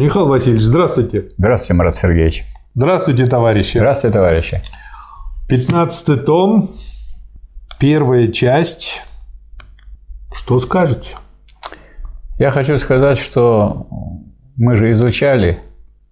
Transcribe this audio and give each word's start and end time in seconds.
Михаил 0.00 0.28
Васильевич, 0.28 0.62
здравствуйте. 0.62 1.28
Здравствуйте, 1.36 1.74
Марат 1.74 1.94
Сергеевич. 1.94 2.44
Здравствуйте, 2.74 3.26
товарищи. 3.26 3.76
Здравствуйте, 3.76 4.14
товарищи. 4.14 4.62
Пятнадцатый 5.46 6.16
том, 6.16 6.66
первая 7.78 8.28
часть. 8.28 9.02
Что 10.34 10.58
скажете? 10.58 11.16
Я 12.38 12.50
хочу 12.50 12.78
сказать, 12.78 13.18
что 13.18 13.88
мы 14.56 14.76
же 14.76 14.90
изучали, 14.92 15.58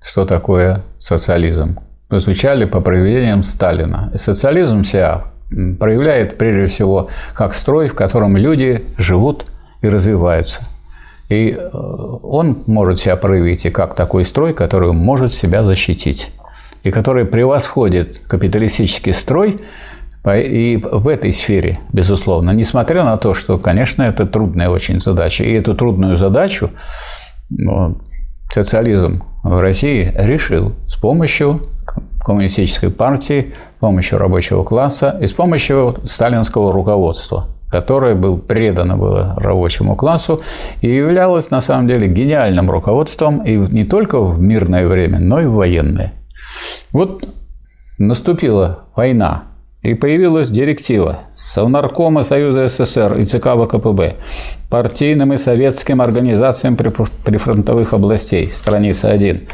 что 0.02 0.26
такое 0.26 0.84
социализм. 0.98 1.78
Изучали 2.10 2.66
по 2.66 2.82
произведениям 2.82 3.42
Сталина. 3.42 4.10
И 4.12 4.18
социализм 4.18 4.84
себя 4.84 5.32
проявляет 5.48 6.36
прежде 6.36 6.66
всего 6.66 7.08
как 7.32 7.54
строй, 7.54 7.88
в 7.88 7.94
котором 7.94 8.36
люди 8.36 8.84
живут 8.98 9.50
и 9.80 9.88
развиваются. 9.88 10.60
И 11.28 11.50
э, 11.50 11.68
он 11.72 12.62
может 12.66 13.00
себя 13.00 13.16
проявить 13.16 13.66
и 13.66 13.70
как 13.70 13.94
такой 13.94 14.24
строй, 14.24 14.54
который 14.54 14.92
может 14.92 15.32
себя 15.32 15.62
защитить, 15.62 16.30
и 16.82 16.90
который 16.90 17.26
превосходит 17.26 18.20
капиталистический 18.26 19.12
строй 19.12 19.60
и 20.26 20.78
в 20.82 21.08
этой 21.08 21.32
сфере, 21.32 21.78
безусловно, 21.92 22.50
несмотря 22.50 23.04
на 23.04 23.16
то, 23.16 23.34
что, 23.34 23.58
конечно, 23.58 24.02
это 24.02 24.26
трудная 24.26 24.68
очень 24.68 25.00
задача. 25.00 25.44
И 25.44 25.52
эту 25.52 25.74
трудную 25.74 26.16
задачу 26.16 26.70
ну, 27.50 27.98
социализм 28.50 29.22
в 29.42 29.58
России 29.60 30.12
решил 30.16 30.74
с 30.86 30.96
помощью 30.96 31.62
коммунистической 32.20 32.90
партии, 32.90 33.54
с 33.76 33.80
помощью 33.80 34.18
рабочего 34.18 34.64
класса 34.64 35.16
и 35.20 35.26
с 35.26 35.32
помощью 35.32 36.00
сталинского 36.04 36.72
руководства 36.72 37.46
которое 37.70 38.14
был 38.14 38.38
предано 38.38 38.96
было 38.96 39.34
рабочему 39.36 39.96
классу 39.96 40.40
и 40.80 40.88
являлось 40.88 41.50
на 41.50 41.60
самом 41.60 41.88
деле 41.88 42.06
гениальным 42.08 42.70
руководством 42.70 43.44
и 43.44 43.56
не 43.56 43.84
только 43.84 44.20
в 44.20 44.40
мирное 44.40 44.86
время, 44.86 45.18
но 45.18 45.40
и 45.40 45.46
в 45.46 45.52
военное. 45.52 46.12
Вот 46.92 47.24
наступила 47.98 48.84
война, 48.96 49.44
и 49.82 49.94
появилась 49.94 50.48
директива 50.48 51.20
Совнаркома 51.34 52.24
Союза 52.24 52.68
СССР 52.68 53.14
и 53.14 53.24
ЦК 53.24 53.54
ВКПБ 53.54 54.16
партийным 54.70 55.32
и 55.32 55.36
советским 55.36 56.00
организациям 56.00 56.76
прифронтовых 56.76 57.92
областей, 57.92 58.50
страница 58.50 59.10
1. 59.10 59.48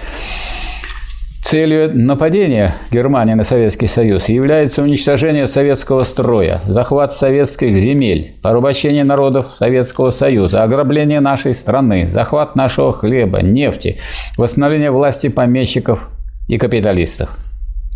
Целью 1.45 1.91
нападения 1.95 2.75
Германии 2.91 3.35
на 3.35 3.45
Советский 3.45 3.87
Союз 3.87 4.31
является 4.31 4.83
уничтожение 4.83 5.47
советского 5.47 6.03
строя, 6.05 6.63
захват 6.65 7.13
советских 7.13 7.69
земель, 7.69 8.33
порабощение 8.41 9.05
народов 9.05 9.49
Советского 9.59 10.11
Союза, 10.11 10.63
ограбление 10.63 11.21
нашей 11.21 11.55
страны, 11.55 12.07
захват 12.07 12.57
нашего 12.57 12.95
хлеба, 12.95 13.43
нефти, 13.43 13.99
восстановление 14.39 14.91
власти 14.91 15.29
помещиков 15.29 16.09
и 16.49 16.57
капиталистов. 16.57 17.37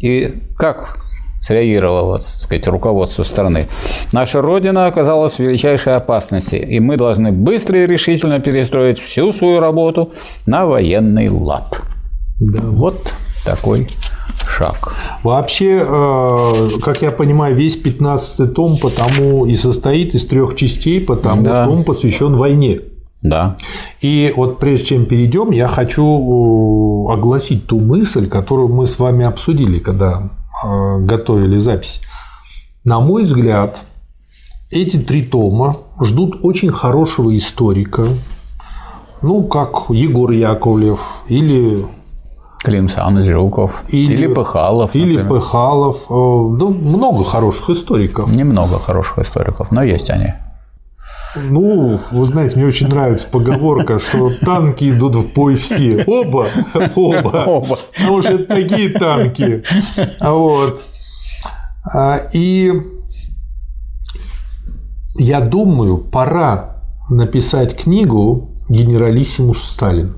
И 0.03 0.35
как 0.59 0.99
среагировало, 1.41 2.19
так 2.19 2.27
сказать, 2.27 2.67
руководство 2.67 3.23
страны. 3.23 3.67
Наша 4.13 4.43
Родина 4.43 4.85
оказалась 4.85 5.37
в 5.37 5.39
величайшей 5.39 5.97
опасности, 5.97 6.57
и 6.57 6.81
мы 6.81 6.99
должны 6.99 7.33
быстро 7.33 7.79
и 7.79 7.87
решительно 7.87 8.41
перестроить 8.41 8.99
всю 8.99 9.33
свою 9.33 9.59
работу 9.59 10.13
на 10.45 10.67
военный 10.67 11.31
лад. 11.31 11.81
Да. 12.41 12.61
Вот 12.63 13.15
такой 13.45 13.89
шаг. 14.47 14.95
Вообще, 15.23 15.85
э, 15.87 16.71
как 16.83 17.03
я 17.03 17.11
понимаю, 17.11 17.55
весь 17.55 17.77
15 17.77 18.55
том 18.55 18.79
потому 18.79 19.47
и 19.47 19.57
состоит 19.57 20.15
из 20.15 20.27
трех 20.27 20.57
частей, 20.57 21.01
потому 21.01 21.43
да. 21.43 21.65
что 21.65 21.73
он 21.73 21.85
посвящен 21.85 22.37
войне. 22.37 22.81
Да. 23.23 23.57
И 24.01 24.33
вот 24.37 24.59
прежде 24.59 24.87
чем 24.87 25.07
перейдем, 25.07 25.51
я 25.51 25.67
хочу 25.67 26.05
э, 26.05 27.13
огласить 27.13 27.67
ту 27.67 27.81
мысль, 27.81 28.29
которую 28.29 28.69
мы 28.69 28.87
с 28.87 28.99
вами 28.99 29.25
обсудили, 29.25 29.79
когда 29.79 30.31
э, 30.65 30.99
готовили 31.01 31.59
запись. 31.59 32.01
На 32.85 33.01
мой 33.01 33.25
взгляд, 33.25 33.81
эти 34.71 34.99
три 34.99 35.23
тома 35.23 35.79
ждут 36.01 36.41
очень 36.43 36.71
хорошего 36.71 37.37
историка, 37.37 38.07
ну, 39.21 39.43
как 39.45 39.87
Егор 39.89 40.31
Яковлев 40.31 41.01
или 41.29 41.87
Клим 42.59 42.89
Саныч 42.89 43.27
Жуков. 43.27 43.83
Или, 43.89 44.15
или 44.15 44.27
Пыхалов. 44.27 44.95
Или 44.95 45.17
например. 45.17 45.29
Пыхалов. 45.29 45.97
Э, 46.09 46.11
ну, 46.11 46.73
много 46.73 47.25
хороших 47.25 47.71
историков. 47.71 48.33
Немного 48.33 48.79
хороших 48.79 49.19
историков, 49.19 49.71
но 49.71 49.83
есть 49.83 50.11
они. 50.11 50.35
Ну, 51.37 52.01
вы 52.11 52.25
знаете, 52.25 52.57
мне 52.57 52.67
очень 52.67 52.89
нравится 52.89 53.29
поговорка, 53.31 53.99
что 53.99 54.31
танки 54.45 54.91
идут 54.91 55.15
в 55.15 55.33
бой 55.33 55.57
все. 55.57 56.05
Оба, 56.07 56.49
оба. 56.97 57.29
оба. 57.47 57.77
Потому 57.97 58.23
что 58.23 58.33
это 58.33 58.47
такие 58.47 58.91
танки. 58.91 59.63
Вот. 60.21 60.81
А, 61.95 62.21
и 62.33 62.73
я 65.17 65.41
думаю, 65.41 65.99
пора 65.99 66.83
написать 67.11 67.77
книгу 67.77 68.51
«Генералиссимус 68.69 69.63
Сталин» 69.63 70.15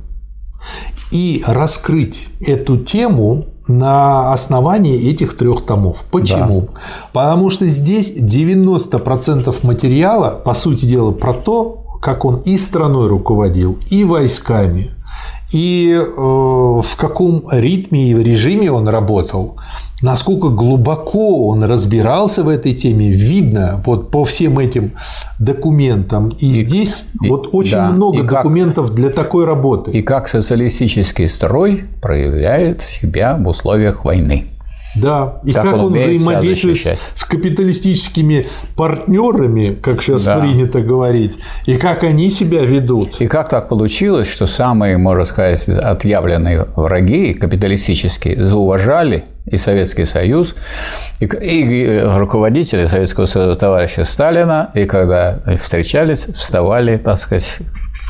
и 1.10 1.42
раскрыть 1.46 2.28
эту 2.40 2.76
тему 2.78 3.46
на 3.66 4.32
основании 4.32 5.10
этих 5.10 5.36
трех 5.36 5.64
томов. 5.64 6.04
Почему? 6.10 6.62
Да. 6.62 6.80
Потому 7.12 7.50
что 7.50 7.66
здесь 7.66 8.12
90% 8.16 9.54
материала, 9.62 10.30
по 10.30 10.54
сути 10.54 10.86
дела, 10.86 11.12
про 11.12 11.32
то, 11.32 11.84
как 12.00 12.24
он 12.24 12.36
и 12.44 12.56
страной 12.58 13.08
руководил, 13.08 13.78
и 13.90 14.04
войсками, 14.04 14.92
и 15.52 15.92
э, 15.92 16.04
в 16.06 16.96
каком 16.96 17.44
ритме 17.50 18.10
и 18.10 18.14
режиме 18.14 18.70
он 18.70 18.88
работал, 18.88 19.56
насколько 20.02 20.48
глубоко 20.48 21.48
он 21.48 21.64
разбирался 21.64 22.42
в 22.42 22.48
этой 22.48 22.74
теме, 22.74 23.10
видно 23.10 23.82
вот 23.84 24.10
по 24.10 24.24
всем 24.24 24.58
этим 24.58 24.92
документам. 25.38 26.28
И, 26.38 26.50
и 26.50 26.54
здесь 26.54 27.04
и, 27.22 27.28
вот 27.28 27.50
очень 27.52 27.76
да, 27.76 27.90
много 27.90 28.22
документов 28.22 28.86
как, 28.88 28.94
для 28.94 29.10
такой 29.10 29.44
работы. 29.44 29.90
И 29.90 30.02
как 30.02 30.28
социалистический 30.28 31.28
строй 31.28 31.84
проявляет 32.00 32.82
себя 32.82 33.36
в 33.36 33.48
условиях 33.48 34.04
войны. 34.04 34.46
Да, 34.96 35.40
и 35.44 35.52
как, 35.52 35.64
как 35.64 35.74
он, 35.74 35.80
он 35.80 35.94
взаимодействует 35.94 36.98
с 37.14 37.24
капиталистическими 37.24 38.46
партнерами, 38.76 39.76
как 39.80 40.02
сейчас 40.02 40.24
да. 40.24 40.38
принято 40.38 40.82
говорить, 40.82 41.38
и 41.66 41.76
как 41.76 42.02
они 42.02 42.28
себя 42.28 42.64
ведут. 42.64 43.20
И 43.20 43.28
как 43.28 43.48
так 43.48 43.68
получилось, 43.68 44.26
что 44.28 44.46
самые, 44.46 44.98
можно 44.98 45.24
сказать, 45.24 45.68
отъявленные 45.68 46.66
враги 46.74 47.34
капиталистические 47.34 48.44
зауважали 48.44 49.24
и 49.50 49.56
Советский 49.56 50.04
Союз, 50.04 50.54
и, 51.20 51.26
и 51.26 52.00
руководители 52.00 52.86
Советского 52.86 53.26
Союза 53.26 53.56
товарища 53.56 54.04
Сталина, 54.04 54.70
и 54.74 54.84
когда 54.84 55.38
встречались, 55.60 56.26
вставали, 56.26 56.96
так 56.96 57.18
сказать, 57.18 57.58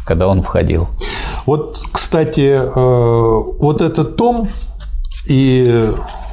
когда 0.06 0.28
он 0.28 0.42
входил. 0.42 0.88
Вот, 1.46 1.78
кстати, 1.92 2.50
э, 2.50 3.58
вот 3.58 3.80
этот 3.80 4.16
том 4.16 4.48
и 5.26 5.90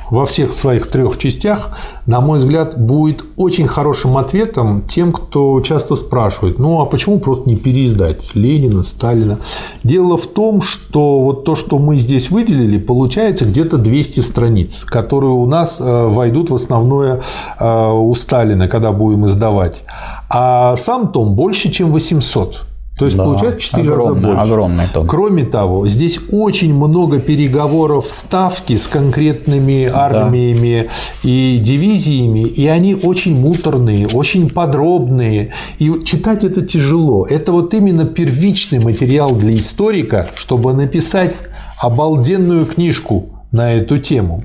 во 0.09 0.25
всех 0.25 0.53
своих 0.53 0.87
трех 0.87 1.17
частях, 1.17 1.77
на 2.05 2.21
мой 2.21 2.39
взгляд, 2.39 2.79
будет 2.79 3.23
очень 3.35 3.67
хорошим 3.67 4.17
ответом 4.17 4.83
тем, 4.87 5.11
кто 5.11 5.59
часто 5.61 5.95
спрашивает, 5.95 6.59
ну 6.59 6.81
а 6.81 6.85
почему 6.85 7.19
просто 7.19 7.49
не 7.49 7.55
переиздать 7.55 8.31
Ленина, 8.33 8.83
Сталина? 8.83 9.39
Дело 9.83 10.17
в 10.17 10.27
том, 10.27 10.61
что 10.61 11.21
вот 11.21 11.43
то, 11.43 11.55
что 11.55 11.79
мы 11.79 11.97
здесь 11.97 12.29
выделили, 12.29 12.77
получается 12.77 13.45
где-то 13.45 13.77
200 13.77 14.19
страниц, 14.21 14.83
которые 14.85 15.31
у 15.31 15.45
нас 15.45 15.77
э, 15.79 16.07
войдут 16.07 16.49
в 16.49 16.55
основное 16.55 17.21
э, 17.59 17.91
у 17.91 18.13
Сталина, 18.15 18.67
когда 18.67 18.91
будем 18.91 19.25
издавать. 19.25 19.83
А 20.29 20.75
сам 20.75 21.11
том 21.11 21.35
больше, 21.35 21.71
чем 21.71 21.91
800. 21.91 22.66
То 22.97 23.05
есть 23.05 23.15
да, 23.15 23.25
получается 23.25 23.59
4 23.59 23.83
огромный, 23.83 24.05
раза 24.05 24.19
больше. 24.19 24.51
Огромный 24.51 24.87
том. 24.91 25.07
Кроме 25.07 25.43
того, 25.43 25.87
здесь 25.87 26.19
очень 26.31 26.73
много 26.73 27.19
переговоров 27.19 28.07
ставки 28.09 28.75
с 28.75 28.87
конкретными 28.87 29.85
армиями 29.85 30.87
да. 31.23 31.29
и 31.29 31.59
дивизиями, 31.61 32.39
и 32.39 32.65
они 32.65 32.95
очень 32.95 33.39
муторные, 33.39 34.07
очень 34.07 34.49
подробные. 34.49 35.53
И 35.77 35.91
читать 36.05 36.43
это 36.43 36.65
тяжело. 36.65 37.27
Это 37.27 37.51
вот 37.51 37.73
именно 37.75 38.05
первичный 38.05 38.79
материал 38.79 39.35
для 39.35 39.55
историка, 39.55 40.31
чтобы 40.35 40.73
написать 40.73 41.35
обалденную 41.79 42.65
книжку 42.65 43.29
на 43.51 43.73
эту 43.73 43.99
тему. 43.99 44.43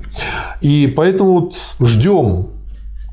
И 0.61 0.93
поэтому 0.95 1.39
вот 1.39 1.55
ждем 1.79 2.49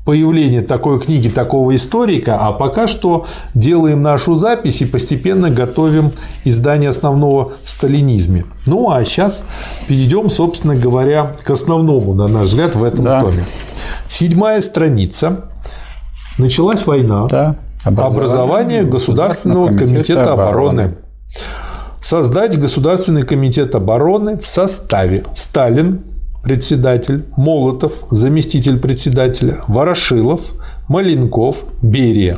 появление 0.05 0.61
такой 0.61 0.99
книги, 0.99 1.29
такого 1.29 1.75
историка, 1.75 2.37
а 2.39 2.51
пока 2.51 2.87
что 2.87 3.25
делаем 3.53 4.01
нашу 4.01 4.35
запись 4.35 4.81
и 4.81 4.85
постепенно 4.85 5.49
готовим 5.49 6.13
издание 6.43 6.89
основного 6.89 7.53
сталинизме. 7.65 8.45
Ну 8.65 8.89
а 8.91 9.03
сейчас 9.05 9.43
перейдем, 9.87 10.29
собственно 10.29 10.75
говоря, 10.75 11.35
к 11.43 11.49
основному, 11.49 12.13
на 12.13 12.27
наш 12.27 12.47
взгляд, 12.47 12.75
в 12.75 12.83
этом 12.83 13.05
да. 13.05 13.21
томе. 13.21 13.45
Седьмая 14.09 14.61
страница. 14.61 15.45
Началась 16.37 16.85
война. 16.85 17.27
Да. 17.27 17.55
Образование, 17.83 18.15
Образование 18.15 18.83
Государственного 18.83 19.67
комитета, 19.67 19.93
комитета 19.93 20.33
обороны. 20.33 20.81
обороны. 20.81 20.95
создать 22.01 22.59
Государственный 22.59 23.23
комитет 23.23 23.73
обороны 23.73 24.37
в 24.37 24.45
составе 24.45 25.23
Сталин, 25.33 26.03
председатель, 26.43 27.25
Молотов, 27.37 27.93
заместитель 28.09 28.79
председателя, 28.79 29.61
Ворошилов, 29.67 30.53
Маленков, 30.87 31.63
Берия. 31.81 32.37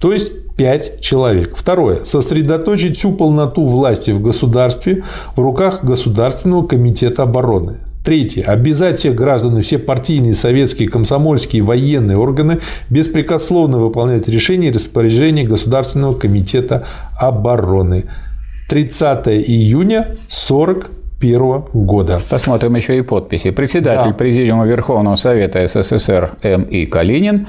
То 0.00 0.12
есть 0.12 0.32
пять 0.56 1.00
человек. 1.00 1.56
Второе. 1.56 2.04
Сосредоточить 2.04 2.98
всю 2.98 3.12
полноту 3.12 3.66
власти 3.66 4.10
в 4.10 4.20
государстве 4.20 5.04
в 5.34 5.40
руках 5.40 5.84
Государственного 5.84 6.66
комитета 6.66 7.22
обороны. 7.22 7.78
Третье. 8.04 8.42
Обязать 8.44 8.98
всех 8.98 9.14
граждан 9.14 9.58
и 9.58 9.62
все 9.62 9.78
партийные, 9.78 10.34
советские, 10.34 10.88
комсомольские, 10.88 11.62
военные 11.62 12.18
органы 12.18 12.58
беспрекословно 12.90 13.78
выполнять 13.78 14.26
решения 14.26 14.68
и 14.68 14.72
распоряжения 14.72 15.44
Государственного 15.44 16.14
комитета 16.14 16.86
обороны. 17.16 18.04
30 18.68 19.28
июня 19.28 20.16
40 20.28 20.90
1991 21.22 21.86
года. 21.86 22.20
Посмотрим 22.28 22.74
еще 22.74 22.98
и 22.98 23.02
подписи. 23.02 23.50
Председатель 23.50 24.10
да. 24.10 24.16
Президиума 24.16 24.64
Верховного 24.66 25.16
Совета 25.16 25.66
СССР 25.66 26.32
М.И. 26.42 26.86
Калинин, 26.86 27.46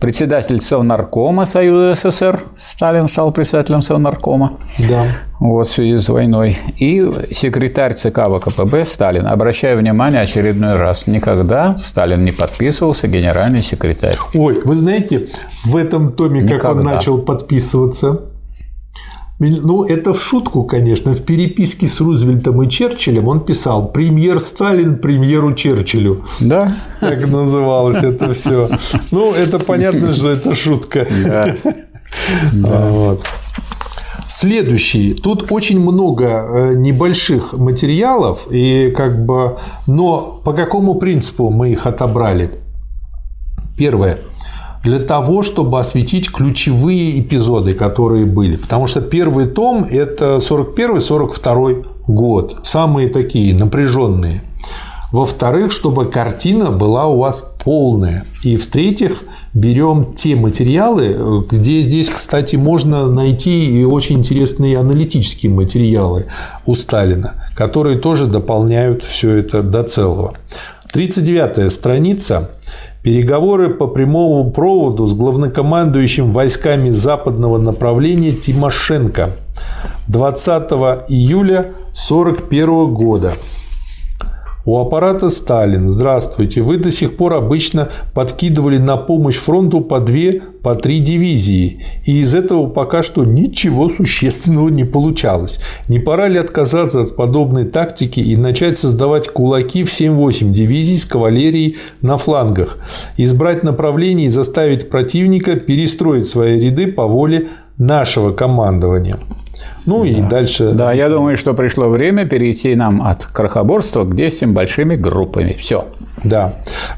председатель 0.00 0.60
Совнаркома 0.60 1.46
Союза 1.46 1.94
СССР, 1.94 2.40
Сталин 2.56 3.08
стал 3.08 3.32
председателем 3.32 3.82
Совнаркома. 3.82 4.54
Да. 4.88 5.04
Вот 5.38 5.66
в 5.66 5.70
связи 5.70 5.98
с 5.98 6.08
войной. 6.08 6.56
И 6.78 7.10
секретарь 7.30 7.94
ЦК 7.94 8.20
ВКПБ 8.28 8.86
Сталин. 8.86 9.26
Обращаю 9.26 9.78
внимание 9.78 10.22
очередной 10.22 10.76
раз, 10.76 11.06
никогда 11.06 11.76
Сталин 11.76 12.24
не 12.24 12.32
подписывался 12.32 13.06
генеральный 13.06 13.60
секретарь. 13.60 14.16
Ой, 14.34 14.58
вы 14.64 14.76
знаете, 14.76 15.28
в 15.64 15.76
этом 15.76 16.12
томе, 16.12 16.40
никогда. 16.40 16.60
как 16.60 16.76
он 16.76 16.84
начал 16.84 17.18
подписываться, 17.18 18.20
ну, 19.38 19.84
это 19.84 20.14
в 20.14 20.22
шутку, 20.22 20.64
конечно. 20.64 21.12
В 21.12 21.22
переписке 21.22 21.88
с 21.88 22.00
Рузвельтом 22.00 22.62
и 22.62 22.70
Черчиллем 22.70 23.28
он 23.28 23.40
писал 23.40 23.92
«Премьер 23.92 24.40
Сталин 24.40 24.98
премьеру 24.98 25.54
Черчиллю». 25.54 26.24
Да. 26.40 26.74
Так 27.00 27.26
называлось 27.28 28.02
это 28.02 28.32
все. 28.32 28.70
Ну, 29.10 29.32
это 29.32 29.58
понятно, 29.58 30.12
что 30.12 30.30
это 30.30 30.54
шутка. 30.54 31.06
Да. 31.24 31.54
да. 32.52 32.86
Вот. 32.88 33.26
Следующий. 34.26 35.12
Тут 35.14 35.52
очень 35.52 35.80
много 35.80 36.24
э, 36.26 36.74
небольших 36.74 37.52
материалов, 37.52 38.46
и 38.50 38.92
как 38.96 39.24
бы, 39.24 39.58
но 39.86 40.40
по 40.44 40.52
какому 40.52 40.94
принципу 40.94 41.50
мы 41.50 41.72
их 41.72 41.86
отобрали? 41.86 42.50
Первое 43.76 44.18
для 44.86 45.00
того, 45.00 45.42
чтобы 45.42 45.80
осветить 45.80 46.30
ключевые 46.30 47.20
эпизоды, 47.20 47.74
которые 47.74 48.24
были. 48.24 48.54
Потому 48.54 48.86
что 48.86 49.00
первый 49.00 49.46
том– 49.46 49.84
это 49.90 50.36
41-42 50.36 51.86
год, 52.06 52.60
самые 52.62 53.08
такие 53.08 53.52
напряженные. 53.52 54.42
Во-вторых, 55.10 55.72
чтобы 55.72 56.06
картина 56.06 56.70
была 56.70 57.06
у 57.06 57.18
вас 57.18 57.44
полная. 57.64 58.24
И 58.44 58.56
в-третьих, 58.56 59.24
берем 59.54 60.14
те 60.14 60.36
материалы, 60.36 61.44
где 61.50 61.80
здесь, 61.80 62.08
кстати, 62.08 62.54
можно 62.54 63.06
найти 63.06 63.64
и 63.64 63.82
очень 63.82 64.18
интересные 64.18 64.78
аналитические 64.78 65.50
материалы 65.50 66.26
у 66.64 66.76
Сталина, 66.76 67.34
которые 67.56 67.98
тоже 67.98 68.26
дополняют 68.26 69.02
все 69.02 69.32
это 69.32 69.64
до 69.64 69.82
целого. 69.82 70.34
39 70.92 71.72
страница 71.72 72.50
Переговоры 73.06 73.72
по 73.72 73.86
прямому 73.86 74.50
проводу 74.50 75.06
с 75.06 75.14
главнокомандующим 75.14 76.32
войсками 76.32 76.90
западного 76.90 77.56
направления 77.56 78.32
Тимошенко 78.32 79.36
20 80.08 80.72
июля 81.08 81.58
1941 81.92 82.92
года. 82.92 83.34
У 84.66 84.80
аппарата 84.80 85.30
Сталин. 85.30 85.88
Здравствуйте. 85.88 86.60
Вы 86.60 86.78
до 86.78 86.90
сих 86.90 87.16
пор 87.16 87.34
обычно 87.34 87.88
подкидывали 88.14 88.78
на 88.78 88.96
помощь 88.96 89.36
фронту 89.36 89.80
по 89.80 90.00
две, 90.00 90.42
по 90.60 90.74
три 90.74 90.98
дивизии. 90.98 91.84
И 92.04 92.18
из 92.18 92.34
этого 92.34 92.66
пока 92.68 93.04
что 93.04 93.24
ничего 93.24 93.88
существенного 93.88 94.68
не 94.68 94.82
получалось. 94.82 95.60
Не 95.86 96.00
пора 96.00 96.26
ли 96.26 96.36
отказаться 96.36 97.02
от 97.02 97.14
подобной 97.14 97.66
тактики 97.66 98.18
и 98.18 98.36
начать 98.36 98.76
создавать 98.76 99.28
кулаки 99.28 99.84
в 99.84 99.88
7-8 99.88 100.50
дивизий 100.50 100.98
с 100.98 101.04
кавалерией 101.04 101.76
на 102.02 102.18
флангах? 102.18 102.78
Избрать 103.16 103.62
направление 103.62 104.26
и 104.26 104.30
заставить 104.30 104.90
противника 104.90 105.54
перестроить 105.54 106.26
свои 106.26 106.58
ряды 106.58 106.88
по 106.88 107.06
воле 107.06 107.50
нашего 107.78 108.32
командования. 108.32 109.20
Ну 109.86 110.02
да. 110.02 110.08
и 110.08 110.20
дальше. 110.20 110.72
Да, 110.72 110.92
я 110.92 111.08
думаю, 111.08 111.36
что 111.36 111.54
пришло 111.54 111.88
время 111.88 112.26
перейти 112.26 112.74
нам 112.74 113.02
от 113.02 113.24
крохоборства 113.24 114.04
к 114.04 114.14
действиям 114.14 114.52
большими 114.52 114.96
группами. 114.96 115.56
Все. 115.58 115.86
Да. 116.24 116.54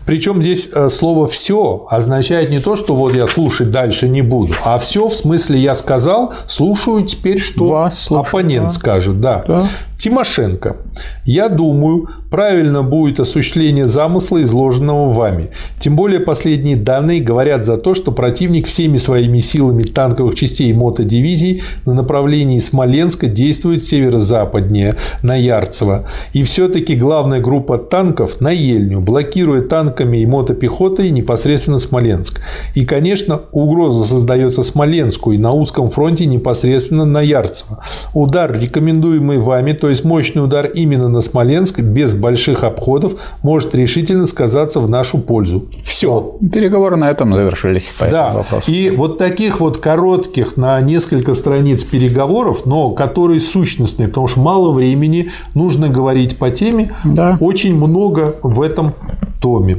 Причем 0.06 0.40
здесь 0.40 0.68
э, 0.72 0.88
слово 0.88 1.26
все 1.26 1.86
означает 1.90 2.50
не 2.50 2.60
то, 2.60 2.76
что 2.76 2.94
вот 2.94 3.14
я 3.14 3.26
слушать 3.26 3.70
дальше 3.70 4.08
не 4.08 4.22
буду, 4.22 4.54
а 4.64 4.78
все 4.78 5.08
в 5.08 5.12
смысле 5.12 5.58
я 5.58 5.74
сказал, 5.74 6.32
слушаю 6.46 7.02
теперь, 7.02 7.38
что 7.38 7.66
Вас 7.66 7.98
слушаю, 7.98 8.26
оппонент 8.26 8.68
да. 8.68 8.72
скажет. 8.72 9.20
Да. 9.20 9.44
да. 9.46 9.62
Тимошенко. 9.98 10.76
Я 11.24 11.48
думаю, 11.48 12.08
правильно 12.30 12.82
будет 12.82 13.20
осуществление 13.20 13.88
замысла, 13.88 14.42
изложенного 14.42 15.12
вами. 15.12 15.48
Тем 15.78 15.96
более 15.96 16.20
последние 16.20 16.76
данные 16.76 17.20
говорят 17.20 17.64
за 17.64 17.76
то, 17.76 17.94
что 17.94 18.12
противник 18.12 18.66
всеми 18.66 18.96
своими 18.96 19.40
силами 19.40 19.82
танковых 19.82 20.34
частей 20.34 20.72
мотодивизий 20.72 21.62
на 21.86 21.94
направлении 21.94 22.58
Смоленска 22.58 23.26
действует 23.26 23.84
северо-западнее, 23.84 24.94
на 25.22 25.36
Ярцево. 25.36 26.06
И 26.32 26.42
все-таки 26.42 26.94
главная 26.94 27.40
группа 27.40 27.78
танков 27.78 28.40
на 28.40 28.50
Ельню, 28.50 29.00
блокируя 29.00 29.62
танками 29.62 30.18
и 30.18 30.26
мотопехотой 30.26 31.10
непосредственно 31.10 31.78
Смоленск. 31.78 32.40
И, 32.74 32.84
конечно, 32.84 33.40
угроза 33.52 34.04
создается 34.04 34.62
Смоленску 34.62 35.32
и 35.32 35.38
на 35.38 35.52
узком 35.52 35.90
фронте 35.90 36.26
непосредственно 36.26 37.04
на 37.04 37.20
Ярцево. 37.20 37.82
Удар, 38.14 38.58
рекомендуемый 38.58 39.38
вами, 39.38 39.72
то 39.72 39.88
есть 39.88 40.04
мощный 40.04 40.44
удар 40.44 40.66
именно 40.66 41.08
на 41.08 41.20
Смоленск, 41.20 41.80
без 41.80 42.14
больших 42.18 42.64
обходов, 42.64 43.14
может 43.42 43.74
решительно 43.74 44.26
сказаться 44.26 44.80
в 44.80 44.88
нашу 44.88 45.18
пользу. 45.18 45.68
Все. 45.84 46.36
Переговоры 46.52 46.96
на 46.96 47.10
этом 47.10 47.32
завершились. 47.34 47.92
По 47.98 48.06
да. 48.08 48.30
Вопросу. 48.32 48.70
И 48.70 48.90
вот 48.90 49.18
таких 49.18 49.60
вот 49.60 49.78
коротких 49.78 50.56
на 50.56 50.80
несколько 50.80 51.34
страниц 51.34 51.84
переговоров, 51.84 52.66
но 52.66 52.90
которые 52.90 53.40
сущностные, 53.40 54.08
потому 54.08 54.26
что 54.26 54.40
мало 54.40 54.72
времени, 54.72 55.30
нужно 55.54 55.88
говорить 55.88 56.38
по 56.38 56.50
теме, 56.50 56.92
да. 57.04 57.36
очень 57.40 57.74
много 57.74 58.36
в 58.42 58.60
этом 58.60 58.94
томе. 59.40 59.78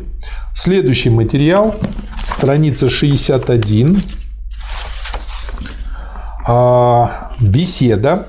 Следующий 0.53 1.10
материал, 1.10 1.75
страница 2.25 2.89
61. 2.89 3.98
А, 6.48 7.31
беседа 7.39 8.27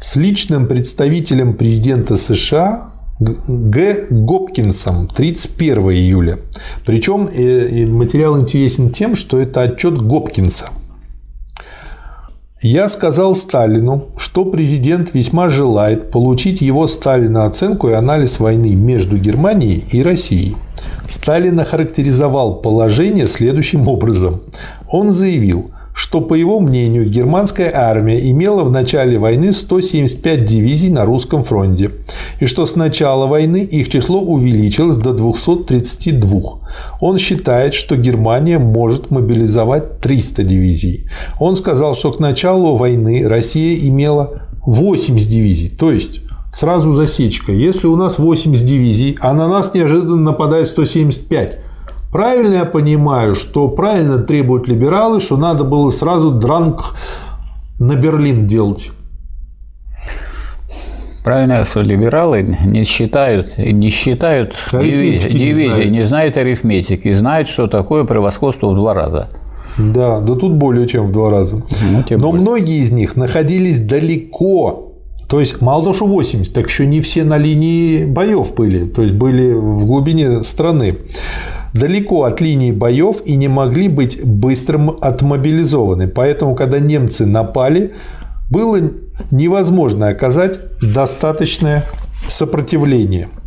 с 0.00 0.16
личным 0.16 0.66
представителем 0.66 1.54
президента 1.54 2.16
США 2.16 2.91
Г. 3.22 4.06
Гопкинсом 4.10 5.08
31 5.08 5.90
июля. 5.90 6.38
Причем 6.84 7.28
э, 7.32 7.86
материал 7.86 8.40
интересен 8.40 8.90
тем, 8.90 9.14
что 9.14 9.38
это 9.38 9.62
отчет 9.62 10.00
Гопкинса. 10.00 10.66
Я 12.60 12.88
сказал 12.88 13.34
Сталину, 13.34 14.10
что 14.16 14.44
президент 14.44 15.14
весьма 15.14 15.48
желает 15.48 16.10
получить 16.12 16.60
его 16.60 16.86
Сталина 16.86 17.44
оценку 17.44 17.88
и 17.88 17.92
анализ 17.92 18.38
войны 18.38 18.74
между 18.76 19.16
Германией 19.18 19.84
и 19.90 20.02
Россией. 20.02 20.56
Сталин 21.08 21.58
охарактеризовал 21.58 22.60
положение 22.62 23.26
следующим 23.26 23.88
образом. 23.88 24.42
Он 24.88 25.10
заявил– 25.10 25.66
что, 25.94 26.20
по 26.20 26.34
его 26.34 26.60
мнению, 26.60 27.08
германская 27.08 27.72
армия 27.74 28.30
имела 28.30 28.64
в 28.64 28.70
начале 28.70 29.18
войны 29.18 29.52
175 29.52 30.44
дивизий 30.44 30.90
на 30.90 31.04
русском 31.04 31.44
фронте, 31.44 31.90
и 32.40 32.46
что 32.46 32.66
с 32.66 32.76
начала 32.76 33.26
войны 33.26 33.58
их 33.58 33.88
число 33.88 34.20
увеличилось 34.20 34.96
до 34.96 35.12
232. 35.12 36.40
Он 37.00 37.18
считает, 37.18 37.74
что 37.74 37.96
Германия 37.96 38.58
может 38.58 39.10
мобилизовать 39.10 40.00
300 40.00 40.44
дивизий. 40.44 41.08
Он 41.38 41.56
сказал, 41.56 41.94
что 41.94 42.12
к 42.12 42.20
началу 42.20 42.76
войны 42.76 43.28
Россия 43.28 43.76
имела 43.88 44.42
80 44.64 45.28
дивизий, 45.28 45.68
то 45.68 45.92
есть 45.92 46.20
сразу 46.52 46.94
засечка. 46.94 47.52
Если 47.52 47.86
у 47.86 47.96
нас 47.96 48.18
80 48.18 48.64
дивизий, 48.64 49.16
а 49.20 49.32
на 49.32 49.48
нас 49.48 49.74
неожиданно 49.74 50.16
нападает 50.16 50.68
175, 50.68 51.58
Правильно 52.12 52.56
я 52.56 52.64
понимаю, 52.66 53.34
что 53.34 53.68
правильно 53.68 54.18
требуют 54.18 54.68
либералы, 54.68 55.18
что 55.18 55.38
надо 55.38 55.64
было 55.64 55.88
сразу 55.88 56.30
дранг 56.30 56.94
на 57.78 57.96
Берлин 57.96 58.46
делать? 58.46 58.90
Правильно, 61.24 61.64
что 61.64 61.80
либералы 61.80 62.42
не 62.66 62.84
считают, 62.84 63.56
не 63.56 63.88
считают 63.88 64.54
дивизии, 64.72 65.84
не, 65.84 65.90
не 65.90 66.04
знают 66.04 66.36
арифметики, 66.36 67.12
знают, 67.12 67.48
что 67.48 67.66
такое 67.66 68.04
превосходство 68.04 68.70
в 68.70 68.74
два 68.74 68.92
раза. 68.92 69.28
Да, 69.78 70.20
да 70.20 70.34
тут 70.34 70.52
более 70.52 70.86
чем 70.86 71.06
в 71.06 71.12
два 71.12 71.30
раза. 71.30 71.56
Ну, 71.56 72.04
Но 72.10 72.18
более. 72.18 72.42
многие 72.42 72.78
из 72.78 72.92
них 72.92 73.16
находились 73.16 73.78
далеко 73.78 74.92
То 75.28 75.40
есть, 75.40 75.62
мало 75.62 75.82
того, 75.82 75.94
что 75.94 76.06
80, 76.06 76.52
так 76.52 76.68
еще 76.68 76.84
не 76.84 77.00
все 77.00 77.24
на 77.24 77.38
линии 77.38 78.04
боев 78.04 78.54
были, 78.54 78.84
то 78.84 79.00
есть 79.00 79.14
были 79.14 79.54
в 79.54 79.86
глубине 79.86 80.42
страны 80.44 80.98
далеко 81.72 82.24
от 82.24 82.40
линии 82.40 82.72
боев 82.72 83.22
и 83.24 83.36
не 83.36 83.48
могли 83.48 83.88
быть 83.88 84.24
быстро 84.24 84.94
отмобилизованы. 85.00 86.08
Поэтому, 86.08 86.54
когда 86.54 86.78
немцы 86.78 87.26
напали, 87.26 87.92
было 88.50 88.78
невозможно 89.30 90.08
оказать 90.08 90.60
достаточное 90.80 91.84
сопротивление– 92.28 93.28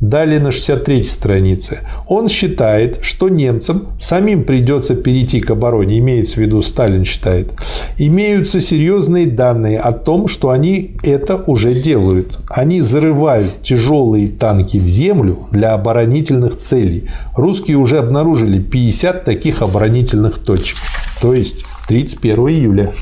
Далее 0.00 0.38
на 0.38 0.52
63 0.52 1.02
странице. 1.02 1.80
Он 2.06 2.28
считает, 2.28 3.00
что 3.02 3.28
немцам 3.28 3.88
самим 3.98 4.44
придется 4.44 4.94
перейти 4.94 5.40
к 5.40 5.50
обороне, 5.50 5.98
имеется 5.98 6.36
в 6.36 6.38
виду 6.38 6.62
Сталин 6.62 7.04
считает. 7.04 7.52
Имеются 7.98 8.60
серьезные 8.60 9.26
данные 9.26 9.80
о 9.80 9.90
том, 9.90 10.28
что 10.28 10.50
они 10.50 10.96
это 11.02 11.42
уже 11.48 11.74
делают. 11.74 12.38
Они 12.48 12.80
зарывают 12.80 13.62
тяжелые 13.64 14.28
танки 14.28 14.76
в 14.76 14.86
землю 14.86 15.48
для 15.50 15.74
оборонительных 15.74 16.58
целей. 16.58 17.08
Русские 17.34 17.76
уже 17.76 17.98
обнаружили 17.98 18.62
50 18.62 19.24
таких 19.24 19.62
оборонительных 19.62 20.38
точек. 20.38 20.76
То 21.20 21.34
есть 21.34 21.64
31 21.88 22.38
июля 22.48 22.92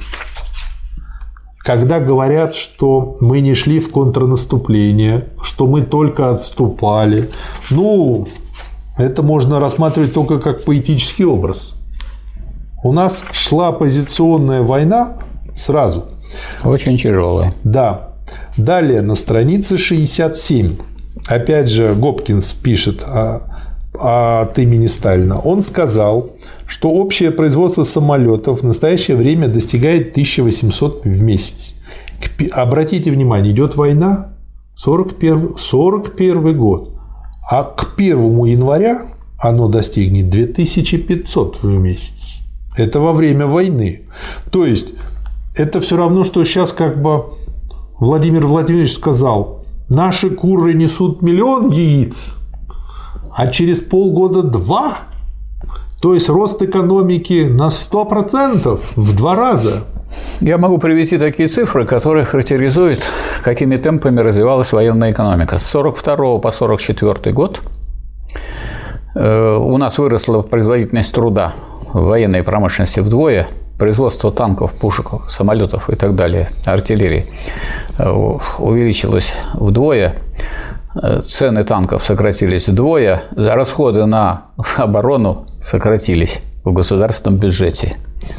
когда 1.66 1.98
говорят, 1.98 2.54
что 2.54 3.16
мы 3.20 3.40
не 3.40 3.52
шли 3.54 3.80
в 3.80 3.90
контрнаступление, 3.90 5.26
что 5.42 5.66
мы 5.66 5.82
только 5.82 6.30
отступали, 6.30 7.28
ну, 7.70 8.28
это 8.96 9.24
можно 9.24 9.58
рассматривать 9.58 10.14
только 10.14 10.38
как 10.38 10.64
поэтический 10.64 11.24
образ. 11.24 11.72
У 12.84 12.92
нас 12.92 13.24
шла 13.32 13.72
позиционная 13.72 14.62
война 14.62 15.16
сразу. 15.56 16.04
Очень 16.62 16.98
тяжелая. 16.98 17.52
Да. 17.64 18.10
Далее 18.56 19.00
на 19.00 19.16
странице 19.16 19.76
67. 19.76 20.76
Опять 21.26 21.68
же, 21.68 21.96
Гопкинс 21.96 22.52
пишет 22.52 23.02
о, 23.02 23.40
от 24.00 24.58
имени 24.58 24.86
Сталина. 24.86 25.38
Он 25.38 25.62
сказал, 25.62 26.30
что 26.66 26.90
общее 26.90 27.30
производство 27.30 27.84
самолетов 27.84 28.60
в 28.60 28.64
настоящее 28.64 29.16
время 29.16 29.48
достигает 29.48 30.10
1800 30.10 31.04
в 31.04 31.20
месяц. 31.20 31.74
Обратите 32.52 33.10
внимание, 33.10 33.52
идет 33.52 33.76
война 33.76 34.32
41, 34.76 35.56
41 35.58 36.58
год, 36.58 36.94
а 37.48 37.64
к 37.64 37.94
1 37.96 38.44
января 38.44 39.06
оно 39.38 39.68
достигнет 39.68 40.30
2500 40.30 41.62
в 41.62 41.66
месяц. 41.66 42.40
Это 42.76 43.00
во 43.00 43.12
время 43.12 43.46
войны. 43.46 44.02
То 44.50 44.66
есть 44.66 44.88
это 45.56 45.80
все 45.80 45.96
равно, 45.96 46.24
что 46.24 46.44
сейчас 46.44 46.72
как 46.72 47.00
бы 47.00 47.24
Владимир 47.98 48.46
Владимирович 48.46 48.94
сказал, 48.94 49.64
наши 49.88 50.30
куры 50.30 50.74
несут 50.74 51.22
миллион 51.22 51.70
яиц, 51.70 52.34
а 53.36 53.46
через 53.46 53.80
полгода 53.80 54.42
два– 54.42 54.98
то 56.00 56.14
есть 56.14 56.28
рост 56.28 56.62
экономики 56.62 57.44
на 57.48 57.68
100%, 57.68 58.80
в 58.96 59.16
два 59.16 59.34
раза. 59.34 59.84
Я 60.40 60.58
могу 60.58 60.78
привести 60.78 61.18
такие 61.18 61.48
цифры, 61.48 61.86
которые 61.86 62.24
характеризуют, 62.24 63.02
какими 63.42 63.76
темпами 63.76 64.20
развивалась 64.20 64.72
военная 64.72 65.10
экономика. 65.10 65.58
С 65.58 65.74
1942 65.74 66.38
по 66.38 66.48
1944 66.50 67.34
год 67.34 67.60
э, 69.14 69.56
у 69.56 69.76
нас 69.78 69.98
выросла 69.98 70.42
производительность 70.42 71.12
труда 71.12 71.54
в 71.92 72.04
военной 72.04 72.42
промышленности 72.42 73.00
вдвое, 73.00 73.48
производство 73.78 74.30
танков, 74.30 74.74
пушек, 74.74 75.06
самолетов 75.28 75.90
и 75.90 75.96
так 75.96 76.14
далее, 76.14 76.50
артиллерии 76.66 77.26
э, 77.98 78.08
увеличилось 78.58 79.34
вдвое, 79.54 80.14
цены 81.22 81.64
танков 81.64 82.04
сократились 82.04 82.68
вдвое, 82.68 83.22
расходы 83.36 84.06
на 84.06 84.46
оборону 84.76 85.46
сократились 85.62 86.42
в 86.64 86.72
государственном 86.72 87.38
бюджете. 87.38 87.96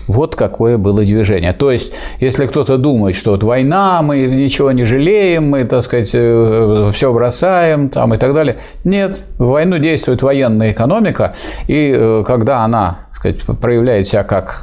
Вот 0.08 0.36
какое 0.36 0.78
было 0.78 1.04
движение. 1.04 1.54
То 1.54 1.72
есть, 1.72 1.94
если 2.20 2.46
кто-то 2.46 2.78
думает, 2.78 3.16
что 3.16 3.32
вот 3.32 3.44
война, 3.44 4.02
мы 4.02 4.22
ничего 4.28 4.72
не 4.72 4.84
жалеем, 4.84 5.50
мы, 5.50 5.64
так 5.64 5.82
сказать, 5.82 6.10
э, 6.14 6.92
все 6.94 7.14
бросаем 7.14 7.90
там, 7.90 8.14
и 8.14 8.18
так 8.18 8.34
далее. 8.34 8.58
Нет, 8.84 9.26
в 9.38 9.46
войну 9.46 9.78
действует 9.78 10.22
военная 10.22 10.72
экономика, 10.72 11.36
и 11.68 11.94
э, 11.96 12.24
когда 12.26 12.64
она 12.64 13.00
так 13.08 13.16
сказать, 13.16 13.60
проявляет 13.60 14.08
себя 14.08 14.24
как 14.24 14.62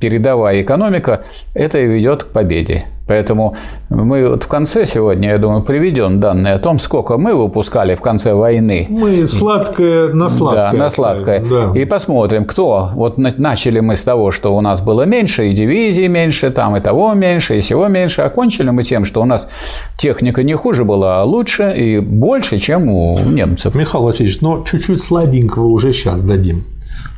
передовая 0.00 0.62
экономика, 0.62 1.24
это 1.54 1.78
и 1.78 1.86
ведет 1.86 2.24
к 2.24 2.28
победе. 2.28 2.84
Поэтому 3.06 3.54
мы 3.88 4.28
вот 4.28 4.42
в 4.42 4.48
конце 4.48 4.84
сегодня, 4.84 5.30
я 5.30 5.38
думаю, 5.38 5.62
приведем 5.62 6.18
данные 6.18 6.54
о 6.54 6.58
том, 6.58 6.78
сколько 6.78 7.18
мы 7.18 7.34
выпускали 7.34 7.94
в 7.94 8.00
конце 8.00 8.34
войны. 8.34 8.86
Мы 8.90 9.28
сладкое 9.28 10.08
на 10.12 10.28
сладкое. 10.28 10.72
Да, 10.72 10.76
на 10.76 10.90
сладкое. 10.90 11.44
Да. 11.48 11.78
И 11.78 11.84
посмотрим, 11.84 12.44
кто. 12.44 12.90
Вот 12.94 13.16
начали 13.18 13.80
мы 13.80 13.94
с 13.94 14.02
того, 14.02 14.32
что 14.32 14.56
у 14.56 14.60
нас 14.60 14.80
было 14.80 15.02
меньше, 15.02 15.48
и 15.48 15.52
дивизий 15.52 16.08
меньше, 16.08 16.50
там 16.50 16.76
и 16.76 16.80
того 16.80 17.14
меньше, 17.14 17.58
и 17.58 17.60
всего 17.60 17.86
меньше. 17.86 18.22
Окончили 18.22 18.70
мы 18.70 18.82
тем, 18.82 19.04
что 19.04 19.22
у 19.22 19.24
нас 19.24 19.48
техника 19.96 20.42
не 20.42 20.54
хуже 20.54 20.84
была, 20.84 21.20
а 21.20 21.24
лучше 21.24 21.74
и 21.76 22.00
больше, 22.00 22.58
чем 22.58 22.88
у 22.88 23.18
немцев. 23.20 23.74
Михаил 23.74 24.04
Васильевич, 24.04 24.40
но 24.40 24.64
чуть-чуть 24.64 25.02
сладенького 25.02 25.66
уже 25.66 25.92
сейчас 25.92 26.22
дадим. 26.22 26.64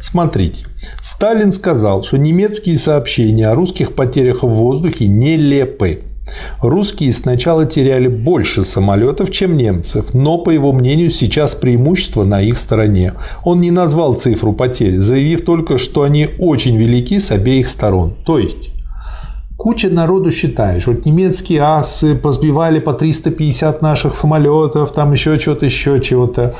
Смотрите, 0.00 0.64
Сталин 1.02 1.52
сказал, 1.52 2.04
что 2.04 2.18
немецкие 2.18 2.78
сообщения 2.78 3.48
о 3.48 3.54
русских 3.54 3.94
потерях 3.94 4.42
в 4.42 4.48
воздухе 4.48 5.08
нелепы. 5.08 6.02
Русские 6.60 7.12
сначала 7.12 7.66
теряли 7.66 8.08
больше 8.08 8.62
самолетов, 8.62 9.30
чем 9.30 9.56
немцев, 9.56 10.14
но, 10.14 10.38
по 10.38 10.50
его 10.50 10.72
мнению, 10.72 11.10
сейчас 11.10 11.54
преимущество 11.54 12.24
на 12.24 12.42
их 12.42 12.58
стороне. 12.58 13.14
Он 13.44 13.60
не 13.60 13.70
назвал 13.70 14.14
цифру 14.14 14.52
потерь, 14.52 14.96
заявив 14.96 15.44
только, 15.44 15.78
что 15.78 16.02
они 16.02 16.28
очень 16.38 16.76
велики 16.76 17.18
с 17.18 17.30
обеих 17.30 17.68
сторон. 17.68 18.14
То 18.26 18.38
есть, 18.38 18.70
куча 19.56 19.88
народу 19.88 20.30
считает, 20.30 20.82
что 20.82 20.92
немецкие 20.92 21.60
асы 21.62 22.14
позбивали 22.14 22.78
по 22.78 22.92
350 22.92 23.82
наших 23.82 24.14
самолетов, 24.14 24.92
там 24.92 25.12
еще 25.12 25.38
чего-то, 25.38 25.64
еще 25.64 26.00
чего-то. 26.00 26.54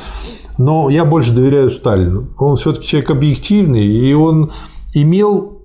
Но 0.59 0.91
я 0.91 1.05
больше 1.05 1.33
доверяю 1.33 1.71
Сталину. 1.71 2.29
Он 2.37 2.57
все-таки 2.57 2.87
человек 2.87 3.11
объективный, 3.11 3.87
и 3.87 4.13
он 4.13 4.53
имел 4.93 5.59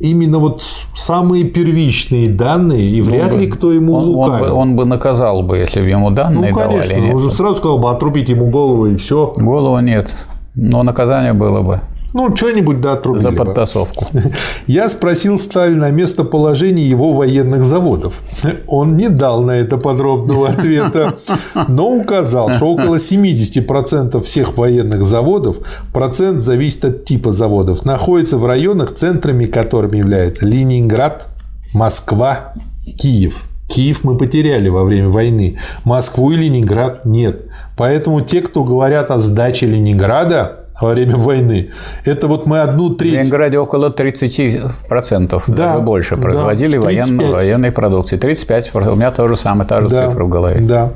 именно 0.00 0.38
вот 0.38 0.62
самые 0.94 1.44
первичные 1.44 2.28
данные, 2.28 2.90
и 2.90 3.00
вряд 3.00 3.32
он 3.32 3.40
ли 3.40 3.46
кто 3.46 3.72
ему 3.72 3.94
он, 3.94 4.04
лукавил. 4.04 4.44
Он 4.44 4.50
бы, 4.50 4.56
он 4.56 4.76
бы 4.76 4.84
наказал 4.84 5.42
бы, 5.42 5.56
если 5.56 5.80
бы 5.80 5.86
ему 5.86 6.10
данные 6.10 6.50
ну, 6.50 6.56
конечно, 6.56 6.94
давали. 6.94 7.12
Он 7.12 7.18
же 7.20 7.30
сразу 7.30 7.56
сказал 7.56 7.78
бы 7.78 7.90
отрубить 7.90 8.28
ему 8.28 8.50
голову 8.50 8.86
и 8.86 8.96
все. 8.96 9.32
Голову 9.36 9.78
нет, 9.78 10.14
но 10.54 10.82
наказание 10.82 11.32
было 11.32 11.62
бы. 11.62 11.80
Ну, 12.14 12.34
что-нибудь, 12.34 12.80
да, 12.80 12.92
отрубили 12.92 13.24
За 13.24 13.32
подтасовку. 13.32 14.06
Я 14.68 14.88
спросил 14.88 15.36
Сталина 15.36 15.86
о 15.86 15.90
местоположении 15.90 16.84
его 16.84 17.12
военных 17.12 17.64
заводов. 17.64 18.22
Он 18.68 18.96
не 18.96 19.08
дал 19.08 19.42
на 19.42 19.50
это 19.50 19.78
подробного 19.78 20.48
ответа, 20.50 21.18
но 21.66 21.90
указал, 21.90 22.52
что 22.52 22.66
около 22.66 22.96
70% 22.96 24.22
всех 24.22 24.56
военных 24.56 25.04
заводов, 25.04 25.56
процент 25.92 26.40
зависит 26.40 26.84
от 26.84 27.04
типа 27.04 27.32
заводов, 27.32 27.84
находится 27.84 28.38
в 28.38 28.46
районах, 28.46 28.94
центрами 28.94 29.46
которыми 29.46 29.96
являются 29.96 30.46
Ленинград, 30.46 31.26
Москва, 31.72 32.54
Киев. 32.96 33.42
Киев 33.66 34.04
мы 34.04 34.16
потеряли 34.16 34.68
во 34.68 34.84
время 34.84 35.08
войны, 35.08 35.58
Москву 35.82 36.30
и 36.30 36.36
Ленинград 36.36 37.04
нет. 37.04 37.46
Поэтому 37.76 38.20
те, 38.20 38.40
кто 38.40 38.62
говорят 38.62 39.10
о 39.10 39.18
сдаче 39.18 39.66
Ленинграда, 39.66 40.63
во 40.80 40.90
время 40.90 41.16
войны. 41.16 41.70
Это 42.04 42.26
вот 42.26 42.46
мы 42.46 42.60
одну 42.60 42.90
треть... 42.90 43.12
В 43.12 43.16
Ленинграде 43.16 43.58
около 43.58 43.90
30%, 43.90 45.42
да, 45.46 45.54
даже 45.54 45.78
больше, 45.80 46.16
производили 46.16 46.76
да, 46.76 46.82
военной, 46.82 47.30
военной 47.30 47.72
продукции. 47.72 48.18
35%. 48.18 48.92
У 48.92 48.96
меня 48.96 49.10
тоже 49.10 49.36
самая 49.36 49.66
та 49.68 49.80
же 49.80 49.88
да, 49.88 50.08
цифра 50.08 50.24
в 50.24 50.28
голове. 50.28 50.60
Да. 50.60 50.90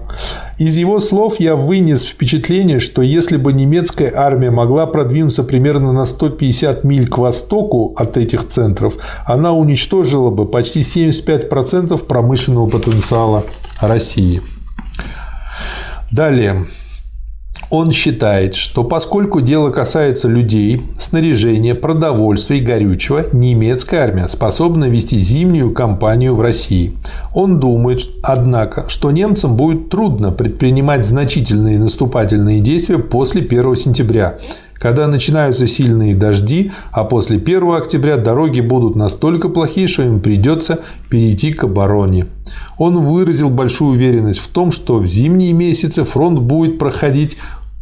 Из 0.58 0.76
его 0.76 0.98
слов 0.98 1.38
я 1.38 1.54
вынес 1.54 2.04
впечатление, 2.04 2.80
что 2.80 3.02
если 3.02 3.36
бы 3.36 3.52
немецкая 3.52 4.12
армия 4.14 4.50
могла 4.50 4.86
продвинуться 4.86 5.44
примерно 5.44 5.92
на 5.92 6.04
150 6.04 6.82
миль 6.82 7.08
к 7.08 7.18
востоку 7.18 7.94
от 7.96 8.16
этих 8.16 8.48
центров, 8.48 8.96
она 9.24 9.52
уничтожила 9.52 10.30
бы 10.30 10.46
почти 10.46 10.80
75% 10.80 12.04
промышленного 12.04 12.68
потенциала 12.68 13.44
России. 13.80 14.42
Далее. 16.10 16.64
Он 17.70 17.90
считает, 17.90 18.54
что 18.54 18.82
поскольку 18.82 19.40
дело 19.40 19.70
касается 19.70 20.26
людей, 20.28 20.82
снаряжения, 20.94 21.74
продовольствия 21.74 22.58
и 22.58 22.64
горючего, 22.64 23.26
немецкая 23.32 24.04
армия 24.04 24.28
способна 24.28 24.86
вести 24.86 25.18
зимнюю 25.18 25.72
кампанию 25.72 26.34
в 26.34 26.40
России. 26.40 26.92
Он 27.34 27.60
думает, 27.60 28.08
однако, 28.22 28.88
что 28.88 29.10
немцам 29.10 29.56
будет 29.56 29.90
трудно 29.90 30.32
предпринимать 30.32 31.04
значительные 31.04 31.78
наступательные 31.78 32.60
действия 32.60 32.98
после 32.98 33.42
1 33.42 33.76
сентября, 33.76 34.38
когда 34.78 35.06
начинаются 35.06 35.66
сильные 35.66 36.14
дожди, 36.14 36.72
а 36.92 37.04
после 37.04 37.36
1 37.36 37.72
октября 37.72 38.16
дороги 38.16 38.60
будут 38.60 38.96
настолько 38.96 39.48
плохие, 39.48 39.88
что 39.88 40.02
им 40.02 40.20
придется 40.20 40.80
перейти 41.10 41.52
к 41.52 41.64
обороне. 41.64 42.26
Он 42.78 43.04
выразил 43.06 43.50
большую 43.50 43.92
уверенность 43.92 44.40
в 44.40 44.48
том, 44.48 44.70
что 44.70 44.98
в 44.98 45.06
зимние 45.06 45.52
месяцы 45.52 46.04
фронт 46.04 46.38
будет 46.38 46.78
проходить 46.78 47.36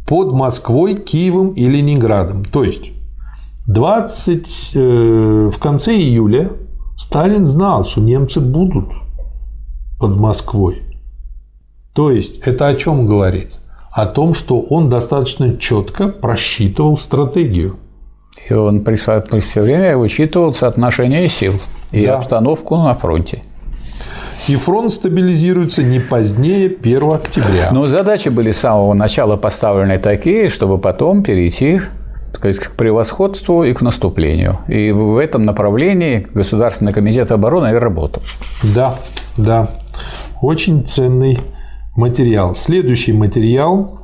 под 0.07 0.33
Москвой, 0.33 0.95
Киевом 0.95 1.51
и 1.51 1.65
Ленинградом. 1.67 2.43
То 2.45 2.63
есть 2.63 2.91
20, 3.67 4.71
э, 4.73 5.49
в 5.53 5.59
конце 5.59 5.95
июля 5.95 6.51
Сталин 6.97 7.45
знал, 7.45 7.85
что 7.85 8.01
немцы 8.01 8.39
будут 8.39 8.85
под 9.99 10.15
Москвой. 10.15 10.81
То 11.93 12.11
есть 12.11 12.39
это 12.39 12.67
о 12.67 12.75
чем 12.75 13.05
говорит? 13.05 13.59
О 13.91 14.05
том, 14.05 14.33
что 14.33 14.59
он 14.61 14.89
достаточно 14.89 15.57
четко 15.57 16.07
просчитывал 16.07 16.97
стратегию. 16.97 17.77
И 18.49 18.53
он 18.53 18.83
при, 18.83 18.95
при 18.95 19.39
все 19.39 19.61
время 19.61 19.97
учитывал 19.97 20.53
соотношение 20.53 21.27
сил 21.29 21.53
и 21.91 22.05
да. 22.05 22.17
обстановку 22.17 22.77
на 22.77 22.93
фронте 22.95 23.41
и 24.47 24.55
фронт 24.55 24.91
стабилизируется 24.91 25.83
не 25.83 25.99
позднее 25.99 26.67
1 26.67 27.11
октября. 27.11 27.69
Но 27.71 27.87
задачи 27.87 28.29
были 28.29 28.51
с 28.51 28.59
самого 28.59 28.93
начала 28.93 29.35
поставлены 29.35 29.97
такие, 29.97 30.49
чтобы 30.49 30.77
потом 30.77 31.23
перейти 31.23 31.81
сказать, 32.33 32.59
к 32.59 32.71
превосходству 32.71 33.63
и 33.63 33.73
к 33.73 33.81
наступлению. 33.81 34.59
И 34.67 34.91
в 34.91 35.17
этом 35.17 35.45
направлении 35.45 36.27
Государственный 36.33 36.93
комитет 36.93 37.31
обороны 37.31 37.69
и 37.69 37.73
работал. 37.73 38.21
Да, 38.75 38.95
да. 39.35 39.69
Очень 40.41 40.85
ценный 40.85 41.39
материал. 41.97 42.53
Следующий 42.53 43.11
материал 43.11 44.01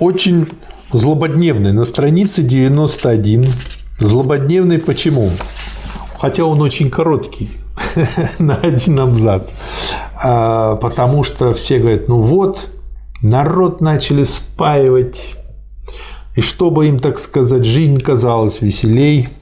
очень 0.00 0.48
злободневный. 0.90 1.72
На 1.72 1.84
странице 1.84 2.42
91. 2.42 3.46
Злободневный 3.98 4.78
почему? 4.78 5.30
Хотя 6.18 6.44
он 6.44 6.60
очень 6.62 6.90
короткий. 6.90 7.50
на 8.38 8.54
один 8.54 9.00
абзац. 9.00 9.52
А, 10.14 10.76
потому 10.76 11.22
что 11.22 11.52
все 11.52 11.78
говорят, 11.78 12.08
ну 12.08 12.20
вот, 12.20 12.68
народ 13.22 13.80
начали 13.80 14.24
спаивать, 14.24 15.34
и 16.36 16.40
чтобы 16.40 16.88
им, 16.88 17.00
так 17.00 17.18
сказать, 17.18 17.64
жизнь 17.64 17.98
казалась 18.00 18.60
веселей– 18.60 19.28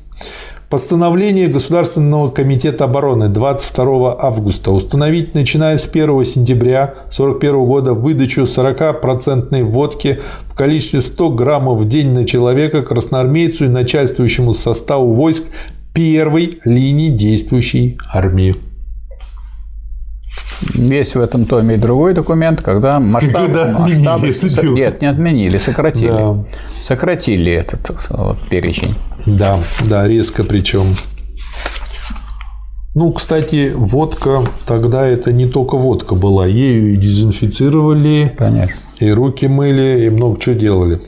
Постановление 0.71 1.49
Государственного 1.49 2.31
комитета 2.31 2.85
обороны 2.85 3.29
22 3.29 4.17
августа 4.17 4.71
установить, 4.71 5.35
начиная 5.35 5.77
с 5.79 5.89
1 5.89 6.25
сентября 6.25 6.85
1941 6.85 7.65
года, 7.67 7.93
выдачу 7.93 8.43
40% 8.43 9.65
водки 9.65 10.21
в 10.45 10.55
количестве 10.55 11.01
100 11.01 11.31
граммов 11.31 11.81
в 11.81 11.89
день 11.89 12.13
на 12.13 12.25
человека 12.25 12.83
красноармейцу 12.83 13.65
и 13.65 13.69
начальствующему 13.69 14.55
составу 14.55 15.13
войск 15.13 15.43
первой 15.93 16.61
линии 16.65 17.09
действующей 17.09 17.99
армии. 18.09 18.55
Есть 20.75 21.17
в 21.17 21.21
этом 21.21 21.47
томе 21.47 21.75
и 21.75 21.79
другой 21.79 22.15
документ, 22.15 22.63
когда 22.63 23.01
масштаб, 23.01 23.47
когда 23.47 23.77
масштабы, 23.77 24.29
нет, 24.69 25.03
не 25.03 25.09
отменили, 25.09 25.59
сократили, 25.59 26.11
да. 26.11 26.45
сократили 26.81 27.51
этот 27.51 27.91
вот, 28.11 28.39
перечень. 28.49 28.95
Да, 29.27 29.59
да, 29.87 30.09
резко 30.09 30.45
причем. 30.45 30.85
Ну, 32.95 33.13
кстати, 33.13 33.73
водка 33.75 34.43
тогда 34.67 35.07
это 35.07 35.33
не 35.33 35.47
только 35.47 35.77
водка 35.77 36.17
была, 36.17 36.47
ею 36.47 36.93
и 36.93 36.97
дезинфицировали, 36.97 38.35
Конечно. 38.37 38.75
и 38.99 39.11
руки 39.11 39.47
мыли, 39.47 40.07
и 40.07 40.11
много 40.11 40.41
чего 40.41 40.57
делали. 40.57 41.01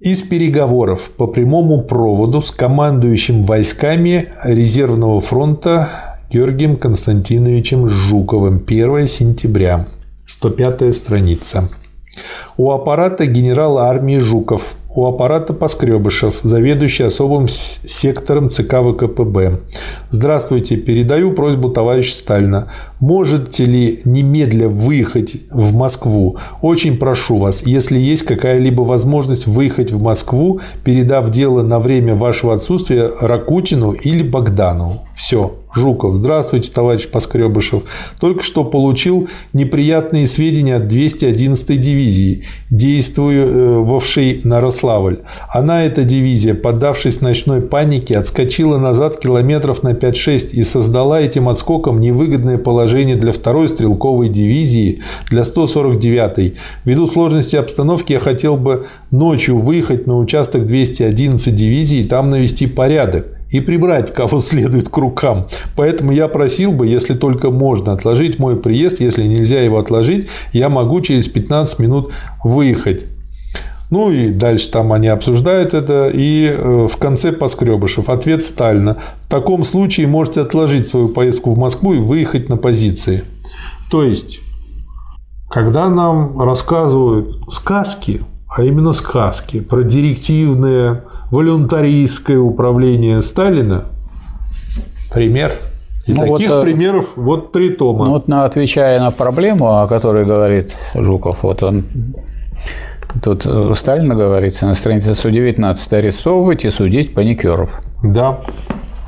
Из 0.00 0.22
переговоров 0.22 1.10
по 1.16 1.26
прямому 1.26 1.82
проводу 1.82 2.40
с 2.40 2.50
командующим 2.50 3.42
войсками 3.42 4.28
резервного 4.42 5.20
фронта 5.20 5.90
Георгием 6.30 6.76
Константиновичем 6.76 7.88
Жуковым 7.88 8.62
1 8.66 9.06
сентября, 9.08 9.86
105 10.26 10.96
страница. 10.96 11.68
У 12.56 12.70
аппарата 12.70 13.26
генерала 13.26 13.88
армии 13.88 14.18
Жуков 14.18 14.76
у 14.94 15.06
аппарата 15.06 15.52
Поскребышев, 15.52 16.40
заведующий 16.42 17.04
особым 17.04 17.46
сектором 17.48 18.50
ЦК 18.50 18.76
ВКПБ. 18.82 19.60
Здравствуйте, 20.10 20.76
передаю 20.76 21.32
просьбу 21.32 21.68
товарища 21.68 22.14
Сталина. 22.14 22.68
Можете 22.98 23.64
ли 23.64 24.00
немедля 24.04 24.68
выехать 24.68 25.36
в 25.50 25.74
Москву? 25.74 26.38
Очень 26.62 26.96
прошу 26.96 27.38
вас, 27.38 27.62
если 27.64 27.98
есть 27.98 28.24
какая-либо 28.24 28.82
возможность 28.82 29.46
выехать 29.46 29.92
в 29.92 30.02
Москву, 30.02 30.60
передав 30.84 31.30
дело 31.30 31.62
на 31.62 31.78
время 31.78 32.14
вашего 32.14 32.54
отсутствия 32.54 33.10
Ракутину 33.20 33.92
или 33.92 34.22
Богдану. 34.22 35.02
Все. 35.14 35.57
Жуков. 35.74 36.16
Здравствуйте, 36.16 36.70
товарищ 36.72 37.08
Поскребышев. 37.08 37.82
Только 38.20 38.42
что 38.42 38.64
получил 38.64 39.28
неприятные 39.52 40.26
сведения 40.26 40.76
от 40.76 40.84
211-й 40.84 41.76
дивизии, 41.76 42.44
действовавшей 42.70 44.40
на 44.44 44.60
Рославль. 44.60 45.20
Она, 45.52 45.84
эта 45.84 46.04
дивизия, 46.04 46.54
поддавшись 46.54 47.20
ночной 47.20 47.60
панике, 47.60 48.16
отскочила 48.16 48.78
назад 48.78 49.18
километров 49.18 49.82
на 49.82 49.92
5-6 49.92 50.50
и 50.52 50.64
создала 50.64 51.20
этим 51.20 51.48
отскоком 51.48 52.00
невыгодное 52.00 52.58
положение 52.58 53.16
для 53.16 53.32
второй 53.32 53.68
стрелковой 53.68 54.28
дивизии, 54.28 55.02
для 55.30 55.42
149-й. 55.42 56.54
Ввиду 56.84 57.06
сложности 57.06 57.56
обстановки 57.56 58.12
я 58.12 58.20
хотел 58.20 58.56
бы 58.56 58.86
ночью 59.10 59.58
выехать 59.58 60.06
на 60.06 60.18
участок 60.18 60.66
211 60.66 61.54
дивизии 61.54 61.98
и 61.98 62.04
там 62.04 62.30
навести 62.30 62.66
порядок 62.66 63.37
и 63.50 63.60
прибрать 63.60 64.12
кого 64.12 64.40
следует 64.40 64.88
к 64.88 64.96
рукам. 64.96 65.46
Поэтому 65.76 66.12
я 66.12 66.28
просил 66.28 66.72
бы, 66.72 66.86
если 66.86 67.14
только 67.14 67.50
можно, 67.50 67.92
отложить 67.92 68.38
мой 68.38 68.56
приезд. 68.56 69.00
Если 69.00 69.24
нельзя 69.24 69.62
его 69.62 69.78
отложить, 69.78 70.28
я 70.52 70.68
могу 70.68 71.00
через 71.00 71.28
15 71.28 71.78
минут 71.78 72.12
выехать. 72.44 73.06
Ну 73.90 74.10
и 74.10 74.28
дальше 74.28 74.70
там 74.70 74.92
они 74.92 75.08
обсуждают 75.08 75.72
это. 75.72 76.10
И 76.12 76.46
э, 76.46 76.86
в 76.86 76.96
конце 76.98 77.32
Поскребышев. 77.32 78.10
Ответ 78.10 78.44
Сталина. 78.44 78.98
В 79.22 79.28
таком 79.28 79.64
случае 79.64 80.06
можете 80.06 80.42
отложить 80.42 80.86
свою 80.86 81.08
поездку 81.08 81.52
в 81.52 81.58
Москву 81.58 81.94
и 81.94 81.98
выехать 81.98 82.48
на 82.48 82.56
позиции. 82.56 83.24
То 83.90 84.02
есть, 84.02 84.40
когда 85.48 85.88
нам 85.88 86.38
рассказывают 86.38 87.40
сказки, 87.50 88.20
а 88.46 88.62
именно 88.62 88.92
сказки 88.92 89.60
про 89.60 89.82
директивные 89.82 91.04
волюнтаристское 91.30 92.38
управление 92.38 93.22
Сталина 93.22 93.84
пример. 95.12 95.52
И 96.06 96.12
ну, 96.12 96.20
таких 96.20 96.48
вот, 96.48 96.60
э, 96.60 96.62
примеров 96.62 97.06
вот 97.16 97.52
три 97.52 97.70
тома. 97.70 98.06
Ну, 98.06 98.12
вот 98.12 98.28
на, 98.28 98.44
отвечая 98.44 98.98
на 98.98 99.10
проблему, 99.10 99.80
о 99.80 99.86
которой 99.86 100.24
говорит 100.24 100.74
Жуков, 100.94 101.42
вот 101.42 101.62
он 101.62 101.84
Тут 103.22 103.46
у 103.46 103.74
Сталина 103.74 104.14
говорится 104.14 104.66
на 104.66 104.74
странице 104.74 105.14
119 105.14 105.92
арестовывать 105.92 106.64
и 106.64 106.70
судить 106.70 107.14
паникеров. 107.14 107.80
Да. 108.02 108.40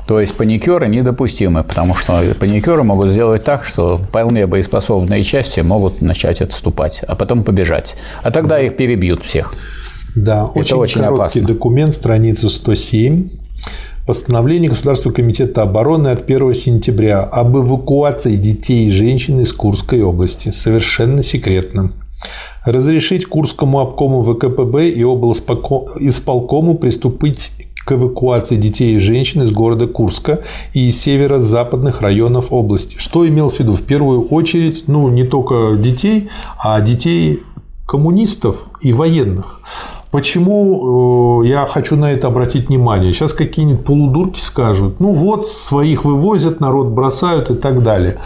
То 0.07 0.19
есть 0.19 0.35
паникеры 0.35 0.89
недопустимы, 0.89 1.63
потому 1.63 1.95
что 1.95 2.21
паникеры 2.39 2.83
могут 2.83 3.11
сделать 3.11 3.43
так, 3.43 3.63
что 3.63 3.97
вполне 3.97 4.47
боеспособные 4.47 5.23
части 5.23 5.59
могут 5.61 6.01
начать 6.01 6.41
отступать, 6.41 7.03
а 7.07 7.15
потом 7.15 7.43
побежать. 7.43 7.95
А 8.23 8.31
тогда 8.31 8.59
их 8.59 8.75
перебьют 8.75 9.23
всех. 9.23 9.53
Да, 10.15 10.49
Это 10.53 10.59
очень, 10.59 10.77
очень 10.77 11.01
короткий 11.01 11.39
опасно. 11.39 11.55
документ, 11.55 11.93
страница 11.93 12.49
107. 12.49 13.27
Постановление 14.05 14.69
Государственного 14.69 15.15
комитета 15.15 15.61
обороны 15.61 16.09
от 16.09 16.23
1 16.23 16.53
сентября 16.53 17.21
об 17.21 17.55
эвакуации 17.55 18.35
детей 18.35 18.87
и 18.87 18.91
женщин 18.91 19.39
из 19.39 19.53
Курской 19.53 20.01
области. 20.01 20.49
Совершенно 20.49 21.23
секретно. 21.23 21.91
Разрешить 22.65 23.25
Курскому 23.25 23.79
обкому 23.79 24.23
ВКПБ 24.23 24.89
и 24.89 25.03
облсполкому 25.03 26.75
приступить 26.75 27.51
к 27.85 27.91
эвакуации 27.93 28.57
детей 28.57 28.95
и 28.95 28.99
женщин 28.99 29.43
из 29.43 29.51
города 29.51 29.87
Курска 29.87 30.41
и 30.73 30.89
из 30.89 31.01
северо-западных 31.01 32.01
районов 32.01 32.51
области. 32.51 32.97
Что 32.97 33.27
имел 33.27 33.49
в 33.49 33.59
виду? 33.59 33.73
В 33.73 33.81
первую 33.81 34.27
очередь, 34.27 34.83
ну, 34.87 35.09
не 35.09 35.23
только 35.23 35.75
детей, 35.77 36.29
а 36.59 36.79
детей 36.81 37.41
коммунистов 37.87 38.65
и 38.81 38.93
военных. 38.93 39.61
Почему 40.11 41.41
э, 41.41 41.47
я 41.47 41.65
хочу 41.65 41.95
на 41.95 42.11
это 42.11 42.27
обратить 42.27 42.67
внимание? 42.67 43.13
Сейчас 43.13 43.33
какие-нибудь 43.33 43.85
полудурки 43.85 44.39
скажут, 44.39 44.99
ну 44.99 45.13
вот, 45.13 45.47
своих 45.47 46.03
вывозят, 46.03 46.59
народ 46.59 46.87
бросают 46.87 47.49
и 47.49 47.55
так 47.55 47.81
далее. 47.81 48.17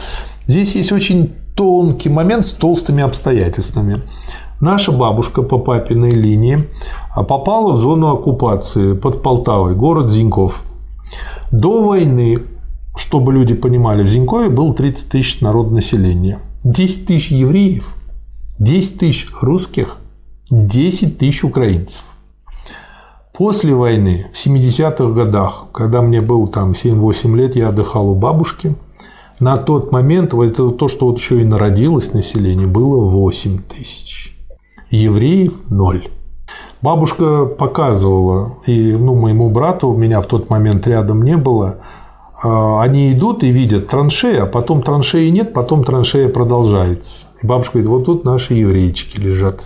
Здесь 0.47 0.75
есть 0.75 0.91
очень 0.91 1.33
тонкий 1.55 2.09
момент 2.09 2.45
с 2.45 2.51
толстыми 2.51 3.03
обстоятельствами. 3.03 3.97
Наша 4.59 4.91
бабушка 4.91 5.41
по 5.41 5.59
папиной 5.59 6.11
линии 6.11 6.67
а 7.15 7.23
попала 7.23 7.73
в 7.73 7.77
зону 7.77 8.13
оккупации 8.13 8.93
под 8.93 9.21
Полтавой, 9.21 9.75
город 9.75 10.11
Зиньков. 10.11 10.63
До 11.51 11.81
войны, 11.81 12.39
чтобы 12.97 13.31
люди 13.31 13.53
понимали, 13.53 14.03
в 14.03 14.07
Зинькове 14.07 14.49
было 14.49 14.73
30 14.73 15.09
тысяч 15.09 15.39
народ 15.39 15.71
населения. 15.71 16.39
10 16.63 17.05
тысяч 17.05 17.31
евреев, 17.31 17.95
10 18.59 18.97
тысяч 18.97 19.27
русских, 19.41 19.97
10 20.51 21.17
тысяч 21.17 21.43
украинцев. 21.43 22.01
После 23.33 23.73
войны, 23.73 24.27
в 24.31 24.45
70-х 24.45 25.13
годах, 25.13 25.65
когда 25.73 26.01
мне 26.01 26.21
было 26.21 26.47
там 26.47 26.71
7-8 26.71 27.35
лет, 27.35 27.55
я 27.55 27.69
отдыхал 27.69 28.09
у 28.11 28.15
бабушки, 28.15 28.75
на 29.39 29.57
тот 29.57 29.91
момент, 29.91 30.33
это 30.33 30.69
то, 30.69 30.87
что 30.87 31.07
вот 31.07 31.19
еще 31.19 31.41
и 31.41 31.43
народилось 31.43 32.13
население, 32.13 32.67
было 32.67 33.03
8 33.03 33.59
тысяч. 33.63 34.37
Евреев– 34.89 35.53
ноль. 35.69 36.07
Бабушка 36.81 37.45
показывала, 37.45 38.57
и 38.67 38.93
ну, 38.93 39.15
моему 39.15 39.49
брату, 39.49 39.91
меня 39.93 40.21
в 40.21 40.27
тот 40.27 40.49
момент 40.49 40.87
рядом 40.87 41.23
не 41.23 41.35
было, 41.35 41.77
а, 42.41 42.81
они 42.81 43.11
идут 43.11 43.43
и 43.43 43.51
видят 43.51 43.87
траншеи, 43.87 44.37
а 44.37 44.45
потом 44.45 44.83
траншеи 44.83 45.29
нет, 45.29 45.51
потом 45.51 45.83
траншея 45.83 46.29
продолжается. 46.29 47.25
И 47.41 47.47
бабушка 47.47 47.79
говорит, 47.79 47.89
вот 47.89 48.05
тут 48.05 48.23
наши 48.23 48.53
еврейчики 48.53 49.19
лежат. 49.19 49.63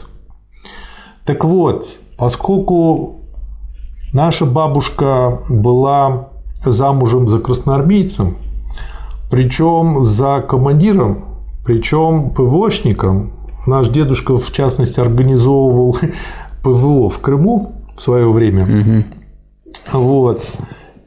Так 1.30 1.46
вот, 1.46 2.00
поскольку 2.18 3.18
наша 4.14 4.48
бабушка 4.48 5.42
была 5.48 6.30
замужем 6.66 7.28
за 7.28 7.38
красноармейцем, 7.38 8.36
причем 9.30 10.02
за 10.02 10.42
командиром, 10.42 11.26
причем 11.64 12.32
ПВОшником, 12.32 13.34
наш 13.68 13.90
дедушка, 13.90 14.40
в 14.40 14.52
частности, 14.52 15.00
организовывал 15.00 15.98
ПВО 16.64 17.12
в 17.12 17.20
Крыму 17.20 17.74
в 17.96 18.02
свое 18.02 18.32
время. 18.32 18.64
Угу. 18.64 20.00
Вот. 20.02 20.42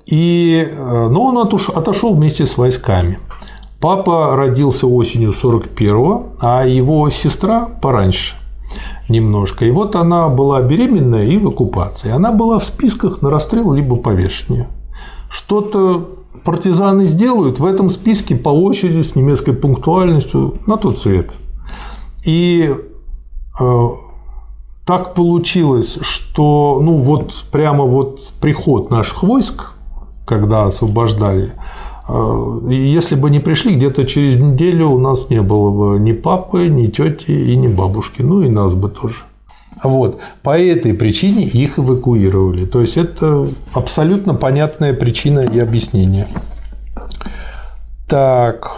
И, 0.06 0.68
э, 0.70 1.08
но 1.10 1.20
он 1.20 1.38
отошел 1.38 2.14
вместе 2.14 2.46
с 2.46 2.56
войсками. 2.56 3.18
Папа 3.80 4.36
родился 4.36 4.86
осенью 4.86 5.32
41-го, 5.32 6.26
а 6.40 6.64
его 6.64 7.10
сестра 7.10 7.66
пораньше 7.66 8.36
немножко. 9.12 9.64
И 9.64 9.70
вот 9.70 9.94
она 9.94 10.28
была 10.28 10.60
беременная 10.60 11.26
и 11.26 11.38
в 11.38 11.46
оккупации. 11.46 12.10
Она 12.10 12.32
была 12.32 12.58
в 12.58 12.64
списках 12.64 13.22
на 13.22 13.30
расстрел 13.30 13.72
либо 13.72 13.96
повешение. 13.96 14.68
Что-то 15.30 16.08
партизаны 16.44 17.06
сделают 17.06 17.60
в 17.60 17.64
этом 17.64 17.90
списке 17.90 18.34
по 18.34 18.48
очереди 18.48 19.02
с 19.02 19.14
немецкой 19.14 19.52
пунктуальностью 19.52 20.58
на 20.66 20.76
тот 20.76 20.98
цвет. 20.98 21.32
И 22.24 22.74
э, 23.60 23.88
так 24.84 25.14
получилось, 25.14 25.98
что 26.00 26.80
ну 26.82 26.98
вот 26.98 27.44
прямо 27.52 27.84
вот 27.84 28.32
приход 28.40 28.90
наших 28.90 29.22
войск, 29.22 29.72
когда 30.26 30.64
освобождали, 30.64 31.52
если 32.68 33.14
бы 33.14 33.30
не 33.30 33.40
пришли, 33.40 33.74
где-то 33.74 34.04
через 34.04 34.36
неделю 34.38 34.88
у 34.88 34.98
нас 34.98 35.30
не 35.30 35.40
было 35.42 35.70
бы 35.70 35.98
ни 35.98 36.12
папы, 36.12 36.68
ни 36.68 36.86
тети 36.86 37.30
и 37.30 37.56
ни 37.56 37.68
бабушки, 37.68 38.22
ну 38.22 38.42
и 38.42 38.48
нас 38.48 38.74
бы 38.74 38.88
тоже. 38.88 39.16
Вот. 39.82 40.20
По 40.42 40.58
этой 40.58 40.94
причине 40.94 41.44
их 41.44 41.78
эвакуировали. 41.78 42.66
То 42.66 42.80
есть 42.80 42.96
это 42.96 43.48
абсолютно 43.72 44.34
понятная 44.34 44.92
причина 44.92 45.40
и 45.40 45.58
объяснение. 45.58 46.28
Так, 48.06 48.70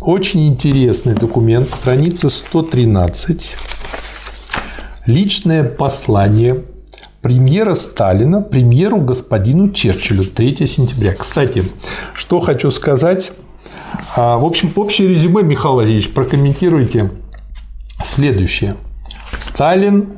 очень 0.00 0.46
интересный 0.46 1.14
документ, 1.14 1.68
страница 1.68 2.28
113. 2.28 3.56
Личное 5.06 5.64
послание 5.64 6.62
премьера 7.28 7.74
Сталина 7.74 8.40
премьеру 8.40 9.02
господину 9.02 9.68
Черчиллю 9.68 10.24
3 10.24 10.66
сентября. 10.66 11.12
Кстати, 11.12 11.62
что 12.14 12.40
хочу 12.40 12.70
сказать. 12.70 13.32
А, 14.16 14.38
в 14.38 14.46
общем, 14.46 14.72
общее 14.76 15.08
резюме, 15.08 15.42
Михаил 15.42 15.74
Васильевич, 15.74 16.08
прокомментируйте 16.08 17.10
следующее. 18.02 18.76
Сталин 19.42 20.08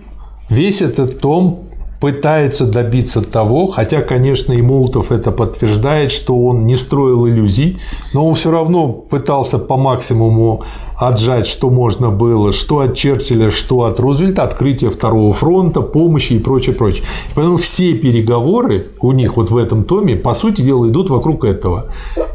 весь 0.48 0.82
этот 0.82 1.18
том 1.18 1.69
пытается 2.00 2.64
добиться 2.64 3.20
того, 3.20 3.66
хотя, 3.66 4.00
конечно, 4.00 4.52
и 4.52 4.62
Молотов 4.62 5.12
это 5.12 5.30
подтверждает, 5.30 6.10
что 6.10 6.36
он 6.36 6.64
не 6.66 6.76
строил 6.76 7.28
иллюзий, 7.28 7.78
но 8.14 8.26
он 8.26 8.34
все 8.34 8.50
равно 8.50 8.88
пытался 8.88 9.58
по 9.58 9.76
максимуму 9.76 10.64
отжать, 10.96 11.46
что 11.46 11.70
можно 11.70 12.10
было, 12.10 12.52
что 12.52 12.80
от 12.80 12.94
Черчилля, 12.94 13.50
что 13.50 13.84
от 13.84 14.00
Рузвельта, 14.00 14.42
открытие 14.42 14.90
второго 14.90 15.32
фронта, 15.32 15.82
помощи 15.82 16.34
и 16.34 16.38
прочее, 16.38 16.74
прочее. 16.74 17.04
Поэтому 17.34 17.56
все 17.58 17.94
переговоры 17.94 18.88
у 19.00 19.12
них 19.12 19.36
вот 19.36 19.50
в 19.50 19.56
этом 19.56 19.84
томе, 19.84 20.16
по 20.16 20.34
сути 20.34 20.62
дела, 20.62 20.88
идут 20.88 21.10
вокруг 21.10 21.44
этого. 21.44 21.86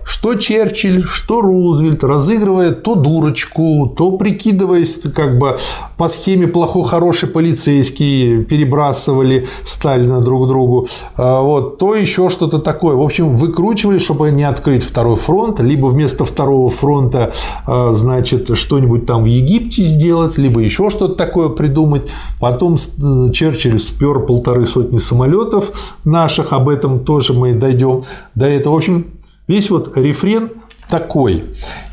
Что 0.05 0.35
Черчилль, 0.35 1.03
что 1.03 1.41
Рузвельт, 1.41 2.03
разыгрывая 2.03 2.71
то 2.71 2.93
дурочку, 2.93 3.91
то 3.97 4.11
прикидываясь 4.11 4.99
как 5.15 5.39
бы 5.39 5.57
по 5.97 6.07
схеме 6.07 6.47
плохой-хороший 6.47 7.27
полицейский, 7.27 8.43
перебрасывали 8.43 9.47
Сталина 9.65 10.21
друг 10.21 10.47
другу, 10.47 10.87
а 11.15 11.41
вот, 11.41 11.79
то 11.79 11.95
еще 11.95 12.29
что-то 12.29 12.59
такое. 12.59 12.95
В 12.95 13.01
общем, 13.01 13.35
выкручивали, 13.35 13.97
чтобы 13.97 14.29
не 14.29 14.43
открыть 14.43 14.83
второй 14.83 15.15
фронт, 15.15 15.59
либо 15.59 15.87
вместо 15.87 16.23
второго 16.23 16.69
фронта, 16.69 17.33
а, 17.65 17.93
значит, 17.93 18.55
что-нибудь 18.55 19.07
там 19.07 19.23
в 19.23 19.27
Египте 19.27 19.83
сделать, 19.83 20.37
либо 20.37 20.59
еще 20.59 20.91
что-то 20.91 21.15
такое 21.15 21.49
придумать. 21.49 22.11
Потом 22.39 22.75
э, 22.75 23.31
Черчилль 23.31 23.79
спер 23.79 24.19
полторы 24.19 24.65
сотни 24.65 24.99
самолетов 24.99 25.71
наших, 26.03 26.53
об 26.53 26.69
этом 26.69 26.99
тоже 26.99 27.33
мы 27.33 27.53
дойдем 27.53 28.03
до 28.35 28.45
этого. 28.45 28.73
В 28.73 28.77
общем, 28.77 29.07
весь 29.47 29.69
вот 29.69 29.95
рефрен 29.97 30.51
такой. 30.89 31.43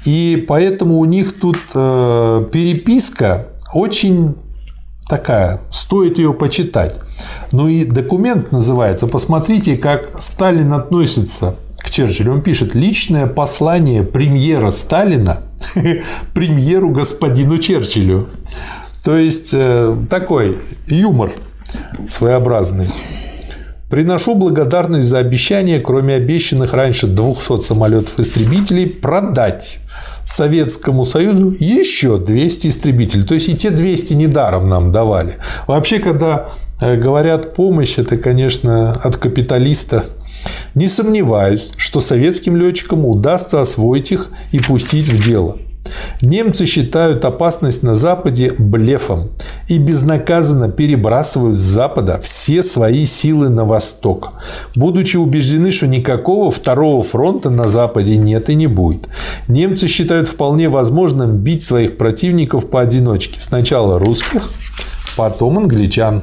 И 0.04 0.44
поэтому 0.48 0.98
у 0.98 1.04
них 1.04 1.38
тут 1.38 1.58
э, 1.74 2.46
переписка 2.52 3.48
очень 3.72 4.36
такая, 5.08 5.60
стоит 5.70 6.18
ее 6.18 6.32
почитать. 6.32 6.98
Ну 7.52 7.68
и 7.68 7.84
документ 7.84 8.52
называется, 8.52 9.06
посмотрите, 9.06 9.76
как 9.76 10.20
Сталин 10.20 10.72
относится 10.72 11.56
к 11.78 11.90
Черчиллю. 11.90 12.32
Он 12.32 12.42
пишет 12.42 12.74
«Личное 12.74 13.26
послание 13.26 14.02
премьера 14.02 14.70
Сталина 14.70 15.42
премьеру 16.34 16.90
господину 16.90 17.58
Черчиллю». 17.58 18.28
То 19.04 19.16
есть, 19.16 19.50
э, 19.52 19.96
такой 20.08 20.56
юмор 20.86 21.32
своеобразный. 22.08 22.88
Приношу 23.92 24.34
благодарность 24.34 25.06
за 25.06 25.18
обещание, 25.18 25.78
кроме 25.78 26.14
обещанных 26.14 26.72
раньше 26.72 27.06
200 27.06 27.60
самолетов-истребителей, 27.60 28.86
продать 28.86 29.80
Советскому 30.24 31.04
Союзу 31.04 31.54
еще 31.58 32.16
200 32.16 32.68
истребителей. 32.68 33.24
То 33.24 33.34
есть 33.34 33.50
и 33.50 33.54
те 33.54 33.68
200 33.68 34.14
недаром 34.14 34.70
нам 34.70 34.92
давали. 34.92 35.36
Вообще, 35.66 35.98
когда 35.98 36.52
э, 36.80 36.96
говорят 36.96 37.52
помощь, 37.52 37.98
это, 37.98 38.16
конечно, 38.16 38.92
от 38.92 39.18
капиталиста. 39.18 40.06
Не 40.74 40.88
сомневаюсь, 40.88 41.70
что 41.76 42.00
советским 42.00 42.56
летчикам 42.56 43.04
удастся 43.04 43.60
освоить 43.60 44.10
их 44.10 44.30
и 44.52 44.60
пустить 44.60 45.08
в 45.08 45.22
дело. 45.22 45.58
Немцы 46.20 46.66
считают 46.66 47.24
опасность 47.24 47.82
на 47.82 47.96
Западе 47.96 48.54
блефом 48.58 49.30
и 49.68 49.78
безнаказанно 49.78 50.68
перебрасывают 50.70 51.56
с 51.56 51.60
Запада 51.60 52.20
все 52.22 52.62
свои 52.62 53.06
силы 53.06 53.48
на 53.48 53.64
Восток, 53.64 54.34
будучи 54.74 55.16
убеждены, 55.16 55.72
что 55.72 55.86
никакого 55.86 56.50
второго 56.50 57.02
фронта 57.02 57.50
на 57.50 57.68
Западе 57.68 58.16
нет 58.16 58.50
и 58.50 58.54
не 58.54 58.66
будет. 58.66 59.08
Немцы 59.48 59.88
считают 59.88 60.28
вполне 60.28 60.68
возможным 60.68 61.38
бить 61.38 61.62
своих 61.62 61.96
противников 61.96 62.68
поодиночке. 62.68 63.40
Сначала 63.40 63.98
русских, 63.98 64.50
потом 65.16 65.58
англичан. 65.58 66.22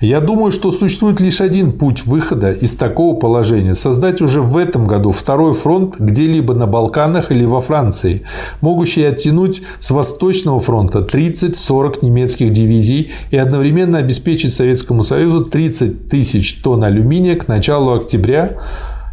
Я 0.00 0.20
думаю, 0.20 0.52
что 0.52 0.70
существует 0.70 1.20
лишь 1.20 1.40
один 1.40 1.72
путь 1.72 2.04
выхода 2.04 2.52
из 2.52 2.74
такого 2.74 3.18
положения– 3.18 3.74
создать 3.74 4.20
уже 4.20 4.42
в 4.42 4.56
этом 4.56 4.86
году 4.86 5.10
второй 5.10 5.54
фронт 5.54 5.96
где-либо 5.98 6.52
на 6.54 6.66
Балканах 6.66 7.30
или 7.32 7.44
во 7.44 7.62
Франции, 7.62 8.22
могущий 8.60 9.04
оттянуть 9.04 9.62
с 9.80 9.90
Восточного 9.90 10.60
фронта 10.60 10.98
30-40 10.98 12.04
немецких 12.04 12.52
дивизий 12.52 13.12
и 13.30 13.36
одновременно 13.36 13.98
обеспечить 13.98 14.52
Советскому 14.54 15.02
Союзу 15.02 15.44
30 15.44 16.08
тысяч 16.08 16.60
тонн 16.62 16.84
алюминия 16.84 17.36
к 17.36 17.48
началу 17.48 17.94
октября 17.94 18.56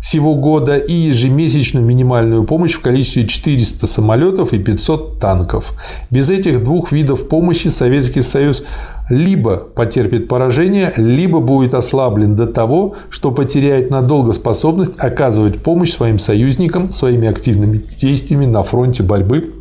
сего 0.04 0.36
года 0.36 0.76
и 0.76 0.94
ежемесячную 0.94 1.86
минимальную 1.86 2.44
помощь 2.44 2.74
в 2.74 2.82
количестве 2.82 3.26
400 3.26 3.88
самолетов 3.88 4.52
и 4.52 4.60
500 4.60 5.20
танков. 5.20 5.74
Без 6.12 6.30
этих 6.30 6.62
двух 6.62 6.92
видов 6.92 7.30
помощи 7.30 7.70
Советский 7.70 8.22
Союз 8.22 8.64
либо 9.10 9.58
потерпит 9.58 10.28
поражение, 10.28 10.94
либо 10.98 11.40
будет 11.40 11.74
ослаблен 11.74 12.36
до 12.36 12.46
того, 12.46 12.96
что 13.10 13.32
потеряет 13.32 13.90
надолго 13.90 14.34
способность 14.34 14.94
оказывать 14.98 15.62
помощь 15.62 15.92
своим 15.92 16.20
союзникам 16.20 16.90
своими 16.90 17.28
активными 17.28 17.78
действиями 17.78 18.46
на 18.46 18.64
фронте 18.64 19.04
борьбы 19.04 19.54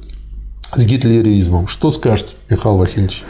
с 0.75 0.85
гитлеризмом. 0.85 1.67
Что 1.67 1.91
скажете, 1.91 2.35
Михаил 2.49 2.77
Васильевич? 2.77 3.25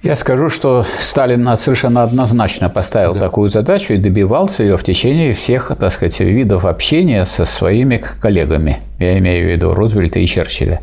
Я 0.00 0.14
скажу, 0.14 0.48
что 0.48 0.86
Сталин 1.00 1.56
совершенно 1.56 2.04
однозначно 2.04 2.68
поставил 2.70 3.14
да. 3.14 3.20
такую 3.20 3.50
задачу 3.50 3.94
и 3.94 3.96
добивался 3.96 4.62
ее 4.62 4.76
в 4.76 4.84
течение 4.84 5.32
всех, 5.32 5.72
так 5.76 5.92
сказать, 5.92 6.20
видов 6.20 6.64
общения 6.66 7.26
со 7.26 7.44
своими 7.44 8.00
коллегами. 8.20 8.78
Я 9.00 9.18
имею 9.18 9.48
в 9.48 9.50
виду 9.50 9.74
Рузвельта 9.74 10.20
и 10.20 10.26
Черчилля. 10.26 10.80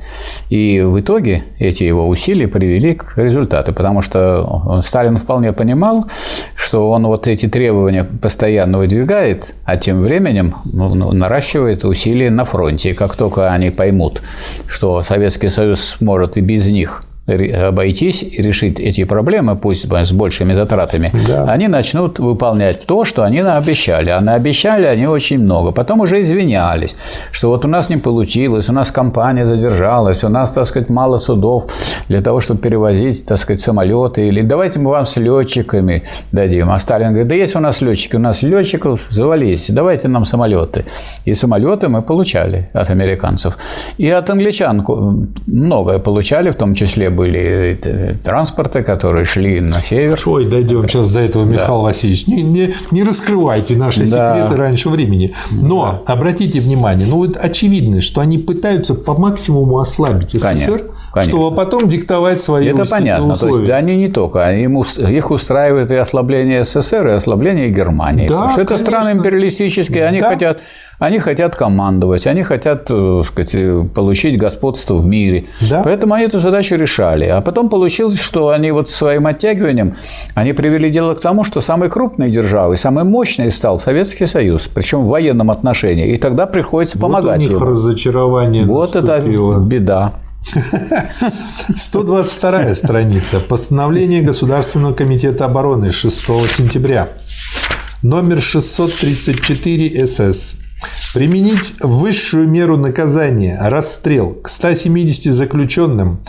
И 0.49 0.81
в 0.81 0.99
итоге 0.99 1.45
эти 1.59 1.83
его 1.83 2.09
усилия 2.09 2.49
привели 2.49 2.93
к 2.93 3.17
результату, 3.17 3.73
потому 3.73 4.01
что 4.01 4.81
Сталин 4.83 5.15
вполне 5.15 5.53
понимал, 5.53 6.07
что 6.57 6.91
он 6.91 7.07
вот 7.07 7.25
эти 7.27 7.47
требования 7.47 8.03
постоянно 8.03 8.79
выдвигает, 8.79 9.47
а 9.63 9.77
тем 9.77 10.01
временем 10.01 10.55
ну, 10.65 10.93
ну 10.93 11.13
наращивает 11.13 11.85
усилия 11.85 12.29
на 12.29 12.43
фронте. 12.43 12.89
И 12.89 12.93
как 12.93 13.15
только 13.15 13.53
они 13.53 13.69
поймут, 13.69 14.21
что 14.67 15.01
Советский 15.01 15.47
Союз 15.47 15.79
сможет 15.99 16.35
и 16.35 16.41
без 16.41 16.69
них 16.69 17.03
обойтись 17.27 18.23
и 18.23 18.41
решить 18.41 18.79
эти 18.79 19.03
проблемы, 19.03 19.55
пусть 19.55 19.87
с 19.89 20.11
большими 20.11 20.53
затратами, 20.53 21.11
да. 21.27 21.45
они 21.45 21.67
начнут 21.67 22.19
выполнять 22.19 22.85
то, 22.85 23.03
что 23.03 23.23
они 23.23 23.39
обещали. 23.39 24.11
А 24.11 24.21
наобещали 24.21 24.85
они 24.85 25.07
очень 25.07 25.39
много. 25.39 25.71
Потом 25.71 26.01
уже 26.01 26.21
извинялись, 26.21 26.95
что 27.31 27.49
вот 27.49 27.65
у 27.65 27.67
нас 27.67 27.89
не 27.89 27.97
получилось, 27.97 28.69
у 28.69 28.73
нас 28.73 28.91
компания 28.91 29.45
задержалась, 29.45 30.23
у 30.23 30.29
нас, 30.29 30.51
так 30.51 30.65
сказать, 30.67 30.89
мало 30.89 31.17
судов 31.17 31.65
для 32.07 32.21
того, 32.21 32.41
чтобы 32.41 32.59
перевозить, 32.59 33.25
так 33.25 33.39
сказать, 33.39 33.59
самолеты. 33.59 34.27
Или 34.27 34.41
давайте 34.41 34.79
мы 34.79 34.91
вам 34.91 35.05
с 35.05 35.17
летчиками 35.17 36.03
дадим. 36.31 36.69
А 36.69 36.79
Сталин 36.79 37.09
говорит, 37.09 37.27
да 37.27 37.35
есть 37.35 37.55
у 37.55 37.59
нас 37.59 37.81
летчики, 37.81 38.15
у 38.15 38.19
нас 38.19 38.43
летчиков 38.43 39.01
завались, 39.09 39.69
давайте 39.69 40.07
нам 40.07 40.25
самолеты. 40.25 40.85
И 41.25 41.33
самолеты 41.33 41.89
мы 41.89 42.03
получали 42.03 42.69
от 42.73 42.89
американцев. 42.89 43.57
И 43.97 44.07
от 44.09 44.29
англичан 44.29 44.85
многое 45.47 45.99
получали, 45.99 46.51
в 46.51 46.55
том 46.55 46.75
числе 46.75 47.09
были 47.15 47.79
э, 47.83 48.15
транспорты, 48.23 48.83
которые 48.83 49.25
шли 49.25 49.59
на 49.59 49.81
север. 49.81 50.21
Ой, 50.25 50.45
дойдем 50.45 50.87
сейчас 50.87 51.09
до 51.09 51.19
этого, 51.19 51.45
Михаил 51.45 51.79
да. 51.79 51.85
Васильевич. 51.85 52.27
Не, 52.27 52.41
не, 52.41 52.73
не 52.91 53.03
раскрывайте 53.03 53.75
наши 53.75 54.05
да. 54.09 54.35
секреты 54.35 54.57
раньше 54.57 54.89
времени. 54.89 55.33
Но 55.51 56.03
да. 56.05 56.13
обратите 56.13 56.59
внимание, 56.59 57.07
ну 57.07 57.17
вот 57.17 57.37
очевидно, 57.37 58.01
что 58.01 58.21
они 58.21 58.37
пытаются 58.37 58.93
по 58.93 59.13
максимуму 59.13 59.79
ослабить 59.79 60.31
СССР. 60.31 60.41
Конечно. 60.41 60.94
Конечно. 61.15 61.31
чтобы 61.31 61.55
потом 61.55 61.87
диктовать 61.87 62.41
свои 62.41 62.67
Это 62.67 62.85
понятно. 62.85 63.27
Условия. 63.27 63.53
То 63.53 63.59
есть 63.61 63.71
они 63.71 63.95
не 63.95 64.09
только, 64.09 64.43
они, 64.43 64.63
их 64.63 65.31
устраивает 65.31 65.89
и 65.89 65.95
ослабление 65.95 66.65
СССР, 66.65 67.07
и 67.07 67.11
ослабление 67.11 67.69
Германии. 67.69 68.27
Да, 68.27 68.35
Потому 68.35 68.51
что 68.51 68.61
это 68.61 68.77
страны 68.77 69.11
империалистические, 69.11 70.05
они 70.05 70.19
да. 70.19 70.29
хотят 70.29 70.61
они 70.97 71.19
хотят 71.19 71.55
командовать, 71.55 72.25
они 72.25 72.43
хотят 72.43 72.87
э, 72.89 73.21
сказать, 73.25 73.91
получить 73.93 74.37
господство 74.37 74.95
в 74.95 75.05
мире. 75.05 75.45
Да. 75.69 75.81
Поэтому 75.83 76.13
они 76.13 76.25
эту 76.25 76.39
задачу 76.39 76.75
решали. 76.75 77.25
А 77.25 77.41
потом 77.41 77.69
получилось, 77.69 78.19
что 78.19 78.49
они 78.49 78.71
вот 78.71 78.89
своим 78.89 79.27
оттягиванием 79.27 79.93
они 80.35 80.53
привели 80.53 80.89
дело 80.89 81.13
к 81.13 81.19
тому, 81.19 81.43
что 81.43 81.59
самой 81.59 81.89
крупной 81.89 82.31
державой, 82.31 82.77
самой 82.77 83.03
мощной 83.03 83.51
стал 83.51 83.77
Советский 83.77 84.25
Союз, 84.25 84.69
причем 84.73 85.01
в 85.01 85.07
военном 85.07 85.51
отношении. 85.51 86.13
И 86.13 86.17
тогда 86.17 86.45
приходится 86.45 86.97
помогать 86.97 87.41
вот 87.41 87.47
у 87.47 87.51
них 87.51 87.61
ему. 87.61 87.71
разочарование 87.71 88.65
Вот 88.65 88.95
наступило. 88.95 89.51
это 89.51 89.59
беда. 89.65 90.13
122 91.75 92.75
страница. 92.75 93.39
Постановление 93.39 94.21
Государственного 94.21 94.93
комитета 94.93 95.45
обороны 95.45 95.91
6 95.91 96.21
сентября. 96.55 97.09
Номер 98.01 98.41
634 98.41 100.07
СС. 100.07 100.57
Применить 101.13 101.73
высшую 101.81 102.47
меру 102.47 102.77
наказания– 102.77 103.57
расстрел 103.61 104.33
к 104.33 104.49
170 104.49 105.33
заключенным, 105.33 106.19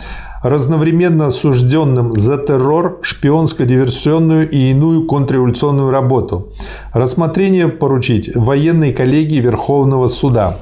разновременно 0.41 1.27
осужденным 1.27 2.13
за 2.17 2.37
террор, 2.37 3.01
шпионско-диверсионную 3.03 4.49
и 4.49 4.71
иную 4.71 5.05
контрреволюционную 5.05 5.91
работу. 5.91 6.53
Рассмотрение 6.93 7.67
поручить 7.67 8.33
военной 8.33 8.93
коллегии 8.93 9.39
Верховного 9.39 10.07
суда. 10.07 10.59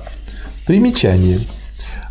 Примечание. 0.66 1.40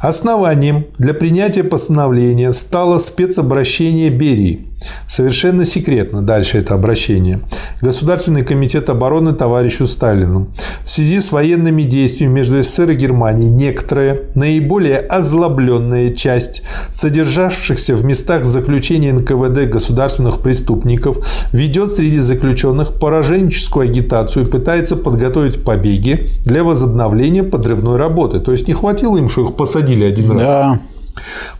Основанием 0.05 0.85
для 0.99 1.15
принятия 1.15 1.65
постановления 1.65 2.53
стало 2.53 2.99
спецобращение 2.99 4.11
Берии. 4.11 4.67
Совершенно 5.09 5.65
секретно 5.65 6.23
дальше 6.23 6.59
это 6.59 6.75
обращение. 6.75 7.41
Государственный 7.81 8.45
комитет 8.45 8.89
обороны 8.89 9.33
товарищу 9.33 9.87
Сталину. 9.87 10.49
В 10.85 10.91
связи 10.91 11.21
с 11.21 11.33
военными 11.33 11.83
действиями 11.83 12.35
между 12.35 12.63
СССР 12.63 12.91
и 12.91 12.95
Германией 12.95 13.51
некоторая, 13.51 14.21
наиболее 14.35 14.99
озлобленная 14.99 16.11
часть 16.11 16.63
содержавшихся 16.91 17.95
в 17.97 18.05
местах 18.05 18.45
заключения 18.45 19.13
НКВД 19.13 19.71
государственных 19.71 20.41
преступников 20.41 21.19
ведет 21.53 21.91
среди 21.91 22.19
заключенных 22.19 22.95
пораженческую 22.95 23.85
агитацию 23.85 24.47
и 24.47 24.51
пытается 24.51 24.97
подготовить 24.97 25.65
побеги 25.65 26.31
для 26.45 26.65
возобновления 26.65 27.43
подрывной 27.43 27.97
работы. 27.97 28.41
То 28.41 28.53
есть 28.53 28.69
не 28.69 28.75
хватило 28.75 29.17
им, 29.17 29.29
что 29.29 29.49
их 29.49 29.57
посадили 29.57 30.05
один 30.05 30.31
раз. 30.33 30.41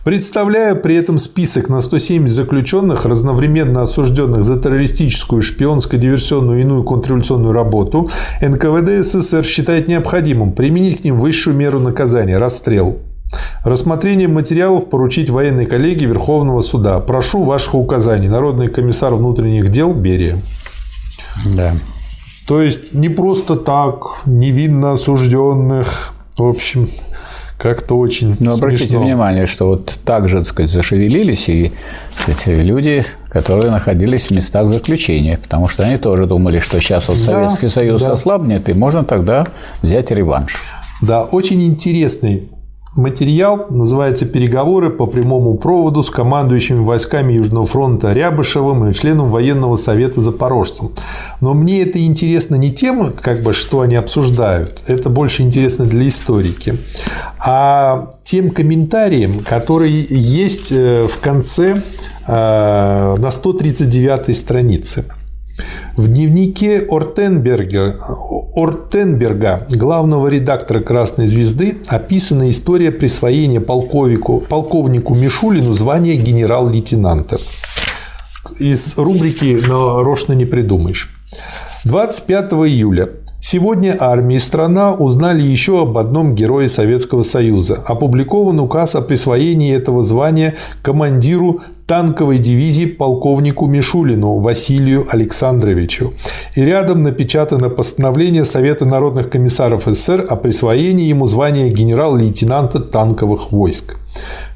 Представляя 0.03 0.75
при 0.75 0.95
этом 0.95 1.17
список 1.17 1.69
на 1.69 1.81
170 1.81 2.33
заключенных, 2.33 3.05
разновременно 3.05 3.81
осужденных 3.81 4.43
за 4.43 4.59
террористическую, 4.59 5.41
шпионско-диверсионную 5.41 6.59
и 6.59 6.61
иную 6.61 6.83
контрреволюционную 6.83 7.53
работу, 7.53 8.09
НКВД 8.41 9.05
СССР 9.05 9.43
считает 9.43 9.87
необходимым 9.87 10.53
применить 10.53 11.01
к 11.01 11.03
ним 11.03 11.17
высшую 11.19 11.55
меру 11.55 11.79
наказания– 11.79 12.37
расстрел. 12.39 12.99
Рассмотрение 13.63 14.27
материалов 14.27 14.89
поручить 14.89 15.29
военной 15.29 15.65
коллегии 15.65 16.05
Верховного 16.05 16.61
суда. 16.61 16.99
Прошу 16.99 17.43
ваших 17.43 17.75
указаний. 17.75 18.27
Народный 18.27 18.67
комиссар 18.67 19.13
внутренних 19.13 19.69
дел 19.69 19.93
Берия. 19.93 20.41
Да. 21.45 21.73
То 22.47 22.61
есть 22.61 22.93
не 22.93 23.09
просто 23.09 23.55
так 23.55 24.21
невинно 24.25 24.93
осужденных, 24.93 26.13
в 26.37 26.43
общем, 26.43 26.87
как-то 27.57 27.97
очень 27.97 28.35
Но 28.39 28.53
обратите 28.53 28.89
смешно. 28.89 29.05
внимание, 29.05 29.45
что 29.45 29.67
вот 29.67 29.97
так 30.03 30.27
же, 30.29 30.39
так 30.39 30.47
сказать, 30.47 30.71
зашевелились 30.71 31.47
и 31.49 31.71
сказать, 32.21 32.47
люди, 32.47 33.05
которые 33.29 33.71
находились 33.71 34.27
в 34.27 34.31
местах 34.31 34.67
заключения, 34.67 35.39
потому 35.41 35.67
что 35.67 35.83
они 35.83 35.97
тоже 35.97 36.25
думали, 36.25 36.59
что 36.59 36.79
сейчас 36.79 37.07
вот 37.07 37.17
Советский 37.17 37.67
да, 37.67 37.69
Союз 37.69 38.01
да. 38.01 38.13
ослабнет, 38.13 38.69
и 38.69 38.73
можно 38.73 39.03
тогда 39.03 39.47
взять 39.81 40.11
реванш. 40.11 40.63
Да, 41.01 41.23
очень 41.23 41.63
интересный 41.63 42.49
Материал 42.95 43.67
называется 43.69 44.25
«Переговоры 44.25 44.89
по 44.89 45.05
прямому 45.05 45.55
проводу 45.55 46.01
с 46.01 46.09
командующими 46.09 46.79
войсками 46.79 47.33
Южного 47.33 47.65
фронта 47.65 48.13
Рябышевым 48.13 48.89
и 48.89 48.93
членом 48.93 49.31
военного 49.31 49.75
совета 49.75 50.21
Запорожцем». 50.21 50.91
Но 51.41 51.53
мне 51.53 51.81
это 51.81 52.01
интересно 52.01 52.55
не 52.55 52.71
тем, 52.71 53.11
как 53.11 53.43
бы, 53.43 53.51
что 53.51 53.81
они 53.81 53.95
обсуждают, 53.95 54.81
это 54.87 55.09
больше 55.09 55.41
интересно 55.41 55.83
для 55.83 56.07
историки, 56.07 56.77
а 57.37 58.07
тем 58.23 58.51
комментарием, 58.51 59.41
который 59.41 59.91
есть 59.91 60.71
э, 60.71 61.05
в 61.05 61.19
конце 61.19 61.81
э, 62.27 63.15
на 63.17 63.29
139 63.29 64.37
странице. 64.37 65.03
В 65.95 66.07
дневнике 66.07 66.85
Ортенберга, 66.89 67.95
Ортенберга, 68.55 69.65
главного 69.69 70.27
редактора 70.27 70.81
«Красной 70.81 71.27
звезды», 71.27 71.77
описана 71.87 72.49
история 72.49 72.91
присвоения 72.91 73.61
полковнику, 73.61 74.41
полковнику 74.41 75.15
Мишулину 75.15 75.73
звания 75.73 76.15
генерал-лейтенанта. 76.15 77.39
Из 78.59 78.97
рубрики 78.97 79.57
«Нарочно 79.65 80.33
не 80.33 80.45
придумаешь». 80.45 81.09
25 81.85 82.51
июля 82.53 83.09
Сегодня 83.47 83.95
армия 83.99 84.37
и 84.37 84.39
страна 84.39 84.95
узнали 84.95 85.43
еще 85.43 85.83
об 85.83 85.99
одном 85.99 86.33
герое 86.33 86.67
Советского 86.67 87.21
Союза. 87.21 87.75
Опубликован 87.85 88.59
указ 88.59 88.95
о 88.95 89.01
присвоении 89.01 89.71
этого 89.71 90.01
звания 90.01 90.55
командиру 90.81 91.61
танковой 91.87 92.39
дивизии 92.39 92.85
полковнику 92.85 93.67
Мишулину 93.67 94.39
Василию 94.39 95.05
Александровичу. 95.09 96.13
И 96.55 96.61
рядом 96.61 97.03
напечатано 97.03 97.69
постановление 97.69 98.45
Совета 98.45 98.85
народных 98.85 99.29
комиссаров 99.29 99.83
СССР 99.85 100.25
о 100.27 100.35
присвоении 100.35 101.09
ему 101.09 101.27
звания 101.27 101.69
генерал-лейтенанта 101.69 102.79
танковых 102.79 103.51
войск. 103.51 103.97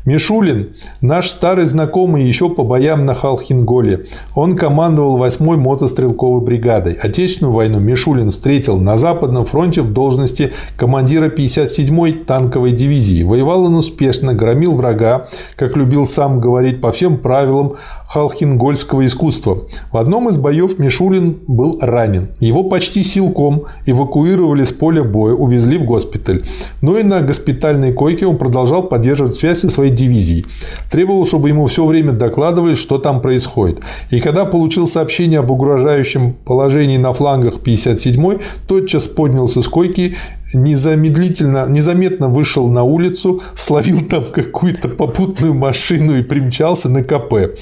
Мишулин– 0.05 0.73
наш 1.01 1.29
старый 1.29 1.65
знакомый 1.65 2.23
еще 2.23 2.49
по 2.49 2.63
боям 2.63 3.05
на 3.05 3.13
Халхинголе. 3.13 4.05
Он 4.33 4.55
командовал 4.55 5.23
8-й 5.23 5.57
мотострелковой 5.57 6.41
бригадой. 6.41 6.93
Отечественную 6.93 7.53
войну 7.53 7.79
Мишулин 7.79 8.31
встретил 8.31 8.77
на 8.77 8.97
Западном 8.97 9.45
фронте 9.45 9.81
в 9.81 9.91
должности 9.91 10.53
командира 10.77 11.27
57-й 11.27 12.13
танковой 12.13 12.71
дивизии. 12.71 13.23
Воевал 13.23 13.65
он 13.65 13.75
успешно, 13.75 14.33
громил 14.33 14.75
врага, 14.75 15.27
как 15.55 15.75
любил 15.75 16.05
сам 16.05 16.39
говорить, 16.39 16.81
по 16.81 16.91
всем 16.91 17.17
правилам 17.17 17.73
халхингольского 18.07 19.05
искусства. 19.05 19.65
В 19.91 19.97
одном 19.97 20.29
из 20.29 20.37
боев 20.37 20.79
Мишулин 20.79 21.37
был 21.47 21.77
ранен. 21.81 22.29
Его 22.39 22.63
почти 22.63 23.03
силком 23.03 23.65
эвакуировали 23.85 24.63
с 24.63 24.71
поля 24.71 25.03
боя, 25.03 25.33
увезли 25.33 25.77
в 25.77 25.83
госпиталь. 25.83 26.43
Но 26.81 26.97
и 26.97 27.03
на 27.03 27.21
госпитальной 27.21 27.93
койке 27.93 28.25
он 28.25 28.37
продолжал 28.37 28.83
поддерживать 28.83 29.35
связь 29.35 29.48
связь 29.49 29.59
со 29.59 29.69
своей 29.69 29.91
дивизией. 29.91 30.45
Требовал, 30.91 31.25
чтобы 31.25 31.49
ему 31.49 31.65
все 31.65 31.85
время 31.85 32.11
докладывали, 32.11 32.75
что 32.75 32.97
там 32.97 33.21
происходит. 33.21 33.79
И 34.11 34.19
когда 34.19 34.45
получил 34.45 34.87
сообщение 34.87 35.39
об 35.39 35.51
угрожающем 35.51 36.33
положении 36.33 36.97
на 36.97 37.13
флангах 37.13 37.55
57-й, 37.55 38.39
тотчас 38.67 39.07
поднялся 39.07 39.61
с 39.61 39.67
койки 39.67 40.15
незамедлительно, 40.53 41.67
незаметно 41.67 42.27
вышел 42.27 42.67
на 42.67 42.83
улицу, 42.83 43.41
словил 43.55 44.01
там 44.01 44.23
какую-то 44.33 44.89
попутную 44.89 45.53
машину 45.53 46.17
и 46.17 46.23
примчался 46.23 46.89
на 46.89 47.03
КП. 47.03 47.57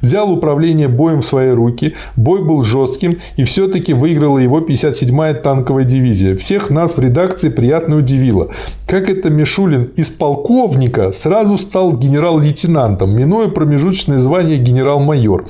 Взял 0.00 0.30
управление 0.30 0.88
боем 0.88 1.20
в 1.20 1.26
свои 1.26 1.50
руки. 1.50 1.94
Бой 2.16 2.42
был 2.42 2.64
жестким, 2.64 3.18
и 3.36 3.44
все-таки 3.44 3.92
выиграла 3.92 4.38
его 4.38 4.60
57-я 4.60 5.34
танковая 5.34 5.84
дивизия. 5.84 6.36
Всех 6.36 6.70
нас 6.70 6.96
в 6.96 7.00
редакции 7.00 7.48
приятно 7.48 7.96
удивило. 7.96 8.48
Как 8.86 9.08
это 9.08 9.30
Мишулин 9.30 9.84
из 9.96 10.08
полковника 10.08 11.12
сразу 11.12 11.58
стал 11.58 11.96
генерал-лейтенантом, 11.96 13.14
минуя 13.14 13.48
промежуточное 13.48 14.18
звание 14.18 14.58
генерал-майор. 14.58 15.46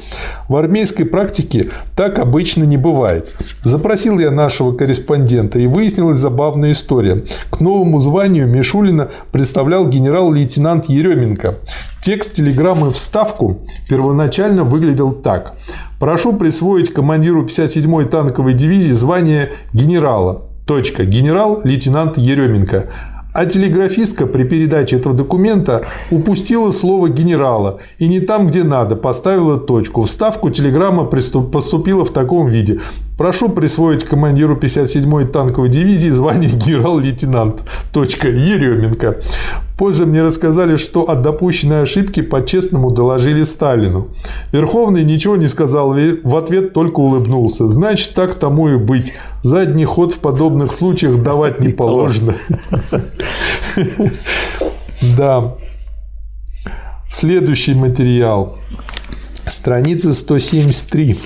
В 0.49 0.57
армейской 0.57 1.07
практике 1.07 1.69
так 1.97 2.19
обычно 2.19 2.65
не 2.65 2.77
бывает. 2.77 3.29
Запросил 3.63 4.19
я 4.19 4.31
нашего 4.31 4.73
корреспондента, 4.73 5.59
и 5.59 5.67
выяснилась 5.67 6.17
забавная 6.17 6.73
история. 6.79 7.25
К 7.51 7.61
новому 7.61 8.01
званию 8.01 8.47
Мишулина 8.49 9.11
представлял 9.33 9.87
генерал-лейтенант 9.87 10.89
Еременко. 10.89 11.57
Текст 12.01 12.35
телеграммы 12.35 12.91
в 12.91 12.97
ставку 12.97 13.61
первоначально 13.89 14.65
выглядел 14.65 15.13
так. 15.13 15.57
Прошу 15.99 16.33
присвоить 16.33 16.93
командиру 16.93 17.45
57-й 17.45 18.07
танковой 18.07 18.55
дивизии 18.55 18.93
звание 18.93 19.51
генерала. 19.73 20.43
Точка. 20.67 21.05
Генерал-лейтенант 21.05 22.17
Еременко. 22.17 22.87
А 23.35 23.47
телеграфистка 23.47 24.27
при 24.27 24.45
передаче 24.45 24.97
этого 24.97 25.15
документа 25.15 25.83
упустила 26.11 26.71
слово 26.71 27.09
генерала 27.09 27.79
и 27.99 28.09
не 28.09 28.21
там, 28.21 28.47
где 28.47 28.65
надо, 28.65 28.97
поставила 28.97 29.59
точку. 29.59 30.03
В 30.03 30.11
ставку 30.11 30.51
телеграмма 30.51 31.05
поступила 31.05 32.05
в 32.05 32.11
таком 32.11 32.49
виде. 32.49 32.81
Прошу 33.19 33.49
присвоить 33.49 34.05
командиру 34.05 34.57
57-й 34.57 35.27
танковой 35.27 35.69
дивизии 35.69 36.09
звание 36.09 36.51
генерал-лейтенант. 36.53 37.65
Точка. 37.93 38.29
Еременко. 38.29 39.17
Позже 39.77 40.07
мне 40.07 40.23
рассказали, 40.23 40.77
что 40.77 41.03
от 41.03 41.23
допущенной 41.23 41.83
ошибки 41.83 42.23
по-честному 42.23 42.93
доложили 42.93 43.43
Сталину. 43.43 44.09
Верховный 44.53 45.03
ничего 45.03 45.37
не 45.37 45.49
сказал, 45.49 45.95
в 45.95 46.37
ответ 46.37 46.73
только 46.73 47.01
улыбнулся. 47.01 47.67
Значит, 47.67 48.15
так 48.15 48.39
тому 48.39 48.69
и 48.69 48.77
быть. 48.77 49.13
Задний 49.43 49.85
ход 49.85 50.13
в 50.13 50.19
подобных 50.21 50.73
случаях 50.73 51.21
давать 51.21 51.61
не 51.61 51.71
положено. 51.71 52.37
Да. 55.17 55.55
Следующий 57.09 57.75
материал. 57.75 58.57
Страница 59.47 60.15
173. 60.15 61.17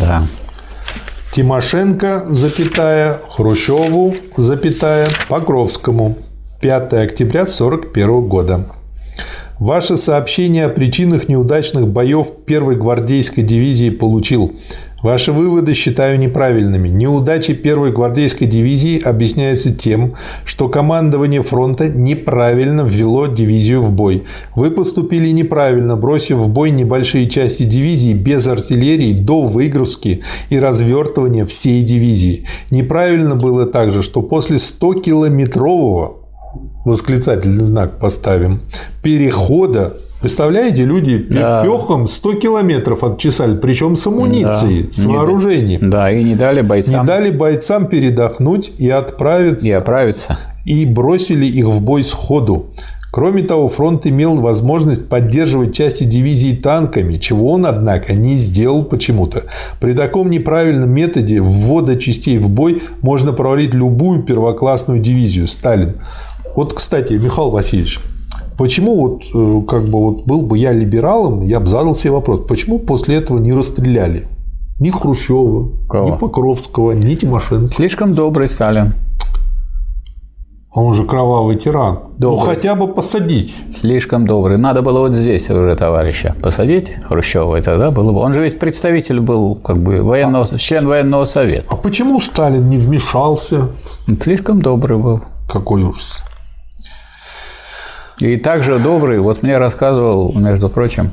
Да. 0.00 0.22
Тимошенко, 1.32 2.24
запятая, 2.28 3.18
Хрущеву, 3.28 4.14
запятая, 4.36 5.08
Покровскому. 5.28 6.16
5 6.60 6.92
октября 6.94 7.42
1941 7.42 8.28
года. 8.28 8.66
Ваше 9.58 9.96
сообщение 9.96 10.66
о 10.66 10.68
причинах 10.68 11.28
неудачных 11.28 11.88
боев 11.88 12.28
первой 12.46 12.76
гвардейской 12.76 13.42
дивизии 13.42 13.90
получил. 13.90 14.52
Ваши 15.02 15.32
выводы 15.32 15.74
считаю 15.74 16.18
неправильными. 16.18 16.88
Неудачи 16.88 17.54
первой 17.54 17.90
гвардейской 17.92 18.46
дивизии 18.46 19.00
объясняются 19.00 19.74
тем, 19.74 20.14
что 20.44 20.68
командование 20.68 21.42
фронта 21.42 21.88
неправильно 21.88 22.82
ввело 22.82 23.26
дивизию 23.26 23.82
в 23.82 23.90
бой. 23.90 24.22
Вы 24.54 24.70
поступили 24.70 25.28
неправильно, 25.30 25.96
бросив 25.96 26.36
в 26.36 26.48
бой 26.48 26.70
небольшие 26.70 27.28
части 27.28 27.64
дивизии 27.64 28.14
без 28.14 28.46
артиллерии 28.46 29.12
до 29.12 29.42
выгрузки 29.42 30.22
и 30.50 30.58
развертывания 30.58 31.46
всей 31.46 31.82
дивизии. 31.82 32.46
Неправильно 32.70 33.34
было 33.34 33.66
также, 33.66 34.02
что 34.02 34.22
после 34.22 34.56
100-километрового 34.56 36.16
восклицательный 36.84 37.64
знак 37.64 37.98
поставим, 37.98 38.60
перехода 39.02 39.96
Представляете, 40.22 40.84
люди 40.84 41.26
да. 41.28 41.62
пехом 41.64 42.06
100 42.06 42.34
километров 42.34 43.02
отчесали, 43.02 43.56
причем 43.56 43.96
с 43.96 44.06
амуницией, 44.06 44.84
да. 44.84 44.92
с 44.92 45.04
вооружением. 45.04 45.90
Да, 45.90 46.12
и 46.12 46.22
не 46.22 46.36
дали 46.36 46.60
бойцам. 46.60 47.00
Не 47.00 47.06
дали 47.06 47.30
бойцам 47.30 47.88
передохнуть 47.88 48.70
и 48.78 48.88
отправиться. 48.88 49.66
И 49.66 49.72
отправиться. 49.72 50.38
И 50.64 50.86
бросили 50.86 51.44
их 51.44 51.66
в 51.66 51.80
бой 51.80 52.04
сходу. 52.04 52.66
Кроме 53.10 53.42
того, 53.42 53.68
фронт 53.68 54.06
имел 54.06 54.36
возможность 54.36 55.08
поддерживать 55.08 55.74
части 55.74 56.04
дивизии 56.04 56.54
танками, 56.54 57.18
чего 57.18 57.52
он, 57.52 57.66
однако, 57.66 58.14
не 58.14 58.36
сделал 58.36 58.84
почему-то. 58.84 59.42
При 59.80 59.92
таком 59.92 60.30
неправильном 60.30 60.88
методе 60.88 61.40
ввода 61.42 61.96
частей 61.96 62.38
в 62.38 62.48
бой 62.48 62.80
можно 63.02 63.32
провалить 63.32 63.74
любую 63.74 64.22
первоклассную 64.22 65.00
дивизию. 65.00 65.48
Сталин. 65.48 65.96
Вот, 66.54 66.74
кстати, 66.74 67.14
Михаил 67.14 67.50
Васильевич, 67.50 67.98
Почему 68.62 68.94
вот, 68.94 69.24
э, 69.34 69.66
как 69.66 69.88
бы 69.88 69.98
вот 69.98 70.24
был 70.24 70.42
бы 70.42 70.56
я 70.56 70.70
либералом, 70.70 71.42
я 71.42 71.58
бы 71.58 71.66
задал 71.66 71.96
себе 71.96 72.12
вопрос, 72.12 72.42
почему 72.46 72.78
после 72.78 73.16
этого 73.16 73.38
не 73.38 73.52
расстреляли 73.52 74.28
ни 74.78 74.90
Хрущева, 74.90 75.72
Кого? 75.88 76.08
ни 76.08 76.16
Покровского, 76.16 76.92
ни 76.92 77.16
Тимошенко? 77.16 77.74
Слишком 77.74 78.14
добрый 78.14 78.48
Сталин. 78.48 78.94
Он 80.72 80.94
же 80.94 81.02
кровавый 81.02 81.56
тиран. 81.56 81.94
Ну, 81.94 82.14
добрый. 82.18 82.38
Ну, 82.38 82.54
хотя 82.54 82.76
бы 82.76 82.86
посадить. 82.86 83.52
Слишком 83.74 84.28
добрый. 84.28 84.58
Надо 84.58 84.82
было 84.82 85.00
вот 85.00 85.16
здесь 85.16 85.50
уже 85.50 85.74
товарища 85.74 86.36
посадить 86.40 86.92
Хрущева, 87.08 87.56
и 87.56 87.62
тогда 87.62 87.90
было 87.90 88.12
бы. 88.12 88.20
Он 88.20 88.32
же 88.32 88.42
ведь 88.42 88.60
представитель 88.60 89.18
был, 89.18 89.56
как 89.56 89.82
бы, 89.82 90.04
военного, 90.04 90.46
а... 90.48 90.56
член 90.56 90.86
военного 90.86 91.24
совета. 91.24 91.66
А 91.68 91.74
почему 91.74 92.20
Сталин 92.20 92.70
не 92.70 92.78
вмешался? 92.78 93.70
Слишком 94.20 94.62
добрый 94.62 94.98
был. 94.98 95.20
Какой 95.48 95.82
ужас. 95.82 96.22
И 98.22 98.36
также 98.36 98.78
добрый, 98.78 99.18
вот 99.18 99.42
мне 99.42 99.58
рассказывал, 99.58 100.32
между 100.32 100.68
прочим, 100.68 101.10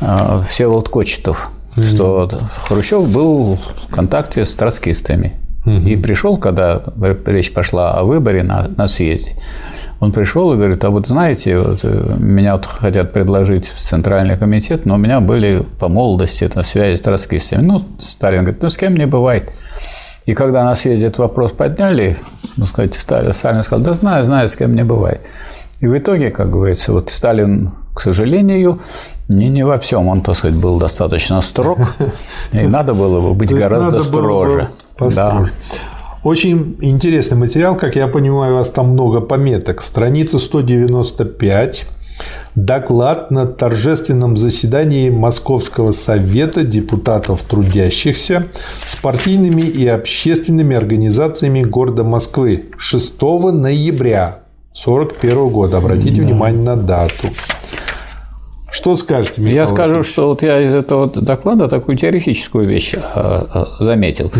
э, 0.00 0.42
Всеволод 0.48 0.88
Кочетов, 0.88 1.50
mm-hmm. 1.76 1.94
что 1.94 2.30
Хрущев 2.66 3.06
был 3.10 3.56
в 3.56 3.94
контакте 3.94 4.46
с 4.46 4.56
троцкистами. 4.56 5.34
Mm-hmm. 5.66 5.88
И 5.90 5.96
пришел, 5.96 6.38
когда 6.38 6.82
речь 7.26 7.52
пошла 7.52 7.92
о 7.92 8.04
выборе 8.04 8.42
на, 8.42 8.68
на 8.74 8.86
съезде, 8.86 9.36
он 10.00 10.12
пришел 10.12 10.50
и 10.54 10.56
говорит, 10.56 10.82
а 10.84 10.90
вот 10.90 11.06
знаете, 11.06 11.58
вот, 11.58 11.80
э, 11.82 12.16
меня 12.18 12.54
вот 12.56 12.64
хотят 12.64 13.12
предложить 13.12 13.68
в 13.68 13.78
Центральный 13.78 14.38
комитет, 14.38 14.86
но 14.86 14.94
у 14.94 14.98
меня 14.98 15.20
были 15.20 15.62
по 15.78 15.88
молодости 15.88 16.42
это 16.44 16.62
связи 16.62 16.96
с 16.96 17.02
троцкистами. 17.02 17.60
Ну, 17.60 17.84
Сталин 18.00 18.44
говорит, 18.44 18.62
ну, 18.62 18.70
с 18.70 18.78
кем 18.78 18.96
не 18.96 19.06
бывает. 19.06 19.52
И 20.24 20.32
когда 20.32 20.64
на 20.64 20.74
съезде 20.74 21.08
этот 21.08 21.18
вопрос 21.18 21.52
подняли, 21.52 22.16
ну, 22.56 22.64
сказать, 22.64 22.94
Сталин 22.94 23.62
сказал, 23.62 23.84
да 23.84 23.92
знаю, 23.92 24.24
знаю, 24.24 24.48
с 24.48 24.56
кем 24.56 24.74
не 24.74 24.84
бывает. 24.84 25.20
И 25.80 25.86
в 25.86 25.96
итоге, 25.96 26.30
как 26.30 26.50
говорится, 26.50 26.92
вот 26.92 27.10
Сталин, 27.10 27.70
к 27.94 28.00
сожалению, 28.00 28.78
не, 29.28 29.48
не 29.48 29.64
во 29.64 29.78
всем 29.78 30.08
он, 30.08 30.22
так 30.22 30.36
сказать, 30.36 30.56
был 30.56 30.78
достаточно 30.78 31.40
строг, 31.40 31.78
и 32.52 32.66
надо 32.66 32.94
было 32.94 33.20
бы 33.20 33.34
быть 33.34 33.52
гораздо 33.52 34.02
строже. 34.02 34.68
Да. 34.98 35.46
Очень 36.24 36.76
интересный 36.80 37.38
материал, 37.38 37.76
как 37.76 37.94
я 37.94 38.08
понимаю, 38.08 38.54
у 38.54 38.56
вас 38.58 38.70
там 38.70 38.90
много 38.90 39.20
пометок. 39.20 39.80
Страница 39.80 40.40
195. 40.40 41.86
Доклад 42.56 43.30
на 43.30 43.46
торжественном 43.46 44.36
заседании 44.36 45.10
Московского 45.10 45.92
совета 45.92 46.64
депутатов 46.64 47.42
трудящихся 47.42 48.46
с 48.84 48.96
партийными 48.96 49.62
и 49.62 49.86
общественными 49.86 50.74
организациями 50.74 51.62
города 51.62 52.02
Москвы 52.02 52.70
6 52.76 53.22
ноября 53.52 54.40
1941 54.84 55.48
года. 55.48 55.78
Обратите 55.78 56.22
да. 56.22 56.28
внимание 56.28 56.62
на 56.62 56.76
дату. 56.76 57.28
Что 58.70 58.96
скажете, 58.96 59.40
Михаил 59.40 59.56
Я 59.56 59.66
скажу, 59.66 60.02
что 60.02 60.28
вот 60.28 60.42
я 60.42 60.60
из 60.60 60.72
этого 60.72 61.08
доклада 61.08 61.68
такую 61.68 61.96
теоретическую 61.96 62.68
вещь 62.68 62.94
а, 62.94 63.74
а, 63.80 63.82
заметил, 63.82 64.26
угу. 64.26 64.38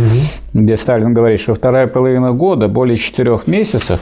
где 0.53 0.77
Сталин 0.77 1.15
говорит, 1.15 1.41
что 1.41 1.55
вторая 1.55 1.87
половина 1.87 2.33
года, 2.33 2.69
более 2.69 2.97
четырех 2.97 3.47
месяцев, 3.47 4.01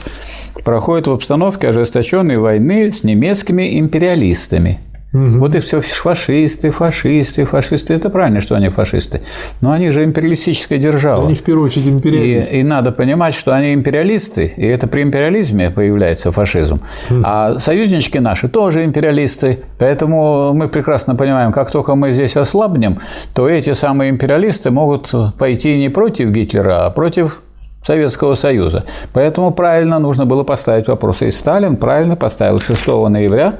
проходит 0.63 1.07
в 1.07 1.11
обстановке 1.11 1.69
ожесточенной 1.69 2.37
войны 2.37 2.91
с 2.91 3.03
немецкими 3.03 3.79
империалистами. 3.79 4.79
Угу. 5.17 5.39
Вот 5.39 5.55
их 5.55 5.63
все 5.63 5.79
фашисты, 5.81 6.71
фашисты, 6.71 7.45
фашисты. 7.45 7.93
Это 7.93 8.09
правильно, 8.09 8.41
что 8.41 8.55
они 8.55 8.69
фашисты. 8.69 9.21
Но 9.61 9.71
они 9.71 9.89
же 9.89 10.03
империалистическая 10.03 10.77
держава. 10.77 11.25
Они 11.25 11.35
в 11.35 11.43
первую 11.43 11.67
очередь 11.67 11.87
империалисты. 11.87 12.55
И, 12.55 12.59
и 12.59 12.63
надо 12.63 12.91
понимать, 12.91 13.33
что 13.33 13.53
они 13.53 13.73
империалисты, 13.73 14.53
и 14.55 14.65
это 14.65 14.87
при 14.87 15.01
империализме 15.01 15.71
появляется 15.71 16.31
фашизм. 16.31 16.79
Угу. 17.09 17.21
А 17.23 17.59
союзнички 17.59 18.17
наши 18.17 18.47
тоже 18.47 18.83
империалисты. 18.83 19.59
Поэтому 19.79 20.53
мы 20.53 20.67
прекрасно 20.67 21.15
понимаем, 21.15 21.51
как 21.51 21.71
только 21.71 21.95
мы 21.95 22.13
здесь 22.13 22.37
ослабнем, 22.37 22.99
то 23.33 23.49
эти 23.49 23.73
самые 23.73 24.09
империалисты 24.09 24.71
могут 24.71 25.11
пойти 25.37 25.77
не 25.77 25.89
против 25.89 26.29
Гитлера, 26.29 26.85
а 26.85 26.89
против 26.89 27.41
Советского 27.83 28.35
Союза. 28.35 28.83
Поэтому 29.13 29.51
правильно 29.51 29.99
нужно 29.99 30.25
было 30.25 30.43
поставить 30.43 30.87
вопрос. 30.87 31.21
И 31.21 31.31
Сталин 31.31 31.77
правильно 31.77 32.15
поставил 32.15 32.59
6 32.59 32.85
ноября 32.87 33.55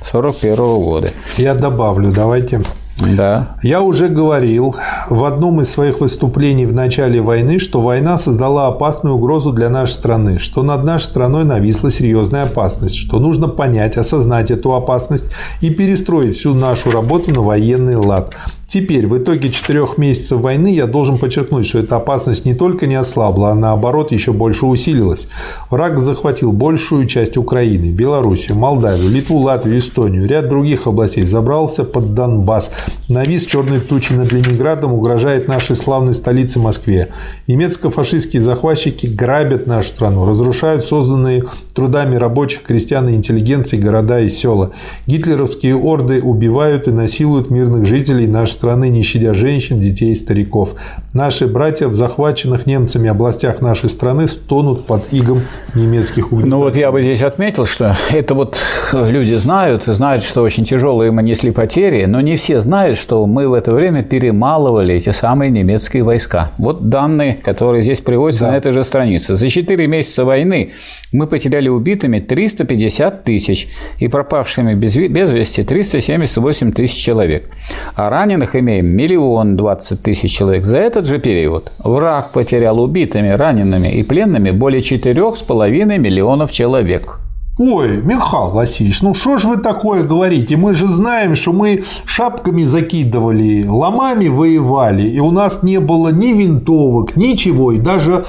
1941 0.00 0.56
года. 0.84 1.12
Я 1.36 1.54
добавлю, 1.54 2.10
давайте. 2.10 2.62
Да. 3.00 3.56
Я 3.62 3.82
уже 3.82 4.08
говорил 4.08 4.76
в 5.08 5.24
одном 5.24 5.60
из 5.60 5.70
своих 5.70 6.00
выступлений 6.00 6.66
в 6.66 6.74
начале 6.74 7.20
войны, 7.20 7.58
что 7.58 7.80
война 7.80 8.18
создала 8.18 8.68
опасную 8.68 9.16
угрозу 9.16 9.52
для 9.52 9.68
нашей 9.70 9.92
страны, 9.92 10.38
что 10.38 10.62
над 10.62 10.84
нашей 10.84 11.04
страной 11.04 11.44
нависла 11.44 11.90
серьезная 11.90 12.44
опасность, 12.44 12.96
что 12.96 13.18
нужно 13.18 13.48
понять, 13.48 13.96
осознать 13.96 14.50
эту 14.50 14.74
опасность 14.74 15.26
и 15.60 15.70
перестроить 15.70 16.36
всю 16.36 16.54
нашу 16.54 16.90
работу 16.90 17.30
на 17.30 17.40
военный 17.40 17.96
лад. 17.96 18.34
Теперь, 18.70 19.08
в 19.08 19.18
итоге 19.18 19.50
четырех 19.50 19.98
месяцев 19.98 20.38
войны, 20.38 20.72
я 20.72 20.86
должен 20.86 21.18
подчеркнуть, 21.18 21.66
что 21.66 21.80
эта 21.80 21.96
опасность 21.96 22.44
не 22.44 22.54
только 22.54 22.86
не 22.86 22.94
ослабла, 22.94 23.50
а 23.50 23.54
наоборот 23.56 24.12
еще 24.12 24.32
больше 24.32 24.64
усилилась. 24.64 25.26
Враг 25.70 25.98
захватил 25.98 26.52
большую 26.52 27.08
часть 27.08 27.36
Украины, 27.36 27.90
Белоруссию, 27.90 28.56
Молдавию, 28.56 29.10
Литву, 29.10 29.38
Латвию, 29.38 29.78
Эстонию, 29.78 30.28
ряд 30.28 30.48
других 30.48 30.86
областей, 30.86 31.26
забрался 31.26 31.82
под 31.82 32.14
Донбасс, 32.14 32.70
навис 33.08 33.44
черной 33.44 33.80
тучей 33.80 34.16
над 34.16 34.32
Ленинградом, 34.32 34.92
угрожает 34.92 35.48
нашей 35.48 35.76
славной 35.76 36.14
столице 36.14 36.58
Москве. 36.58 37.08
Немецко-фашистские 37.46 38.42
захватчики 38.42 39.06
грабят 39.06 39.66
нашу 39.66 39.88
страну, 39.88 40.26
разрушают 40.26 40.84
созданные 40.84 41.44
трудами 41.74 42.16
рабочих, 42.16 42.62
крестьян 42.62 43.08
и 43.08 43.14
интеллигенции 43.14 43.76
города 43.76 44.20
и 44.20 44.28
села. 44.28 44.72
Гитлеровские 45.06 45.76
орды 45.76 46.20
убивают 46.20 46.88
и 46.88 46.90
насилуют 46.90 47.50
мирных 47.50 47.86
жителей 47.86 48.26
нашей 48.26 48.52
страны, 48.52 48.88
не 48.88 49.02
щадя 49.02 49.34
женщин, 49.34 49.80
детей 49.80 50.12
и 50.12 50.14
стариков. 50.14 50.74
Наши 51.12 51.46
братья 51.46 51.88
в 51.88 51.94
захваченных 51.94 52.66
немцами 52.66 53.08
областях 53.08 53.60
нашей 53.60 53.88
страны 53.88 54.28
стонут 54.28 54.86
под 54.86 55.12
игом 55.12 55.42
немецких 55.74 56.32
угнетателей. 56.32 56.50
Ну 56.50 56.58
вот 56.58 56.76
я 56.76 56.92
бы 56.92 57.02
здесь 57.02 57.22
отметил, 57.22 57.66
что 57.66 57.96
это 58.10 58.34
вот 58.34 58.58
люди 58.92 59.34
знают, 59.34 59.84
знают, 59.84 60.22
что 60.22 60.42
очень 60.42 60.64
тяжелые 60.64 61.10
мы 61.10 61.22
несли 61.22 61.50
потери, 61.50 62.04
но 62.04 62.20
не 62.20 62.36
все 62.36 62.60
знают, 62.60 62.79
что 62.98 63.26
мы 63.26 63.48
в 63.48 63.54
это 63.54 63.72
время 63.72 64.02
перемалывали 64.02 64.94
эти 64.94 65.10
самые 65.10 65.50
немецкие 65.50 66.02
войска. 66.02 66.50
Вот 66.58 66.88
данные, 66.88 67.38
которые 67.42 67.82
здесь 67.82 68.00
приводятся 68.00 68.44
да. 68.44 68.52
на 68.52 68.56
этой 68.56 68.72
же 68.72 68.82
странице. 68.82 69.34
За 69.34 69.48
4 69.48 69.86
месяца 69.86 70.24
войны 70.24 70.72
мы 71.12 71.26
потеряли 71.26 71.68
убитыми 71.68 72.20
350 72.20 73.24
тысяч 73.24 73.68
и 73.98 74.08
пропавшими 74.08 74.74
без, 74.74 74.96
без 74.96 75.30
вести 75.30 75.62
378 75.62 76.72
тысяч 76.72 76.96
человек. 76.96 77.50
А 77.94 78.10
раненых 78.10 78.56
имеем 78.56 78.86
миллион 78.86 79.56
двадцать 79.56 80.02
тысяч 80.02 80.36
человек. 80.36 80.64
За 80.64 80.78
этот 80.78 81.06
же 81.06 81.18
период 81.18 81.72
враг 81.78 82.30
потерял 82.32 82.80
убитыми, 82.80 83.28
ранеными 83.28 83.88
и 83.88 84.02
пленными 84.02 84.50
более 84.50 84.82
четырех 84.82 85.36
с 85.36 85.42
половиной 85.42 85.98
миллионов 85.98 86.50
человек. 86.50 87.18
Ой, 87.62 87.98
Михаил 87.98 88.52
Васильевич, 88.52 89.02
ну 89.02 89.12
что 89.12 89.36
ж 89.36 89.44
вы 89.44 89.58
такое 89.58 90.02
говорите? 90.02 90.56
Мы 90.56 90.72
же 90.72 90.86
знаем, 90.86 91.36
что 91.36 91.52
мы 91.52 91.84
шапками 92.06 92.62
закидывали, 92.62 93.66
ломами 93.68 94.28
воевали, 94.28 95.02
и 95.02 95.20
у 95.20 95.30
нас 95.30 95.62
не 95.62 95.78
было 95.78 96.08
ни 96.08 96.28
винтовок, 96.28 97.16
ничего, 97.16 97.72
и 97.72 97.78
даже 97.78 98.24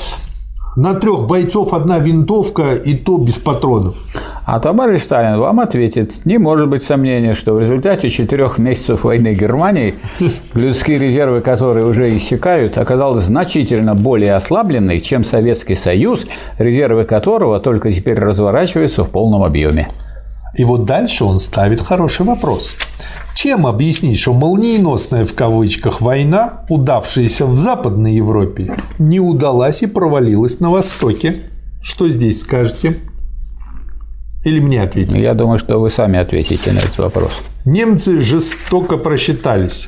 на 0.75 0.93
трех 0.93 1.27
бойцов 1.27 1.73
одна 1.73 1.99
винтовка, 1.99 2.75
и 2.75 2.93
то 2.93 3.17
без 3.17 3.37
патронов. 3.37 3.95
А 4.45 4.59
товарищ 4.59 5.01
Сталин 5.01 5.39
вам 5.39 5.59
ответит, 5.59 6.25
не 6.25 6.37
может 6.37 6.67
быть 6.69 6.83
сомнения, 6.83 7.33
что 7.33 7.53
в 7.53 7.59
результате 7.59 8.09
четырех 8.09 8.57
месяцев 8.57 9.03
войны 9.03 9.33
Германии 9.33 9.95
людские 10.53 10.97
резервы, 10.97 11.41
которые 11.41 11.85
уже 11.85 12.15
иссякают, 12.15 12.77
оказались 12.77 13.23
значительно 13.23 13.95
более 13.95 14.35
ослабленной, 14.35 14.99
чем 14.99 15.23
Советский 15.23 15.75
Союз, 15.75 16.25
резервы 16.57 17.03
которого 17.03 17.59
только 17.59 17.91
теперь 17.91 18.17
разворачиваются 18.17 19.03
в 19.03 19.09
полном 19.09 19.43
объеме. 19.43 19.89
И 20.55 20.63
вот 20.63 20.85
дальше 20.85 21.23
он 21.23 21.39
ставит 21.39 21.81
хороший 21.81 22.25
вопрос. 22.25 22.75
Чем 23.35 23.65
объяснить, 23.65 24.19
что 24.19 24.33
молниеносная 24.33 25.25
в 25.25 25.33
кавычках 25.33 26.01
война, 26.01 26.65
удавшаяся 26.69 27.45
в 27.45 27.57
Западной 27.57 28.15
Европе, 28.15 28.75
не 28.99 29.19
удалась 29.19 29.81
и 29.81 29.87
провалилась 29.87 30.59
на 30.59 30.69
Востоке? 30.69 31.35
Что 31.81 32.09
здесь 32.09 32.41
скажете? 32.41 32.97
Или 34.43 34.59
мне 34.59 34.81
ответить? 34.81 35.15
Я 35.15 35.33
думаю, 35.33 35.59
что 35.59 35.79
вы 35.79 35.89
сами 35.89 36.17
ответите 36.19 36.71
на 36.71 36.79
этот 36.79 36.97
вопрос. 36.97 37.31
Немцы 37.65 38.19
жестоко 38.19 38.97
просчитались. 38.97 39.87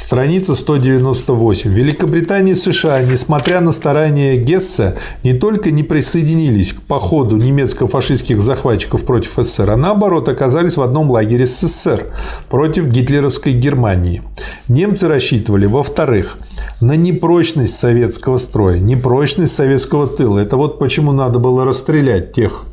Страница 0.00 0.54
198. 0.54 1.70
Великобритания 1.74 2.52
и 2.52 2.54
США, 2.54 3.02
несмотря 3.02 3.60
на 3.60 3.70
старания 3.70 4.36
Гесса, 4.36 4.96
не 5.22 5.34
только 5.34 5.70
не 5.70 5.82
присоединились 5.82 6.72
к 6.72 6.80
походу 6.80 7.36
немецко-фашистских 7.36 8.40
захватчиков 8.40 9.04
против 9.04 9.34
СССР, 9.36 9.70
а 9.70 9.76
наоборот 9.76 10.26
оказались 10.30 10.78
в 10.78 10.82
одном 10.82 11.10
лагере 11.10 11.46
с 11.46 11.60
СССР 11.60 12.06
против 12.48 12.86
гитлеровской 12.86 13.52
Германии. 13.52 14.22
Немцы 14.68 15.06
рассчитывали, 15.06 15.66
во-вторых, 15.66 16.38
на 16.80 16.96
непрочность 16.96 17.78
советского 17.78 18.38
строя, 18.38 18.78
непрочность 18.78 19.54
советского 19.54 20.06
тыла. 20.06 20.38
Это 20.38 20.56
вот 20.56 20.78
почему 20.78 21.12
надо 21.12 21.38
было 21.38 21.66
расстрелять 21.66 22.32
тех 22.32 22.64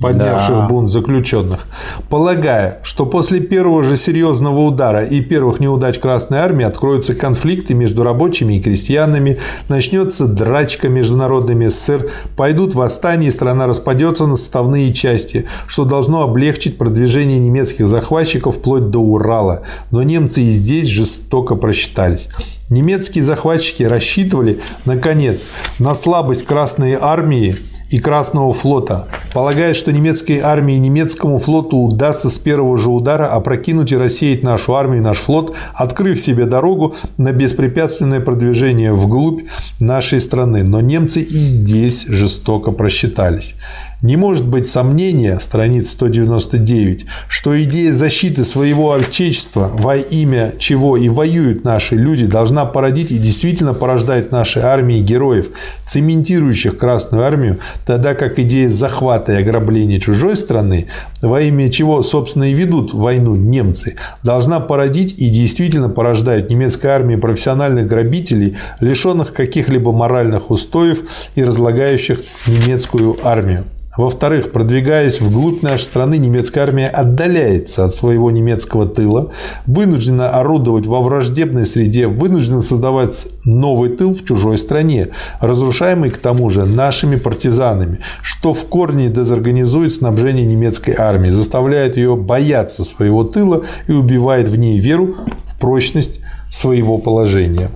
поднявших 0.00 0.56
да. 0.56 0.66
бунт 0.66 0.90
заключенных, 0.90 1.66
полагая, 2.10 2.80
что 2.82 3.06
после 3.06 3.40
первого 3.40 3.82
же 3.82 3.96
серьезного 3.96 4.60
удара 4.60 5.04
и 5.04 5.20
первых 5.20 5.58
неудач 5.58 5.98
Красной 5.98 6.38
Армии 6.38 6.64
откроются 6.64 7.14
конфликты 7.14 7.74
между 7.74 8.02
рабочими 8.02 8.54
и 8.54 8.60
крестьянами, 8.60 9.38
начнется 9.68 10.26
драчка 10.26 10.88
между 10.88 11.16
народами 11.16 11.68
СССР, 11.68 12.10
пойдут 12.36 12.74
восстания 12.74 13.28
и 13.28 13.30
страна 13.30 13.66
распадется 13.66 14.26
на 14.26 14.36
составные 14.36 14.92
части, 14.92 15.46
что 15.66 15.84
должно 15.84 16.22
облегчить 16.22 16.76
продвижение 16.76 17.38
немецких 17.38 17.86
захватчиков 17.88 18.56
вплоть 18.56 18.90
до 18.90 18.98
Урала. 18.98 19.62
Но 19.90 20.02
немцы 20.02 20.42
и 20.42 20.50
здесь 20.50 20.88
жестоко 20.88 21.54
просчитались. 21.54 22.28
Немецкие 22.68 23.22
захватчики 23.24 23.84
рассчитывали, 23.84 24.60
наконец, 24.84 25.46
на 25.78 25.94
слабость 25.94 26.44
Красной 26.44 26.94
Армии 27.00 27.56
и 27.90 27.98
Красного 27.98 28.52
флота, 28.52 29.06
полагая, 29.32 29.74
что 29.74 29.92
немецкой 29.92 30.40
армии 30.40 30.74
и 30.74 30.78
немецкому 30.78 31.38
флоту 31.38 31.76
удастся 31.76 32.30
с 32.30 32.38
первого 32.38 32.76
же 32.76 32.90
удара 32.90 33.26
опрокинуть 33.26 33.92
и 33.92 33.96
рассеять 33.96 34.42
нашу 34.42 34.74
армию 34.74 34.98
и 34.98 35.04
наш 35.04 35.18
флот, 35.18 35.54
открыв 35.74 36.20
себе 36.20 36.46
дорогу 36.46 36.94
на 37.16 37.32
беспрепятственное 37.32 38.20
продвижение 38.20 38.92
вглубь 38.92 39.42
нашей 39.80 40.20
страны. 40.20 40.64
Но 40.64 40.80
немцы 40.80 41.20
и 41.20 41.38
здесь 41.38 42.06
жестоко 42.06 42.72
просчитались. 42.72 43.54
Не 44.02 44.16
может 44.18 44.46
быть 44.46 44.66
сомнения, 44.66 45.38
страница 45.40 45.92
199, 45.92 47.06
что 47.28 47.62
идея 47.62 47.94
защиты 47.94 48.44
своего 48.44 48.92
отечества, 48.92 49.70
во 49.72 49.96
имя 49.96 50.52
чего 50.58 50.98
и 50.98 51.08
воюют 51.08 51.64
наши 51.64 51.94
люди, 51.94 52.26
должна 52.26 52.66
породить 52.66 53.10
и 53.10 53.16
действительно 53.16 53.72
порождает 53.72 54.32
наши 54.32 54.60
армии 54.60 54.98
героев, 54.98 55.48
цементирующих 55.86 56.76
Красную 56.76 57.24
Армию, 57.24 57.58
тогда 57.86 58.12
как 58.12 58.38
идея 58.38 58.68
захвата 58.68 59.32
и 59.32 59.36
ограбления 59.36 59.98
чужой 59.98 60.36
страны, 60.36 60.88
во 61.22 61.40
имя 61.40 61.70
чего, 61.70 62.02
собственно, 62.02 62.50
и 62.50 62.54
ведут 62.54 62.92
войну 62.92 63.34
немцы, 63.34 63.96
должна 64.22 64.60
породить 64.60 65.14
и 65.16 65.30
действительно 65.30 65.88
порождает 65.88 66.50
немецкая 66.50 66.90
армия 66.90 67.16
профессиональных 67.16 67.86
грабителей, 67.86 68.58
лишенных 68.80 69.32
каких-либо 69.32 69.90
моральных 69.90 70.50
устоев 70.50 71.00
и 71.34 71.42
разлагающих 71.42 72.20
немецкую 72.46 73.16
армию. 73.26 73.64
Во-вторых, 73.96 74.52
продвигаясь 74.52 75.20
вглубь 75.20 75.62
нашей 75.62 75.84
страны, 75.84 76.18
немецкая 76.18 76.60
армия 76.60 76.88
отдаляется 76.88 77.84
от 77.84 77.94
своего 77.94 78.30
немецкого 78.30 78.86
тыла, 78.86 79.30
вынуждена 79.66 80.28
орудовать 80.30 80.86
во 80.86 81.00
враждебной 81.00 81.64
среде, 81.64 82.06
вынуждена 82.06 82.60
создавать 82.60 83.26
новый 83.44 83.90
тыл 83.90 84.14
в 84.14 84.24
чужой 84.24 84.58
стране, 84.58 85.08
разрушаемый 85.40 86.10
к 86.10 86.18
тому 86.18 86.50
же 86.50 86.66
нашими 86.66 87.16
партизанами, 87.16 88.00
что 88.20 88.52
в 88.52 88.66
корне 88.66 89.08
дезорганизует 89.08 89.94
снабжение 89.94 90.44
немецкой 90.44 90.94
армии, 90.98 91.30
заставляет 91.30 91.96
ее 91.96 92.16
бояться 92.16 92.84
своего 92.84 93.24
тыла 93.24 93.62
и 93.88 93.92
убивает 93.92 94.48
в 94.48 94.58
ней 94.58 94.78
веру 94.78 95.16
в 95.46 95.58
прочность 95.58 96.20
своего 96.50 96.98
положения. 96.98 97.70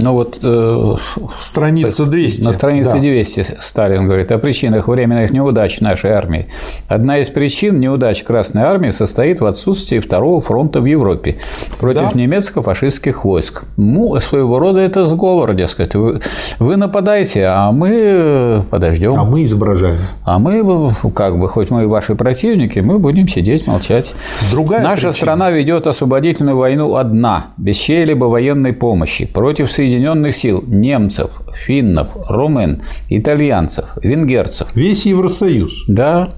Ну 0.00 0.12
вот 0.12 0.38
э, 0.42 0.94
страница 1.40 2.06
200. 2.06 2.42
На 2.42 2.52
странице 2.52 2.92
да. 2.94 3.00
200 3.00 3.56
Сталин 3.60 4.06
говорит 4.06 4.30
о 4.30 4.38
причинах 4.38 4.86
временных 4.86 5.32
неудач 5.32 5.80
нашей 5.80 6.12
армии. 6.12 6.46
Одна 6.86 7.18
из 7.18 7.28
причин 7.30 7.80
неудач 7.80 8.22
Красной 8.22 8.62
армии 8.62 8.90
состоит 8.90 9.40
в 9.40 9.46
отсутствии 9.46 9.98
второго 9.98 10.40
фронта 10.40 10.80
в 10.80 10.84
Европе 10.84 11.38
против 11.80 12.12
да. 12.12 12.18
немецко-фашистских 12.18 13.24
войск. 13.24 13.64
Ну, 13.76 14.20
своего 14.20 14.60
рода 14.60 14.78
это 14.78 15.04
сговор, 15.04 15.54
дескать. 15.54 15.96
Вы, 15.96 16.20
вы 16.60 16.76
нападаете, 16.76 17.46
а 17.46 17.72
мы 17.72 18.64
подождем. 18.70 19.14
А 19.18 19.24
мы 19.24 19.42
изображаем. 19.42 19.98
А 20.24 20.38
мы, 20.38 20.92
как 21.12 21.40
бы, 21.40 21.48
хоть 21.48 21.70
мы 21.70 21.82
и 21.82 21.86
ваши 21.86 22.14
противники, 22.14 22.78
мы 22.78 23.00
будем 23.00 23.26
сидеть, 23.26 23.66
молчать. 23.66 24.14
Другая 24.52 24.82
Наша 24.82 25.08
причина. 25.08 25.12
страна 25.12 25.50
ведет 25.50 25.88
освободительную 25.88 26.56
войну 26.56 26.94
одна, 26.94 27.46
без 27.56 27.76
чьей-либо 27.76 28.26
военной 28.26 28.72
помощи, 28.72 29.26
против 29.26 29.72
Соединенных 29.72 29.87
объединенных 29.88 30.36
сил 30.36 30.62
немцев, 30.66 31.30
финнов, 31.54 32.08
румын, 32.28 32.82
итальянцев, 33.08 33.86
венгерцев. 34.02 34.68
Весь 34.74 35.06
Евросоюз. 35.06 35.84
Да, 35.88 36.28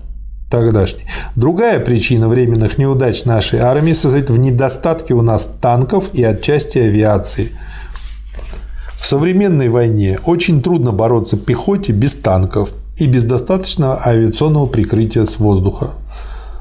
тогдашний. 0.48 1.06
Другая 1.34 1.80
причина 1.80 2.28
временных 2.28 2.78
неудач 2.78 3.24
нашей 3.24 3.58
армии 3.58 3.92
состоит 3.92 4.30
в 4.30 4.38
недостатке 4.38 5.14
у 5.14 5.22
нас 5.22 5.50
танков 5.60 6.10
и 6.12 6.22
отчасти 6.22 6.78
авиации. 6.78 7.50
В 8.94 9.04
современной 9.04 9.68
войне 9.68 10.20
очень 10.24 10.62
трудно 10.62 10.92
бороться 10.92 11.36
пехоте 11.36 11.92
без 11.92 12.14
танков 12.14 12.70
и 12.96 13.06
без 13.06 13.24
достаточного 13.24 14.00
авиационного 14.06 14.66
прикрытия 14.66 15.24
с 15.24 15.40
воздуха. 15.40 15.94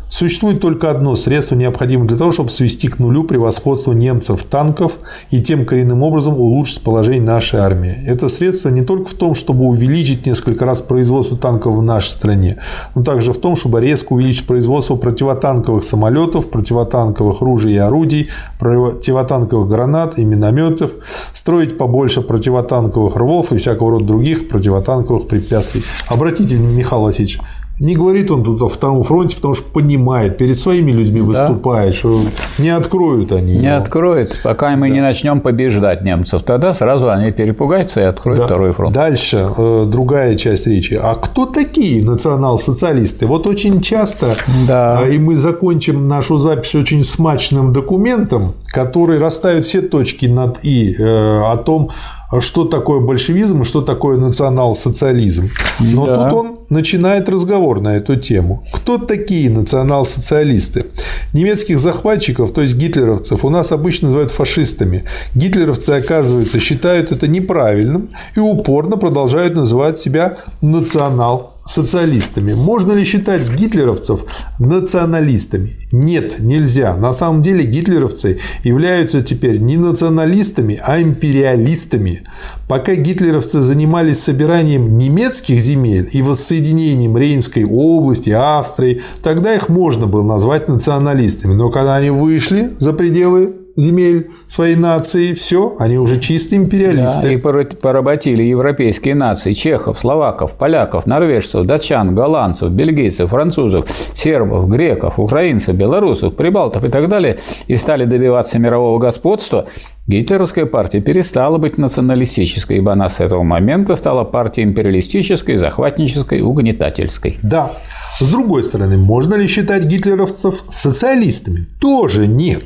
Существует 0.09 0.59
только 0.59 0.89
одно 0.89 1.15
средство, 1.15 1.55
необходимое 1.55 2.07
для 2.07 2.17
того, 2.17 2.31
чтобы 2.31 2.49
свести 2.49 2.87
к 2.87 2.97
нулю 2.97 3.23
превосходство 3.23 3.93
немцев 3.93 4.43
танков 4.43 4.93
и 5.29 5.41
тем 5.41 5.65
коренным 5.65 6.01
образом 6.01 6.33
улучшить 6.33 6.81
положение 6.81 7.21
нашей 7.21 7.59
армии. 7.59 7.95
Это 8.05 8.27
средство 8.27 8.69
не 8.69 8.81
только 8.81 9.11
в 9.11 9.13
том, 9.13 9.35
чтобы 9.35 9.65
увеличить 9.65 10.25
несколько 10.25 10.65
раз 10.65 10.81
производство 10.81 11.37
танков 11.37 11.75
в 11.75 11.83
нашей 11.83 12.09
стране, 12.09 12.57
но 12.95 13.03
также 13.03 13.33
в 13.33 13.37
том, 13.37 13.55
чтобы 13.55 13.81
резко 13.81 14.13
увеличить 14.13 14.47
производство 14.47 14.95
противотанковых 14.95 15.83
самолетов, 15.83 16.49
противотанковых 16.49 17.41
ружей 17.41 17.73
и 17.73 17.77
орудий, 17.77 18.29
противотанковых 18.59 19.69
гранат 19.69 20.17
и 20.17 20.25
минометов, 20.25 20.91
строить 21.33 21.77
побольше 21.77 22.21
противотанковых 22.21 23.15
рвов 23.15 23.51
и 23.51 23.57
всякого 23.57 23.91
рода 23.91 24.05
других 24.05 24.47
противотанковых 24.49 25.27
препятствий. 25.27 25.83
Обратите, 26.07 26.55
Михаил 26.55 27.03
Васильевич, 27.03 27.39
не 27.79 27.95
говорит 27.95 28.29
он 28.29 28.43
тут 28.43 28.61
о 28.61 28.67
втором 28.67 29.03
фронте, 29.03 29.35
потому 29.35 29.53
что 29.53 29.63
понимает, 29.63 30.37
перед 30.37 30.57
своими 30.57 30.91
людьми 30.91 31.21
выступает, 31.21 31.91
да. 31.91 31.97
что 31.97 32.21
не 32.57 32.69
откроют 32.69 33.31
они. 33.31 33.57
Не 33.57 33.67
его. 33.67 33.77
откроют, 33.77 34.39
пока 34.43 34.75
мы 34.75 34.89
да. 34.89 34.95
не 34.95 35.01
начнем 35.01 35.39
побеждать 35.39 36.03
немцев. 36.03 36.43
Тогда 36.43 36.73
сразу 36.73 37.09
они 37.09 37.31
перепугаются 37.31 38.01
и 38.01 38.03
откроют 38.03 38.41
да. 38.41 38.45
второй 38.47 38.73
фронт. 38.73 38.93
Дальше 38.93 39.49
э, 39.57 39.85
другая 39.87 40.35
часть 40.35 40.67
речи. 40.67 40.99
А 41.01 41.15
кто 41.15 41.45
такие 41.45 42.03
национал-социалисты? 42.03 43.27
Вот 43.27 43.47
очень 43.47 43.81
часто, 43.81 44.35
да. 44.67 45.01
э, 45.03 45.15
и 45.15 45.19
мы 45.19 45.37
закончим 45.37 46.07
нашу 46.07 46.37
запись 46.37 46.75
очень 46.75 47.03
смачным 47.05 47.71
документом, 47.71 48.55
который 48.73 49.19
расставит 49.19 49.65
все 49.65 49.81
точки 49.81 50.25
над 50.25 50.63
«и» 50.63 50.95
э, 50.97 51.41
о 51.43 51.55
том, 51.57 51.91
что 52.39 52.65
такое 52.65 52.99
большевизм 52.99 53.61
и 53.61 53.65
что 53.65 53.81
такое 53.81 54.17
национал-социализм. 54.17 55.49
Но 55.79 56.05
да. 56.05 56.15
тут 56.15 56.33
он 56.33 56.59
начинает 56.69 57.27
разговор 57.27 57.81
на 57.81 57.97
эту 57.97 58.15
тему. 58.15 58.63
Кто 58.73 58.97
такие 58.97 59.49
национал-социалисты? 59.49 60.85
Немецких 61.33 61.79
захватчиков, 61.79 62.51
то 62.51 62.61
есть 62.61 62.75
гитлеровцев, 62.75 63.43
у 63.43 63.49
нас 63.49 63.71
обычно 63.71 64.09
называют 64.09 64.31
фашистами. 64.31 65.05
Гитлеровцы, 65.33 65.91
оказывается, 65.91 66.59
считают 66.59 67.11
это 67.11 67.27
неправильным 67.27 68.09
и 68.35 68.39
упорно 68.39 68.97
продолжают 68.97 69.55
называть 69.55 69.99
себя 69.99 70.37
национал 70.61 71.53
социалистами. 71.69 72.53
Можно 72.53 72.93
ли 72.93 73.03
считать 73.03 73.47
гитлеровцев 73.47 74.25
националистами? 74.57 75.73
Нет, 75.91 76.39
нельзя. 76.39 76.95
На 76.95 77.13
самом 77.13 77.43
деле 77.43 77.63
гитлеровцы 77.63 78.39
являются 78.63 79.21
теперь 79.21 79.59
не 79.59 79.77
националистами, 79.77 80.79
а 80.83 80.99
империалистами. 80.99 82.23
Пока 82.67 82.95
гитлеровцы 82.95 83.61
занимались 83.61 84.19
собиранием 84.19 84.97
немецких 84.97 85.59
земель 85.59 86.09
и 86.11 86.23
воссоединением 86.23 87.15
Рейнской 87.15 87.65
области, 87.65 88.31
Австрии, 88.31 89.01
тогда 89.21 89.53
их 89.53 89.69
можно 89.69 90.07
было 90.07 90.23
назвать 90.23 90.67
националистами. 90.67 91.53
Но 91.53 91.69
когда 91.69 91.97
они 91.97 92.09
вышли 92.09 92.71
за 92.79 92.93
пределы 92.93 93.58
земель 93.79 94.31
своей 94.47 94.75
нации, 94.75 95.33
все, 95.33 95.75
они 95.79 95.97
уже 95.97 96.19
чистые 96.19 96.61
империалисты. 96.61 97.21
Да, 97.21 97.31
и 97.31 97.37
поработили 97.37 98.43
европейские 98.43 99.15
нации 99.15 99.53
чехов, 99.53 99.99
словаков, 99.99 100.55
поляков, 100.55 101.05
норвежцев, 101.05 101.65
датчан, 101.65 102.15
голландцев, 102.15 102.71
бельгийцев, 102.71 103.29
французов, 103.29 103.89
сербов, 104.13 104.69
греков, 104.69 105.19
украинцев, 105.19 105.75
белорусов, 105.75 106.35
прибалтов 106.35 106.83
и 106.83 106.89
так 106.89 107.09
далее, 107.09 107.39
и 107.67 107.77
стали 107.77 108.05
добиваться 108.05 108.59
мирового 108.59 108.99
господства, 108.99 109.65
Гитлеровская 110.09 110.65
партия 110.65 111.01
перестала 111.01 111.59
быть 111.59 111.77
националистической, 111.77 112.77
ибо 112.77 112.93
она 112.93 113.09
с 113.09 113.19
этого 113.19 113.43
момента 113.43 113.95
стала 113.95 114.23
партией 114.23 114.67
империалистической, 114.67 115.55
захватнической, 115.55 116.41
угнетательской. 116.41 117.37
Да. 117.43 117.73
С 118.17 118.27
другой 118.27 118.63
стороны, 118.63 118.97
можно 118.97 119.35
ли 119.35 119.45
считать 119.47 119.83
гитлеровцев 119.83 120.63
социалистами? 120.67 121.67
Тоже 121.79 122.25
нет. 122.25 122.63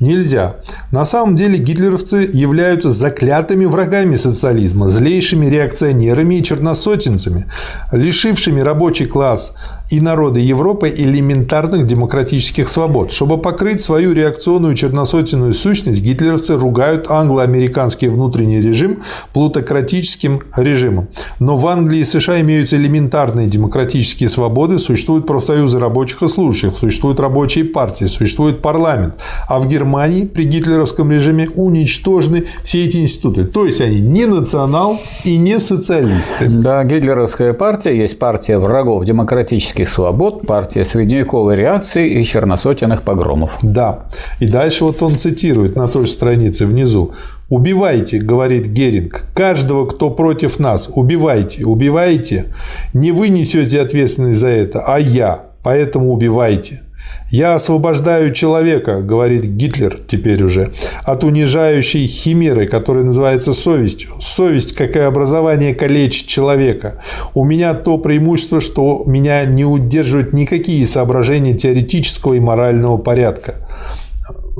Нельзя. 0.00 0.56
На 0.90 1.04
самом 1.04 1.36
деле 1.36 1.58
гитлеровцы 1.58 2.26
являются 2.32 2.90
заклятыми 2.90 3.66
врагами 3.66 4.16
социализма, 4.16 4.88
злейшими 4.88 5.44
реакционерами 5.44 6.36
и 6.36 6.42
черносотенцами, 6.42 7.44
лишившими 7.92 8.60
рабочий 8.60 9.04
класс 9.04 9.52
и 9.90 10.00
народы 10.00 10.40
Европы 10.40 10.92
элементарных 10.94 11.86
демократических 11.86 12.68
свобод. 12.68 13.12
Чтобы 13.12 13.38
покрыть 13.38 13.80
свою 13.80 14.12
реакционную 14.12 14.74
черносотенную 14.74 15.54
сущность, 15.54 16.02
гитлеровцы 16.02 16.56
ругают 16.56 17.10
англо-американский 17.10 18.08
внутренний 18.08 18.60
режим 18.60 19.02
плутократическим 19.32 20.42
режимом. 20.56 21.08
Но 21.38 21.56
в 21.56 21.66
Англии 21.66 22.00
и 22.00 22.04
США 22.04 22.40
имеются 22.40 22.76
элементарные 22.76 23.46
демократические 23.46 24.28
свободы, 24.28 24.78
существуют 24.78 25.26
профсоюзы 25.26 25.78
рабочих 25.78 26.22
и 26.22 26.28
служащих, 26.28 26.76
существуют 26.76 27.20
рабочие 27.20 27.64
партии, 27.64 28.04
существует 28.04 28.60
парламент. 28.60 29.14
А 29.48 29.58
в 29.60 29.68
Германии 29.68 30.24
при 30.24 30.44
гитлеровском 30.44 31.10
режиме 31.10 31.48
уничтожены 31.54 32.44
все 32.62 32.84
эти 32.84 32.98
институты. 32.98 33.44
То 33.44 33.64
есть 33.64 33.80
они 33.80 34.00
не 34.00 34.26
национал 34.26 35.00
и 35.24 35.36
не 35.36 35.60
социалисты. 35.60 36.46
Да, 36.48 36.84
гитлеровская 36.84 37.52
партия 37.52 37.96
есть 37.96 38.18
партия 38.18 38.58
врагов 38.58 39.04
демократических 39.04 39.77
свобод, 39.84 40.46
партия 40.46 40.84
средневековой 40.84 41.56
реакции 41.56 42.20
и 42.20 42.24
черносотенных 42.24 43.02
погромов. 43.02 43.58
Да. 43.62 44.06
И 44.40 44.46
дальше 44.46 44.84
вот 44.84 45.02
он 45.02 45.16
цитирует 45.16 45.76
на 45.76 45.88
той 45.88 46.06
странице 46.06 46.66
внизу. 46.66 47.12
Убивайте, 47.48 48.18
говорит 48.18 48.66
Геринг, 48.66 49.24
каждого, 49.34 49.86
кто 49.86 50.10
против 50.10 50.58
нас. 50.58 50.90
Убивайте, 50.92 51.64
убивайте. 51.64 52.46
Не 52.92 53.12
вы 53.12 53.28
несете 53.28 53.80
ответственность 53.80 54.40
за 54.40 54.48
это, 54.48 54.80
а 54.86 54.98
я. 54.98 55.44
Поэтому 55.62 56.12
убивайте. 56.12 56.82
«Я 57.30 57.56
освобождаю 57.56 58.32
человека»,– 58.32 59.00
говорит 59.02 59.44
Гитлер 59.44 60.00
теперь 60.06 60.42
уже,– 60.42 60.72
«от 61.04 61.24
унижающей 61.24 62.06
химеры, 62.06 62.66
которая 62.66 63.04
называется 63.04 63.52
совестью. 63.52 64.12
Совесть, 64.18 64.74
как 64.74 64.96
и 64.96 65.00
образование, 65.00 65.74
калечит 65.74 66.26
человека. 66.26 67.02
У 67.34 67.44
меня 67.44 67.74
то 67.74 67.98
преимущество, 67.98 68.62
что 68.62 69.02
меня 69.06 69.44
не 69.44 69.66
удерживают 69.66 70.32
никакие 70.32 70.86
соображения 70.86 71.52
теоретического 71.52 72.32
и 72.34 72.40
морального 72.40 72.96
порядка 72.96 73.56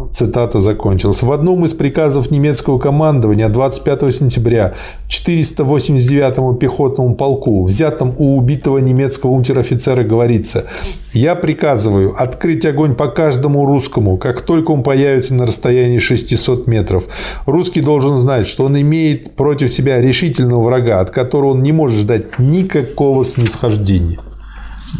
цитата 0.07 0.61
закончилась. 0.61 1.22
В 1.22 1.32
одном 1.32 1.64
из 1.64 1.74
приказов 1.74 2.30
немецкого 2.30 2.78
командования 2.78 3.49
25 3.49 4.14
сентября 4.14 4.74
489-му 5.09 6.55
пехотному 6.55 7.14
полку, 7.14 7.64
взятом 7.64 8.14
у 8.18 8.36
убитого 8.36 8.78
немецкого 8.78 9.32
унтер-офицера, 9.32 10.05
говорится 10.05 10.64
«Я 11.12 11.34
приказываю 11.34 12.14
открыть 12.16 12.64
огонь 12.64 12.94
по 12.94 13.09
каждому 13.09 13.66
русскому, 13.66 14.18
как 14.18 14.42
только 14.42 14.70
он 14.70 14.82
появится 14.82 15.34
на 15.34 15.46
расстоянии 15.46 15.99
600 15.99 16.66
метров. 16.66 17.05
Русский 17.46 17.80
должен 17.80 18.16
знать, 18.16 18.46
что 18.46 18.64
он 18.64 18.80
имеет 18.80 19.34
против 19.34 19.72
себя 19.72 20.01
решительного 20.01 20.62
врага, 20.62 21.01
от 21.01 21.11
которого 21.11 21.51
он 21.51 21.62
не 21.62 21.72
может 21.72 21.99
ждать 21.99 22.38
никакого 22.38 23.24
снисхождения». 23.24 24.18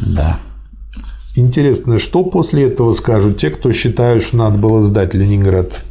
Да. 0.07 0.39
Интересно, 1.39 2.01
что 2.01 2.25
после 2.25 2.65
этого 2.65 2.93
скажут 2.95 3.39
те, 3.39 3.51
кто 3.51 3.71
считают, 3.73 4.25
что 4.25 4.39
надо 4.39 4.59
было 4.59 4.83
сдать 4.83 5.15
Ленинград? 5.15 5.85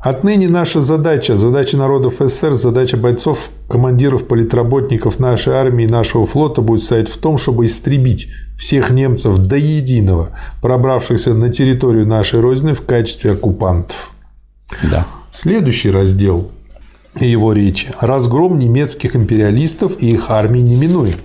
Отныне 0.00 0.48
наша 0.48 0.80
задача, 0.80 1.36
задача 1.36 1.76
народов 1.76 2.18
СССР, 2.20 2.52
задача 2.52 2.96
бойцов, 2.96 3.50
командиров, 3.68 4.28
политработников 4.28 5.18
нашей 5.18 5.54
армии 5.54 5.86
и 5.86 5.88
нашего 5.88 6.24
флота 6.24 6.62
будет 6.62 6.84
стоять 6.84 7.08
в 7.08 7.16
том, 7.16 7.36
чтобы 7.36 7.66
истребить 7.66 8.28
всех 8.56 8.90
немцев 8.90 9.38
до 9.38 9.56
единого, 9.56 10.28
пробравшихся 10.62 11.34
на 11.34 11.48
территорию 11.48 12.06
нашей 12.06 12.38
Родины 12.38 12.74
в 12.74 12.82
качестве 12.82 13.32
оккупантов. 13.32 14.12
Да. 14.88 15.04
Следующий 15.32 15.90
раздел 15.90 16.52
его 17.18 17.52
речи– 17.52 17.88
разгром 18.00 18.56
немецких 18.56 19.16
империалистов 19.16 20.00
и 20.00 20.12
их 20.12 20.30
армии 20.30 20.60
неминуем. 20.60 21.16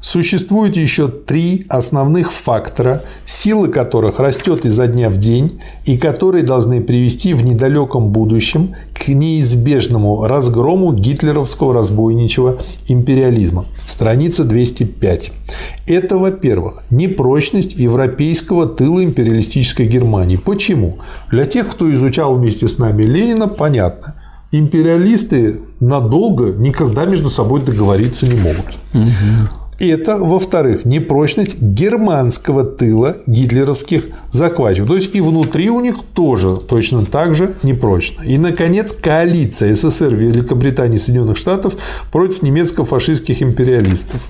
Существует 0.00 0.76
еще 0.76 1.08
три 1.08 1.66
основных 1.68 2.32
фактора, 2.32 3.02
сила 3.26 3.66
которых 3.66 4.20
растет 4.20 4.64
изо 4.64 4.86
дня 4.86 5.10
в 5.10 5.18
день 5.18 5.60
и 5.84 5.96
которые 5.96 6.44
должны 6.44 6.80
привести 6.80 7.34
в 7.34 7.44
недалеком 7.44 8.10
будущем 8.10 8.74
к 8.94 9.08
неизбежному 9.08 10.24
разгрому 10.26 10.92
гитлеровского 10.92 11.74
разбойничего 11.74 12.58
империализма. 12.88 13.64
Страница 13.86 14.44
205. 14.44 15.32
Это, 15.86 16.18
во-первых, 16.18 16.82
непрочность 16.90 17.76
европейского 17.78 18.66
тыла 18.66 19.02
империалистической 19.02 19.86
Германии. 19.86 20.36
Почему? 20.36 20.98
Для 21.30 21.44
тех, 21.46 21.68
кто 21.68 21.92
изучал 21.92 22.36
вместе 22.36 22.68
с 22.68 22.78
нами 22.78 23.02
Ленина, 23.02 23.48
понятно– 23.48 24.14
империалисты 24.52 25.60
надолго 25.80 26.52
никогда 26.52 27.04
между 27.04 27.30
собой 27.30 27.62
договориться 27.62 28.26
не 28.26 28.34
могут. 28.34 28.66
Это, 29.78 30.16
во-вторых, 30.16 30.86
непрочность 30.86 31.60
германского 31.60 32.64
тыла 32.64 33.16
гитлеровских 33.26 34.04
захватчиков. 34.30 34.88
То 34.88 34.96
есть 34.96 35.14
и 35.14 35.20
внутри 35.20 35.68
у 35.68 35.80
них 35.80 35.96
тоже 36.14 36.56
точно 36.56 37.04
так 37.04 37.34
же 37.34 37.54
непрочно. 37.62 38.22
И, 38.22 38.38
наконец, 38.38 38.92
коалиция 38.92 39.74
СССР, 39.74 40.14
Великобритании 40.14 40.96
и 40.96 40.98
Соединенных 40.98 41.36
Штатов 41.36 41.76
против 42.10 42.42
немецко-фашистских 42.42 43.42
империалистов. 43.42 44.20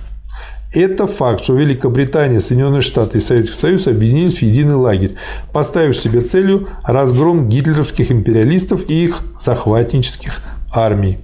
Это 0.74 1.07
факт, 1.07 1.44
что 1.44 1.55
Великобритания, 1.55 2.40
Соединенные 2.40 2.80
Штаты 2.80 3.18
и 3.18 3.20
Советский 3.20 3.55
Союз 3.55 3.86
объединились 3.86 4.38
в 4.38 4.42
единый 4.42 4.74
лагерь, 4.74 5.14
поставив 5.53 5.97
себе 5.97 6.22
целью 6.22 6.68
разгром 6.82 7.49
гитлеровских 7.49 8.11
империалистов 8.11 8.90
и 8.90 9.05
их 9.05 9.22
захватнических 9.40 10.42
армий. 10.72 11.18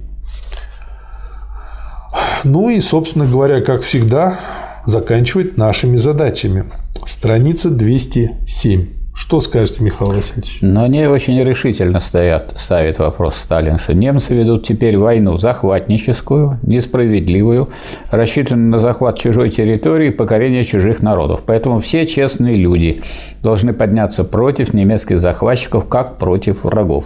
Ну 2.43 2.69
и, 2.69 2.79
собственно 2.81 3.25
говоря, 3.25 3.61
как 3.61 3.83
всегда, 3.83 4.37
заканчивать 4.85 5.57
нашими 5.57 5.95
задачами. 5.95 6.65
Страница 7.05 7.69
207. 7.69 8.87
Что 9.15 9.39
скажете, 9.39 9.83
Михаил 9.83 10.11
Васильевич? 10.11 10.57
Но 10.61 10.83
они 10.83 11.05
очень 11.05 11.41
решительно 11.41 11.99
стоят, 11.99 12.55
ставит 12.57 12.97
вопрос 12.97 13.37
Сталин, 13.37 13.77
что 13.77 13.93
немцы 13.93 14.33
ведут 14.33 14.65
теперь 14.65 14.97
войну 14.97 15.37
захватническую, 15.37 16.59
несправедливую, 16.63 17.69
рассчитанную 18.09 18.71
на 18.71 18.79
захват 18.79 19.17
чужой 19.19 19.49
территории 19.49 20.07
и 20.07 20.11
покорение 20.11 20.65
чужих 20.65 21.03
народов. 21.03 21.43
Поэтому 21.45 21.79
все 21.79 22.05
честные 22.05 22.57
люди 22.57 23.01
должны 23.41 23.71
подняться 23.71 24.23
против 24.23 24.73
немецких 24.73 25.19
захватчиков, 25.19 25.87
как 25.87 26.17
против 26.17 26.63
врагов. 26.63 27.05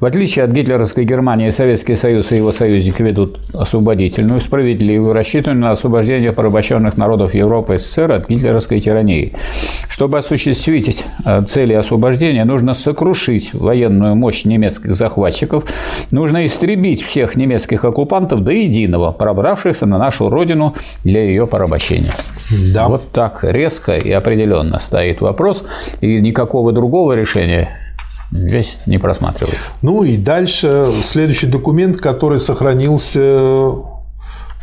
В 0.00 0.06
отличие 0.06 0.44
от 0.44 0.50
гитлеровской 0.50 1.04
Германии, 1.04 1.50
Советский 1.50 1.96
Союз 1.96 2.32
и 2.32 2.36
его 2.36 2.52
союзники 2.52 3.00
ведут 3.00 3.38
освободительную, 3.54 4.40
справедливую, 4.40 5.12
рассчитанную 5.12 5.62
на 5.62 5.70
освобождение 5.70 6.32
порабощенных 6.32 6.96
народов 6.96 7.34
Европы 7.34 7.76
и 7.76 7.78
СССР 7.78 8.12
от 8.12 8.28
гитлеровской 8.28 8.80
тирании. 8.80 9.32
Чтобы 9.88 10.18
осуществить 10.18 11.04
э, 11.24 11.42
цели 11.46 11.72
освобождения, 11.72 12.44
нужно 12.44 12.74
сокрушить 12.74 13.54
военную 13.54 14.16
мощь 14.16 14.44
немецких 14.44 14.94
захватчиков, 14.94 15.64
нужно 16.10 16.44
истребить 16.44 17.02
всех 17.02 17.36
немецких 17.36 17.84
оккупантов 17.84 18.40
до 18.40 18.52
единого, 18.52 19.12
пробравшихся 19.12 19.86
на 19.86 19.98
нашу 19.98 20.28
родину 20.28 20.74
для 21.04 21.22
ее 21.24 21.46
порабощения. 21.46 22.14
Да. 22.74 22.88
Вот 22.88 23.10
так 23.12 23.44
резко 23.44 23.96
и 23.96 24.10
определенно 24.10 24.78
стоит 24.80 25.20
вопрос, 25.20 25.64
и 26.00 26.20
никакого 26.20 26.72
другого 26.72 27.12
решения 27.14 27.68
здесь 28.34 28.78
не 28.86 28.98
просматривается. 28.98 29.70
Ну 29.82 30.02
и 30.02 30.16
дальше 30.16 30.88
следующий 31.02 31.46
документ, 31.46 31.98
который 31.98 32.40
сохранился 32.40 33.20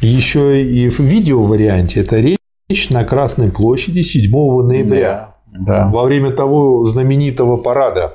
еще 0.01 0.63
и 0.63 0.89
в 0.89 0.99
видео-варианте, 0.99 2.01
это 2.01 2.17
речь 2.17 2.89
на 2.89 3.03
Красной 3.03 3.51
площади 3.51 4.01
7 4.01 4.31
ноября 4.31 5.35
да, 5.51 5.87
во 5.87 6.03
время 6.03 6.31
того 6.31 6.83
знаменитого 6.85 7.57
парада 7.57 8.13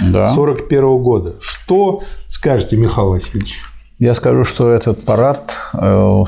да. 0.00 0.26
41 0.26 0.98
года. 0.98 1.36
Что 1.40 2.02
скажете, 2.26 2.76
Михаил 2.76 3.10
Васильевич? 3.10 3.60
Я 3.98 4.14
скажу, 4.14 4.44
что 4.44 4.70
этот 4.70 5.04
парад 5.04 5.54
э, 5.72 6.24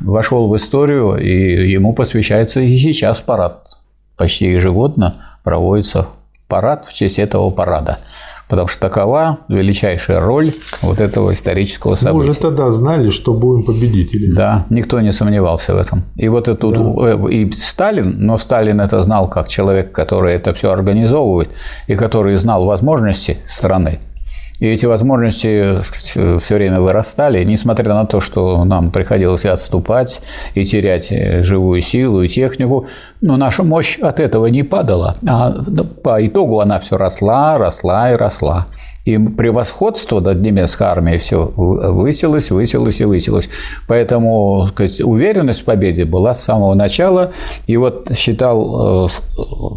вошел 0.00 0.48
в 0.48 0.56
историю, 0.56 1.16
и 1.16 1.70
ему 1.70 1.92
посвящается 1.92 2.60
и 2.60 2.76
сейчас 2.76 3.20
парад. 3.20 3.66
Почти 4.16 4.46
ежегодно 4.46 5.20
проводится 5.42 6.08
парад 6.50 6.84
в 6.86 6.92
честь 6.92 7.18
этого 7.18 7.50
парада. 7.50 7.98
Потому 8.48 8.68
что 8.68 8.80
такова 8.80 9.38
величайшая 9.48 10.20
роль 10.20 10.52
вот 10.82 11.00
этого 11.00 11.32
исторического 11.32 11.94
события. 11.94 12.24
Мы 12.24 12.30
уже 12.30 12.38
тогда 12.38 12.72
знали, 12.72 13.10
что 13.10 13.32
будем 13.32 13.64
победителями. 13.64 14.34
Да, 14.34 14.66
никто 14.70 15.00
не 15.00 15.12
сомневался 15.12 15.72
в 15.74 15.78
этом. 15.78 16.02
И 16.16 16.28
вот 16.28 16.48
это 16.48 16.68
да. 16.68 16.80
Э, 16.80 17.30
и 17.30 17.52
Сталин, 17.52 18.16
но 18.18 18.38
Сталин 18.38 18.80
это 18.80 19.02
знал 19.02 19.30
как 19.30 19.48
человек, 19.48 19.92
который 19.92 20.32
это 20.32 20.52
все 20.52 20.72
организовывает 20.72 21.48
и 21.86 21.94
который 21.94 22.34
знал 22.36 22.64
возможности 22.64 23.38
страны. 23.48 24.00
И 24.60 24.66
эти 24.66 24.86
возможности 24.86 25.80
все 26.38 26.54
время 26.54 26.80
вырастали, 26.80 27.44
несмотря 27.44 27.94
на 27.94 28.04
то, 28.04 28.20
что 28.20 28.64
нам 28.64 28.90
приходилось 28.90 29.46
отступать 29.46 30.20
и 30.54 30.64
терять 30.64 31.10
э, 31.10 31.42
живую 31.42 31.80
силу 31.80 32.22
и 32.22 32.28
технику, 32.28 32.84
но 33.20 33.36
наша 33.36 33.62
мощь 33.62 33.98
от 33.98 34.20
этого 34.20 34.46
не 34.46 34.62
падала, 34.62 35.14
а 35.26 35.52
по 36.02 36.24
итогу 36.24 36.60
она 36.60 36.78
все 36.78 36.96
росла, 36.96 37.58
росла 37.58 38.12
и 38.12 38.16
росла. 38.16 38.66
И 39.10 39.18
превосходство 39.18 40.20
над 40.20 40.40
немецкой 40.40 40.84
армией 40.84 41.18
все 41.18 41.52
высилось, 41.56 42.52
высилось 42.52 43.00
и 43.00 43.04
высилось. 43.04 43.48
Поэтому 43.88 44.68
сказать, 44.68 45.00
уверенность 45.00 45.62
в 45.62 45.64
победе 45.64 46.04
была 46.04 46.32
с 46.32 46.44
самого 46.44 46.74
начала. 46.74 47.32
И 47.66 47.76
вот 47.76 48.12
считал 48.16 49.06
э, 49.06 49.08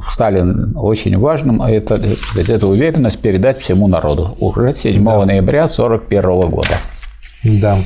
Сталин 0.07 0.73
очень 0.77 1.17
важным 1.17 1.63
а 1.63 1.71
это, 1.71 1.99
эту 2.47 2.67
уверенность 2.67 3.19
передать 3.19 3.59
всему 3.59 3.87
народу 3.87 4.35
уже 4.39 4.71
7 4.71 5.03
да. 5.03 5.25
ноября 5.25 5.63
1941 5.63 6.51
года. 6.51 6.77
Да. 7.43 7.79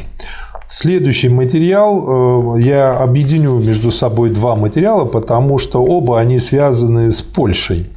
Следующий 0.67 1.29
материал, 1.29 2.57
э, 2.57 2.61
я 2.61 2.97
объединю 2.97 3.53
между 3.59 3.91
собой 3.91 4.31
два 4.31 4.57
материала, 4.57 5.05
потому 5.05 5.59
что 5.59 5.81
оба 5.81 6.19
они 6.19 6.39
связаны 6.39 7.09
с 7.09 7.21
Польшей. 7.21 7.87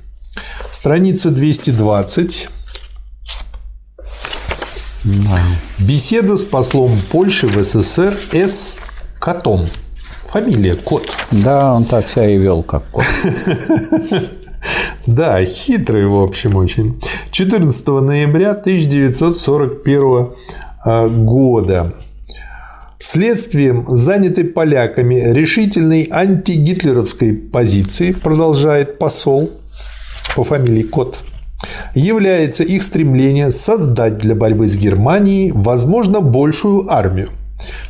Страница 0.71 1.31
220 1.31 2.49
Беседа 5.79 6.37
с 6.37 6.45
послом 6.45 7.01
Польши 7.11 7.47
в 7.47 7.63
СССР 7.65 8.15
С. 8.33 8.79
Котом. 9.19 9.67
Фамилия 10.27 10.75
Кот. 10.75 11.17
Да, 11.31 11.75
он 11.75 11.87
так 11.87 12.11
себя 12.11 12.29
и 12.29 12.37
вел, 12.37 12.63
как 12.63 12.85
кот. 12.91 13.05
Да, 15.07 15.43
хитрый, 15.43 16.07
в 16.07 16.23
общем, 16.23 16.57
очень. 16.57 17.01
14 17.31 17.89
ноября 17.89 18.51
1941 18.51 20.29
а, 20.85 21.09
года. 21.09 21.95
Следствием 22.99 23.87
занятой 23.89 24.45
поляками 24.45 25.15
решительной 25.33 26.07
антигитлеровской 26.13 27.33
позиции, 27.33 28.13
продолжает 28.13 28.99
посол 28.99 29.51
по 30.37 30.45
фамилии 30.45 30.83
Кот, 30.83 31.25
является 31.95 32.65
их 32.65 32.83
стремление 32.83 33.51
создать 33.51 34.19
для 34.19 34.35
борьбы 34.35 34.67
с 34.67 34.77
Германией, 34.77 35.53
возможно, 35.53 36.21
большую 36.21 36.91
армию. 36.93 37.29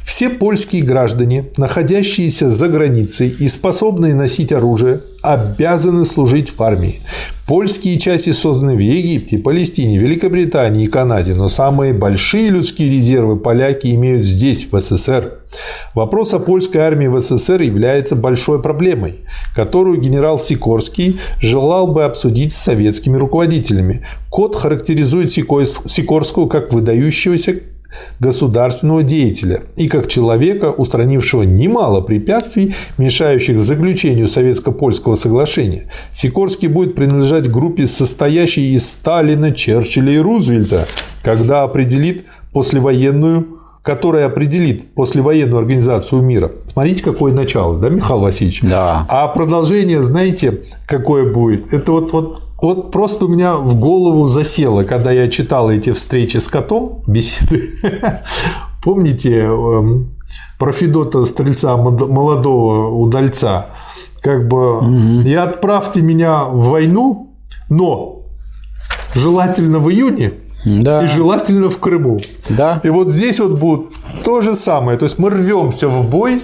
Все 0.04 0.28
польские 0.28 0.82
граждане, 0.82 1.46
находящиеся 1.56 2.50
за 2.50 2.68
границей 2.68 3.28
и 3.28 3.48
способные 3.48 4.14
носить 4.14 4.52
оружие, 4.52 5.00
обязаны 5.22 6.04
служить 6.04 6.52
в 6.56 6.62
армии. 6.62 7.00
Польские 7.46 7.98
части 7.98 8.30
созданы 8.32 8.76
в 8.76 8.78
Египте, 8.78 9.38
Палестине, 9.38 9.98
Великобритании 9.98 10.84
и 10.84 10.88
Канаде, 10.88 11.34
но 11.34 11.48
самые 11.48 11.92
большие 11.92 12.50
людские 12.50 12.90
резервы 12.90 13.36
поляки 13.36 13.88
имеют 13.94 14.24
здесь, 14.24 14.68
в 14.70 14.78
СССР. 14.78 15.38
Вопрос 15.94 16.32
о 16.32 16.38
польской 16.38 16.82
армии 16.82 17.08
в 17.08 17.20
СССР 17.20 17.62
является 17.62 18.14
большой 18.14 18.62
проблемой, 18.62 19.24
которую 19.56 20.00
генерал 20.00 20.38
Сикорский 20.38 21.18
желал 21.40 21.88
бы 21.88 22.04
обсудить 22.04 22.52
с 22.52 22.58
советскими 22.58 23.16
руководителями. 23.16 24.04
Код 24.28 24.54
характеризует 24.54 25.32
Сикорского 25.32 26.48
как 26.48 26.72
выдающегося 26.72 27.56
государственного 28.18 29.02
деятеля 29.02 29.62
и 29.76 29.88
как 29.88 30.08
человека, 30.08 30.70
устранившего 30.70 31.42
немало 31.42 32.00
препятствий, 32.00 32.74
мешающих 32.98 33.60
заключению 33.60 34.28
советско-польского 34.28 35.16
соглашения. 35.16 35.90
Сикорский 36.12 36.68
будет 36.68 36.94
принадлежать 36.94 37.50
группе, 37.50 37.86
состоящей 37.86 38.74
из 38.74 38.88
Сталина, 38.88 39.52
Черчилля 39.52 40.12
и 40.12 40.18
Рузвельта, 40.18 40.86
когда 41.22 41.62
определит 41.62 42.24
послевоенную 42.52 43.59
которая 43.82 44.26
определит 44.26 44.94
послевоенную 44.94 45.58
организацию 45.58 46.22
мира. 46.22 46.52
Смотрите, 46.70 47.02
какое 47.02 47.32
начало, 47.32 47.78
да, 47.78 47.88
Михаил 47.88 48.20
Васильевич? 48.20 48.60
Да. 48.62 49.06
А 49.08 49.28
продолжение, 49.28 50.04
знаете, 50.04 50.62
какое 50.86 51.32
будет? 51.32 51.72
Это 51.72 51.92
вот, 51.92 52.12
вот 52.12 52.42
вот 52.60 52.90
просто 52.90 53.24
у 53.24 53.28
меня 53.28 53.56
в 53.56 53.74
голову 53.76 54.28
засело, 54.28 54.84
когда 54.84 55.10
я 55.12 55.28
читал 55.28 55.70
эти 55.70 55.92
встречи 55.92 56.36
с 56.36 56.46
котом, 56.46 57.02
беседы. 57.06 57.70
Помните 58.84 59.44
эм, 59.44 60.10
про 60.58 60.72
Федота 60.72 61.24
Стрельца, 61.24 61.76
молодого 61.78 62.88
удальца? 62.94 63.66
Как 64.20 64.46
бы 64.46 64.80
и 65.24 65.34
отправьте 65.34 66.02
меня 66.02 66.44
в 66.44 66.68
войну, 66.68 67.34
но 67.70 68.26
желательно 69.14 69.78
в 69.78 69.90
июне, 69.90 70.32
да. 70.64 71.02
и 71.02 71.06
желательно 71.06 71.70
в 71.70 71.78
Крыму. 71.78 72.20
Да. 72.48 72.80
И 72.82 72.88
вот 72.88 73.08
здесь 73.08 73.40
вот 73.40 73.52
будет 73.52 73.86
то 74.24 74.40
же 74.40 74.54
самое. 74.54 74.98
То 74.98 75.04
есть 75.04 75.18
мы 75.18 75.30
рвемся 75.30 75.88
в 75.88 76.08
бой, 76.08 76.42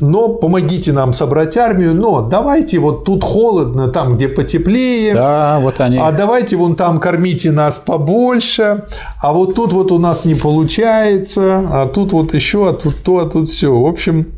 но 0.00 0.28
помогите 0.28 0.92
нам 0.92 1.12
собрать 1.12 1.56
армию, 1.56 1.94
но 1.94 2.22
давайте 2.22 2.78
вот 2.78 3.04
тут 3.04 3.22
холодно, 3.22 3.88
там, 3.88 4.14
где 4.14 4.28
потеплее, 4.28 5.14
да, 5.14 5.58
вот 5.60 5.80
они. 5.80 5.98
а 5.98 6.10
давайте 6.10 6.56
вон 6.56 6.74
там 6.74 6.98
кормите 6.98 7.50
нас 7.50 7.78
побольше, 7.78 8.84
а 9.22 9.32
вот 9.32 9.54
тут 9.54 9.72
вот 9.72 9.92
у 9.92 9.98
нас 9.98 10.24
не 10.24 10.34
получается, 10.34 11.62
а 11.70 11.86
тут 11.86 12.12
вот 12.12 12.34
еще, 12.34 12.68
а 12.68 12.72
тут 12.72 13.02
то, 13.02 13.18
а 13.18 13.28
тут 13.28 13.48
все. 13.48 13.78
В 13.78 13.86
общем, 13.86 14.32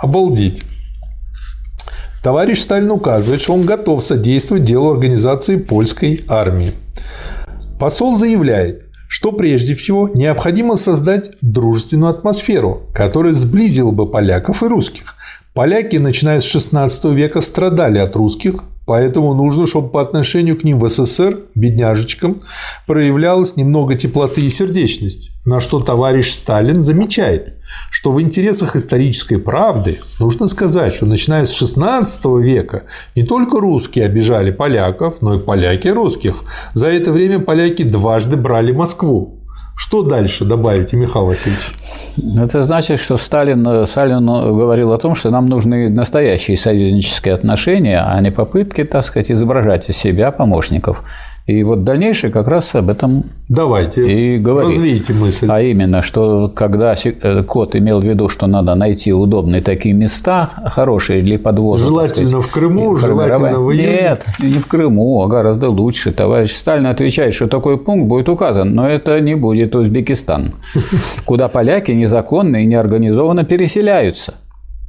обалдеть. 0.00 0.62
Товарищ 2.22 2.60
Сталин 2.60 2.90
указывает, 2.90 3.40
что 3.40 3.54
он 3.54 3.64
готов 3.64 4.02
содействовать 4.02 4.64
делу 4.64 4.90
организации 4.90 5.56
польской 5.56 6.24
армии. 6.26 6.72
Посол 7.78 8.16
заявляет, 8.16 8.86
что 9.08 9.32
прежде 9.32 9.74
всего 9.74 10.08
необходимо 10.08 10.76
создать 10.76 11.30
дружественную 11.42 12.10
атмосферу, 12.10 12.90
которая 12.94 13.34
сблизила 13.34 13.92
бы 13.92 14.10
поляков 14.10 14.62
и 14.62 14.66
русских. 14.66 15.14
Поляки, 15.52 15.96
начиная 15.96 16.40
с 16.40 16.54
XVI 16.54 17.14
века, 17.14 17.40
страдали 17.40 17.98
от 17.98 18.16
русских, 18.16 18.64
Поэтому 18.86 19.34
нужно, 19.34 19.66
чтобы 19.66 19.88
по 19.88 20.00
отношению 20.00 20.56
к 20.56 20.62
ним 20.62 20.78
в 20.78 20.88
СССР, 20.88 21.40
бедняжечкам, 21.56 22.42
проявлялась 22.86 23.56
немного 23.56 23.96
теплоты 23.96 24.42
и 24.42 24.48
сердечности, 24.48 25.32
на 25.44 25.58
что 25.58 25.80
товарищ 25.80 26.32
Сталин 26.32 26.80
замечает, 26.80 27.56
что 27.90 28.12
в 28.12 28.20
интересах 28.20 28.76
исторической 28.76 29.38
правды 29.38 29.98
нужно 30.20 30.46
сказать, 30.46 30.94
что 30.94 31.04
начиная 31.04 31.46
с 31.46 31.60
XVI 31.60 32.40
века 32.40 32.84
не 33.16 33.24
только 33.24 33.58
русские 33.58 34.06
обижали 34.06 34.52
поляков, 34.52 35.20
но 35.20 35.34
и 35.34 35.40
поляки 35.40 35.88
русских. 35.88 36.44
За 36.72 36.86
это 36.86 37.12
время 37.12 37.40
поляки 37.40 37.82
дважды 37.82 38.36
брали 38.36 38.70
Москву. 38.70 39.35
Что 39.76 40.02
дальше 40.02 40.44
добавите, 40.44 40.96
Михаил 40.96 41.26
Васильевич? 41.26 41.74
Это 42.38 42.62
значит, 42.62 42.98
что 42.98 43.18
Сталин, 43.18 43.86
Сталин 43.86 44.26
говорил 44.26 44.92
о 44.92 44.96
том, 44.96 45.14
что 45.14 45.30
нам 45.30 45.46
нужны 45.46 45.90
настоящие 45.90 46.56
союзнические 46.56 47.34
отношения, 47.34 48.02
а 48.02 48.18
не 48.22 48.30
попытки, 48.30 48.84
так 48.84 49.04
сказать, 49.04 49.30
изображать 49.30 49.90
из 49.90 49.96
себя 49.96 50.32
помощников. 50.32 51.02
И 51.46 51.62
вот 51.62 51.84
дальнейшее 51.84 52.32
как 52.32 52.48
раз 52.48 52.74
об 52.74 52.90
этом 52.90 53.26
Давайте, 53.48 54.04
и 54.04 54.36
говорит. 54.36 54.76
развейте 54.76 55.12
мысль. 55.12 55.46
А 55.48 55.62
именно, 55.62 56.02
что 56.02 56.48
когда 56.52 56.96
э, 57.04 57.42
Кот 57.44 57.76
имел 57.76 58.00
в 58.00 58.04
виду, 58.04 58.28
что 58.28 58.48
надо 58.48 58.74
найти 58.74 59.12
удобные 59.12 59.62
такие 59.62 59.94
места, 59.94 60.50
хорошие 60.66 61.22
для 61.22 61.38
подвоза. 61.38 61.86
Желательно 61.86 62.28
сказать, 62.28 62.48
в 62.48 62.52
Крыму, 62.52 62.96
желательно 62.96 63.60
в 63.60 63.72
июне. 63.72 63.86
Нет, 63.86 64.26
не 64.40 64.58
в 64.58 64.66
Крыму, 64.66 65.22
а 65.22 65.28
гораздо 65.28 65.70
лучше. 65.70 66.10
Товарищ 66.10 66.52
Сталин 66.52 66.86
отвечает, 66.86 67.32
что 67.32 67.46
такой 67.46 67.78
пункт 67.78 68.08
будет 68.08 68.28
указан, 68.28 68.74
но 68.74 68.88
это 68.88 69.20
не 69.20 69.36
будет 69.36 69.76
Узбекистан, 69.76 70.50
куда 71.26 71.46
поляки 71.46 71.92
незаконно 71.92 72.56
и 72.56 72.66
неорганизованно 72.66 73.44
переселяются. 73.44 74.34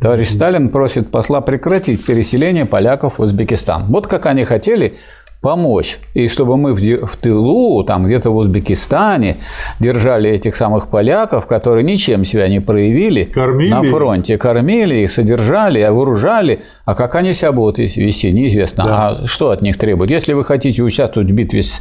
Товарищ 0.01 0.29
Сталин 0.29 0.69
просит 0.69 1.11
посла 1.11 1.41
прекратить 1.41 2.03
переселение 2.03 2.65
поляков 2.65 3.19
в 3.19 3.21
Узбекистан. 3.21 3.85
Вот 3.89 4.07
как 4.07 4.25
они 4.25 4.43
хотели 4.43 4.95
помочь. 5.41 5.99
И 6.13 6.27
чтобы 6.27 6.57
мы 6.57 6.73
в 6.73 7.15
тылу, 7.17 7.83
там 7.83 8.05
где-то 8.05 8.31
в 8.31 8.35
Узбекистане, 8.35 9.37
держали 9.79 10.29
этих 10.29 10.55
самых 10.55 10.89
поляков, 10.89 11.47
которые 11.47 11.83
ничем 11.83 12.25
себя 12.25 12.47
не 12.47 12.59
проявили 12.59 13.25
кормили. 13.25 13.69
на 13.69 13.83
фронте. 13.83 14.37
Кормили 14.37 14.95
их, 14.95 15.11
содержали, 15.11 15.87
вооружали. 15.87 16.61
А 16.85 16.95
как 16.95 17.15
они 17.15 17.33
себя 17.33 17.51
будут 17.51 17.77
вести, 17.77 18.31
неизвестно. 18.31 18.83
Да. 18.83 19.09
А 19.09 19.25
что 19.25 19.51
от 19.51 19.61
них 19.61 19.77
требуют? 19.77 20.11
Если 20.11 20.33
вы 20.33 20.43
хотите 20.43 20.81
участвовать 20.83 21.29
в 21.29 21.33
битве 21.33 21.61
с 21.61 21.79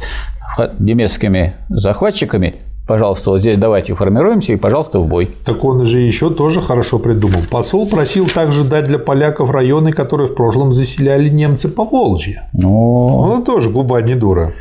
немецкими 0.79 1.55
захватчиками, 1.69 2.55
пожалуйста, 2.87 3.31
вот 3.31 3.39
здесь 3.39 3.57
давайте 3.57 3.93
формируемся 3.93 4.53
и, 4.53 4.55
пожалуйста, 4.55 4.99
в 4.99 5.07
бой. 5.07 5.29
Так 5.45 5.63
он 5.63 5.85
же 5.85 5.99
еще 5.99 6.29
тоже 6.29 6.61
хорошо 6.61 6.99
придумал. 6.99 7.41
Посол 7.51 7.87
просил 7.87 8.27
также 8.27 8.63
дать 8.63 8.85
для 8.85 8.97
поляков 8.97 9.51
районы, 9.51 9.91
которые 9.91 10.27
в 10.27 10.35
прошлом 10.35 10.71
заселяли 10.71 11.29
немцы 11.29 11.67
по 11.67 11.85
Волжье. 11.85 12.49
Ну, 12.53 13.43
тоже 13.45 13.69
губа 13.69 14.01
не 14.01 14.15
дура. 14.15 14.53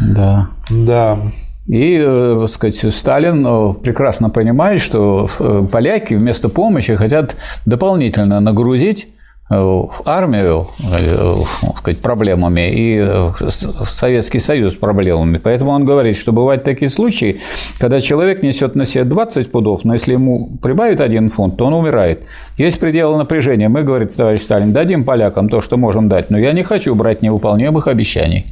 Да. 0.00 0.48
Да. 0.70 1.18
И, 1.66 1.98
э, 1.98 2.36
так 2.40 2.48
сказать, 2.48 2.94
Сталин 2.94 3.46
э, 3.46 3.74
прекрасно 3.74 4.28
понимает, 4.28 4.82
что 4.82 5.28
э, 5.38 5.66
поляки 5.70 6.14
вместо 6.14 6.48
помощи 6.48 6.94
хотят 6.94 7.36
дополнительно 7.64 8.40
нагрузить 8.40 9.13
армию 9.50 10.68
э, 10.90 11.36
сказать, 11.76 12.00
проблемами 12.00 12.72
и 12.72 12.98
э, 12.98 13.28
Советский 13.30 14.40
Союз 14.40 14.74
проблемами. 14.74 15.38
Поэтому 15.38 15.72
он 15.72 15.84
говорит, 15.84 16.16
что 16.16 16.32
бывают 16.32 16.64
такие 16.64 16.88
случаи, 16.88 17.40
когда 17.78 18.00
человек 18.00 18.42
несет 18.42 18.74
на 18.74 18.84
себе 18.86 19.04
20 19.04 19.52
пудов, 19.52 19.84
но 19.84 19.92
если 19.92 20.12
ему 20.12 20.50
прибавит 20.62 21.00
один 21.00 21.28
фунт, 21.28 21.56
то 21.56 21.66
он 21.66 21.74
умирает. 21.74 22.24
Есть 22.56 22.80
пределы 22.80 23.18
напряжения. 23.18 23.68
Мы, 23.68 23.82
говорит 23.82 24.16
товарищ 24.16 24.42
Сталин, 24.42 24.72
дадим 24.72 25.04
полякам 25.04 25.48
то, 25.48 25.60
что 25.60 25.76
можем 25.76 26.08
дать, 26.08 26.30
но 26.30 26.38
я 26.38 26.52
не 26.52 26.62
хочу 26.62 26.94
брать 26.94 27.20
невыполнимых 27.20 27.86
обещаний. 27.86 28.46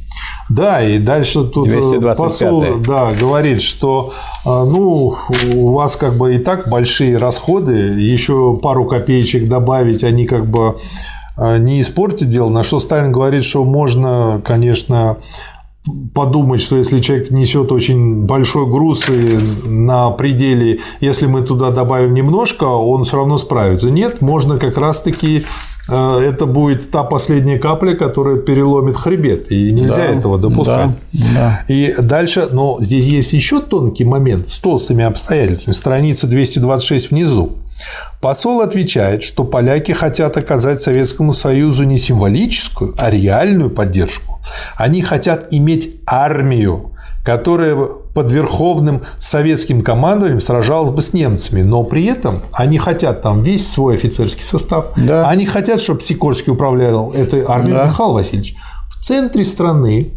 Да, 0.49 0.83
и 0.83 0.99
дальше 0.99 1.45
тут 1.45 1.69
225. 1.69 2.15
Э, 2.15 2.23
посол 2.23 2.65
да, 2.85 3.13
говорит, 3.13 3.61
что 3.61 4.11
ну, 4.45 5.15
у 5.55 5.71
вас 5.71 5.95
как 5.95 6.17
бы 6.17 6.35
и 6.35 6.37
так 6.37 6.69
большие 6.69 7.17
расходы, 7.17 7.73
еще 7.73 8.57
пару 8.61 8.85
копеечек 8.85 9.47
добавить, 9.47 10.03
они 10.03 10.25
как 10.25 10.45
бы 10.49 10.75
а, 11.35 11.57
не 11.57 11.81
испортит 11.81 12.29
дело, 12.29 12.49
на 12.49 12.63
что 12.63 12.79
Сталин 12.79 13.11
говорит, 13.11 13.43
что 13.43 13.63
можно, 13.63 14.41
конечно, 14.45 15.17
подумать, 16.13 16.61
что 16.61 16.77
если 16.77 16.99
человек 17.01 17.31
несет 17.31 17.71
очень 17.71 18.23
большой 18.23 18.65
груз 18.67 19.09
и 19.09 19.37
на 19.65 20.11
пределе, 20.11 20.79
если 21.01 21.25
мы 21.25 21.41
туда 21.41 21.71
добавим 21.71 22.13
немножко, 22.13 22.65
он 22.65 23.03
все 23.03 23.17
равно 23.17 23.37
справится. 23.37 23.89
Нет, 23.89 24.21
можно 24.21 24.57
как 24.57 24.77
раз-таки 24.77 25.45
это 25.87 26.45
будет 26.45 26.89
та 26.91 27.03
последняя 27.03 27.57
капля, 27.59 27.95
которая 27.95 28.37
переломит 28.37 28.97
хребет, 28.97 29.51
и 29.51 29.71
нельзя 29.71 29.97
да, 29.97 30.05
этого 30.05 30.37
допускать. 30.37 30.91
Да, 31.11 31.25
да. 31.35 31.65
И 31.67 31.93
дальше, 31.99 32.47
но 32.51 32.77
здесь 32.79 33.05
есть 33.05 33.33
еще 33.33 33.59
тонкий 33.59 34.05
момент 34.05 34.47
с 34.47 34.59
толстыми 34.59 35.03
обстоятельствами. 35.03 35.73
Страница 35.73 36.27
226 36.27 37.11
внизу. 37.11 37.57
Посол 38.21 38.61
отвечает, 38.61 39.23
что 39.23 39.43
поляки 39.43 39.91
хотят 39.91 40.37
оказать 40.37 40.79
Советскому 40.79 41.33
Союзу 41.33 41.83
не 41.83 41.97
символическую, 41.97 42.95
а 42.97 43.11
реальную 43.11 43.69
поддержку. 43.69 44.39
Они 44.77 45.01
хотят 45.01 45.47
иметь 45.51 45.95
армию, 46.05 46.92
которая 47.23 47.75
под 48.13 48.31
верховным 48.31 49.01
советским 49.17 49.81
командованием 49.81 50.41
сражалась 50.41 50.91
бы 50.91 51.01
с 51.01 51.13
немцами, 51.13 51.61
но 51.61 51.83
при 51.83 52.05
этом 52.05 52.41
они 52.51 52.77
хотят 52.77 53.21
там 53.21 53.41
весь 53.41 53.71
свой 53.71 53.95
офицерский 53.95 54.43
состав, 54.43 54.91
да. 54.97 55.27
они 55.29 55.45
хотят, 55.45 55.81
чтобы 55.81 56.01
Сикорский 56.01 56.51
управлял 56.51 57.11
этой 57.11 57.43
армией, 57.47 57.73
да. 57.75 57.85
Михаил 57.85 58.13
Васильевич. 58.13 58.55
В 58.89 59.03
центре 59.03 59.45
страны 59.45 60.13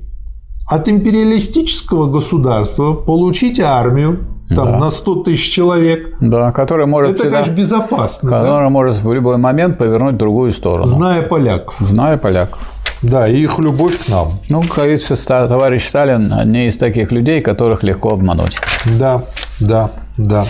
от 0.68 0.88
империалистического 0.88 2.10
государства 2.10 2.92
получить 2.92 3.60
армию, 3.60 4.26
там, 4.48 4.72
да. 4.72 4.78
на 4.78 4.90
100 4.90 5.14
тысяч 5.24 5.52
человек. 5.52 6.16
Да, 6.20 6.52
который 6.52 6.86
может 6.86 7.12
Это, 7.12 7.22
всегда, 7.22 7.38
конечно, 7.38 7.54
безопасно. 7.54 8.30
Который 8.30 8.66
да? 8.66 8.68
может 8.68 9.02
в 9.02 9.12
любой 9.12 9.38
момент 9.38 9.78
повернуть 9.78 10.14
в 10.14 10.18
другую 10.18 10.52
сторону. 10.52 10.84
Зная 10.84 11.22
поляков. 11.22 11.76
Зная 11.80 12.16
поляков. 12.16 12.72
Да, 13.02 13.28
и 13.28 13.38
их 13.38 13.58
любовь 13.58 14.04
к 14.04 14.08
нам. 14.08 14.40
Ну, 14.48 14.62
как 14.62 14.76
говорится, 14.76 15.16
товарищ 15.16 15.86
Сталин 15.86 16.32
не 16.50 16.68
из 16.68 16.78
таких 16.78 17.12
людей, 17.12 17.40
которых 17.40 17.82
легко 17.82 18.12
обмануть. 18.12 18.56
Да, 18.84 19.24
да, 19.60 19.90
да. 20.16 20.44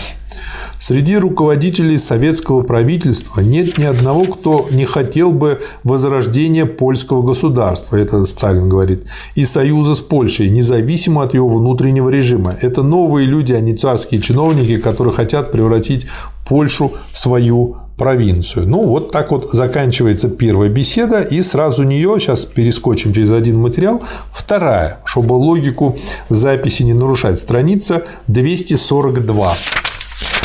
Среди 0.78 1.16
руководителей 1.16 1.98
советского 1.98 2.62
правительства 2.62 3.40
нет 3.40 3.78
ни 3.78 3.84
одного, 3.84 4.26
кто 4.26 4.68
не 4.70 4.84
хотел 4.84 5.32
бы 5.32 5.60
возрождения 5.82 6.66
польского 6.66 7.22
государства, 7.22 7.96
это 7.96 8.24
Сталин 8.26 8.68
говорит, 8.68 9.04
и 9.34 9.44
союза 9.44 9.94
с 9.94 10.00
Польшей, 10.00 10.50
независимо 10.50 11.22
от 11.22 11.34
его 11.34 11.48
внутреннего 11.48 12.10
режима. 12.10 12.54
Это 12.60 12.82
новые 12.82 13.26
люди, 13.26 13.52
а 13.52 13.60
не 13.60 13.74
царские 13.74 14.20
чиновники, 14.20 14.76
которые 14.76 15.14
хотят 15.14 15.50
превратить 15.50 16.06
Польшу 16.46 16.92
в 17.10 17.18
свою 17.18 17.78
провинцию. 17.96 18.68
Ну, 18.68 18.86
вот 18.86 19.10
так 19.10 19.30
вот 19.32 19.50
заканчивается 19.52 20.28
первая 20.28 20.68
беседа, 20.68 21.20
и 21.20 21.42
сразу 21.42 21.82
нее, 21.82 22.16
сейчас 22.18 22.44
перескочим 22.44 23.12
через 23.12 23.30
один 23.30 23.58
материал, 23.58 24.02
вторая, 24.32 25.00
чтобы 25.04 25.34
логику 25.34 25.96
записи 26.28 26.82
не 26.82 26.92
нарушать, 26.92 27.38
страница 27.38 28.04
242. 28.28 29.56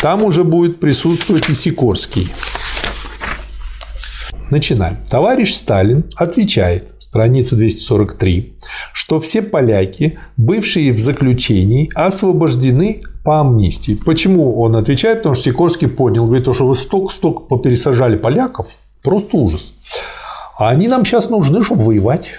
Там 0.01 0.23
уже 0.23 0.43
будет 0.43 0.79
присутствовать 0.79 1.49
и 1.49 1.53
Сикорский. 1.53 2.29
Начинаем. 4.49 4.97
Товарищ 5.09 5.53
Сталин 5.53 6.03
отвечает, 6.15 6.91
страница 7.11 7.57
243, 7.57 8.53
что 8.93 9.19
все 9.19 9.41
поляки, 9.41 10.17
бывшие 10.37 10.93
в 10.93 10.99
заключении, 10.99 11.91
освобождены 11.93 13.01
по 13.25 13.41
амнистии. 13.41 13.99
Почему 14.05 14.61
он 14.61 14.77
отвечает? 14.77 15.17
Потому 15.17 15.35
что 15.35 15.43
Сикорский 15.43 15.89
понял, 15.89 16.25
говорит, 16.25 16.47
что 16.55 16.65
вы 16.65 16.73
столько-столько 16.73 17.41
попересажали 17.41 18.15
поляков, 18.15 18.69
просто 19.03 19.35
ужас. 19.35 19.73
А 20.57 20.69
они 20.69 20.87
нам 20.87 21.03
сейчас 21.03 21.29
нужны, 21.29 21.61
чтобы 21.65 21.83
воевать. 21.83 22.29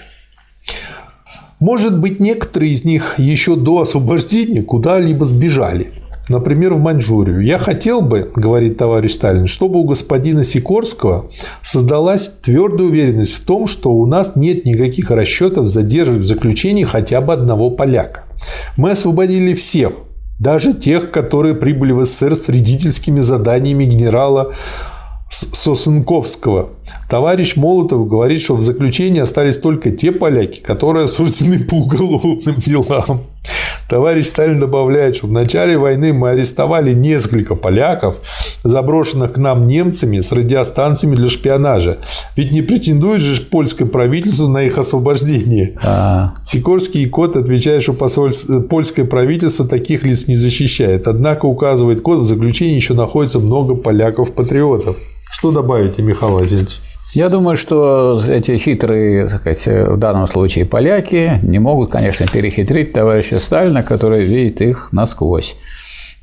Может 1.60 1.98
быть, 1.98 2.18
некоторые 2.18 2.72
из 2.72 2.82
них 2.82 3.18
еще 3.18 3.56
до 3.56 3.82
освобождения 3.82 4.62
куда-либо 4.62 5.26
сбежали. 5.26 6.01
Например, 6.28 6.74
в 6.74 6.80
Маньчжурию. 6.80 7.40
Я 7.40 7.58
хотел 7.58 8.00
бы, 8.00 8.30
говорит 8.34 8.76
товарищ 8.76 9.12
Сталин, 9.12 9.46
чтобы 9.46 9.80
у 9.80 9.84
господина 9.84 10.44
Сикорского 10.44 11.30
создалась 11.62 12.30
твердая 12.42 12.88
уверенность 12.88 13.34
в 13.34 13.40
том, 13.40 13.66
что 13.66 13.90
у 13.90 14.06
нас 14.06 14.36
нет 14.36 14.64
никаких 14.64 15.10
расчетов 15.10 15.66
задерживать 15.68 16.22
в 16.22 16.26
заключении 16.26 16.84
хотя 16.84 17.20
бы 17.20 17.32
одного 17.32 17.70
поляка. 17.70 18.24
Мы 18.76 18.90
освободили 18.90 19.54
всех, 19.54 19.92
даже 20.38 20.72
тех, 20.72 21.10
которые 21.10 21.54
прибыли 21.54 21.92
в 21.92 22.04
СССР 22.04 22.34
с 22.34 22.48
вредительскими 22.48 23.20
заданиями 23.20 23.84
генерала 23.84 24.52
Сосенковского. 25.52 26.70
Товарищ 27.08 27.56
Молотов 27.56 28.08
говорит, 28.08 28.42
что 28.42 28.56
в 28.56 28.62
заключении 28.62 29.20
остались 29.20 29.58
только 29.58 29.90
те 29.90 30.12
поляки, 30.12 30.60
которые 30.60 31.04
осуждены 31.04 31.58
по 31.64 31.74
уголовным 31.74 32.56
делам. 32.56 33.22
Товарищ 33.88 34.28
Сталин 34.28 34.58
добавляет, 34.58 35.16
что 35.16 35.26
в 35.26 35.32
начале 35.32 35.76
войны 35.76 36.14
мы 36.14 36.30
арестовали 36.30 36.94
несколько 36.94 37.54
поляков, 37.54 38.22
заброшенных 38.64 39.32
к 39.32 39.36
нам 39.36 39.66
немцами 39.66 40.22
с 40.22 40.32
радиостанциями 40.32 41.14
для 41.14 41.28
шпионажа. 41.28 41.98
Ведь 42.34 42.52
не 42.52 42.62
претендует 42.62 43.20
же 43.20 43.42
польское 43.42 43.86
правительство 43.86 44.48
на 44.48 44.62
их 44.62 44.78
освобождение. 44.78 45.74
А-а-а. 45.82 46.42
Сикорский 46.42 47.02
и 47.02 47.06
Кот 47.06 47.36
отвечают, 47.36 47.82
что 47.82 47.92
польское 47.92 49.04
правительство 49.04 49.68
таких 49.68 50.04
лиц 50.04 50.26
не 50.26 50.36
защищает. 50.36 51.06
Однако, 51.06 51.44
указывает 51.44 52.00
Кот, 52.00 52.20
в 52.20 52.24
заключении 52.24 52.76
еще 52.76 52.94
находится 52.94 53.40
много 53.40 53.74
поляков-патриотов. 53.74 54.96
Что 55.32 55.50
добавите, 55.50 56.02
Михаил 56.02 56.34
Васильевич? 56.34 56.80
Я 57.14 57.28
думаю, 57.28 57.56
что 57.56 58.22
эти 58.26 58.56
хитрые, 58.56 59.26
так 59.26 59.40
сказать, 59.40 59.66
в 59.66 59.96
данном 59.96 60.26
случае 60.26 60.64
поляки 60.64 61.38
не 61.42 61.58
могут, 61.58 61.90
конечно, 61.90 62.26
перехитрить 62.26 62.92
товарища 62.92 63.38
Сталина, 63.38 63.82
который 63.82 64.24
видит 64.24 64.60
их 64.60 64.92
насквозь. 64.92 65.56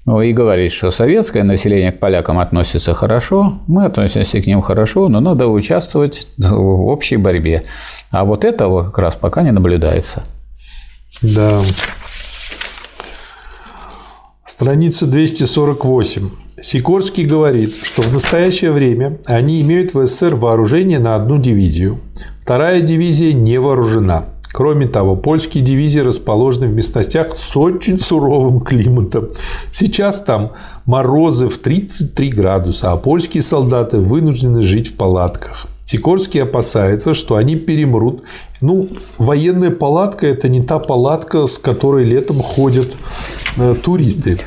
Ну, 0.06 0.22
и 0.22 0.32
говорит, 0.32 0.72
что 0.72 0.90
советское 0.92 1.44
население 1.44 1.92
к 1.92 2.00
полякам 2.00 2.40
относится 2.40 2.94
хорошо, 2.94 3.60
мы 3.68 3.86
относимся 3.86 4.42
к 4.42 4.48
ним 4.48 4.62
хорошо, 4.62 5.10
но 5.10 5.20
надо 5.20 5.48
участвовать 5.48 6.28
в 6.38 6.86
общей 6.86 7.18
борьбе. 7.18 7.64
А 8.10 8.26
вот 8.26 8.46
этого 8.46 8.84
как 8.84 8.98
раз 8.98 9.16
пока 9.16 9.44
не 9.44 9.52
наблюдается. 9.52 10.24
Да. 11.22 11.62
Страница 14.46 15.06
248. 15.06 16.30
Сикорский 16.62 17.26
говорит, 17.26 17.76
что 17.84 18.02
в 18.02 18.12
настоящее 18.12 18.72
время 18.72 19.20
они 19.26 19.62
имеют 19.62 19.94
в 19.94 20.06
СССР 20.06 20.36
вооружение 20.36 21.00
на 21.00 21.16
одну 21.16 21.38
дивизию. 21.38 22.00
Вторая 22.42 22.82
дивизия 22.82 23.34
не 23.34 23.60
вооружена. 23.60 24.26
Кроме 24.52 24.88
того, 24.88 25.16
польские 25.16 25.64
дивизии 25.64 26.00
расположены 26.00 26.68
в 26.68 26.74
местностях 26.74 27.36
с 27.36 27.56
очень 27.56 28.00
суровым 28.00 28.62
климатом. 28.62 29.30
Сейчас 29.72 30.22
там 30.22 30.54
морозы 30.86 31.50
в 31.50 31.58
33 31.60 32.30
градуса, 32.30 32.92
а 32.92 32.98
польские 32.98 33.44
солдаты 33.44 34.00
вынуждены 34.00 34.64
жить 34.64 34.88
в 34.88 34.96
палатках. 34.96 35.68
Сикорский 35.90 36.44
опасается, 36.44 37.16
что 37.16 37.36
они 37.36 37.56
перемрут. 37.56 38.22
Ну, 38.62 38.88
военная 39.18 39.72
палатка– 39.72 40.28
это 40.28 40.48
не 40.48 40.62
та 40.62 40.78
палатка, 40.78 41.48
с 41.48 41.58
которой 41.58 42.06
летом 42.06 42.44
ходят 42.44 42.96
э, 43.58 43.74
туристы. 43.74 44.40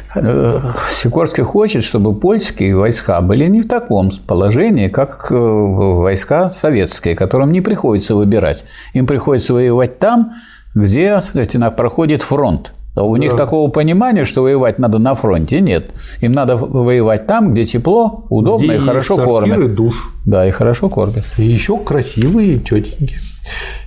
Сикорский 0.92 1.42
хочет, 1.42 1.82
чтобы 1.82 2.14
польские 2.14 2.76
войска 2.76 3.20
были 3.20 3.48
не 3.48 3.62
в 3.62 3.66
таком 3.66 4.12
положении, 4.24 4.86
как 4.86 5.32
э, 5.32 5.34
войска 5.34 6.48
советские, 6.48 7.16
которым 7.16 7.50
не 7.50 7.60
приходится 7.60 8.14
выбирать. 8.14 8.64
Им 8.94 9.08
приходится 9.08 9.52
воевать 9.52 9.98
там, 9.98 10.30
где 10.76 11.20
проходит 11.76 12.22
фронт. 12.22 12.72
А 12.94 13.04
у 13.04 13.14
да. 13.14 13.20
них 13.20 13.36
такого 13.36 13.70
понимания, 13.70 14.24
что 14.24 14.42
воевать 14.42 14.78
надо 14.78 14.98
на 14.98 15.14
фронте, 15.14 15.60
нет. 15.60 15.90
Им 16.20 16.32
надо 16.32 16.56
воевать 16.56 17.26
там, 17.26 17.52
где 17.52 17.64
тепло, 17.64 18.26
удобно 18.28 18.66
где 18.66 18.74
и 18.76 18.78
хорошо 18.78 19.16
кормят. 19.16 19.74
душ. 19.74 20.10
Да, 20.26 20.46
и 20.46 20.50
хорошо 20.50 20.88
кормят. 20.88 21.24
И 21.38 21.42
еще 21.42 21.78
красивые 21.78 22.56
тетеньки. 22.56 23.16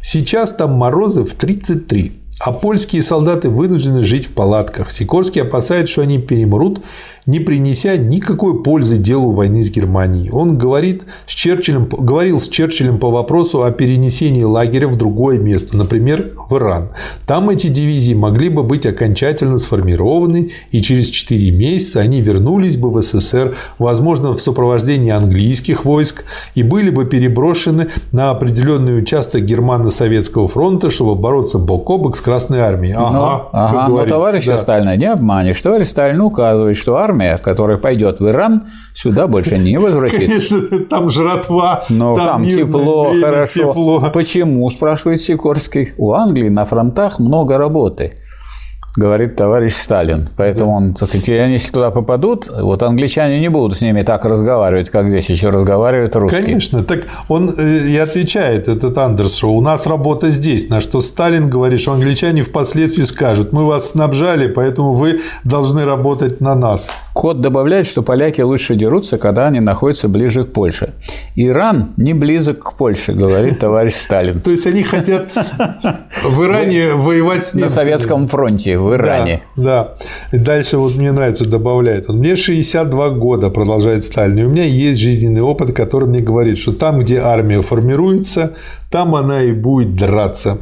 Сейчас 0.01 0.51
там 0.51 0.73
морозы 0.73 1.23
в 1.23 1.33
33. 1.35 2.21
А 2.39 2.51
польские 2.51 3.01
солдаты 3.01 3.49
вынуждены 3.49 4.03
жить 4.03 4.27
в 4.27 4.31
палатках. 4.31 4.91
Сикорский 4.91 5.41
опасается, 5.41 5.93
что 5.93 6.01
они 6.01 6.17
перемрут, 6.17 6.81
не 7.25 7.39
принеся 7.39 7.97
никакой 7.97 8.61
пользы 8.61 8.97
делу 8.97 9.31
войны 9.31 9.63
с 9.63 9.71
Германией. 9.71 10.29
Он 10.31 10.57
говорит 10.57 11.05
с 11.25 11.33
Черчиллем, 11.33 11.87
говорил 11.89 12.39
с 12.39 12.47
Черчиллем 12.47 12.99
по 12.99 13.09
вопросу 13.09 13.63
о 13.63 13.71
перенесении 13.71 14.43
лагеря 14.43 14.87
в 14.87 14.95
другое 14.95 15.39
место, 15.39 15.77
например, 15.77 16.33
в 16.49 16.55
Иран. 16.57 16.89
Там 17.25 17.49
эти 17.49 17.67
дивизии 17.67 18.13
могли 18.13 18.49
бы 18.49 18.63
быть 18.63 18.85
окончательно 18.85 19.57
сформированы, 19.57 20.51
и 20.71 20.81
через 20.81 21.09
4 21.09 21.51
месяца 21.51 21.99
они 21.99 22.21
вернулись 22.21 22.77
бы 22.77 22.89
в 22.89 23.01
СССР, 23.01 23.55
возможно, 23.79 24.31
в 24.31 24.41
сопровождении 24.41 25.11
английских 25.11 25.85
войск, 25.85 26.25
и 26.53 26.63
были 26.63 26.89
бы 26.89 27.05
переброшены 27.05 27.87
на 28.11 28.29
определенный 28.29 28.99
участок 28.99 29.41
Германо-Советского 29.43 30.47
фронта, 30.47 30.91
чтобы 30.91 31.15
бороться 31.15 31.57
бок 31.57 31.89
о 31.89 31.97
бок 31.97 32.17
с 32.17 32.21
Красной 32.21 32.59
Армией. 32.59 32.93
Ага, 32.95 33.11
но, 33.11 33.49
ага, 33.51 33.87
но 33.87 34.05
товарища 34.05 34.51
да. 34.51 34.57
Сталина 34.57 34.95
не 34.95 35.05
обманешь. 35.05 35.61
Товарищ 35.61 35.87
Сталин 35.87 36.21
указывает, 36.21 36.77
что 36.77 36.95
армия 36.95 37.14
армия, 37.15 37.37
которая 37.37 37.77
пойдет 37.77 38.19
в 38.19 38.27
Иран, 38.27 38.65
сюда 38.93 39.27
больше 39.27 39.57
не 39.57 39.77
возвратится. 39.77 40.59
Конечно, 40.59 40.79
там 40.89 41.09
жратва, 41.09 41.85
Но 41.89 42.15
там, 42.15 42.43
там 42.43 42.49
тепло, 42.49 43.13
хорошо. 43.19 43.69
Тепло. 43.69 44.11
Почему, 44.13 44.69
спрашивает 44.69 45.21
Сикорский. 45.21 45.93
У 45.97 46.11
Англии 46.11 46.49
на 46.49 46.65
фронтах 46.65 47.19
много 47.19 47.57
работы 47.57 48.13
говорит 48.97 49.35
товарищ 49.35 49.73
Сталин. 49.73 50.29
Поэтому 50.37 50.71
он, 50.71 50.93
так 50.93 51.09
сказать, 51.09 51.29
они 51.29 51.53
если 51.53 51.71
туда 51.71 51.91
попадут, 51.91 52.47
вот 52.47 52.81
англичане 52.83 53.39
не 53.39 53.49
будут 53.49 53.77
с 53.77 53.81
ними 53.81 54.03
так 54.03 54.25
разговаривать, 54.25 54.89
как 54.89 55.09
здесь 55.09 55.29
еще 55.29 55.49
разговаривают 55.49 56.15
русские. 56.15 56.43
Конечно. 56.43 56.83
Так 56.83 57.05
он 57.27 57.49
э, 57.57 57.87
и 57.87 57.97
отвечает, 57.97 58.67
этот 58.67 58.97
Андерс, 58.97 59.35
что 59.35 59.51
у 59.51 59.61
нас 59.61 59.85
работа 59.85 60.29
здесь, 60.31 60.69
на 60.69 60.79
что 60.79 61.01
Сталин 61.01 61.49
говорит, 61.49 61.81
что 61.81 61.91
англичане 61.91 62.41
впоследствии 62.41 63.03
скажут, 63.03 63.51
мы 63.51 63.65
вас 63.65 63.91
снабжали, 63.91 64.47
поэтому 64.47 64.93
вы 64.93 65.21
должны 65.43 65.83
работать 65.85 66.39
на 66.39 66.55
нас. 66.55 66.89
Кот 67.15 67.39
добавляет, 67.39 67.85
что 67.85 68.01
поляки 68.01 68.41
лучше 68.41 68.75
дерутся, 68.75 69.17
когда 69.17 69.47
они 69.47 69.61
находятся 69.61 70.09
ближе 70.09 70.43
к 70.43 70.51
Польше. 70.51 70.95
Иран 71.37 71.93
не 71.95 72.13
близок 72.13 72.59
к 72.59 72.73
Польше, 72.73 73.13
говорит 73.13 73.57
товарищ 73.57 73.93
Сталин. 73.93 74.41
То 74.41 74.51
есть 74.51 74.67
они 74.67 74.83
хотят 74.83 75.29
в 76.23 76.43
Иране 76.43 76.93
воевать 76.93 77.45
с. 77.45 77.53
На 77.53 77.69
Советском 77.69 78.27
фронте 78.27 78.77
в 78.77 78.93
Иране. 78.93 79.43
Да, 79.55 79.95
да. 80.31 80.37
Дальше 80.37 80.77
вот 80.77 80.97
мне 80.97 81.13
нравится, 81.13 81.47
добавляет. 81.47 82.09
Мне 82.09 82.35
62 82.35 83.09
года, 83.11 83.49
продолжает 83.49 84.03
Сталин, 84.03 84.37
и 84.37 84.43
у 84.43 84.49
меня 84.49 84.65
есть 84.65 84.99
жизненный 84.99 85.41
опыт, 85.41 85.71
который 85.71 86.09
мне 86.09 86.19
говорит, 86.19 86.57
что 86.57 86.73
там, 86.73 86.99
где 86.99 87.19
армия 87.19 87.61
формируется, 87.61 88.55
там 88.91 89.15
она 89.15 89.41
и 89.41 89.53
будет 89.53 89.95
драться. 89.95 90.57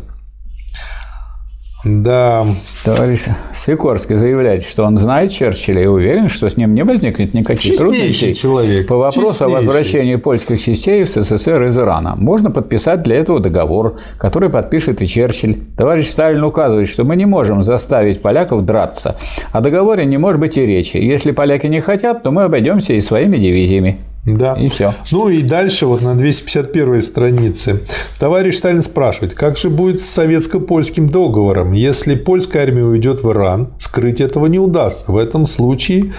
Да. 1.83 2.45
Товарищ 2.85 3.25
Сикорский 3.53 4.15
заявляет, 4.15 4.63
что 4.63 4.85
он 4.85 4.97
знает 4.97 5.31
Черчилля 5.31 5.83
и 5.83 5.85
уверен, 5.85 6.29
что 6.29 6.47
с 6.49 6.55
ним 6.55 6.73
не 6.73 6.83
возникнет 6.83 7.33
никаких 7.33 7.77
трудностей 7.77 8.33
человек. 8.33 8.87
по 8.87 8.95
вопросу 8.95 9.29
Честнейший. 9.29 9.53
о 9.53 9.57
возвращении 9.57 10.15
польских 10.15 10.61
частей 10.61 11.03
в 11.03 11.09
СССР 11.09 11.63
из 11.63 11.77
Ирана. 11.77 12.15
Можно 12.15 12.51
подписать 12.51 13.03
для 13.03 13.17
этого 13.17 13.41
договор, 13.41 13.97
который 14.17 14.49
подпишет 14.49 15.01
и 15.01 15.07
Черчилль. 15.07 15.57
Товарищ 15.77 16.07
Сталин 16.07 16.43
указывает, 16.43 16.87
что 16.87 17.03
мы 17.03 17.17
не 17.17 17.25
можем 17.25 17.63
заставить 17.63 18.21
поляков 18.21 18.63
драться. 18.63 19.17
О 19.51 19.59
договоре 19.59 20.05
не 20.05 20.17
может 20.17 20.39
быть 20.39 20.57
и 20.57 20.65
речи. 20.65 20.95
Если 20.95 21.31
поляки 21.31 21.67
не 21.67 21.81
хотят, 21.81 22.23
то 22.23 22.31
мы 22.31 22.43
обойдемся 22.43 22.93
и 22.93 23.01
своими 23.01 23.37
дивизиями. 23.37 23.99
Да. 24.25 24.53
И 24.53 24.69
все. 24.69 24.93
Ну 25.11 25.27
и 25.27 25.41
дальше 25.41 25.85
вот 25.85 26.01
на 26.01 26.15
251 26.15 27.01
странице 27.01 27.81
товарищ 28.19 28.55
Сталин 28.55 28.81
спрашивает, 28.81 29.33
как 29.33 29.57
же 29.57 29.69
будет 29.69 29.99
с 29.99 30.05
советско-польским 30.05 31.07
договором, 31.07 31.73
если 31.73 32.15
польская 32.15 32.63
армия 32.63 32.83
уйдет 32.83 33.21
в 33.21 33.31
Иран, 33.31 33.73
скрыть 33.79 34.21
этого 34.21 34.45
не 34.45 34.59
удастся. 34.59 35.11
В 35.11 35.17
этом 35.17 35.45
случае 35.45 36.13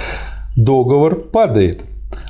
договор 0.54 1.16
падает. 1.16 1.84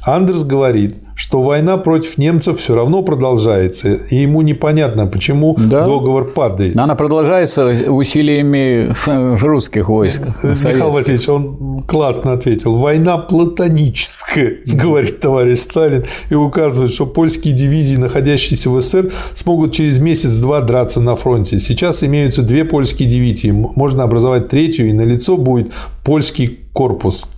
Андерс 0.05 0.45
говорит, 0.45 0.97
что 1.15 1.43
война 1.43 1.77
против 1.77 2.19
немцев 2.19 2.59
все 2.59 2.75
равно 2.75 3.03
продолжается, 3.03 3.95
и 3.95 4.17
ему 4.17 4.43
непонятно, 4.43 5.07
почему 5.07 5.55
да. 5.57 5.87
договор 5.87 6.33
падает. 6.33 6.77
Она 6.77 6.95
продолжается 6.95 7.67
усилиями 7.89 8.95
русских 9.45 9.89
войск. 9.89 10.23
Михаил 10.43 10.91
Васильевич, 10.91 11.29
он 11.29 11.83
классно 11.87 12.33
ответил. 12.33 12.77
Война 12.77 13.19
платоническая, 13.19 14.57
говорит 14.67 15.21
товарищ 15.21 15.61
Сталин, 15.61 16.05
и 16.31 16.35
указывает, 16.35 16.93
что 16.93 17.07
польские 17.07 17.55
дивизии, 17.55 17.97
находящиеся 17.97 18.71
в 18.71 18.81
СССР, 18.81 19.13
смогут 19.35 19.73
через 19.73 19.99
месяц-два 19.99 20.61
драться 20.61 21.01
на 21.01 21.17
фронте. 21.17 21.61
Сейчас 21.61 22.03
имеются 22.03 22.43
две 22.43 22.65
польские 22.65 23.09
дивизии, 23.09 23.51
можно 23.51 24.03
образовать 24.03 24.49
третью, 24.49 24.89
и 24.89 24.93
на 24.93 25.03
лицо 25.03 25.37
будет 25.37 25.73
польский 26.05 26.61
корпус. 26.73 27.29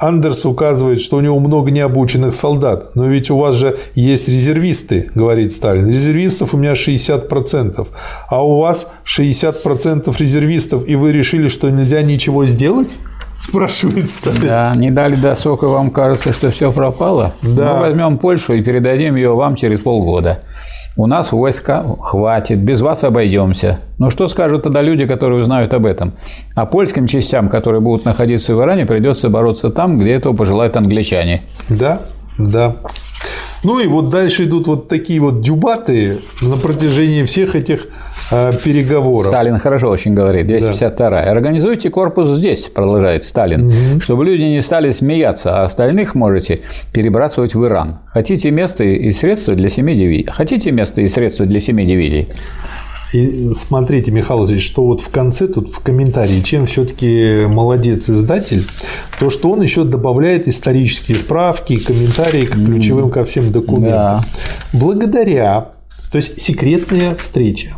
Андерс 0.00 0.44
указывает, 0.44 1.00
что 1.00 1.16
у 1.16 1.20
него 1.20 1.38
много 1.40 1.70
необученных 1.70 2.34
солдат. 2.34 2.94
Но 2.94 3.06
ведь 3.06 3.30
у 3.30 3.36
вас 3.36 3.56
же 3.56 3.78
есть 3.94 4.28
резервисты, 4.28 5.10
говорит 5.14 5.52
Сталин. 5.52 5.88
Резервистов 5.88 6.54
у 6.54 6.56
меня 6.56 6.72
60%. 6.72 7.86
А 8.28 8.44
у 8.44 8.58
вас 8.58 8.88
60% 9.04 10.14
резервистов, 10.18 10.88
и 10.88 10.94
вы 10.94 11.12
решили, 11.12 11.48
что 11.48 11.70
нельзя 11.70 12.02
ничего 12.02 12.46
сделать? 12.46 12.88
спрашивает 13.40 14.10
Сталин. 14.10 14.40
Да, 14.40 14.72
не 14.76 14.90
дали 14.90 15.16
досок, 15.16 15.62
и 15.62 15.66
вам 15.66 15.90
кажется, 15.90 16.32
что 16.32 16.50
все 16.50 16.72
пропало? 16.72 17.34
Да. 17.42 17.74
Мы 17.74 17.80
возьмем 17.80 18.18
Польшу 18.18 18.54
и 18.54 18.62
передадим 18.62 19.16
ее 19.16 19.34
вам 19.34 19.56
через 19.56 19.80
полгода. 19.80 20.40
У 20.98 21.06
нас 21.06 21.30
войска 21.30 21.84
хватит, 22.00 22.58
без 22.58 22.80
вас 22.80 23.04
обойдемся. 23.04 23.78
Но 23.98 24.10
что 24.10 24.26
скажут 24.26 24.64
тогда 24.64 24.82
люди, 24.82 25.06
которые 25.06 25.40
узнают 25.40 25.72
об 25.72 25.86
этом? 25.86 26.14
А 26.56 26.66
польским 26.66 27.06
частям, 27.06 27.48
которые 27.48 27.80
будут 27.80 28.04
находиться 28.04 28.56
в 28.56 28.60
Иране, 28.60 28.84
придется 28.84 29.28
бороться 29.28 29.70
там, 29.70 29.96
где 29.96 30.10
этого 30.10 30.34
пожелают 30.34 30.76
англичане. 30.76 31.42
Да, 31.68 32.02
да. 32.36 32.74
Ну 33.62 33.78
и 33.78 33.86
вот 33.86 34.10
дальше 34.10 34.42
идут 34.42 34.66
вот 34.66 34.88
такие 34.88 35.20
вот 35.20 35.40
дюбаты 35.40 36.18
на 36.42 36.56
протяжении 36.56 37.22
всех 37.22 37.54
этих 37.54 37.86
переговоров. 38.30 39.26
Сталин 39.26 39.58
хорошо 39.58 39.88
очень 39.90 40.14
говорит, 40.14 40.46
252 40.46 41.20
Организуйте 41.20 41.90
корпус 41.90 42.30
здесь, 42.30 42.62
продолжает 42.62 43.24
Сталин, 43.24 44.00
чтобы 44.00 44.24
люди 44.24 44.42
не 44.42 44.62
стали 44.62 44.92
смеяться, 44.92 45.58
а 45.58 45.64
остальных 45.64 46.14
можете 46.14 46.60
перебрасывать 46.92 47.54
в 47.54 47.64
Иран. 47.64 47.98
Хотите 48.06 48.50
место 48.50 48.84
и 48.84 49.10
средства 49.12 49.54
для 49.54 49.68
семи 49.68 49.94
дивизий? 49.94 50.26
Хотите 50.26 50.72
место 50.72 51.00
и 51.00 51.08
средства 51.08 51.46
для 51.46 51.60
семи 51.60 51.84
дивизий? 51.84 52.28
И 53.14 53.52
смотрите, 53.54 54.10
Михаил 54.10 54.40
Васильевич, 54.40 54.66
что 54.66 54.84
вот 54.84 55.00
в 55.00 55.08
конце 55.08 55.48
тут 55.48 55.70
в 55.70 55.80
комментарии, 55.80 56.42
чем 56.42 56.66
все-таки 56.66 57.46
молодец 57.46 58.10
издатель, 58.10 58.66
то, 59.18 59.30
что 59.30 59.50
он 59.50 59.62
еще 59.62 59.84
добавляет 59.84 60.46
исторические 60.46 61.16
справки, 61.16 61.78
комментарии 61.78 62.44
к 62.44 62.52
ключевым 62.52 63.10
ко 63.10 63.24
всем 63.24 63.50
документам. 63.50 63.90
Да. 63.90 64.26
Благодаря, 64.74 65.70
то 66.12 66.16
есть 66.16 66.38
секретная 66.38 67.14
встреча, 67.14 67.77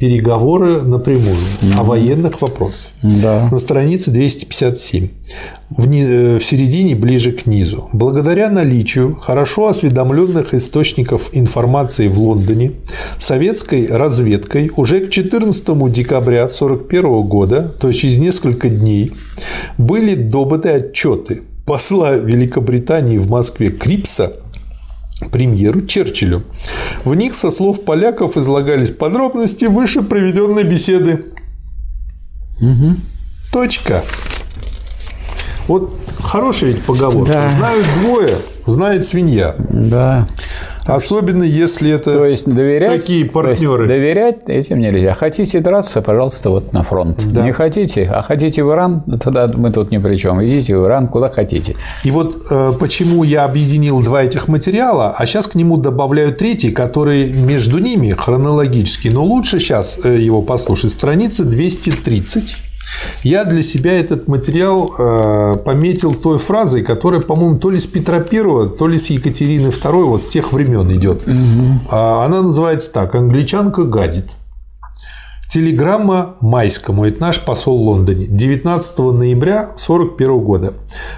переговоры 0.00 0.80
напрямую 0.80 1.36
о 1.76 1.84
военных 1.84 2.40
вопросах. 2.40 2.88
Да. 3.02 3.48
На 3.52 3.58
странице 3.58 4.10
257, 4.10 5.08
в, 5.68 5.86
ни- 5.86 6.02
э, 6.02 6.38
в 6.38 6.44
середине 6.44 6.94
ближе 6.96 7.32
к 7.32 7.44
низу. 7.44 7.90
Благодаря 7.92 8.48
наличию 8.48 9.14
хорошо 9.14 9.68
осведомленных 9.68 10.54
источников 10.54 11.28
информации 11.32 12.08
в 12.08 12.18
Лондоне, 12.18 12.72
советской 13.18 13.88
разведкой 13.88 14.72
уже 14.74 15.00
к 15.00 15.10
14 15.10 15.92
декабря 15.92 16.44
1941 16.44 17.28
года, 17.28 17.70
то 17.78 17.88
есть 17.88 18.00
через 18.00 18.16
несколько 18.16 18.70
дней, 18.70 19.12
были 19.76 20.14
добыты 20.14 20.70
отчеты 20.70 21.42
посла 21.66 22.16
Великобритании 22.16 23.18
в 23.18 23.30
Москве 23.30 23.70
Крипса 23.70 24.32
премьеру 25.30 25.82
Черчиллю. 25.82 26.44
В 27.04 27.14
них, 27.14 27.34
со 27.34 27.50
слов 27.50 27.84
поляков, 27.84 28.36
излагались 28.36 28.90
подробности 28.90 29.66
выше 29.66 30.02
приведенной 30.02 30.64
беседы. 30.64 31.26
Точка. 33.52 34.02
Вот 35.66 35.98
хорошая 36.20 36.70
ведь 36.70 36.82
поговорка. 36.82 37.32
Да. 37.32 37.48
Знают 37.48 37.86
двое, 38.00 38.38
знает 38.66 39.06
свинья. 39.06 39.54
Да. 39.70 40.26
Особенно 40.90 41.42
если 41.42 41.90
это 41.90 42.12
То 42.12 42.24
есть 42.24 42.46
доверять, 42.46 43.00
такие 43.02 43.28
то 43.28 43.48
есть 43.48 43.62
партнеры. 43.62 43.88
доверять 43.88 44.48
этим 44.48 44.80
нельзя. 44.80 45.14
Хотите 45.14 45.60
драться, 45.60 46.02
пожалуйста, 46.02 46.50
вот 46.50 46.72
на 46.72 46.82
фронт. 46.82 47.24
Да. 47.32 47.42
Не 47.44 47.52
хотите, 47.52 48.10
а 48.12 48.22
хотите 48.22 48.64
в 48.64 48.70
Иран, 48.70 49.02
тогда 49.20 49.48
мы 49.48 49.70
тут 49.70 49.90
ни 49.90 49.98
при 49.98 50.16
чем. 50.16 50.42
Идите 50.44 50.76
в 50.76 50.84
Иран, 50.86 51.08
куда 51.08 51.30
хотите. 51.30 51.76
И 52.04 52.10
вот 52.10 52.42
э, 52.50 52.72
почему 52.78 53.22
я 53.24 53.44
объединил 53.44 54.02
два 54.02 54.24
этих 54.24 54.48
материала, 54.48 55.14
а 55.16 55.26
сейчас 55.26 55.46
к 55.46 55.54
нему 55.54 55.76
добавляю 55.76 56.34
третий, 56.34 56.70
который 56.70 57.30
между 57.30 57.78
ними 57.78 58.10
хронологически, 58.10 59.08
но 59.08 59.24
лучше 59.24 59.60
сейчас 59.60 59.98
э, 60.02 60.18
его 60.18 60.42
послушать. 60.42 60.92
Страница 60.92 61.44
230. 61.44 62.69
Я 63.22 63.44
для 63.44 63.62
себя 63.62 63.92
этот 63.98 64.28
материал 64.28 64.94
э, 64.98 65.56
пометил 65.64 66.14
той 66.14 66.38
фразой, 66.38 66.82
которая, 66.82 67.20
по-моему, 67.20 67.58
то 67.58 67.70
ли 67.70 67.78
с 67.78 67.86
Петра 67.86 68.18
I, 68.18 68.68
то 68.78 68.86
ли 68.86 68.98
с 68.98 69.10
Екатерины 69.10 69.68
II, 69.68 70.04
вот 70.04 70.22
с 70.22 70.28
тех 70.28 70.52
времен 70.52 70.90
идет. 70.92 71.22
А 71.90 72.24
Она 72.24 72.42
называется 72.42 72.90
так: 72.92 73.14
Англичанка 73.14 73.84
гадит. 73.84 74.26
Телеграмма 75.50 76.36
Майскому, 76.40 77.04
это 77.04 77.20
наш 77.20 77.40
посол 77.40 77.78
в 77.78 77.82
Лондоне, 77.82 78.26
19 78.28 78.98
ноября 78.98 79.62
1941 79.62 80.38
года. 80.38 80.74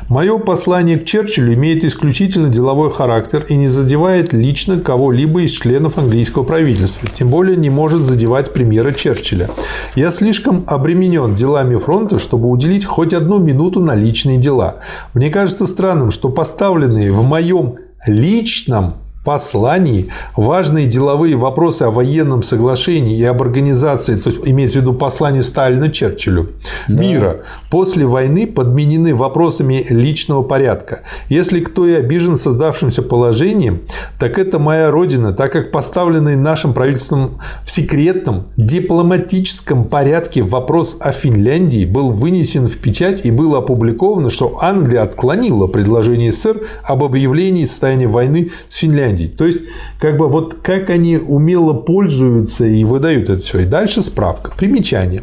Мое 0.09 0.39
послание 0.39 0.99
к 0.99 1.05
Черчиллю 1.05 1.53
имеет 1.53 1.85
исключительно 1.85 2.49
деловой 2.49 2.91
характер 2.91 3.45
и 3.51 3.57
не 3.57 3.69
задевает 3.69 4.33
лично 4.33 4.81
кого-либо 4.81 5.43
из 5.43 5.51
членов 5.51 5.99
английского 5.99 6.45
правительства, 6.45 7.11
тем 7.13 7.29
более 7.29 7.59
не 7.59 7.69
может 7.69 8.01
задевать 8.01 8.55
премьера 8.55 8.93
Черчилля. 8.93 9.51
Я 9.97 10.11
слишком 10.11 10.65
обременен 10.67 11.35
делами 11.35 11.77
фронта, 11.77 12.19
чтобы 12.19 12.49
уделить 12.49 12.87
хоть 12.87 13.13
одну 13.13 13.39
минуту 13.39 13.81
на 13.81 13.95
личные 13.95 14.39
дела. 14.39 14.77
Мне 15.13 15.29
кажется 15.29 15.67
странным, 15.67 16.11
что 16.11 16.31
поставленные 16.31 17.13
в 17.13 17.23
моем 17.23 17.77
личном 18.07 18.95
послании 19.25 20.09
важные 20.37 20.87
деловые 20.87 21.37
вопросы 21.37 21.85
о 21.85 21.91
военном 21.91 22.43
соглашении 22.43 23.17
и 23.17 23.25
об 23.25 23.41
организации, 23.41 24.17
то 24.17 24.31
есть 24.31 24.41
имеется 24.45 24.79
в 24.79 24.83
виду 24.83 24.95
послание 24.95 25.43
Сталина 25.45 25.91
Черчиллю, 25.91 26.51
мира 26.89 27.43
после 27.71 28.05
войны 28.05 28.47
подменены 28.47 29.15
вопросами 29.15 29.87
личного 29.89 30.43
порядка. 30.43 31.03
Если 31.29 31.61
кто 31.61 31.87
и 31.87 31.93
обижен 31.93 32.37
создавшимся 32.37 33.03
положением, 33.03 33.83
так 34.19 34.39
это 34.39 34.59
моя 34.59 34.91
родина, 34.91 35.33
так 35.33 35.53
как 35.53 35.71
поставленный 35.71 36.37
нашим 36.37 36.75
правительством 36.75 37.39
в 37.65 37.71
секретном 37.71 38.49
дипломатическом 38.57 39.85
порядке 39.85 40.43
вопрос 40.43 40.97
о 40.99 41.13
Финляндии 41.13 41.85
был 41.85 42.11
вынесен 42.11 42.67
в 42.67 42.77
печать 42.79 43.25
и 43.25 43.31
было 43.31 43.59
опубликовано, 43.59 44.31
что 44.31 44.59
Англия 44.61 45.03
отклонила 45.03 45.69
предложение 45.69 46.33
СССР 46.33 46.63
об 46.83 47.05
объявлении 47.05 47.65
состояния 47.65 48.09
войны 48.09 48.51
с 48.69 48.77
Финляндией. 48.77 49.12
То 49.37 49.47
есть, 49.47 49.61
как 49.99 50.17
бы 50.17 50.29
вот 50.29 50.57
как 50.63 50.91
они 50.91 51.17
умело 51.17 51.73
пользуются 51.75 52.65
и 52.65 52.85
выдают 52.85 53.29
это 53.29 53.39
все. 53.41 53.61
И 53.61 53.65
дальше 53.65 54.03
справка. 54.03 54.53
Примечание. 54.57 55.23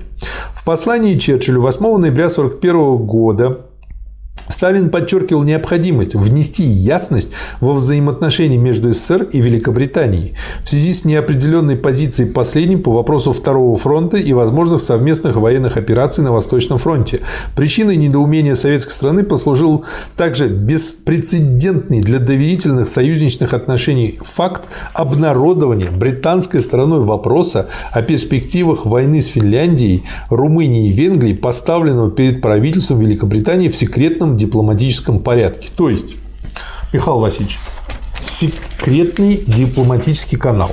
В 0.54 0.64
послании 0.66 1.18
Черчиллю 1.18 1.62
8 1.62 1.82
ноября 1.98 2.26
1941 2.26 2.98
года 2.98 3.69
Сталин 4.48 4.90
подчеркивал 4.90 5.44
необходимость 5.44 6.16
внести 6.16 6.64
ясность 6.64 7.30
во 7.60 7.74
взаимоотношения 7.74 8.58
между 8.58 8.94
СССР 8.94 9.24
и 9.32 9.42
Великобританией 9.42 10.34
в 10.64 10.70
связи 10.70 10.94
с 10.94 11.06
неопределенной 11.06 11.76
позицией 11.76 12.30
последней 12.30 12.78
по 12.78 12.92
вопросу 12.92 13.34
Второго 13.34 13.78
фронта 13.78 14.18
и 14.18 14.34
возможных 14.34 14.82
совместных 14.82 15.36
военных 15.36 15.78
операций 15.78 16.24
на 16.24 16.32
Восточном 16.32 16.78
фронте. 16.78 17.22
Причиной 17.56 17.96
недоумения 17.96 18.56
советской 18.56 18.92
страны 18.92 19.24
послужил 19.24 19.86
также 20.16 20.48
беспрецедентный 20.48 22.02
для 22.02 22.20
доверительных 22.20 22.88
союзничных 22.88 23.54
отношений 23.54 24.20
факт 24.22 24.64
обнародования 24.94 25.92
британской 25.92 26.62
стороной 26.62 27.02
вопроса 27.02 27.68
о 27.92 28.02
перспективах 28.02 28.86
войны 28.86 29.22
с 29.22 29.28
Финляндией, 29.28 30.04
Румынией 30.30 30.90
и 30.90 30.94
Венгрией, 30.94 31.36
поставленного 31.36 32.12
перед 32.12 32.42
правительством 32.42 33.00
Великобритании 33.00 33.70
в 33.70 33.76
секретном 33.76 34.29
дипломатическом 34.38 35.20
порядке. 35.20 35.70
То 35.76 35.90
есть, 35.90 36.16
Михаил 36.94 37.20
Васильевич, 37.20 37.60
секретный 38.22 39.44
дипломатический 39.46 40.38
канал. 40.38 40.72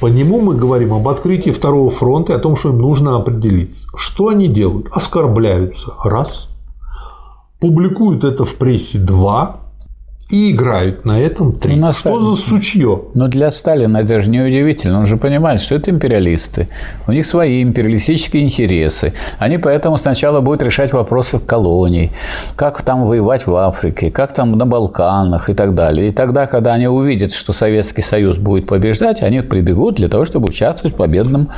По 0.00 0.06
нему 0.06 0.40
мы 0.40 0.54
говорим 0.54 0.92
об 0.92 1.08
открытии 1.08 1.50
второго 1.50 1.90
фронта 1.90 2.32
и 2.32 2.36
о 2.36 2.38
том, 2.38 2.56
что 2.56 2.68
им 2.68 2.78
нужно 2.78 3.16
определиться. 3.16 3.88
Что 3.96 4.28
они 4.28 4.46
делают? 4.46 4.88
Оскорбляются. 4.92 5.94
Раз. 6.04 6.48
Публикуют 7.60 8.24
это 8.24 8.44
в 8.44 8.56
прессе. 8.56 8.98
Два. 8.98 9.60
И 10.28 10.50
играют 10.50 11.04
на 11.04 11.20
этом 11.20 11.52
три. 11.52 11.76
Ну, 11.76 11.92
что 11.92 12.00
Сталина. 12.00 12.20
за 12.20 12.36
сучье? 12.36 13.02
Но 13.14 13.28
для 13.28 13.52
Сталина 13.52 13.98
это 13.98 14.20
же 14.20 14.28
не 14.28 14.40
удивительно. 14.40 14.98
Он 14.98 15.06
же 15.06 15.16
понимает, 15.16 15.60
что 15.60 15.76
это 15.76 15.90
империалисты. 15.90 16.66
У 17.06 17.12
них 17.12 17.24
свои 17.26 17.62
империалистические 17.62 18.42
интересы. 18.42 19.12
Они 19.38 19.56
поэтому 19.56 19.96
сначала 19.96 20.40
будут 20.40 20.62
решать 20.62 20.92
вопросы 20.92 21.38
колоний. 21.38 22.10
Как 22.56 22.82
там 22.82 23.04
воевать 23.06 23.46
в 23.46 23.54
Африке, 23.54 24.10
как 24.10 24.34
там 24.34 24.58
на 24.58 24.66
Балканах 24.66 25.48
и 25.48 25.54
так 25.54 25.76
далее. 25.76 26.08
И 26.08 26.10
тогда, 26.10 26.46
когда 26.46 26.74
они 26.74 26.88
увидят, 26.88 27.32
что 27.32 27.52
Советский 27.52 28.02
Союз 28.02 28.36
будет 28.36 28.66
побеждать, 28.66 29.22
они 29.22 29.42
прибегут 29.42 29.94
для 29.94 30.08
того, 30.08 30.24
чтобы 30.24 30.48
участвовать 30.48 30.94
в 30.94 30.96
победном 30.96 31.50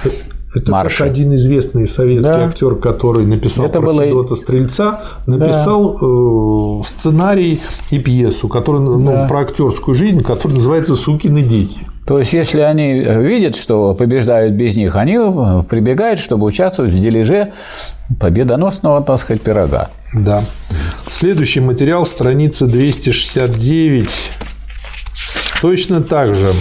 Это 0.55 0.71
марше. 0.73 1.05
как 1.05 1.13
один 1.13 1.35
известный 1.35 1.87
советский 1.87 2.23
Да. 2.23 2.47
актер, 2.47 2.75
который 2.77 3.27
написал 3.27 3.67
Это 3.67 3.81
про 3.81 3.87
было- 3.93 4.05
Федота 4.07 4.35
Стрельца, 4.37 5.03
написал 5.27 5.99
э, 6.81 6.83
сценарий 6.85 7.61
и 7.91 7.99
пьесу, 7.99 8.49
который, 8.49 8.81
ну, 8.81 9.27
про 9.29 9.41
актерскую 9.41 9.95
жизнь, 9.95 10.23
который 10.23 10.55
называется 10.55 10.97
«Сукины 10.97 11.43
дети». 11.43 11.79
То 12.07 12.19
есть, 12.19 12.33
если 12.33 12.61
они 12.61 13.01
видят, 13.01 13.55
что 13.55 13.93
побеждают 13.95 14.55
без 14.55 14.75
них, 14.77 14.97
они 14.97 15.17
э, 15.17 15.63
прибегают, 15.69 16.19
чтобы 16.19 16.47
участвовать 16.47 16.95
в 16.95 16.99
дележе 16.99 17.53
победоносного, 18.19 19.03
так 19.03 19.19
сказать, 19.19 19.43
пирога. 19.43 19.91
Да. 20.15 20.43
Следующий 21.11 21.61
материал, 21.61 22.07
страница 22.07 22.67
269. 22.67 24.09
Точно 25.61 26.03
так 26.03 26.35
же 26.35 26.55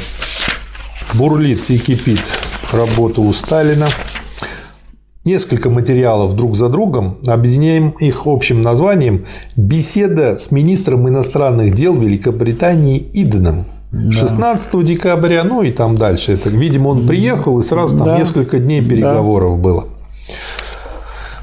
бурлит 1.13 1.69
и 1.69 1.77
кипит 1.79 2.19
работа 2.73 3.21
у 3.21 3.31
Сталина. 3.33 3.87
несколько 5.23 5.69
материалов 5.69 6.35
друг 6.35 6.55
за 6.55 6.69
другом, 6.69 7.17
объединяем 7.27 7.89
их 7.99 8.27
общим 8.27 8.61
названием 8.61 9.25
«Беседа 9.57 10.37
с 10.37 10.51
министром 10.51 11.09
иностранных 11.09 11.73
дел 11.73 11.95
Великобритании 11.95 13.05
Иденом». 13.11 13.65
16 13.91 14.83
декабря, 14.83 15.43
ну 15.43 15.63
и 15.63 15.71
там 15.71 15.97
дальше. 15.97 16.31
Это, 16.33 16.49
видимо, 16.49 16.89
он 16.89 17.07
приехал, 17.07 17.59
и 17.59 17.63
сразу 17.63 17.97
там 17.97 18.07
Да. 18.07 18.17
несколько 18.17 18.57
дней 18.57 18.81
переговоров 18.81 19.59
было. 19.59 19.85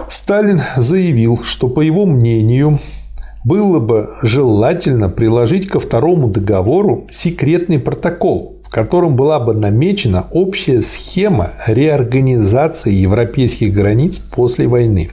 Сталин 0.08 0.60
заявил, 0.76 1.40
что, 1.42 1.68
по 1.68 1.80
его 1.80 2.06
мнению, 2.06 2.78
было 3.44 3.80
бы 3.80 4.10
желательно 4.22 5.10
приложить 5.10 5.68
ко 5.68 5.78
второму 5.78 6.28
договору 6.28 7.06
секретный 7.10 7.78
протокол, 7.78 8.53
котором 8.74 9.14
была 9.14 9.38
бы 9.38 9.54
намечена 9.54 10.26
общая 10.32 10.82
схема 10.82 11.52
реорганизации 11.68 12.92
европейских 12.92 13.72
границ 13.72 14.18
после 14.18 14.66
войны. 14.66 15.10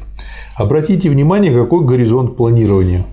Обратите 0.56 1.12
внимание, 1.12 1.54
какой 1.54 1.86
горизонт 1.86 2.36
планирования. 2.36 3.06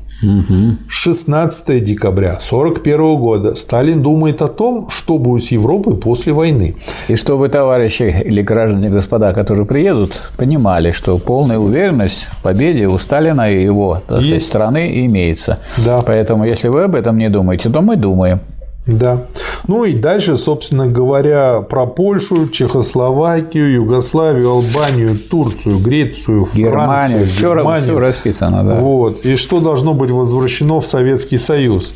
16 0.88 1.84
декабря 1.84 2.30
1941 2.30 3.16
года 3.20 3.54
Сталин 3.54 4.02
думает 4.02 4.40
о 4.40 4.48
том, 4.48 4.88
что 4.88 5.18
будет 5.18 5.44
с 5.44 5.52
Европой 5.52 5.96
после 5.96 6.32
войны. 6.32 6.74
И 7.08 7.14
чтобы 7.14 7.50
товарищи 7.50 8.22
или 8.24 8.40
граждане, 8.40 8.88
господа, 8.88 9.32
которые 9.34 9.66
приедут, 9.66 10.32
понимали, 10.38 10.92
что 10.92 11.18
полная 11.18 11.58
уверенность 11.58 12.28
в 12.32 12.42
победе 12.42 12.88
у 12.88 12.98
Сталина 12.98 13.52
и 13.52 13.62
его 13.62 14.02
сказать, 14.08 14.42
страны 14.42 15.04
имеется. 15.04 15.58
Да. 15.84 16.02
Поэтому, 16.04 16.46
если 16.46 16.68
вы 16.68 16.84
об 16.84 16.94
этом 16.94 17.18
не 17.18 17.28
думаете, 17.28 17.68
то 17.68 17.82
мы 17.82 17.96
думаем. 17.96 18.40
Да. 18.88 19.26
Ну 19.66 19.84
и 19.84 19.92
дальше, 19.92 20.38
собственно 20.38 20.86
говоря, 20.86 21.60
про 21.60 21.86
Польшу, 21.86 22.48
Чехословакию, 22.48 23.70
Югославию, 23.70 24.50
Албанию, 24.50 25.18
Турцию, 25.18 25.78
Грецию, 25.78 26.48
Германию, 26.54 27.18
Францию, 27.18 27.26
все, 27.26 27.54
Германию. 27.54 27.98
расписано, 27.98 28.64
да. 28.64 28.80
Вот. 28.80 29.26
И 29.26 29.36
что 29.36 29.60
должно 29.60 29.92
быть 29.92 30.10
возвращено 30.10 30.80
в 30.80 30.86
Советский 30.86 31.36
Союз. 31.36 31.92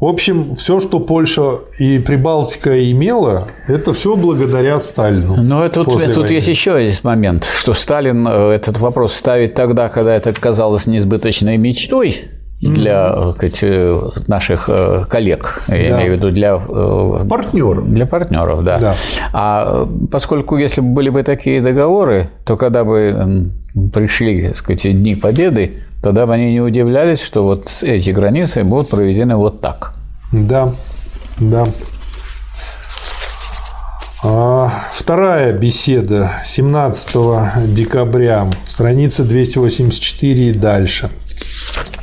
В 0.00 0.06
общем, 0.06 0.56
все, 0.56 0.80
что 0.80 0.98
Польша 0.98 1.58
и 1.78 1.98
Прибалтика 1.98 2.90
имела, 2.90 3.46
это 3.68 3.92
все 3.92 4.16
благодаря 4.16 4.80
Сталину. 4.80 5.36
Но 5.36 5.64
это, 5.64 5.84
тут, 5.84 6.02
тут 6.02 6.16
войны. 6.16 6.32
есть 6.32 6.48
еще 6.48 6.82
есть 6.82 7.04
момент, 7.04 7.44
что 7.44 7.74
Сталин 7.74 8.26
э, 8.26 8.52
этот 8.52 8.78
вопрос 8.78 9.12
ставит 9.12 9.54
тогда, 9.54 9.90
когда 9.90 10.16
это 10.16 10.32
казалось 10.32 10.86
несбыточной 10.86 11.58
мечтой 11.58 12.30
для 12.60 13.12
э, 13.14 13.32
сказать, 13.36 13.58
э, 13.62 14.00
наших 14.26 14.68
э, 14.68 15.02
коллег, 15.08 15.62
я 15.68 15.74
Да. 15.74 15.96
имею 15.98 16.12
в 16.12 16.16
виду 16.16 16.30
для 16.30 16.58
партнеров. 16.58 17.90
Для 17.90 18.06
партнеров, 18.06 18.64
да. 18.64 18.78
Да. 18.78 18.94
А 19.32 19.88
поскольку 20.10 20.58
если 20.58 20.80
бы 20.80 20.88
были 20.88 21.08
бы 21.08 21.22
такие 21.22 21.62
договоры, 21.62 22.28
то 22.44 22.56
когда 22.56 22.84
бы 22.84 22.98
м, 22.98 23.52
пришли, 23.92 24.48
так 24.48 24.56
сказать, 24.56 24.82
дни 24.92 25.14
победы, 25.16 25.78
тогда 26.02 26.26
бы 26.26 26.34
они 26.34 26.52
не 26.52 26.60
удивлялись, 26.60 27.20
что 27.22 27.44
вот 27.44 27.68
эти 27.82 28.10
границы 28.10 28.62
будут 28.64 28.90
проведены 28.90 29.36
вот 29.36 29.60
так. 29.60 29.92
Да, 30.32 30.72
да. 31.38 31.66
А, 34.22 34.70
Вторая 34.92 35.52
беседа 35.54 36.32
17 36.44 37.74
декабря, 37.74 38.46
страница 38.64 39.24
284 39.24 40.48
и 40.48 40.52
дальше. 40.52 41.08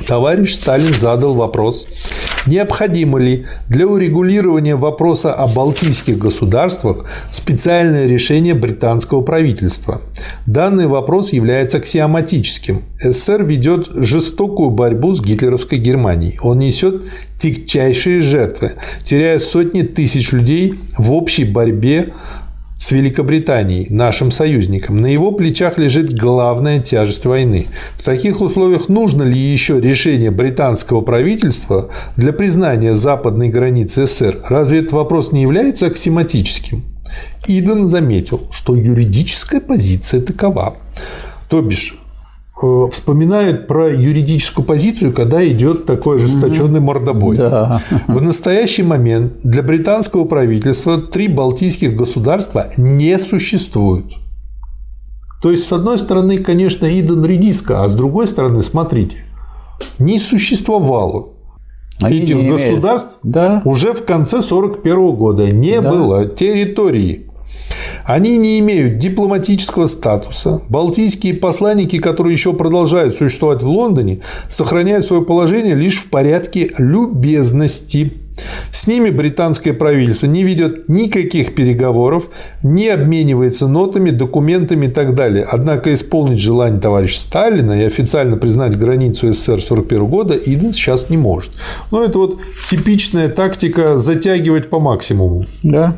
Товарищ 0.06 0.54
Сталин 0.54 0.94
задал 0.94 1.34
вопрос, 1.34 1.86
необходимо 2.46 3.18
ли 3.18 3.46
для 3.68 3.86
урегулирования 3.86 4.74
вопроса 4.74 5.34
о 5.34 5.46
балтийских 5.46 6.18
государствах 6.18 7.04
специальное 7.30 8.06
решение 8.06 8.54
британского 8.54 9.20
правительства. 9.20 10.00
Данный 10.46 10.86
вопрос 10.86 11.32
является 11.32 11.76
аксиоматическим. 11.76 12.84
СССР 13.00 13.42
ведет 13.44 13.88
жестокую 13.92 14.70
борьбу 14.70 15.14
с 15.14 15.20
гитлеровской 15.20 15.78
Германией. 15.78 16.38
Он 16.40 16.58
несет 16.58 17.02
тягчайшие 17.38 18.20
жертвы, 18.20 18.72
теряя 19.04 19.38
сотни 19.38 19.82
тысяч 19.82 20.32
людей 20.32 20.80
в 20.96 21.12
общей 21.12 21.44
борьбе 21.44 22.14
с 22.78 22.92
Великобританией, 22.92 23.88
нашим 23.90 24.30
союзником. 24.30 24.96
На 24.96 25.06
его 25.06 25.32
плечах 25.32 25.78
лежит 25.78 26.14
главная 26.14 26.80
тяжесть 26.80 27.26
войны. 27.26 27.66
В 27.98 28.02
таких 28.02 28.40
условиях 28.40 28.88
нужно 28.88 29.24
ли 29.24 29.36
еще 29.36 29.80
решение 29.80 30.30
британского 30.30 31.00
правительства 31.00 31.90
для 32.16 32.32
признания 32.32 32.94
западной 32.94 33.48
границы 33.48 34.06
СССР? 34.06 34.38
Разве 34.48 34.78
этот 34.78 34.92
вопрос 34.92 35.32
не 35.32 35.42
является 35.42 35.86
аксиоматическим? 35.86 36.84
Иден 37.46 37.88
заметил, 37.88 38.42
что 38.52 38.76
юридическая 38.76 39.60
позиция 39.60 40.20
такова. 40.20 40.76
То 41.48 41.62
бишь, 41.62 41.97
вспоминают 42.90 43.66
про 43.66 43.88
юридическую 43.88 44.64
позицию, 44.64 45.12
когда 45.12 45.46
идет 45.46 45.86
такой 45.86 46.16
ожесточенный 46.16 46.80
мордобой. 46.80 47.36
Да. 47.36 47.80
В 48.08 48.20
настоящий 48.20 48.82
момент 48.82 49.34
для 49.44 49.62
британского 49.62 50.24
правительства 50.24 50.98
три 51.00 51.28
балтийских 51.28 51.96
государства 51.96 52.70
не 52.76 53.18
существуют. 53.18 54.06
То 55.40 55.52
есть, 55.52 55.66
с 55.66 55.72
одной 55.72 55.98
стороны, 55.98 56.38
конечно, 56.38 56.86
Иден 56.86 57.24
редиска, 57.24 57.84
а 57.84 57.88
с 57.88 57.94
другой 57.94 58.26
стороны, 58.26 58.60
смотрите, 58.62 59.18
не 60.00 60.18
существовало 60.18 61.34
Они 62.00 62.18
этих 62.18 62.34
не 62.36 62.50
государств 62.50 63.18
Да. 63.22 63.62
уже 63.64 63.92
в 63.92 64.04
конце 64.04 64.38
1941 64.38 65.12
года. 65.16 65.50
Не 65.52 65.80
Да. 65.80 65.90
было 65.90 66.26
территории. 66.26 67.27
Они 68.04 68.36
не 68.36 68.58
имеют 68.60 68.98
дипломатического 68.98 69.86
статуса. 69.86 70.62
Балтийские 70.68 71.34
посланники, 71.34 71.98
которые 71.98 72.32
еще 72.32 72.52
продолжают 72.52 73.14
существовать 73.14 73.62
в 73.62 73.68
Лондоне, 73.68 74.20
сохраняют 74.48 75.04
свое 75.04 75.22
положение 75.22 75.74
лишь 75.74 75.98
в 75.98 76.08
порядке 76.08 76.70
любезности. 76.78 78.12
С 78.72 78.86
ними 78.86 79.10
британское 79.10 79.72
правительство 79.72 80.26
не 80.26 80.44
ведет 80.44 80.88
никаких 80.88 81.54
переговоров, 81.54 82.30
не 82.62 82.88
обменивается 82.88 83.66
нотами, 83.66 84.10
документами 84.10 84.86
и 84.86 84.90
так 84.90 85.14
далее. 85.14 85.44
Однако 85.50 85.92
исполнить 85.92 86.38
желание 86.38 86.80
товарища 86.80 87.20
Сталина 87.20 87.72
и 87.72 87.84
официально 87.84 88.36
признать 88.36 88.78
границу 88.78 89.32
СССР 89.32 89.54
1941 89.54 90.06
года 90.06 90.34
Иден 90.34 90.72
сейчас 90.72 91.10
не 91.10 91.16
может. 91.16 91.52
Но 91.90 92.04
это 92.04 92.18
вот 92.18 92.38
типичная 92.70 93.28
тактика 93.28 93.98
затягивать 93.98 94.70
по 94.70 94.78
максимуму. 94.78 95.46
Да. 95.62 95.96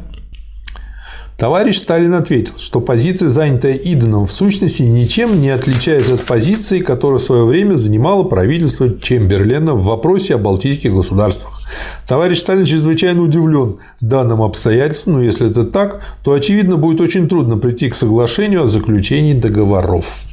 Товарищ 1.41 1.79
Сталин 1.79 2.13
ответил, 2.13 2.53
что 2.59 2.83
позиция, 2.83 3.31
занятая 3.31 3.73
Иденом, 3.73 4.27
в 4.27 4.31
сущности 4.31 4.83
ничем 4.83 5.41
не 5.41 5.49
отличается 5.49 6.13
от 6.13 6.27
позиции, 6.27 6.81
которую 6.81 7.19
в 7.19 7.23
свое 7.23 7.47
время 7.47 7.77
занимало 7.77 8.25
правительство 8.25 8.91
Чемберлена 9.01 9.73
в 9.73 9.85
вопросе 9.85 10.35
о 10.35 10.39
балтийских 10.39 10.93
государствах. 10.93 11.63
Товарищ 12.07 12.41
Сталин 12.41 12.67
чрезвычайно 12.67 13.23
удивлен 13.23 13.79
данным 14.03 14.43
обстоятельством, 14.43 15.15
но 15.15 15.23
если 15.23 15.51
это 15.51 15.65
так, 15.65 16.03
то, 16.23 16.35
очевидно, 16.35 16.77
будет 16.77 17.01
очень 17.01 17.27
трудно 17.27 17.57
прийти 17.57 17.89
к 17.89 17.95
соглашению 17.95 18.65
о 18.65 18.69
заключении 18.69 19.33
договоров. 19.33 20.25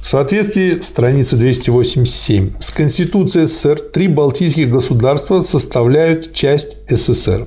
В 0.00 0.08
соответствии 0.08 0.80
с 0.80 0.86
страницей 0.86 1.38
287 1.38 2.52
с 2.60 2.70
Конституцией 2.70 3.46
СССР 3.46 3.80
три 3.80 4.08
балтийских 4.08 4.70
государства 4.70 5.42
составляют 5.42 6.32
часть 6.32 6.78
СССР. 6.88 7.46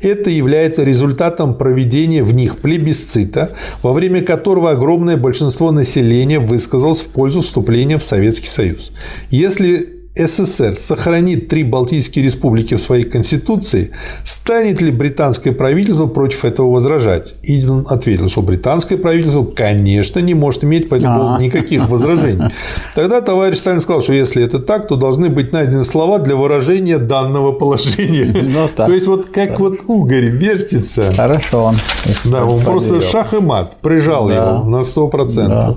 Это 0.00 0.30
является 0.30 0.82
результатом 0.82 1.54
проведения 1.56 2.22
в 2.22 2.34
них 2.34 2.58
плебисцита, 2.58 3.56
во 3.82 3.92
время 3.92 4.22
которого 4.22 4.70
огромное 4.70 5.16
большинство 5.16 5.70
населения 5.70 6.38
высказалось 6.38 7.00
в 7.00 7.08
пользу 7.08 7.40
вступления 7.40 7.98
в 7.98 8.04
Советский 8.04 8.48
Союз. 8.48 8.92
Если 9.30 10.01
СССР 10.14 10.76
сохранит 10.76 11.48
три 11.48 11.64
Балтийские 11.64 12.24
республики 12.24 12.74
в 12.74 12.80
своей 12.80 13.04
конституции, 13.04 13.92
станет 14.24 14.82
ли 14.82 14.90
британское 14.90 15.54
правительство 15.54 16.06
против 16.06 16.44
этого 16.44 16.70
возражать? 16.70 17.34
Иден 17.42 17.86
ответил, 17.88 18.28
что 18.28 18.42
британское 18.42 18.98
правительство, 18.98 19.42
конечно, 19.44 20.20
не 20.20 20.34
может 20.34 20.64
иметь 20.64 20.90
по 20.90 20.96
этому 20.96 21.18
поводу 21.18 21.34
А. 21.38 21.42
никаких 21.42 21.88
возражений. 21.88 22.50
Тогда 22.94 23.22
товарищ 23.22 23.56
Сталин 23.58 23.80
сказал, 23.80 24.02
что 24.02 24.12
если 24.12 24.42
это 24.44 24.58
так, 24.58 24.86
то 24.86 24.96
должны 24.96 25.30
быть 25.30 25.52
найдены 25.52 25.84
слова 25.84 26.18
для 26.18 26.36
выражения 26.36 26.98
данного 26.98 27.52
положения. 27.52 28.30
Ну, 28.42 28.68
так. 28.76 28.88
То 28.88 28.94
есть, 28.94 29.06
вот 29.06 29.26
как 29.32 29.58
вот 29.60 29.78
угорь 29.86 30.26
вертится. 30.28 31.10
Хорошо 31.16 31.64
он. 31.64 31.76
Да, 32.24 32.44
он 32.44 32.60
просто 32.62 33.00
шах 33.00 33.32
и 33.32 33.38
мат, 33.40 33.76
прижал 33.80 34.28
Да. 34.28 34.34
его 34.34 34.64
на 34.68 34.82
100%. 34.82 35.48
Да. 35.48 35.74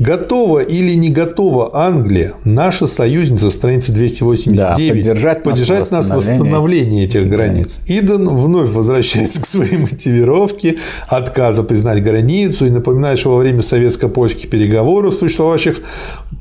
Готова 0.00 0.60
или 0.60 0.94
не 0.94 1.10
готова 1.10 1.76
Англия, 1.76 2.32
наша 2.44 2.86
союзница, 2.86 3.50
страница 3.50 3.92
289, 3.92 4.56
Да, 4.56 4.94
поддержать 4.94 5.36
нас 5.36 5.42
в 5.42 5.42
поддержать 5.44 5.90
нас 5.90 6.06
в 6.08 6.14
восстановлении 6.14 7.04
этих 7.04 7.20
этих 7.20 7.28
границ. 7.28 7.80
Иден 7.86 8.26
вновь 8.28 8.70
возвращается 8.70 9.42
к 9.42 9.46
своей 9.46 9.76
мотивировке 9.76 10.78
отказа 11.06 11.64
признать 11.64 12.02
границу 12.02 12.64
и 12.64 12.70
напоминает, 12.70 13.18
что 13.18 13.32
во 13.32 13.36
время 13.36 13.60
советско-польских 13.60 14.48
переговоров, 14.48 15.14
существовавших 15.14 15.80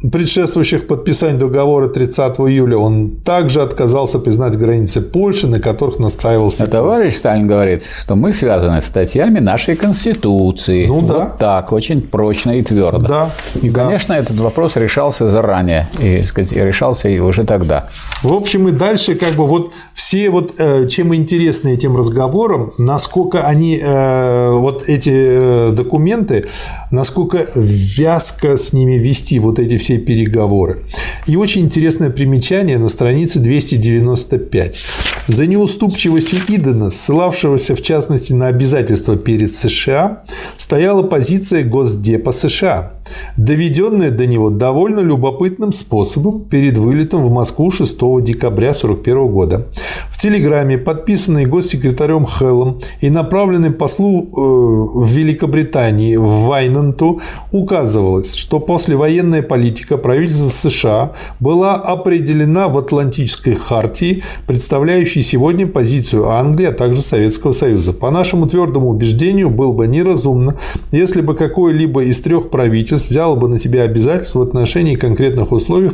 предшествующих 0.01 0.87
подписанию 0.87 1.39
договора 1.39 1.89
30 1.89 2.39
июля 2.39 2.77
он 2.77 3.17
также 3.17 3.61
отказался 3.61 4.19
признать 4.19 4.57
границы 4.57 5.01
Польши, 5.01 5.47
на 5.47 5.59
которых 5.59 5.99
настаивался. 5.99 6.63
А 6.63 6.67
товарищ 6.67 7.15
Сталин 7.15 7.47
говорит, 7.47 7.83
что 7.83 8.15
мы 8.15 8.31
связаны 8.31 8.81
с 8.81 8.85
статьями 8.85 9.39
нашей 9.39 9.75
Конституции. 9.75 10.85
Ну, 10.85 10.99
вот 10.99 11.07
да. 11.07 11.25
так, 11.37 11.73
очень 11.73 12.01
прочно 12.01 12.51
и 12.51 12.63
твердо. 12.63 13.07
Да. 13.07 13.31
И, 13.61 13.69
да. 13.69 13.83
конечно, 13.83 14.13
этот 14.13 14.39
вопрос 14.39 14.77
решался 14.77 15.27
заранее, 15.27 15.89
и, 15.99 16.21
сказать, 16.23 16.53
решался 16.53 17.09
и 17.09 17.19
уже 17.19 17.43
тогда. 17.43 17.89
В 18.23 18.31
общем, 18.31 18.69
и 18.69 18.71
дальше 18.71 19.15
как 19.15 19.33
бы 19.33 19.45
вот 19.45 19.73
все 19.93 20.29
вот, 20.29 20.53
э, 20.57 20.87
чем 20.87 21.13
интересны 21.13 21.73
этим 21.73 21.97
разговором, 21.97 22.71
насколько 22.77 23.45
они, 23.45 23.79
э, 23.81 24.51
вот 24.51 24.87
эти 24.87 25.11
э, 25.13 25.71
документы, 25.73 26.45
насколько 26.89 27.47
вязко 27.53 28.57
с 28.57 28.71
ними 28.71 28.93
вести 28.93 29.39
вот 29.39 29.59
эти 29.59 29.77
все 29.77 29.88
переговоры. 29.97 30.83
И 31.27 31.35
очень 31.35 31.61
интересное 31.61 32.09
примечание 32.09 32.77
на 32.77 32.89
странице 32.89 33.39
295. 33.39 34.79
За 35.27 35.45
неуступчивостью 35.45 36.39
Идена, 36.47 36.91
ссылавшегося 36.91 37.75
в 37.75 37.81
частности 37.81 38.33
на 38.33 38.47
обязательства 38.47 39.17
перед 39.17 39.53
США, 39.53 40.23
стояла 40.57 41.03
позиция 41.03 41.63
Госдепа 41.63 42.31
США, 42.31 42.93
доведенная 43.37 44.11
до 44.11 44.25
него 44.25 44.49
довольно 44.49 44.99
любопытным 44.99 45.71
способом 45.71 46.41
перед 46.41 46.77
вылетом 46.77 47.23
в 47.23 47.31
Москву 47.31 47.71
6 47.71 47.97
декабря 48.21 48.69
1941 48.69 49.27
года. 49.27 49.67
В 50.09 50.21
телеграмме, 50.21 50.77
подписанной 50.77 51.45
госсекретарем 51.45 52.25
Хеллом 52.25 52.81
и 52.99 53.09
направленной 53.09 53.71
послу 53.71 54.23
э, 54.23 54.99
в 54.99 55.07
Великобритании 55.07 56.17
в 56.17 56.47
Вайнанту, 56.47 57.21
указывалось, 57.51 58.35
что 58.35 58.59
послевоенная 58.59 59.41
политика 59.41 59.97
правительства 59.97 60.49
США 60.49 61.11
была 61.39 61.75
определена 61.75 62.67
в 62.67 62.77
Атлантической 62.77 63.55
хартии, 63.55 64.23
представляющей 64.45 65.21
сегодня 65.21 65.67
позицию 65.67 66.29
Англии, 66.29 66.65
а 66.65 66.73
также 66.73 67.01
Советского 67.01 67.53
Союза. 67.53 67.93
По 67.93 68.11
нашему 68.11 68.47
твердому 68.47 68.89
убеждению, 68.89 69.49
было 69.49 69.71
бы 69.71 69.87
неразумно, 69.87 70.59
если 70.91 71.21
бы 71.21 71.33
какое-либо 71.33 72.03
из 72.03 72.19
трех 72.19 72.49
правительств 72.49 72.98
взяло 73.07 73.35
бы 73.35 73.47
на 73.47 73.59
себя 73.59 73.83
обязательства 73.83 74.39
в 74.39 74.43
отношении 74.43 74.95
конкретных 74.95 75.51
условий 75.51 75.91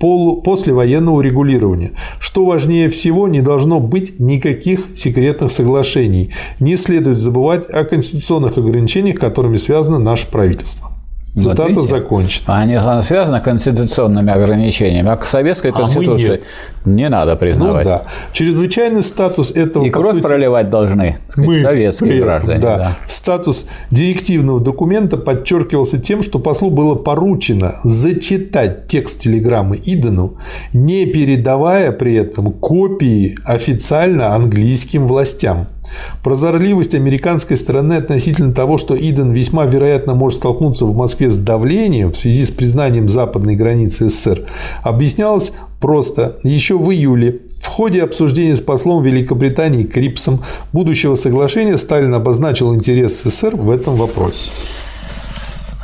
послевоенного 0.00 1.16
урегулирования. 1.16 1.92
Что 2.18 2.46
важнее 2.46 2.88
всего, 2.88 3.28
не 3.28 3.42
должно 3.42 3.80
быть 3.80 4.18
никаких 4.18 4.86
секретных 4.96 5.52
соглашений. 5.52 6.30
Не 6.58 6.76
следует 6.76 7.18
забывать 7.18 7.68
о 7.68 7.84
конституционных 7.84 8.56
ограничениях, 8.56 9.20
которыми 9.20 9.58
связано 9.58 9.98
наше 9.98 10.26
правительство. 10.30 10.90
Цитата 11.34 11.68
видите? 11.68 11.86
закончена. 11.86 12.58
Они 12.58 12.78
связаны 13.02 13.40
конституционными 13.40 14.32
ограничениями, 14.32 15.10
а 15.10 15.16
к 15.16 15.24
советской 15.24 15.70
А 15.70 15.72
конституции 15.72 16.28
нет. 16.30 16.44
не 16.84 17.08
надо 17.08 17.36
признавать. 17.36 17.84
Ну 17.86 17.90
да. 17.90 18.02
Чрезвычайный 18.32 19.02
статус 19.02 19.50
этого 19.50 19.84
И 19.84 19.90
кровь 19.90 20.14
сути, 20.14 20.22
проливать 20.22 20.70
должны 20.70 21.18
сказать, 21.28 21.48
мы 21.48 21.60
советские 21.60 22.10
этом, 22.16 22.24
граждане. 22.24 22.60
да. 22.60 22.76
да. 22.76 22.96
Статус 23.06 23.66
директивного 23.90 24.60
документа 24.60 25.16
подчеркивался 25.16 25.98
тем, 25.98 26.22
что 26.22 26.38
послу 26.38 26.70
было 26.70 26.94
поручено 26.94 27.76
зачитать 27.84 28.88
текст 28.88 29.20
телеграммы 29.20 29.78
Идену, 29.84 30.36
не 30.72 31.06
передавая 31.06 31.92
при 31.92 32.14
этом 32.14 32.52
копии 32.52 33.36
официально 33.44 34.34
английским 34.34 35.06
властям. 35.06 35.68
Прозорливость 36.22 36.94
американской 36.94 37.56
стороны 37.56 37.94
относительно 37.94 38.52
того, 38.52 38.78
что 38.78 38.96
Иден 38.96 39.32
весьма 39.32 39.64
вероятно 39.66 40.14
может 40.14 40.38
столкнуться 40.38 40.84
в 40.84 40.96
Москве 40.96 41.30
с 41.30 41.38
давлением 41.38 42.12
в 42.12 42.16
связи 42.16 42.44
с 42.44 42.50
признанием 42.50 43.08
западной 43.08 43.56
границы 43.56 44.08
СССР, 44.08 44.46
объяснялась 44.82 45.52
просто. 45.80 46.38
Еще 46.42 46.78
в 46.78 46.90
июле 46.90 47.40
в 47.60 47.66
ходе 47.66 48.02
обсуждения 48.02 48.56
с 48.56 48.60
послом 48.60 49.02
Великобритании 49.02 49.84
Крипсом 49.84 50.42
будущего 50.72 51.14
соглашения 51.14 51.78
Сталин 51.78 52.14
обозначил 52.14 52.74
интерес 52.74 53.22
СССР 53.22 53.56
в 53.56 53.70
этом 53.70 53.96
вопросе. 53.96 54.50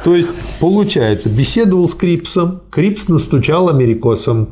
То 0.04 0.14
есть, 0.14 0.28
получается, 0.60 1.28
беседовал 1.28 1.88
с 1.88 1.94
Крипсом, 1.94 2.60
Крипс 2.70 3.08
настучал 3.08 3.68
америкосам, 3.68 4.50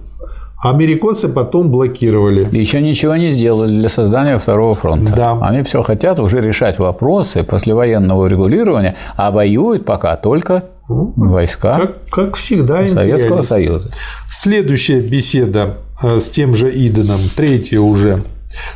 америкосы 0.64 1.28
потом 1.28 1.70
блокировали. 1.70 2.48
Еще 2.56 2.80
ничего 2.80 3.16
не 3.16 3.30
сделали 3.30 3.70
для 3.70 3.88
создания 3.88 4.38
второго 4.38 4.74
фронта. 4.74 5.14
Да. 5.14 5.38
Они 5.40 5.62
все 5.62 5.82
хотят 5.82 6.18
уже 6.18 6.40
решать 6.40 6.78
вопросы 6.78 7.44
послевоенного 7.44 8.26
регулирования, 8.26 8.96
а 9.16 9.30
воюют 9.30 9.84
пока 9.84 10.16
только 10.16 10.64
войска 10.88 11.78
Как, 11.78 12.08
как 12.10 12.36
всегда, 12.36 12.86
Советского. 12.88 13.42
Союза. 13.42 13.90
Следующая 14.28 15.00
беседа 15.00 15.78
э, 16.02 16.20
с 16.20 16.30
тем 16.30 16.54
же 16.54 16.70
Иденом, 16.74 17.20
третья 17.34 17.80
уже, 17.80 18.22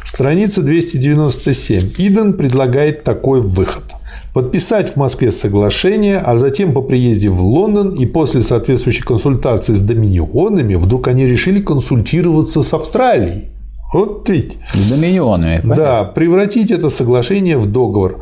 страница 0.04 0.62
297. 0.62 1.92
Иден 1.98 2.34
предлагает 2.34 3.04
такой 3.04 3.40
выход. 3.40 3.84
Подписать 4.38 4.90
в 4.90 4.96
Москве 4.96 5.32
соглашение, 5.32 6.18
а 6.18 6.38
затем 6.38 6.72
по 6.72 6.80
приезде 6.80 7.28
в 7.28 7.40
Лондон 7.40 7.90
и 7.90 8.06
после 8.06 8.40
соответствующей 8.40 9.02
консультации 9.02 9.74
с 9.74 9.80
доминионами 9.80 10.76
вдруг 10.76 11.08
они 11.08 11.26
решили 11.26 11.60
консультироваться 11.60 12.62
с 12.62 12.72
Австралией. 12.72 13.48
Вот 13.92 14.28
ведь. 14.28 14.58
С 14.74 14.92
доминионами. 14.92 15.60
понятно? 15.60 15.76
Да, 15.76 16.04
превратить 16.04 16.70
это 16.70 16.88
соглашение 16.88 17.58
в 17.58 17.66
договор. 17.66 18.20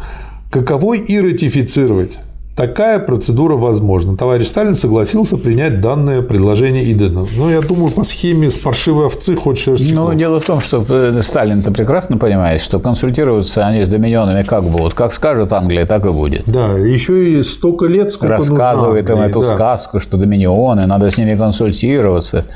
Каковой 0.51 1.01
и 1.01 1.21
ратифицировать. 1.21 2.17
Такая 2.57 3.01
процедура 3.01 3.55
возможна. 3.55 4.17
Товарищ 4.17 4.47
Сталин 4.49 4.75
согласился 4.75 5.37
принять 5.37 5.83
данное 5.83 6.23
предложение 6.23 6.91
Идена. 6.91 7.27
Ну, 7.37 7.51
я 7.51 7.61
думаю, 7.61 7.93
по 7.93 8.03
схеме 8.03 8.51
с 8.51 8.57
паршивой 8.57 9.07
овцы 9.07 9.37
хоть 9.37 9.59
шерсти 9.59 9.93
Ну, 9.93 10.15
дело 10.15 10.41
в 10.41 10.45
том, 10.47 10.63
что 10.63 10.83
э, 10.89 11.21
Сталин-то 11.21 11.71
прекрасно 11.71 12.17
понимает, 12.17 12.63
что 12.63 12.79
консультироваться 12.79 13.67
они 13.67 13.85
с 13.85 13.89
доминионами 13.91 14.43
как 14.43 14.65
будут. 14.65 14.95
Как 14.95 15.13
скажет 15.13 15.53
Англия, 15.53 15.85
так 15.85 16.07
и 16.07 16.09
будет. 16.09 16.45
Да, 16.47 16.69
еще 16.79 17.29
и 17.31 17.43
столько 17.43 17.85
лет, 17.85 18.11
сколько 18.11 18.37
Рассказывает 18.37 19.11
им 19.11 19.17
нужно 19.17 19.29
эту 19.29 19.41
Англии, 19.41 19.51
да. 19.51 19.55
сказку, 19.57 20.01
что 20.01 20.17
доминионы, 20.17 20.87
надо 20.87 21.11
с 21.11 21.19
ними 21.19 21.37
консультироваться. 21.37 22.47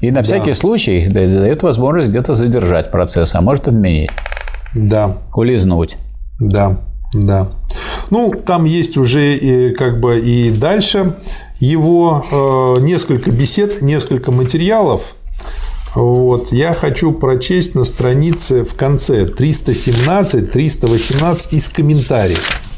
И 0.00 0.10
на 0.10 0.22
всякий 0.22 0.54
случай 0.54 1.06
да, 1.10 1.20
дает 1.26 1.62
возможность 1.62 2.08
где-то 2.08 2.34
задержать 2.34 2.90
процесс, 2.90 3.34
а 3.34 3.42
может 3.42 3.68
отменить, 3.68 4.08
Да, 4.74 5.16
улизнуть. 5.34 5.98
да, 6.38 6.78
да. 7.12 7.48
Ну, 8.10 8.32
там 8.32 8.64
есть 8.64 8.96
уже 8.96 9.36
и, 9.36 9.74
как 9.74 10.00
бы 10.00 10.20
и 10.20 10.50
дальше 10.50 11.16
его 11.58 12.24
э, 12.30 12.76
несколько 12.82 13.30
бесед, 13.30 13.82
несколько 13.82 14.32
материалов. 14.32 15.16
Вот, 15.94 16.52
я 16.52 16.72
хочу 16.72 17.12
прочесть 17.12 17.74
на 17.74 17.84
странице 17.84 18.64
в 18.64 18.74
конце 18.74 19.24
317-318 19.24 21.48
из 21.50 21.68
комментариев. 21.68 22.69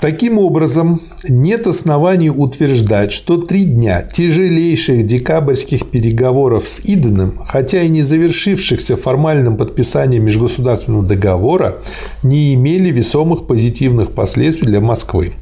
Таким 0.00 0.38
образом, 0.38 1.00
нет 1.28 1.66
оснований 1.66 2.30
утверждать, 2.30 3.10
что 3.10 3.36
три 3.36 3.64
дня 3.64 4.02
тяжелейших 4.02 5.04
декабрьских 5.04 5.90
переговоров 5.90 6.68
с 6.68 6.78
Иденом, 6.84 7.34
хотя 7.44 7.82
и 7.82 7.88
не 7.88 8.02
завершившихся 8.02 8.96
формальным 8.96 9.56
подписанием 9.56 10.24
межгосударственного 10.24 11.02
договора, 11.02 11.78
не 12.22 12.54
имели 12.54 12.90
весомых 12.90 13.48
позитивных 13.48 14.12
последствий 14.12 14.68
для 14.68 14.80
Москвы. 14.80 15.32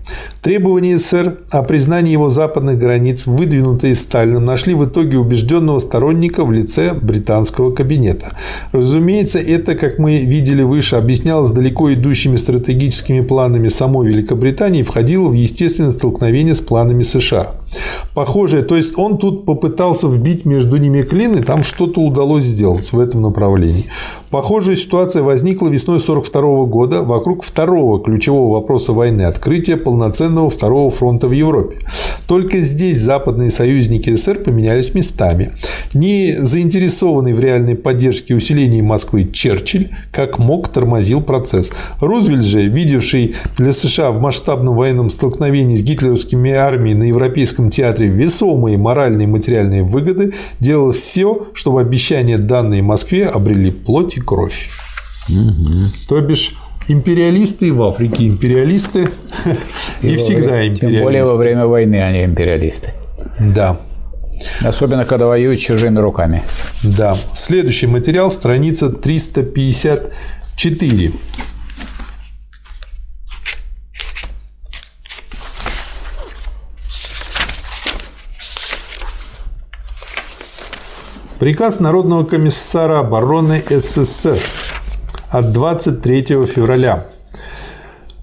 Требования 0.40 0.98
СССР 0.98 1.40
о 1.50 1.62
признании 1.62 2.12
его 2.12 2.30
западных 2.30 2.78
границ, 2.78 3.26
выдвинутые 3.26 3.94
Сталином, 3.94 4.46
нашли 4.46 4.72
в 4.72 4.86
итоге 4.86 5.18
убежденного 5.18 5.80
сторонника 5.80 6.46
в 6.46 6.52
лице 6.52 6.94
британского 6.94 7.74
кабинета. 7.74 8.32
Разумеется, 8.72 9.38
это, 9.38 9.74
как 9.74 9.98
мы 9.98 10.20
видели 10.20 10.62
выше, 10.62 10.96
объяснялось 10.96 11.50
далеко 11.50 11.92
идущими 11.92 12.36
стратегическими 12.36 13.20
планами 13.20 13.68
самой 13.68 14.08
Великобритании 14.08 14.45
и 14.80 14.82
входило 14.82 15.28
в 15.28 15.32
естественное 15.32 15.92
столкновение 15.92 16.54
с 16.54 16.60
планами 16.60 17.02
США. 17.02 17.54
Похоже, 18.14 18.62
то 18.62 18.76
есть 18.76 18.96
он 18.96 19.18
тут 19.18 19.44
попытался 19.44 20.08
вбить 20.08 20.44
между 20.44 20.76
ними 20.76 21.02
клин, 21.02 21.34
и 21.34 21.42
там 21.42 21.62
что-то 21.62 22.00
удалось 22.00 22.44
сделать 22.44 22.92
в 22.92 22.98
этом 22.98 23.22
направлении. 23.22 23.86
Похожая 24.30 24.76
ситуация 24.76 25.22
возникла 25.22 25.68
весной 25.68 25.96
1942 25.96 26.64
года 26.66 27.02
вокруг 27.02 27.44
второго 27.44 28.02
ключевого 28.02 28.54
вопроса 28.54 28.92
войны– 28.92 29.22
открытия 29.22 29.76
полноценного 29.76 30.50
второго 30.50 30.90
фронта 30.90 31.28
в 31.28 31.32
Европе. 31.32 31.78
Только 32.26 32.58
здесь 32.58 32.98
западные 32.98 33.50
союзники 33.50 34.14
СССР 34.14 34.42
поменялись 34.42 34.94
местами. 34.94 35.52
Не 35.94 36.36
заинтересованный 36.38 37.32
в 37.32 37.40
реальной 37.40 37.76
поддержке 37.76 38.34
и 38.34 38.36
усилении 38.36 38.80
Москвы 38.80 39.30
Черчилль 39.32 39.90
как 40.10 40.38
мог 40.38 40.68
тормозил 40.68 41.20
процесс. 41.20 41.70
Рузвельт 42.00 42.44
же, 42.44 42.62
видевший 42.62 43.36
для 43.56 43.72
США 43.72 44.10
в 44.10 44.20
масштабном 44.20 44.74
военном 44.74 45.10
столкновении 45.10 45.76
с 45.76 45.82
гитлеровскими 45.82 46.50
армиями 46.52 46.98
на 46.98 47.04
Европейском 47.04 47.55
театре 47.70 48.08
весомые 48.08 48.78
моральные 48.78 49.26
и 49.26 49.30
материальные 49.30 49.82
выгоды, 49.82 50.32
делал 50.60 50.92
все, 50.92 51.48
чтобы 51.54 51.80
обещания, 51.80 52.38
данные 52.38 52.82
Москве, 52.82 53.26
обрели 53.26 53.70
плоть 53.70 54.16
и 54.16 54.20
кровь. 54.20 54.70
То 56.08 56.20
бишь, 56.20 56.54
империалисты 56.88 57.66
и 57.68 57.70
в 57.72 57.82
Африке 57.82 58.26
империалисты, 58.28 59.08
и, 60.02 60.10
во 60.12 60.16
всегда 60.18 60.46
время- 60.46 60.68
империалисты. 60.68 60.86
Тем 60.86 61.02
более 61.02 61.24
во 61.24 61.36
время 61.36 61.66
войны 61.66 61.96
они 62.02 62.24
империалисты. 62.24 62.92
Да. 63.40 63.76
Особенно, 64.62 65.04
когда 65.04 65.26
воюют 65.26 65.60
чужими 65.60 65.98
руками. 65.98 66.42
Да. 66.82 67.18
Следующий 67.34 67.86
материал, 67.86 68.30
страница 68.30 68.88
354. 68.90 71.12
Приказ 81.46 81.78
Народного 81.78 82.24
комиссара 82.24 82.98
обороны 82.98 83.62
СССР 83.70 84.40
от 85.30 85.52
23 85.52 86.44
февраля. 86.44 87.06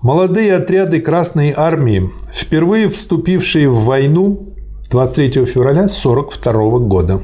Молодые 0.01 0.53
отряды 0.55 0.99
Красной 0.99 1.53
Армии, 1.55 2.11
впервые 2.33 2.89
вступившие 2.89 3.69
в 3.69 3.85
войну 3.85 4.53
23 4.91 5.45
февраля 5.45 5.85
1942 5.85 6.79
года. 6.79 7.21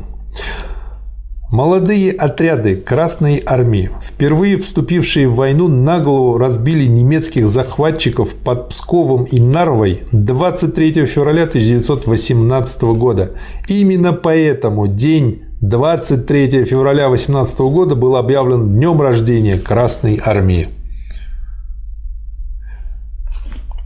Молодые 1.51 2.13
отряды 2.13 2.77
Красной 2.77 3.43
Армии, 3.45 3.89
впервые 4.01 4.57
вступившие 4.57 5.27
в 5.27 5.35
войну, 5.35 5.67
наголову 5.67 6.37
разбили 6.37 6.85
немецких 6.85 7.45
захватчиков 7.45 8.35
под 8.35 8.69
Псковом 8.69 9.25
и 9.25 9.41
Нарвой 9.41 10.03
23 10.13 11.05
февраля 11.05 11.43
1918 11.43 12.83
года. 12.83 13.31
Именно 13.67 14.13
поэтому 14.13 14.87
день 14.87 15.41
23 15.61 16.63
февраля 16.63 17.09
18 17.09 17.59
года 17.59 17.95
был 17.95 18.15
объявлен 18.15 18.69
днем 18.69 19.01
рождения 19.01 19.57
Красной 19.57 20.21
Армии. 20.23 20.69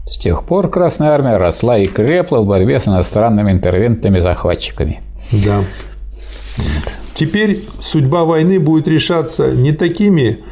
С 0.06 0.16
тех 0.16 0.44
пор 0.44 0.70
Красная 0.70 1.10
Армия 1.10 1.36
росла 1.36 1.78
и 1.78 1.88
крепла 1.88 2.42
в 2.42 2.46
борьбе 2.46 2.78
с 2.78 2.86
иностранными 2.86 3.50
интервентами-захватчиками. 3.50 5.00
Да. 5.32 5.64
Вот. 6.56 6.92
Теперь 7.12 7.64
судьба 7.80 8.24
войны 8.24 8.60
будет 8.60 8.86
решаться 8.86 9.50
не 9.52 9.72
такими 9.72 10.44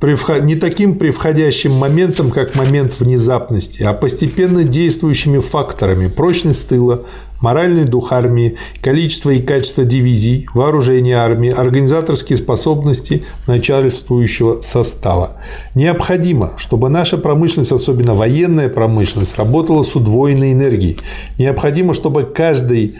не 0.00 0.54
таким 0.54 0.96
превходящим 0.96 1.72
моментом, 1.72 2.30
как 2.30 2.54
момент 2.54 3.00
внезапности, 3.00 3.82
а 3.82 3.92
постепенно 3.92 4.62
действующими 4.62 5.40
факторами– 5.40 6.06
прочность 6.08 6.68
тыла, 6.68 7.02
моральный 7.40 7.84
дух 7.84 8.12
армии, 8.12 8.56
количество 8.80 9.30
и 9.30 9.40
качество 9.40 9.84
дивизий, 9.84 10.48
вооружение 10.54 11.16
армии, 11.16 11.50
организаторские 11.50 12.36
способности 12.36 13.24
начальствующего 13.46 14.60
состава. 14.62 15.36
Необходимо, 15.74 16.54
чтобы 16.56 16.88
наша 16.88 17.18
промышленность, 17.18 17.72
особенно 17.72 18.14
военная 18.14 18.68
промышленность, 18.68 19.36
работала 19.36 19.82
с 19.82 19.94
удвоенной 19.94 20.52
энергией. 20.52 20.98
Необходимо, 21.38 21.94
чтобы 21.94 22.24
каждый 22.24 22.96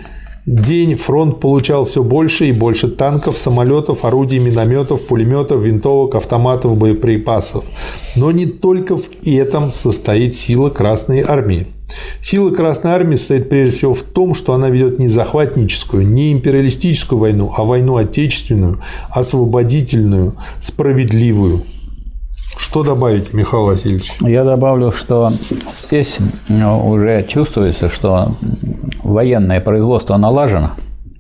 день 0.48 0.97
фронт 0.97 1.40
получал 1.40 1.85
все 1.85 2.02
больше 2.02 2.47
и 2.47 2.52
больше 2.52 2.89
танков, 2.89 3.36
самолетов, 3.36 4.05
орудий, 4.05 4.39
минометов, 4.39 5.02
пулеметов, 5.02 5.60
винтовок, 5.60 6.15
автоматов, 6.15 6.77
боеприпасов. 6.77 7.65
Но 8.16 8.31
не 8.31 8.47
только 8.47 8.97
в 8.97 9.10
этом 9.27 9.70
состоит 9.73 10.35
сила 10.35 10.70
Красной 10.70 11.20
Армии. 11.20 11.66
Сила 12.20 12.51
Красной 12.51 12.93
Армии 12.93 13.16
состоит 13.16 13.48
прежде 13.48 13.77
всего 13.77 13.94
в 13.94 14.02
том, 14.02 14.35
что 14.35 14.52
она 14.52 14.69
ведет 14.69 14.98
не 14.98 15.09
захватническую, 15.09 16.06
не 16.06 16.32
империалистическую 16.32 17.19
войну, 17.19 17.52
а 17.56 17.65
войну 17.65 17.97
отечественную, 17.97 18.81
освободительную, 19.10 20.35
справедливую. 20.60 21.62
Что 22.56 22.82
добавить, 22.82 23.32
Михаил 23.32 23.66
Васильевич? 23.66 24.12
Я 24.20 24.44
добавлю, 24.44 24.93
что 24.93 25.32
здесь 25.78 26.19
ну, 26.48 26.89
уже 26.89 27.23
чувствуется, 27.23 27.89
что 27.89 28.36
военное 29.02 29.60
производство 29.60 30.16
налажено. 30.16 30.73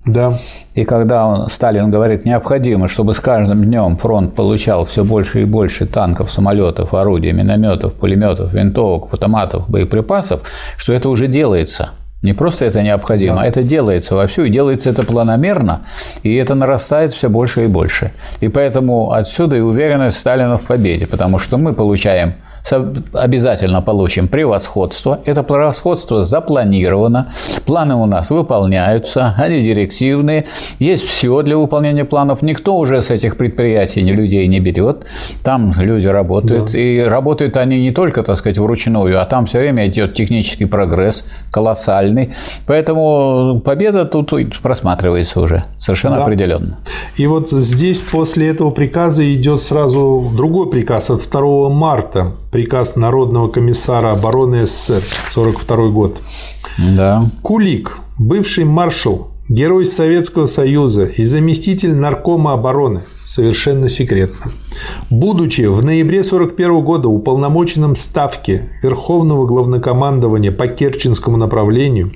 Да. 0.08 0.38
И 0.74 0.84
когда 0.84 1.26
он, 1.26 1.48
Сталин 1.48 1.90
говорит, 1.90 2.24
необходимо, 2.24 2.88
чтобы 2.88 3.14
с 3.14 3.20
каждым 3.20 3.64
днем 3.64 3.96
фронт 3.96 4.34
получал 4.34 4.84
все 4.84 5.04
больше 5.04 5.42
и 5.42 5.44
больше 5.44 5.86
танков, 5.86 6.30
самолетов, 6.30 6.94
орудий, 6.94 7.32
минометов, 7.32 7.94
пулеметов, 7.94 8.52
винтовок, 8.54 9.12
автоматов, 9.12 9.68
боеприпасов, 9.68 10.40
что 10.76 10.92
это 10.92 11.08
уже 11.08 11.26
делается. 11.26 11.90
Не 12.22 12.32
просто 12.32 12.64
это 12.64 12.82
необходимо, 12.82 13.36
да. 13.36 13.42
а 13.42 13.46
это 13.46 13.62
делается 13.62 14.16
вовсю, 14.16 14.44
и 14.44 14.50
делается 14.50 14.90
это 14.90 15.04
планомерно, 15.04 15.82
и 16.24 16.34
это 16.34 16.56
нарастает 16.56 17.12
все 17.12 17.28
больше 17.28 17.64
и 17.64 17.66
больше. 17.68 18.08
И 18.40 18.48
поэтому 18.48 19.12
отсюда 19.12 19.56
и 19.56 19.60
уверенность 19.60 20.18
Сталина 20.18 20.56
в 20.56 20.62
победе, 20.62 21.06
потому 21.06 21.38
что 21.38 21.58
мы 21.58 21.74
получаем– 21.74 22.32
обязательно 22.72 23.82
получим 23.82 24.28
превосходство. 24.28 25.20
Это 25.24 25.42
превосходство 25.42 26.24
запланировано, 26.24 27.28
планы 27.66 27.94
у 27.94 28.06
нас 28.06 28.30
выполняются, 28.30 29.34
они 29.36 29.60
директивные, 29.60 30.46
есть 30.78 31.04
все 31.04 31.42
для 31.42 31.56
выполнения 31.56 32.04
планов. 32.04 32.42
Никто 32.42 32.76
уже 32.76 33.02
с 33.02 33.10
этих 33.10 33.36
предприятий 33.36 34.02
ни 34.02 34.12
людей 34.12 34.46
не 34.46 34.60
берет, 34.60 35.06
там 35.42 35.72
люди 35.78 36.06
работают, 36.06 36.72
да. 36.72 36.78
и 36.78 37.00
работают 37.00 37.56
они 37.56 37.80
не 37.80 37.90
только, 37.92 38.22
так 38.22 38.36
сказать, 38.36 38.58
вручную, 38.58 39.20
а 39.20 39.24
там 39.24 39.46
все 39.46 39.58
время 39.58 39.86
идет 39.86 40.14
технический 40.14 40.66
прогресс 40.66 41.24
колоссальный, 41.50 42.34
поэтому 42.66 43.60
победа 43.64 44.04
тут 44.04 44.32
просматривается 44.62 45.40
уже 45.40 45.64
совершенно 45.78 46.16
да. 46.16 46.22
определенно. 46.22 46.78
И 47.16 47.26
вот 47.26 47.50
здесь 47.50 48.00
после 48.02 48.48
этого 48.48 48.70
приказа 48.70 49.22
идет 49.34 49.62
сразу 49.62 50.30
другой 50.36 50.70
приказ 50.70 51.10
от 51.10 51.28
2 51.30 51.68
марта 51.70 52.32
приказ 52.58 52.96
Народного 52.96 53.46
комиссара 53.46 54.10
обороны 54.10 54.66
СССР, 54.66 54.96
1942 55.30 55.88
год. 55.90 56.16
Да. 56.76 57.30
Кулик, 57.40 57.98
бывший 58.18 58.64
маршал, 58.64 59.28
герой 59.48 59.86
Советского 59.86 60.46
Союза 60.46 61.04
и 61.04 61.24
заместитель 61.24 61.94
наркома 61.94 62.52
обороны, 62.52 63.02
совершенно 63.24 63.88
секретно. 63.88 64.52
Будучи 65.10 65.62
в 65.62 65.84
ноябре 65.84 66.20
1941 66.20 66.84
года 66.84 67.08
уполномоченным 67.08 67.96
Ставки 67.96 68.68
Верховного 68.82 69.46
Главнокомандования 69.46 70.52
по 70.52 70.66
Керченскому 70.68 71.36
направлению, 71.36 72.12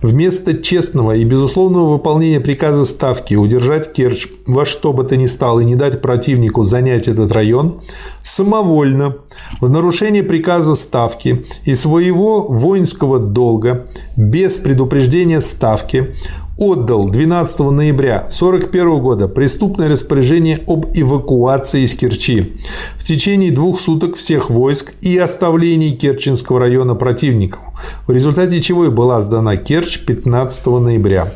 вместо 0.00 0.56
честного 0.56 1.16
и 1.16 1.24
безусловного 1.24 1.94
выполнения 1.94 2.40
приказа 2.40 2.84
Ставки 2.84 3.34
удержать 3.34 3.92
Керчь 3.92 4.28
во 4.46 4.64
что 4.64 4.92
бы 4.92 5.04
то 5.04 5.16
ни 5.16 5.26
стало 5.26 5.60
и 5.60 5.64
не 5.64 5.74
дать 5.74 6.00
противнику 6.00 6.62
занять 6.62 7.08
этот 7.08 7.32
район, 7.32 7.80
самовольно, 8.22 9.16
в 9.60 9.68
нарушение 9.68 10.22
приказа 10.22 10.74
Ставки 10.74 11.44
и 11.64 11.74
своего 11.74 12.42
воинского 12.42 13.18
долга, 13.18 13.86
без 14.16 14.56
предупреждения 14.56 15.40
Ставки, 15.40 16.14
отдал 16.56 17.08
12 17.08 17.60
ноября 17.60 18.16
1941 18.16 19.00
года 19.00 19.28
преступное 19.28 19.88
распоряжение 19.88 20.60
об 20.66 20.86
эвакуации 20.94 21.82
из 21.82 21.94
Керчи 21.94 22.56
в 22.96 23.04
течение 23.04 23.50
двух 23.50 23.80
суток 23.80 24.16
всех 24.16 24.48
войск 24.48 24.94
и 25.02 25.18
оставлении 25.18 25.94
Керченского 25.94 26.60
района 26.60 26.94
противников, 26.94 27.60
в 28.06 28.12
результате 28.12 28.60
чего 28.60 28.86
и 28.86 28.90
была 28.90 29.20
сдана 29.20 29.56
Керчь 29.56 30.00
15 30.04 30.66
ноября. 30.66 31.34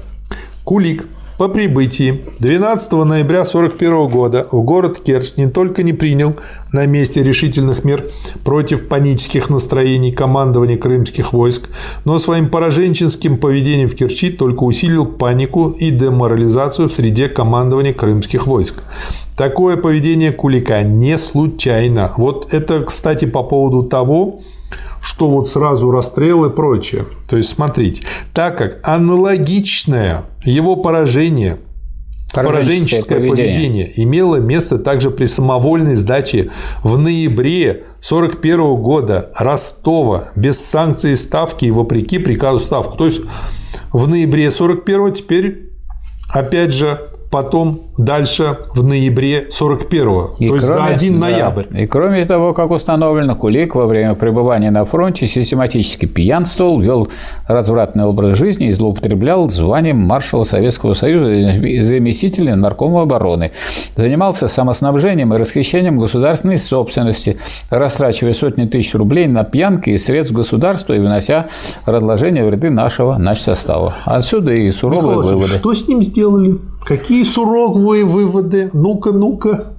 Кулик 0.64 1.06
по 1.40 1.48
прибытии 1.48 2.20
12 2.38 2.92
ноября 2.92 3.40
1941 3.44 4.08
года 4.08 4.46
в 4.52 4.60
город 4.60 4.98
Керчь 4.98 5.38
не 5.38 5.48
только 5.48 5.82
не 5.82 5.94
принял 5.94 6.36
на 6.70 6.84
месте 6.84 7.22
решительных 7.22 7.82
мер 7.82 8.10
против 8.44 8.88
панических 8.88 9.48
настроений 9.48 10.12
командования 10.12 10.76
крымских 10.76 11.32
войск, 11.32 11.70
но 12.04 12.18
своим 12.18 12.50
пораженческим 12.50 13.38
поведением 13.38 13.88
в 13.88 13.94
Керчи 13.94 14.28
только 14.28 14.64
усилил 14.64 15.06
панику 15.06 15.70
и 15.70 15.88
деморализацию 15.88 16.90
в 16.90 16.92
среде 16.92 17.30
командования 17.30 17.94
крымских 17.94 18.46
войск. 18.46 18.82
Такое 19.34 19.78
поведение 19.78 20.32
Кулика 20.32 20.82
не 20.82 21.16
случайно. 21.16 22.12
Вот 22.18 22.52
это, 22.52 22.82
кстати, 22.82 23.24
по 23.24 23.42
поводу 23.42 23.82
того, 23.82 24.40
что 25.00 25.28
вот 25.28 25.48
сразу 25.48 25.90
расстрел 25.90 26.44
и 26.44 26.50
прочее. 26.50 27.04
То 27.28 27.36
есть, 27.36 27.50
смотрите, 27.50 28.02
так 28.34 28.58
как 28.58 28.78
аналогичное 28.82 30.24
его 30.44 30.76
поражение 30.76 31.58
Пораженческое 32.32 33.18
поведение. 33.18 33.44
поведение 33.44 33.92
имело 33.96 34.36
место 34.36 34.78
также 34.78 35.10
при 35.10 35.26
самовольной 35.26 35.96
сдаче 35.96 36.50
в 36.84 36.96
ноябре 36.96 37.86
1941 38.00 38.76
года 38.76 39.32
Ростова 39.34 40.28
без 40.36 40.64
санкций 40.64 41.16
ставки 41.16 41.64
и 41.64 41.70
вопреки 41.70 42.18
приказу 42.18 42.60
ставку. 42.60 42.96
То 42.96 43.06
есть 43.06 43.22
в 43.92 44.06
ноябре 44.08 44.48
1941 44.48 45.12
теперь 45.14 45.70
опять 46.28 46.72
же 46.72 47.10
потом 47.30 47.82
дальше 47.96 48.58
в 48.74 48.82
ноябре 48.82 49.46
41-го, 49.50 50.34
то 50.36 50.44
есть 50.44 50.66
за 50.66 50.84
один 50.84 51.14
да, 51.14 51.26
ноябрь. 51.26 51.64
И 51.78 51.86
кроме 51.86 52.24
того, 52.24 52.52
как 52.52 52.70
установлено, 52.70 53.36
Кулик 53.36 53.74
во 53.76 53.86
время 53.86 54.14
пребывания 54.14 54.70
на 54.70 54.84
фронте 54.84 55.26
систематически 55.26 56.06
пьянствовал, 56.06 56.80
вел 56.80 57.08
развратный 57.46 58.04
образ 58.04 58.36
жизни 58.36 58.68
и 58.68 58.72
злоупотреблял 58.72 59.48
званием 59.48 59.98
маршала 59.98 60.44
Советского 60.44 60.94
Союза 60.94 61.32
и 61.32 61.82
заместителя 61.82 62.56
наркома 62.56 63.02
обороны. 63.02 63.52
Занимался 63.94 64.48
самоснабжением 64.48 65.32
и 65.32 65.36
расхищением 65.36 66.00
государственной 66.00 66.58
собственности, 66.58 67.38
растрачивая 67.70 68.32
сотни 68.32 68.64
тысяч 68.64 68.94
рублей 68.94 69.28
на 69.28 69.44
пьянки 69.44 69.90
и 69.90 69.98
средств 69.98 70.34
государства 70.34 70.94
и 70.94 70.98
вынося 70.98 71.46
разложение 71.86 72.44
в 72.44 72.50
ряды 72.50 72.70
нашего 72.70 73.18
начсостава. 73.18 73.94
Отсюда 74.04 74.52
и 74.52 74.70
суровые 74.72 75.18
Михаил 75.18 75.22
выводы. 75.22 75.58
Что 75.58 75.74
с 75.74 75.86
ним 75.86 76.02
сделали? 76.02 76.58
Какие 76.84 77.22
суровые 77.22 78.04
выводы? 78.04 78.70
Ну-ка, 78.72 79.12
ну-ка. 79.12 79.74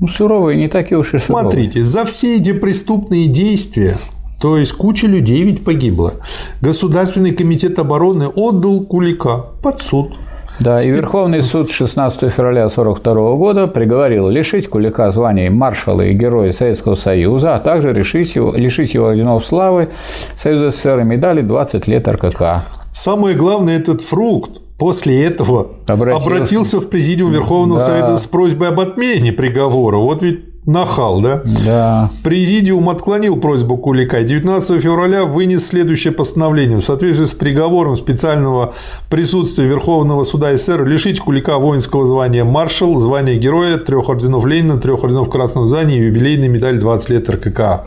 Ну, 0.00 0.08
суровые 0.08 0.58
не 0.58 0.68
такие 0.68 0.98
уж 0.98 1.14
и 1.14 1.18
суровые. 1.18 1.42
Смотрите, 1.42 1.82
за 1.82 2.04
все 2.04 2.36
эти 2.36 2.52
преступные 2.52 3.28
действия, 3.28 3.96
то 4.40 4.58
есть 4.58 4.72
куча 4.72 5.06
людей 5.06 5.42
ведь 5.42 5.64
погибла, 5.64 6.14
Государственный 6.60 7.32
комитет 7.32 7.78
обороны 7.78 8.28
отдал 8.28 8.80
Кулика 8.84 9.46
под 9.62 9.80
суд. 9.80 10.16
Да, 10.58 10.80
и 10.80 10.90
Верховный 10.90 11.42
суд 11.42 11.70
16 11.70 12.32
февраля 12.32 12.64
1942 12.64 13.36
года 13.36 13.66
приговорил 13.66 14.28
лишить 14.28 14.68
Кулика 14.68 15.10
званий 15.10 15.50
маршала 15.50 16.00
и 16.00 16.14
героя 16.14 16.50
Советского 16.50 16.94
Союза, 16.94 17.54
а 17.54 17.58
также 17.58 17.92
лишить 17.92 18.34
его, 18.34 18.52
лишить 18.52 18.94
его 18.94 19.08
орденов 19.08 19.44
славы 19.44 19.90
Союза 20.34 20.70
СССР 20.70 21.00
и 21.00 21.04
медали 21.04 21.42
20 21.42 21.86
лет 21.86 22.08
РКК. 22.08 22.64
Самое 22.92 23.36
главное, 23.36 23.78
этот 23.78 24.00
фрукт 24.00 24.62
после 24.78 25.24
этого 25.24 25.68
Обратился. 25.86 26.26
обратился, 26.26 26.80
в 26.80 26.88
президиум 26.88 27.32
Верховного 27.32 27.80
Да. 27.80 27.86
Совета 27.86 28.18
с 28.18 28.26
просьбой 28.26 28.68
об 28.68 28.80
отмене 28.80 29.32
приговора. 29.32 29.96
Вот 29.98 30.22
ведь 30.22 30.40
нахал, 30.66 31.20
да? 31.20 31.42
Да. 31.64 32.10
Президиум 32.24 32.88
отклонил 32.88 33.36
просьбу 33.36 33.76
Кулика 33.76 34.20
и 34.20 34.24
19 34.24 34.82
февраля 34.82 35.24
вынес 35.24 35.66
следующее 35.66 36.12
постановление. 36.12 36.78
В 36.78 36.82
соответствии 36.82 37.26
с 37.26 37.34
приговором 37.34 37.96
специального 37.96 38.74
присутствия 39.08 39.66
Верховного 39.66 40.24
суда 40.24 40.56
СССР 40.56 40.84
лишить 40.84 41.20
Кулика 41.20 41.58
воинского 41.58 42.04
звания 42.04 42.44
маршал, 42.44 42.98
звания 42.98 43.36
героя, 43.36 43.76
трех 43.78 44.08
орденов 44.08 44.44
Ленина, 44.44 44.78
трех 44.78 45.04
орденов 45.04 45.30
Красного 45.30 45.68
Знания 45.68 45.98
и 45.98 46.06
юбилейной 46.06 46.48
медаль 46.48 46.78
20 46.80 47.10
лет 47.10 47.30
РКК. 47.30 47.86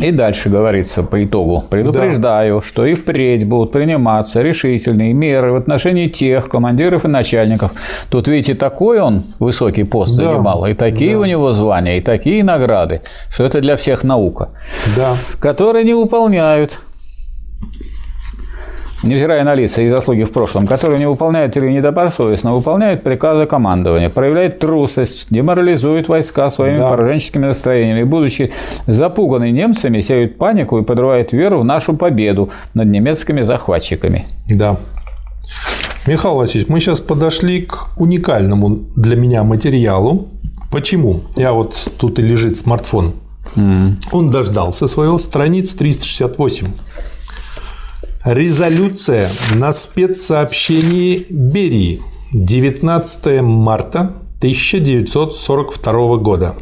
И 0.00 0.10
дальше 0.12 0.48
говорится 0.48 1.02
по 1.02 1.22
итогу. 1.24 1.62
Предупреждаю, 1.68 2.60
что 2.62 2.86
и 2.86 2.94
впредь 2.94 3.46
будут 3.46 3.72
приниматься 3.72 4.40
решительные 4.40 5.12
меры 5.12 5.52
в 5.52 5.56
отношении 5.56 6.08
тех 6.08 6.48
командиров 6.48 7.04
и 7.04 7.08
начальников. 7.08 7.72
Тут, 8.08 8.28
видите, 8.28 8.54
такой 8.54 9.00
он 9.00 9.24
высокий 9.38 9.84
пост 9.84 10.16
Да. 10.16 10.30
занимал, 10.30 10.66
и 10.66 10.74
такие 10.74 11.16
у 11.18 11.24
него 11.24 11.52
звания, 11.52 11.98
и 11.98 12.00
такие 12.00 12.44
награды, 12.44 13.00
что 13.30 13.44
это 13.44 13.60
для 13.60 13.76
всех 13.76 14.04
наука, 14.04 14.50
Да. 14.96 15.14
которые 15.40 15.84
не 15.84 15.94
выполняют 15.94 16.80
невзирая 19.02 19.44
на 19.44 19.54
лица 19.54 19.82
и 19.82 19.88
заслуги 19.88 20.24
в 20.24 20.32
прошлом, 20.32 20.66
которые 20.66 20.98
не 20.98 21.08
выполняют 21.08 21.56
или 21.56 21.70
недобросовестно 21.70 22.52
выполняют 22.54 23.02
приказы 23.02 23.46
командования, 23.46 24.08
проявляют 24.10 24.58
трусость, 24.58 25.26
деморализуют 25.30 26.08
войска 26.08 26.50
своими 26.50 26.78
Да. 26.78 26.90
пораженческими 26.90 27.46
настроениями, 27.46 28.04
будучи 28.04 28.52
запуганы 28.86 29.50
немцами, 29.50 30.00
сеют 30.00 30.38
панику 30.38 30.78
и 30.78 30.82
подрывают 30.82 31.32
веру 31.32 31.60
в 31.60 31.64
нашу 31.64 31.94
победу 31.94 32.50
над 32.74 32.88
немецкими 32.88 33.42
захватчиками. 33.42 34.24
Да. 34.48 34.76
Михаил 36.06 36.34
Васильевич, 36.36 36.68
мы 36.68 36.80
сейчас 36.80 37.00
подошли 37.00 37.62
к 37.62 37.88
уникальному 37.96 38.80
для 38.96 39.16
меня 39.16 39.44
материалу. 39.44 40.28
Почему? 40.70 41.20
Я 41.36 41.52
вот 41.52 41.92
тут 41.98 42.18
и 42.18 42.22
лежит 42.22 42.56
смартфон. 42.56 43.12
Он 44.12 44.30
дождался 44.30 44.88
своего 44.88 45.18
страниц 45.18 45.74
368. 45.74 46.68
Резолюция 48.24 49.32
на 49.52 49.72
спецсообщении 49.72 51.26
Берии 51.28 52.00
19 52.32 53.42
марта 53.42 54.14
1942 54.38 56.16
года. 56.18 56.54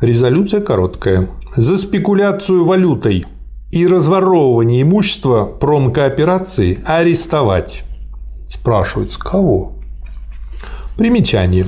Резолюция 0.00 0.62
короткая. 0.62 1.28
За 1.54 1.76
спекуляцию 1.76 2.64
валютой 2.64 3.26
и 3.70 3.86
разворовывание 3.86 4.80
имущества 4.80 5.44
промкооперации 5.44 6.78
арестовать. 6.86 7.84
Спрашивается, 8.48 9.20
кого? 9.20 9.74
Примечание. 10.96 11.66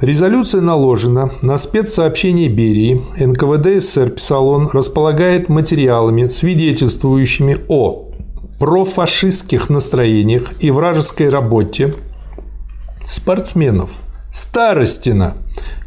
Резолюция 0.00 0.60
наложена 0.60 1.30
на 1.42 1.56
спецсообщение 1.56 2.48
Берии. 2.48 3.00
НКВД 3.16 3.80
СССР, 3.80 4.10
писал 4.10 4.48
он, 4.48 4.68
располагает 4.72 5.48
материалами, 5.48 6.26
свидетельствующими 6.26 7.58
о 7.68 8.10
профашистских 8.58 9.70
настроениях 9.70 10.50
и 10.60 10.72
вражеской 10.72 11.28
работе 11.28 11.94
спортсменов 13.08 13.92
Старостина 14.32 15.34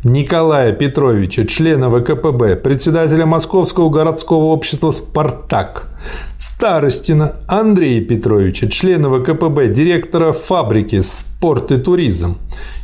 Николая 0.05 0.71
Петровича, 0.71 1.45
члена 1.45 1.89
ВКПБ, 1.89 2.55
председателя 2.55 3.25
Московского 3.25 3.89
городского 3.89 4.45
общества 4.45 4.91
«Спартак», 4.91 5.89
Старостина 6.57 7.33
Андрея 7.47 8.01
Петровича, 8.01 8.67
члена 8.67 9.09
ВКПБ, 9.09 9.67
директора 9.67 10.31
фабрики 10.33 11.01
«Спорт 11.01 11.71
и 11.71 11.77
туризм», 11.77 12.39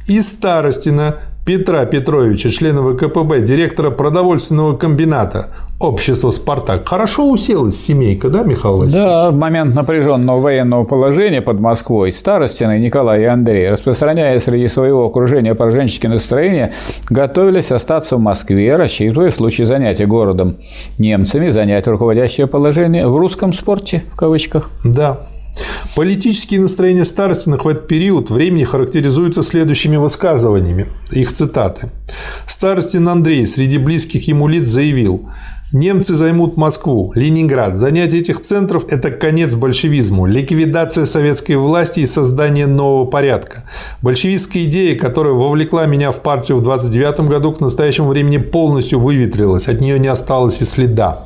и 0.07 0.21
Старостина 0.21 1.15
Петра 1.45 1.85
Петровича, 1.85 2.49
члена 2.49 2.81
ВКПБ, 2.81 3.41
директора 3.41 3.91
продовольственного 3.91 4.77
комбината 4.77 5.49
общества 5.77 6.29
«Спартак». 6.29 6.87
Хорошо 6.87 7.29
уселась 7.29 7.75
семейка, 7.75 8.29
да, 8.29 8.43
Михаил 8.43 8.77
Васильевич? 8.77 8.93
Да, 8.93 9.29
в 9.29 9.35
момент 9.35 9.75
напряженного 9.75 10.39
военного 10.39 10.85
положения 10.85 11.41
под 11.41 11.59
Москвой 11.59 12.13
Старостины 12.13 12.79
Николай 12.79 13.23
и 13.23 13.25
Андрей, 13.25 13.69
распространяя 13.69 14.39
среди 14.39 14.69
своего 14.69 15.05
окружения 15.05 15.53
пораженческие 15.53 16.11
настроения, 16.11 16.71
готовились 17.09 17.73
остаться 17.73 18.15
в 18.15 18.21
Москве, 18.21 18.77
рассчитывая 18.77 19.29
в 19.29 19.35
случае 19.35 19.67
занятия 19.67 20.05
городом 20.05 20.55
немцами 20.97 21.49
занять 21.49 21.85
руководящее 21.87 22.47
положение 22.47 23.05
в 23.05 23.17
русском 23.17 23.51
спорте, 23.51 24.03
в 24.13 24.15
кавычках. 24.15 24.69
Да. 24.85 25.19
Политические 25.95 26.61
настроения 26.61 27.05
Старостиных 27.05 27.65
в 27.65 27.67
этот 27.67 27.87
период 27.87 28.29
времени 28.29 28.63
характеризуются 28.63 29.43
следующими 29.43 29.97
высказываниями. 29.97 30.87
Их 31.11 31.31
цитаты. 31.33 31.89
Старостин 32.47 33.07
Андрей 33.07 33.45
среди 33.45 33.77
близких 33.77 34.27
ему 34.27 34.47
лиц 34.47 34.65
заявил 34.65 35.29
Немцы 35.73 36.13
займут 36.13 36.55
Москву, 36.55 37.13
Ленинград. 37.15 37.79
Занятие 37.79 38.19
этих 38.19 38.41
центров– 38.41 38.85
это 38.89 39.09
конец 39.09 39.55
большевизму, 39.55 40.27
ликвидация 40.27 41.07
советской 41.07 41.55
власти 41.55 42.01
и 42.01 42.05
создание 42.05 42.67
нового 42.67 43.05
порядка. 43.05 43.63
Большевистская 44.03 44.65
идея, 44.65 44.95
которая 44.95 45.33
вовлекла 45.33 45.87
меня 45.87 46.11
в 46.11 46.21
партию 46.21 46.59
в 46.59 46.61
29 46.61 47.21
году, 47.21 47.53
к 47.53 47.59
настоящему 47.59 48.09
времени 48.09 48.37
полностью 48.37 48.99
выветрилась, 48.99 49.67
от 49.67 49.81
нее 49.81 49.97
не 49.97 50.09
осталось 50.09 50.61
и 50.61 50.65
следа. 50.65 51.25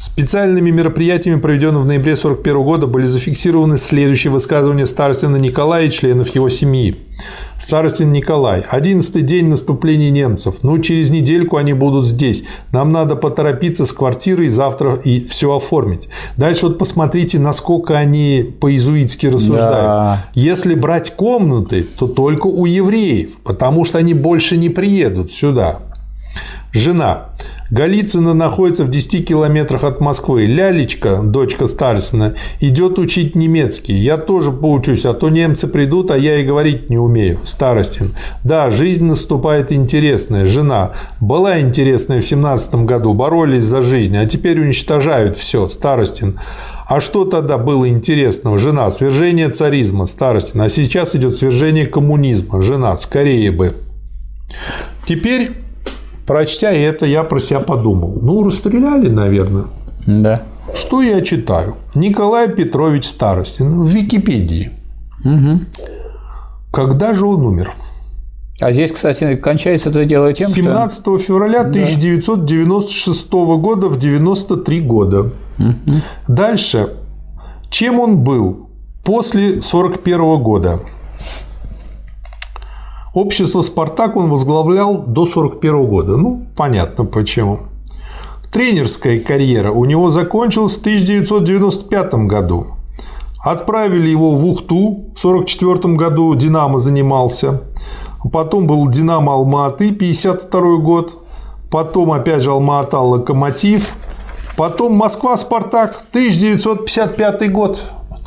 Специальными 0.00 0.70
мероприятиями, 0.70 1.40
проведенными 1.40 1.82
в 1.82 1.84
ноябре 1.84 2.14
1941 2.14 2.62
года, 2.64 2.86
были 2.86 3.04
зафиксированы 3.04 3.76
следующие 3.76 4.32
высказывания 4.32 4.86
Старостина 4.86 5.36
Николая 5.36 5.88
и 5.88 5.90
членов 5.90 6.34
его 6.34 6.48
семьи. 6.48 6.96
Старостин 7.58 8.10
Николай. 8.10 8.62
Одиннадцатый 8.62 9.20
день 9.20 9.48
наступления 9.48 10.08
немцев. 10.08 10.60
Ну, 10.62 10.78
через 10.78 11.10
недельку 11.10 11.58
они 11.58 11.74
будут 11.74 12.06
здесь. 12.06 12.44
Нам 12.72 12.92
надо 12.92 13.14
поторопиться 13.14 13.84
с 13.84 13.92
квартирой 13.92 14.48
завтра 14.48 14.94
и 14.94 15.22
все 15.26 15.54
оформить. 15.54 16.08
Дальше 16.38 16.68
вот 16.68 16.78
посмотрите, 16.78 17.38
насколько 17.38 17.98
они 17.98 18.54
по-изуитски 18.58 19.26
рассуждают. 19.26 19.70
Да. 19.70 20.26
Если 20.32 20.76
брать 20.76 21.14
комнаты, 21.14 21.82
то 21.82 22.06
только 22.06 22.46
у 22.46 22.64
евреев, 22.64 23.36
потому 23.44 23.84
что 23.84 23.98
они 23.98 24.14
больше 24.14 24.56
не 24.56 24.70
приедут 24.70 25.30
сюда. 25.30 25.80
Жена. 26.72 27.26
Голицына 27.70 28.34
находится 28.34 28.84
в 28.84 28.90
10 28.90 29.26
километрах 29.26 29.84
от 29.84 30.00
Москвы. 30.00 30.46
Лялечка, 30.46 31.20
дочка 31.22 31.68
Старсина, 31.68 32.34
идет 32.58 32.98
учить 32.98 33.36
немецкий. 33.36 33.94
Я 33.94 34.16
тоже 34.16 34.50
поучусь, 34.50 35.06
а 35.06 35.14
то 35.14 35.28
немцы 35.28 35.68
придут, 35.68 36.10
а 36.10 36.18
я 36.18 36.38
и 36.38 36.44
говорить 36.44 36.90
не 36.90 36.98
умею. 36.98 37.38
Старостин. 37.44 38.14
Да, 38.42 38.70
жизнь 38.70 39.04
наступает 39.04 39.70
интересная. 39.70 40.46
Жена. 40.46 40.92
Была 41.20 41.60
интересная 41.60 42.20
в 42.20 42.26
17 42.26 42.74
году, 42.86 43.14
боролись 43.14 43.62
за 43.62 43.82
жизнь, 43.82 44.16
а 44.16 44.26
теперь 44.26 44.60
уничтожают 44.60 45.36
все. 45.36 45.68
Старостин. 45.68 46.40
А 46.88 46.98
что 46.98 47.24
тогда 47.24 47.56
было 47.56 47.88
интересного? 47.88 48.58
Жена. 48.58 48.90
Свержение 48.90 49.48
царизма. 49.48 50.06
Старостин. 50.06 50.60
А 50.60 50.68
сейчас 50.68 51.14
идет 51.14 51.36
свержение 51.36 51.86
коммунизма. 51.86 52.62
Жена. 52.62 52.98
Скорее 52.98 53.52
бы. 53.52 53.74
Теперь 55.06 55.52
Прочтя 56.30 56.70
это, 56.70 57.06
я 57.06 57.24
про 57.24 57.40
себя 57.40 57.58
подумал. 57.58 58.16
Ну, 58.22 58.44
расстреляли, 58.44 59.08
наверное. 59.08 59.64
Да. 60.06 60.44
Что 60.72 61.02
я 61.02 61.22
читаю? 61.22 61.74
Николай 61.96 62.48
Петрович 62.48 63.04
Старостин 63.04 63.82
в 63.82 63.88
Википедии. 63.88 64.70
Угу. 65.24 65.58
Когда 66.70 67.14
же 67.14 67.26
он 67.26 67.44
умер? 67.44 67.72
А 68.60 68.70
здесь, 68.70 68.92
кстати, 68.92 69.34
кончается 69.34 69.88
это 69.88 70.04
дело 70.04 70.32
тем, 70.32 70.48
17 70.50 71.00
что... 71.00 71.18
февраля 71.18 71.62
1996 71.62 73.32
года 73.32 73.88
в 73.88 73.98
93 73.98 74.80
года. 74.82 75.32
Угу. 75.58 75.96
Дальше. 76.28 76.90
Чем 77.70 77.98
он 77.98 78.18
был 78.18 78.68
после 79.02 79.60
41 79.60 80.40
года? 80.40 80.78
Общество 83.20 83.60
«Спартак» 83.60 84.16
он 84.16 84.30
возглавлял 84.30 84.96
до 84.96 85.26
41 85.26 85.84
года. 85.84 86.16
Ну, 86.16 86.46
понятно 86.56 87.04
почему. 87.04 87.58
Тренерская 88.50 89.20
карьера 89.20 89.72
у 89.72 89.84
него 89.84 90.10
закончилась 90.10 90.76
в 90.76 90.80
1995 90.80 92.14
году. 92.26 92.68
Отправили 93.44 94.08
его 94.08 94.34
в 94.34 94.46
Ухту, 94.46 95.10
в 95.14 95.22
1944 95.22 95.96
году 95.96 96.34
«Динамо» 96.34 96.80
занимался. 96.80 97.60
Потом 98.32 98.66
был 98.66 98.88
«Динамо 98.88 99.34
Алматы», 99.34 99.92
52 99.92 100.78
год. 100.78 101.22
Потом 101.70 102.12
опять 102.12 102.42
же 102.42 102.52
«Алма-Ата», 102.52 103.00
«Локомотив». 103.00 103.90
Потом 104.56 104.94
«Москва», 104.94 105.36
«Спартак», 105.36 106.04
1955 106.12 107.52
год. 107.52 107.82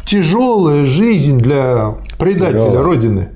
Тяжелая 0.06 0.86
жизнь 0.86 1.40
для 1.40 1.96
предателя 2.20 2.62
Тяжелая. 2.62 2.84
Родины. 2.84 3.30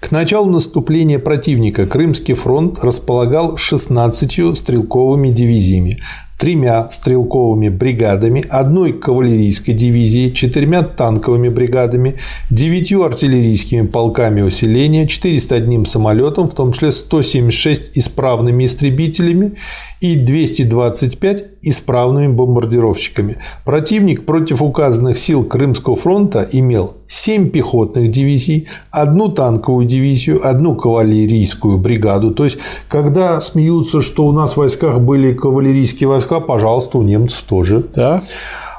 К 0.00 0.10
началу 0.10 0.50
наступления 0.50 1.20
противника 1.20 1.86
Крымский 1.86 2.34
фронт 2.34 2.80
располагал 2.82 3.56
16 3.56 4.58
стрелковыми 4.58 5.28
дивизиями, 5.28 6.00
тремя 6.44 6.90
стрелковыми 6.92 7.70
бригадами, 7.70 8.44
одной 8.50 8.92
кавалерийской 8.92 9.72
дивизией, 9.72 10.30
четырьмя 10.30 10.82
танковыми 10.82 11.48
бригадами, 11.48 12.16
девятью 12.50 13.02
артиллерийскими 13.02 13.86
полками 13.86 14.42
усиления, 14.42 15.08
401 15.08 15.86
самолетом, 15.86 16.50
в 16.50 16.54
том 16.54 16.74
числе 16.74 16.92
176 16.92 17.96
исправными 17.96 18.66
истребителями 18.66 19.54
и 20.00 20.16
225 20.16 21.53
исправными 21.68 22.28
бомбардировщиками. 22.28 23.36
Противник 23.64 24.26
против 24.26 24.62
указанных 24.62 25.18
сил 25.18 25.44
Крымского 25.44 25.96
фронта 25.96 26.46
имел 26.52 26.94
7 27.08 27.50
пехотных 27.50 28.10
дивизий, 28.10 28.68
одну 28.90 29.28
танковую 29.28 29.86
дивизию, 29.86 30.46
одну 30.46 30.74
кавалерийскую 30.74 31.78
бригаду. 31.78 32.32
То 32.32 32.44
есть, 32.44 32.58
когда 32.88 33.40
смеются, 33.40 34.02
что 34.02 34.26
у 34.26 34.32
нас 34.32 34.54
в 34.54 34.56
войсках 34.58 35.00
были 35.00 35.32
кавалерийские 35.32 36.08
войска, 36.08 36.40
пожалуйста, 36.40 36.98
у 36.98 37.02
немцев 37.02 37.42
тоже. 37.42 37.84
Да. 37.94 38.22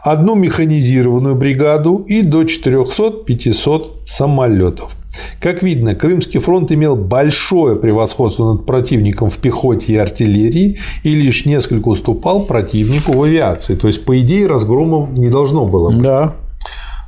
Одну 0.04 0.36
механизированную 0.36 1.36
бригаду 1.36 2.06
и 2.08 2.22
до 2.22 2.44
400-500 2.44 4.06
самолетов. 4.06 4.96
Как 5.40 5.64
видно, 5.64 5.96
Крымский 5.96 6.40
фронт 6.40 6.72
имел 6.72 6.96
большое 6.96 7.76
превосходство 7.76 8.54
над 8.54 8.66
противником 8.66 9.30
в 9.30 9.38
пехоте 9.38 9.94
и 9.94 9.98
артиллерии 9.98 10.80
и 11.04 11.16
лишь 11.16 11.46
несколько 11.46 11.88
уступал 11.90 12.46
противнику 12.46 13.14
в 13.14 13.24
авиации. 13.24 13.76
То 13.76 13.88
есть, 13.88 14.06
по 14.06 14.20
идее, 14.20 14.48
разгрома 14.48 15.08
не 15.12 15.30
должно 15.30 15.66
было 15.66 15.92
быть. 15.92 16.02
Да. 16.02 16.36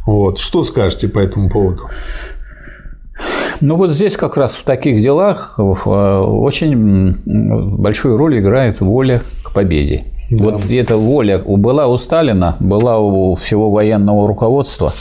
Вот. 0.06 0.40
Что 0.40 0.64
скажете 0.64 1.08
по 1.08 1.20
этому 1.20 1.50
поводу? 1.50 1.84
Ну 3.60 3.76
вот 3.76 3.90
здесь 3.90 4.16
как 4.16 4.38
раз 4.38 4.54
в 4.54 4.64
таких 4.64 5.02
делах 5.02 5.56
э, 5.58 5.62
очень 5.62 7.16
большую 7.26 8.16
роль 8.16 8.40
играет 8.40 8.80
воля 8.82 9.22
к 9.44 9.52
победе. 9.52 10.06
Да. 10.30 10.44
Вот 10.44 10.66
эта 10.70 10.98
воля 10.98 11.40
была 11.40 11.88
у 11.88 11.98
Сталина, 11.98 12.56
была 12.60 13.00
у 13.00 13.36
всего 13.36 13.72
военного 13.72 14.28
руководства, 14.28 14.94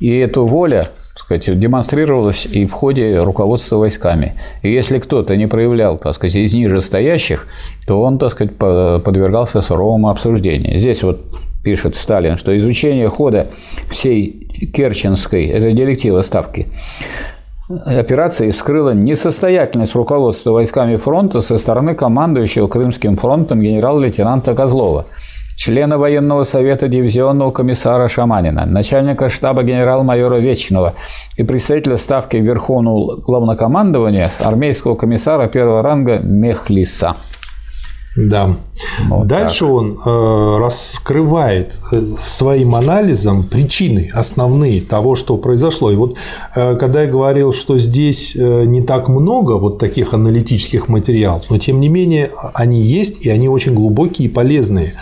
и 0.00 0.14
эту 0.16 0.44
воля 0.44 0.84
сказать, 1.24 1.58
демонстрировалось 1.58 2.46
и 2.46 2.66
в 2.66 2.72
ходе 2.72 3.20
руководства 3.20 3.76
войсками. 3.76 4.34
И 4.62 4.70
если 4.70 4.98
кто-то 4.98 5.36
не 5.36 5.46
проявлял, 5.46 5.98
так 5.98 6.14
сказать, 6.14 6.36
из 6.36 6.54
ниже 6.54 6.80
стоящих, 6.80 7.46
то 7.86 8.00
он, 8.00 8.18
так 8.18 8.32
сказать, 8.32 8.56
подвергался 8.56 9.62
суровому 9.62 10.10
обсуждению. 10.10 10.78
Здесь 10.78 11.02
вот 11.02 11.20
пишет 11.62 11.96
Сталин, 11.96 12.36
что 12.36 12.56
изучение 12.56 13.08
хода 13.08 13.46
всей 13.90 14.70
Керченской, 14.74 15.46
это 15.46 15.72
директива 15.72 16.22
ставки, 16.22 16.68
операции 17.86 18.50
вскрыла 18.50 18.90
несостоятельность 18.90 19.94
руководства 19.94 20.50
войсками 20.50 20.96
фронта 20.96 21.40
со 21.40 21.56
стороны 21.56 21.94
командующего 21.94 22.66
Крымским 22.66 23.16
фронтом 23.16 23.60
генерал-лейтенанта 23.62 24.54
Козлова– 24.54 25.06
члена 25.56 25.98
военного 25.98 26.44
совета 26.44 26.88
дивизионного 26.88 27.50
комиссара 27.50 28.08
Шаманина, 28.08 28.66
начальника 28.66 29.28
штаба 29.28 29.62
генерал-майора 29.62 30.36
Вечного 30.36 30.94
и 31.36 31.42
представителя 31.42 31.96
ставки 31.96 32.36
Верховного 32.36 33.16
главнокомандования 33.16 34.30
армейского 34.40 34.94
комиссара 34.94 35.46
первого 35.48 35.82
ранга 35.82 36.18
Мехлиса. 36.18 37.16
Да. 38.16 38.54
Вот 39.08 39.26
Дальше 39.26 39.64
так. 39.64 39.70
он 39.70 39.98
э, 40.04 40.58
раскрывает 40.58 41.76
э, 41.90 42.00
своим 42.24 42.76
анализом 42.76 43.42
причины 43.42 44.10
основные 44.14 44.80
того, 44.80 45.16
что 45.16 45.36
произошло. 45.36 45.90
И 45.90 45.96
вот 45.96 46.16
э, 46.54 46.76
когда 46.76 47.02
я 47.02 47.10
говорил, 47.10 47.52
что 47.52 47.76
здесь 47.76 48.36
э, 48.36 48.64
не 48.66 48.82
так 48.82 49.08
много 49.08 49.52
вот 49.52 49.78
таких 49.78 50.14
аналитических 50.14 50.88
материалов, 50.88 51.44
но 51.50 51.58
тем 51.58 51.80
не 51.80 51.88
менее 51.88 52.30
они 52.54 52.80
есть 52.80 53.26
и 53.26 53.30
они 53.30 53.48
очень 53.48 53.74
глубокие 53.74 54.28
и 54.28 54.30
полезные. 54.30 54.94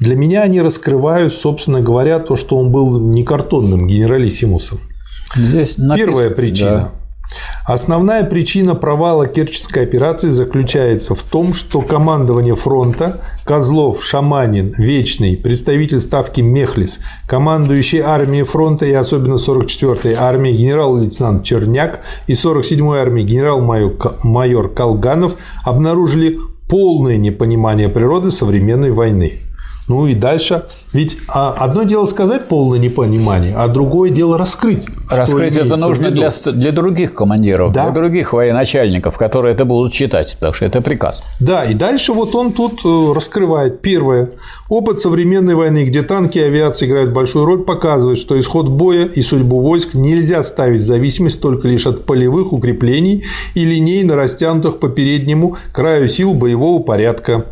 Для 0.00 0.16
меня 0.16 0.42
они 0.42 0.60
раскрывают, 0.60 1.34
собственно 1.34 1.80
говоря, 1.80 2.18
то, 2.18 2.34
что 2.34 2.56
он 2.56 2.72
был 2.72 2.98
не 2.98 3.22
картонным 3.22 3.86
генералиссимусом. 3.86 4.80
Здесь 5.36 5.76
написано... 5.78 5.96
Первая 5.96 6.30
причина. 6.30 6.70
Да. 6.70 6.90
Основная 7.64 8.24
причина 8.24 8.74
провала 8.74 9.26
Керченской 9.26 9.84
операции 9.84 10.30
заключается 10.30 11.14
в 11.14 11.22
том, 11.22 11.54
что 11.54 11.80
командование 11.82 12.56
фронта 12.56 13.20
Козлов, 13.44 14.02
Шаманин, 14.02 14.74
Вечный, 14.76 15.36
представитель 15.36 16.00
ставки 16.00 16.40
Мехлис, 16.40 16.98
командующий 17.28 18.00
армией 18.00 18.42
фронта 18.42 18.86
и 18.86 18.92
особенно 18.92 19.34
44-й 19.34 20.14
армией 20.14 20.56
генерал-лейтенант 20.56 21.44
Черняк 21.44 22.00
и 22.26 22.32
47-й 22.32 22.98
армией 22.98 23.26
генерал-майор 23.26 24.68
Колганов 24.74 25.36
обнаружили 25.62 26.38
полное 26.68 27.16
непонимание 27.16 27.88
природы 27.88 28.32
современной 28.32 28.90
войны. 28.90 29.34
Ну 29.90 30.06
и 30.06 30.14
дальше. 30.14 30.66
Ведь 30.92 31.18
а, 31.26 31.52
одно 31.58 31.82
дело 31.82 32.06
сказать 32.06 32.46
полное 32.46 32.78
непонимание, 32.78 33.52
а 33.56 33.66
другое 33.66 34.10
дело 34.10 34.38
раскрыть. 34.38 34.86
Раскрыть 35.10 35.56
это 35.56 35.76
нужно 35.76 36.12
для, 36.12 36.30
для 36.30 36.70
других 36.70 37.12
командиров, 37.12 37.72
да? 37.72 37.86
для 37.86 37.92
других 37.92 38.32
военачальников, 38.32 39.18
которые 39.18 39.52
это 39.52 39.64
будут 39.64 39.92
читать, 39.92 40.36
потому 40.36 40.54
что 40.54 40.64
это 40.64 40.80
приказ. 40.80 41.24
Да, 41.40 41.64
и 41.64 41.74
дальше 41.74 42.12
вот 42.12 42.36
он 42.36 42.52
тут 42.52 42.84
э, 42.84 43.12
раскрывает. 43.12 43.82
Первое. 43.82 44.30
Опыт 44.68 45.00
современной 45.00 45.56
войны, 45.56 45.84
где 45.84 46.02
танки 46.02 46.38
и 46.38 46.42
авиация 46.42 46.88
играют 46.88 47.10
большую 47.10 47.44
роль, 47.44 47.64
показывает, 47.64 48.18
что 48.18 48.38
исход 48.38 48.68
боя 48.68 49.06
и 49.06 49.22
судьбу 49.22 49.58
войск 49.60 49.94
нельзя 49.94 50.44
ставить 50.44 50.82
в 50.82 50.84
зависимость 50.84 51.40
только 51.40 51.66
лишь 51.66 51.88
от 51.88 52.06
полевых 52.06 52.52
укреплений 52.52 53.24
и 53.54 53.64
линейно 53.64 54.14
растянутых 54.14 54.78
по 54.78 54.88
переднему 54.88 55.56
краю 55.72 56.06
сил 56.06 56.34
боевого 56.34 56.80
порядка. 56.80 57.46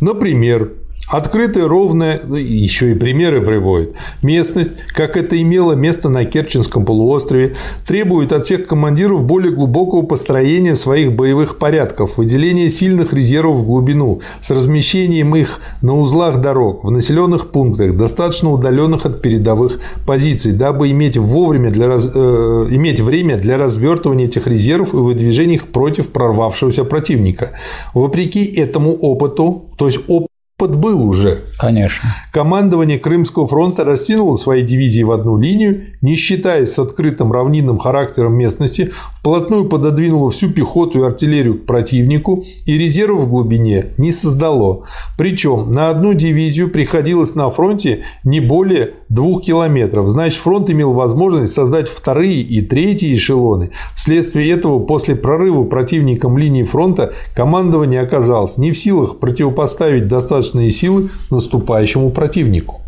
Например, 0.00 0.70
Открытая, 1.08 1.68
ровная, 1.68 2.22
ну, 2.24 2.36
еще 2.36 2.92
и 2.92 2.94
примеры 2.94 3.42
приводит, 3.42 3.92
местность, 4.22 4.72
как 4.88 5.18
это 5.18 5.40
имело 5.40 5.72
место 5.72 6.08
на 6.08 6.24
Керченском 6.24 6.86
полуострове, 6.86 7.56
требует 7.86 8.32
от 8.32 8.46
всех 8.46 8.66
командиров 8.66 9.22
более 9.22 9.52
глубокого 9.52 10.02
построения 10.02 10.74
своих 10.74 11.12
боевых 11.12 11.58
порядков, 11.58 12.16
выделения 12.16 12.70
сильных 12.70 13.12
резервов 13.12 13.58
в 13.58 13.64
глубину, 13.64 14.22
с 14.40 14.50
размещением 14.50 15.36
их 15.36 15.60
на 15.82 15.94
узлах 15.94 16.40
дорог, 16.40 16.84
в 16.84 16.90
населенных 16.90 17.50
пунктах, 17.50 17.96
достаточно 17.96 18.50
удаленных 18.50 19.04
от 19.04 19.20
передовых 19.20 19.80
позиций, 20.06 20.52
дабы 20.52 20.90
иметь, 20.90 21.18
вовремя 21.18 21.70
для 21.70 21.86
э, 21.86 22.66
иметь 22.70 23.00
время 23.00 23.36
для 23.36 23.58
развертывания 23.58 24.24
этих 24.24 24.46
резервов 24.46 24.94
и 24.94 24.96
выдвижения 24.96 25.56
их 25.56 25.68
против 25.68 26.08
прорвавшегося 26.08 26.84
противника. 26.84 27.50
Вопреки 27.92 28.42
этому 28.42 28.94
опыту, 28.94 29.66
то 29.76 29.86
есть 29.86 30.00
опыт 30.08 30.28
опыт 30.56 30.76
был 30.76 31.08
уже. 31.08 31.42
Конечно. 31.58 32.08
Командование 32.32 32.98
Крымского 32.98 33.46
фронта 33.46 33.84
растянуло 33.84 34.36
свои 34.36 34.62
дивизии 34.62 35.02
в 35.02 35.10
одну 35.10 35.36
линию, 35.36 35.86
не 36.00 36.14
считаясь 36.14 36.72
с 36.72 36.78
открытым 36.78 37.32
равнинным 37.32 37.78
характером 37.78 38.34
местности, 38.34 38.92
вплотную 39.12 39.68
пододвинуло 39.68 40.30
всю 40.30 40.50
пехоту 40.50 41.00
и 41.00 41.06
артиллерию 41.06 41.58
к 41.58 41.66
противнику 41.66 42.44
и 42.66 42.78
резервов 42.78 43.22
в 43.22 43.28
глубине 43.28 43.94
не 43.98 44.12
создало. 44.12 44.84
Причем 45.18 45.72
на 45.72 45.90
одну 45.90 46.14
дивизию 46.14 46.70
приходилось 46.70 47.34
на 47.34 47.50
фронте 47.50 48.04
не 48.22 48.38
более 48.40 48.94
двух 49.08 49.42
километров. 49.42 50.08
Значит, 50.08 50.38
фронт 50.38 50.70
имел 50.70 50.92
возможность 50.92 51.52
создать 51.52 51.88
вторые 51.88 52.40
и 52.40 52.62
третьи 52.62 53.16
эшелоны. 53.16 53.70
Вследствие 53.96 54.50
этого 54.50 54.78
после 54.78 55.16
прорыва 55.16 55.64
противником 55.64 56.38
линии 56.38 56.62
фронта 56.62 57.12
командование 57.34 58.00
оказалось 58.00 58.56
не 58.56 58.70
в 58.70 58.78
силах 58.78 59.18
противопоставить 59.18 60.06
достаточно 60.06 60.43
достаточные 60.44 60.70
силы 60.70 61.10
наступающему 61.30 62.10
противнику. 62.10 62.83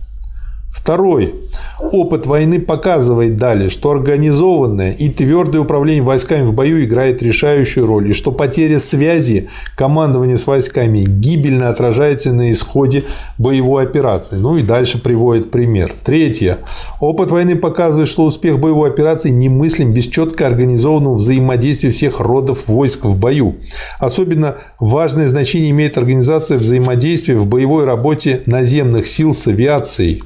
Второй. 0.76 1.34
Опыт 1.80 2.26
войны 2.26 2.60
показывает 2.60 3.36
далее, 3.36 3.70
что 3.70 3.90
организованное 3.90 4.92
и 4.92 5.08
твердое 5.08 5.62
управление 5.62 6.02
войсками 6.02 6.44
в 6.44 6.52
бою 6.52 6.84
играет 6.84 7.22
решающую 7.22 7.86
роль, 7.86 8.10
и 8.10 8.12
что 8.12 8.30
потеря 8.30 8.78
связи 8.78 9.48
командования 9.74 10.36
с 10.36 10.46
войсками 10.46 10.98
гибельно 10.98 11.70
отражается 11.70 12.32
на 12.32 12.52
исходе 12.52 13.04
боевой 13.38 13.84
операции. 13.84 14.36
Ну 14.36 14.58
и 14.58 14.62
дальше 14.62 14.98
приводит 14.98 15.50
пример. 15.50 15.94
Третье. 16.04 16.58
Опыт 17.00 17.30
войны 17.30 17.56
показывает, 17.56 18.08
что 18.08 18.24
успех 18.24 18.60
боевой 18.60 18.90
операции 18.90 19.30
немыслим 19.30 19.92
без 19.92 20.06
четко 20.06 20.46
организованного 20.46 21.14
взаимодействия 21.14 21.90
всех 21.90 22.20
родов 22.20 22.68
войск 22.68 23.06
в 23.06 23.18
бою. 23.18 23.56
Особенно 23.98 24.56
важное 24.78 25.26
значение 25.26 25.70
имеет 25.70 25.96
организация 25.96 26.58
взаимодействия 26.58 27.36
в 27.36 27.46
боевой 27.46 27.84
работе 27.84 28.42
наземных 28.46 29.08
сил 29.08 29.32
с 29.34 29.46
авиацией. 29.48 30.22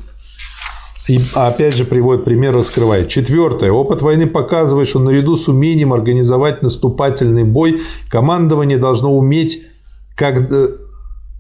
И 1.11 1.21
опять 1.35 1.75
же 1.75 1.85
приводит 1.85 2.25
пример, 2.25 2.55
раскрывает. 2.55 3.09
Четвертое. 3.09 3.73
Опыт 3.73 4.01
войны 4.01 4.29
показывает, 4.29 4.87
что 4.87 5.01
наряду 5.01 5.37
с 5.37 5.49
умением 5.49 5.93
организовать 5.93 6.63
наступательный 6.63 7.43
бой, 7.43 7.81
командование 8.09 8.79
должно 8.79 9.13
уметь, 9.13 9.61
когда 10.17 10.67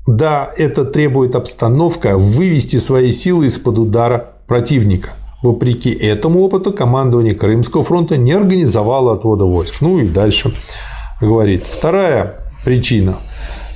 да, 0.08 0.50
это 0.56 0.84
требует 0.84 1.36
обстановка, 1.36 2.18
вывести 2.18 2.78
свои 2.78 3.12
силы 3.12 3.46
из-под 3.46 3.78
удара 3.78 4.32
противника. 4.48 5.10
Вопреки 5.40 5.90
этому 5.90 6.42
опыту 6.42 6.72
командование 6.72 7.34
Крымского 7.34 7.84
фронта 7.84 8.16
не 8.16 8.32
организовало 8.32 9.12
отвода 9.12 9.44
войск. 9.44 9.80
Ну 9.80 9.98
и 9.98 10.08
дальше 10.08 10.52
говорит. 11.20 11.64
Вторая 11.64 12.40
причина 12.64 13.18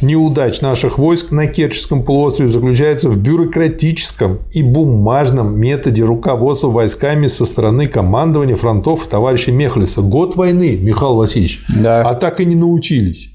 неудач 0.00 0.60
наших 0.60 0.98
войск 0.98 1.30
на 1.30 1.46
Керченском 1.46 2.02
полуострове 2.02 2.48
заключается 2.48 3.08
в 3.08 3.18
бюрократическом 3.18 4.40
и 4.52 4.62
бумажном 4.62 5.58
методе 5.58 6.02
руководства 6.02 6.68
войсками 6.68 7.26
со 7.26 7.44
стороны 7.44 7.86
командования 7.86 8.56
фронтов 8.56 9.06
товарища 9.06 9.52
Мехлиса. 9.52 10.00
Год 10.02 10.36
войны, 10.36 10.76
Михаил 10.80 11.16
Васильевич. 11.16 11.64
Да. 11.68 12.02
А 12.02 12.14
так 12.14 12.40
и 12.40 12.44
не 12.44 12.56
научились. 12.56 13.30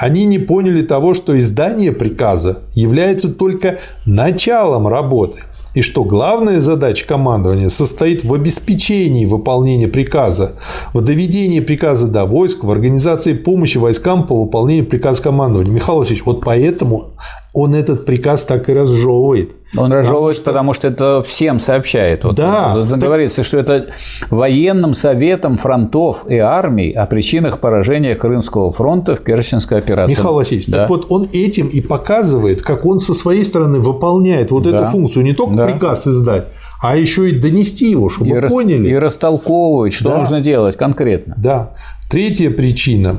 Они 0.00 0.24
не 0.24 0.38
поняли 0.38 0.82
того, 0.82 1.14
что 1.14 1.38
издание 1.38 1.92
приказа 1.92 2.62
является 2.72 3.32
только 3.32 3.78
началом 4.04 4.88
работы– 4.88 5.40
и 5.74 5.80
что 5.80 6.04
главная 6.04 6.60
задача 6.60 7.06
командования 7.06 7.68
состоит 7.68 8.24
в 8.24 8.34
обеспечении 8.34 9.24
выполнения 9.24 9.88
приказа, 9.88 10.56
в 10.92 11.00
доведении 11.00 11.60
приказа 11.60 12.08
до 12.08 12.24
войск, 12.26 12.64
в 12.64 12.70
организации 12.70 13.32
помощи 13.32 13.78
войскам 13.78 14.26
по 14.26 14.42
выполнению 14.44 14.86
приказа 14.86 15.22
командования. 15.22 15.72
Михаил 15.72 15.98
Васильевич, 15.98 16.26
вот 16.26 16.44
поэтому 16.44 17.11
он 17.52 17.74
этот 17.74 18.06
приказ 18.06 18.44
так 18.44 18.68
и 18.68 18.74
разжевывает. 18.74 19.52
Он 19.76 19.92
разжевывает, 19.92 20.36
что... 20.36 20.44
потому 20.44 20.74
что 20.74 20.88
это 20.88 21.22
всем 21.22 21.60
сообщает. 21.60 22.24
Вот, 22.24 22.34
да. 22.34 22.74
Вот, 22.74 22.88
так... 22.88 22.98
Говорится, 22.98 23.42
что 23.42 23.58
это 23.58 23.86
военным 24.30 24.94
советом 24.94 25.56
фронтов 25.56 26.26
и 26.28 26.38
армий 26.38 26.92
о 26.92 27.06
причинах 27.06 27.58
поражения 27.58 28.14
Крымского 28.14 28.72
фронта 28.72 29.14
в 29.14 29.20
Керченской 29.20 29.78
операции. 29.78 30.16
Михаил 30.16 30.34
Васильевич, 30.34 30.66
да. 30.66 30.78
так 30.78 30.90
вот 30.90 31.06
он 31.10 31.28
этим 31.32 31.68
и 31.68 31.80
показывает, 31.80 32.62
как 32.62 32.86
он 32.86 33.00
со 33.00 33.14
своей 33.14 33.44
стороны 33.44 33.80
выполняет 33.80 34.50
вот 34.50 34.64
да. 34.64 34.70
эту 34.70 34.86
функцию, 34.86 35.24
не 35.24 35.34
только 35.34 35.56
да. 35.56 35.66
приказ 35.66 36.06
издать, 36.06 36.46
а 36.82 36.96
еще 36.96 37.28
и 37.28 37.38
донести 37.38 37.90
его, 37.90 38.08
чтобы 38.08 38.30
и 38.30 38.48
поняли. 38.48 38.88
И 38.88 38.94
растолковывать, 38.94 39.92
что 39.92 40.10
да. 40.10 40.18
нужно 40.18 40.40
делать 40.40 40.76
конкретно. 40.76 41.34
Да. 41.36 41.70
Третья 42.10 42.50
причина 42.50 43.18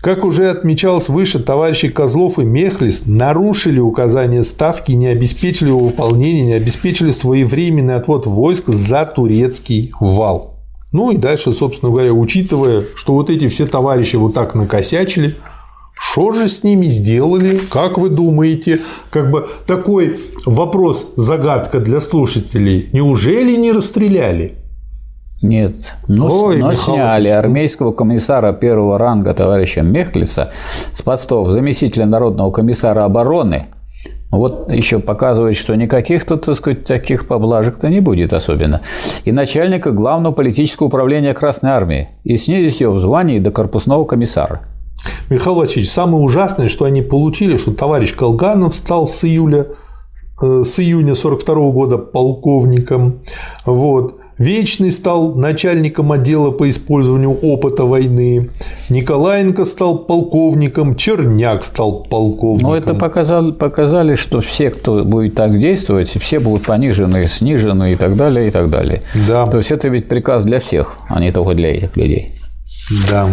как 0.00 0.24
уже 0.24 0.48
отмечалось 0.48 1.08
выше, 1.08 1.40
товарищи 1.40 1.88
Козлов 1.88 2.38
и 2.38 2.42
Мехлис 2.42 3.02
нарушили 3.06 3.80
указания 3.80 4.44
ставки, 4.44 4.92
не 4.92 5.08
обеспечили 5.08 5.68
его 5.68 5.80
выполнение, 5.80 6.44
не 6.44 6.52
обеспечили 6.54 7.10
своевременный 7.10 7.96
отвод 7.96 8.26
войск 8.26 8.68
за 8.68 9.04
турецкий 9.04 9.92
вал. 10.00 10.56
Ну 10.92 11.10
и 11.12 11.16
дальше, 11.16 11.52
собственно 11.52 11.92
говоря, 11.92 12.12
учитывая, 12.12 12.84
что 12.94 13.14
вот 13.14 13.30
эти 13.30 13.48
все 13.48 13.66
товарищи 13.66 14.16
вот 14.16 14.34
так 14.34 14.54
накосячили, 14.54 15.36
что 15.94 16.32
же 16.32 16.48
с 16.48 16.64
ними 16.64 16.86
сделали? 16.86 17.60
Как 17.70 17.98
вы 17.98 18.08
думаете? 18.08 18.80
Как 19.10 19.30
бы 19.30 19.46
такой 19.66 20.18
вопрос, 20.46 21.06
загадка 21.16 21.78
для 21.78 22.00
слушателей. 22.00 22.88
Неужели 22.92 23.54
не 23.54 23.70
расстреляли? 23.70 24.59
Нет, 25.42 25.94
но, 26.06 26.44
Ой, 26.44 26.58
но 26.58 26.74
сняли 26.74 27.28
армейского 27.28 27.92
комиссара 27.92 28.52
первого 28.52 28.98
ранга 28.98 29.32
товарища 29.32 29.80
Мехлиса 29.80 30.50
с 30.92 31.00
постов 31.00 31.48
заместителя 31.48 32.04
народного 32.04 32.50
комиссара 32.50 33.04
обороны. 33.04 33.66
Вот 34.30 34.70
еще 34.70 35.00
показывает, 35.00 35.56
что 35.56 35.74
никаких 35.74 36.24
тут, 36.24 36.44
так 36.44 36.56
сказать, 36.56 36.84
таких 36.84 37.26
поблажек-то 37.26 37.88
не 37.88 38.00
будет 38.00 38.32
особенно. 38.32 38.80
И 39.24 39.32
начальника 39.32 39.90
главного 39.90 40.32
политического 40.32 40.86
управления 40.86 41.34
Красной 41.34 41.70
Армии. 41.70 42.08
И 42.22 42.36
снизить 42.36 42.80
его 42.80 42.94
в 42.94 43.00
звании 43.00 43.40
до 43.40 43.50
корпусного 43.50 44.04
комиссара. 44.04 44.60
Михаил 45.30 45.56
Васильевич, 45.56 45.90
самое 45.90 46.22
ужасное, 46.22 46.68
что 46.68 46.84
они 46.84 47.02
получили, 47.02 47.56
что 47.56 47.72
товарищ 47.72 48.14
Колганов 48.14 48.74
стал 48.74 49.08
с 49.08 49.24
июля 49.24 49.66
э, 50.42 50.62
с 50.64 50.78
июня 50.78 51.14
42 51.14 51.70
года 51.70 51.98
полковником. 51.98 53.22
Вот. 53.64 54.19
Вечный 54.40 54.90
стал 54.90 55.34
начальником 55.34 56.12
отдела 56.12 56.50
по 56.50 56.70
использованию 56.70 57.32
опыта 57.42 57.84
войны. 57.84 58.48
Николаенко 58.88 59.66
стал 59.66 59.98
полковником, 59.98 60.96
Черняк 60.96 61.62
стал 61.62 62.04
полковником. 62.04 62.70
Но 62.70 62.74
это 62.74 62.94
показали, 62.94 63.52
показали, 63.52 64.14
что 64.14 64.40
все, 64.40 64.70
кто 64.70 65.04
будет 65.04 65.34
так 65.34 65.58
действовать, 65.58 66.08
все 66.18 66.38
будут 66.38 66.64
понижены, 66.64 67.28
снижены 67.28 67.92
и 67.92 67.96
так 67.96 68.16
далее, 68.16 68.48
и 68.48 68.50
так 68.50 68.70
далее. 68.70 69.02
Да. 69.28 69.44
То 69.44 69.58
есть 69.58 69.72
это 69.72 69.88
ведь 69.88 70.08
приказ 70.08 70.46
для 70.46 70.58
всех, 70.58 70.96
а 71.10 71.20
не 71.20 71.32
только 71.32 71.52
для 71.54 71.76
этих 71.76 71.94
людей. 71.98 72.32
Да. 73.10 73.28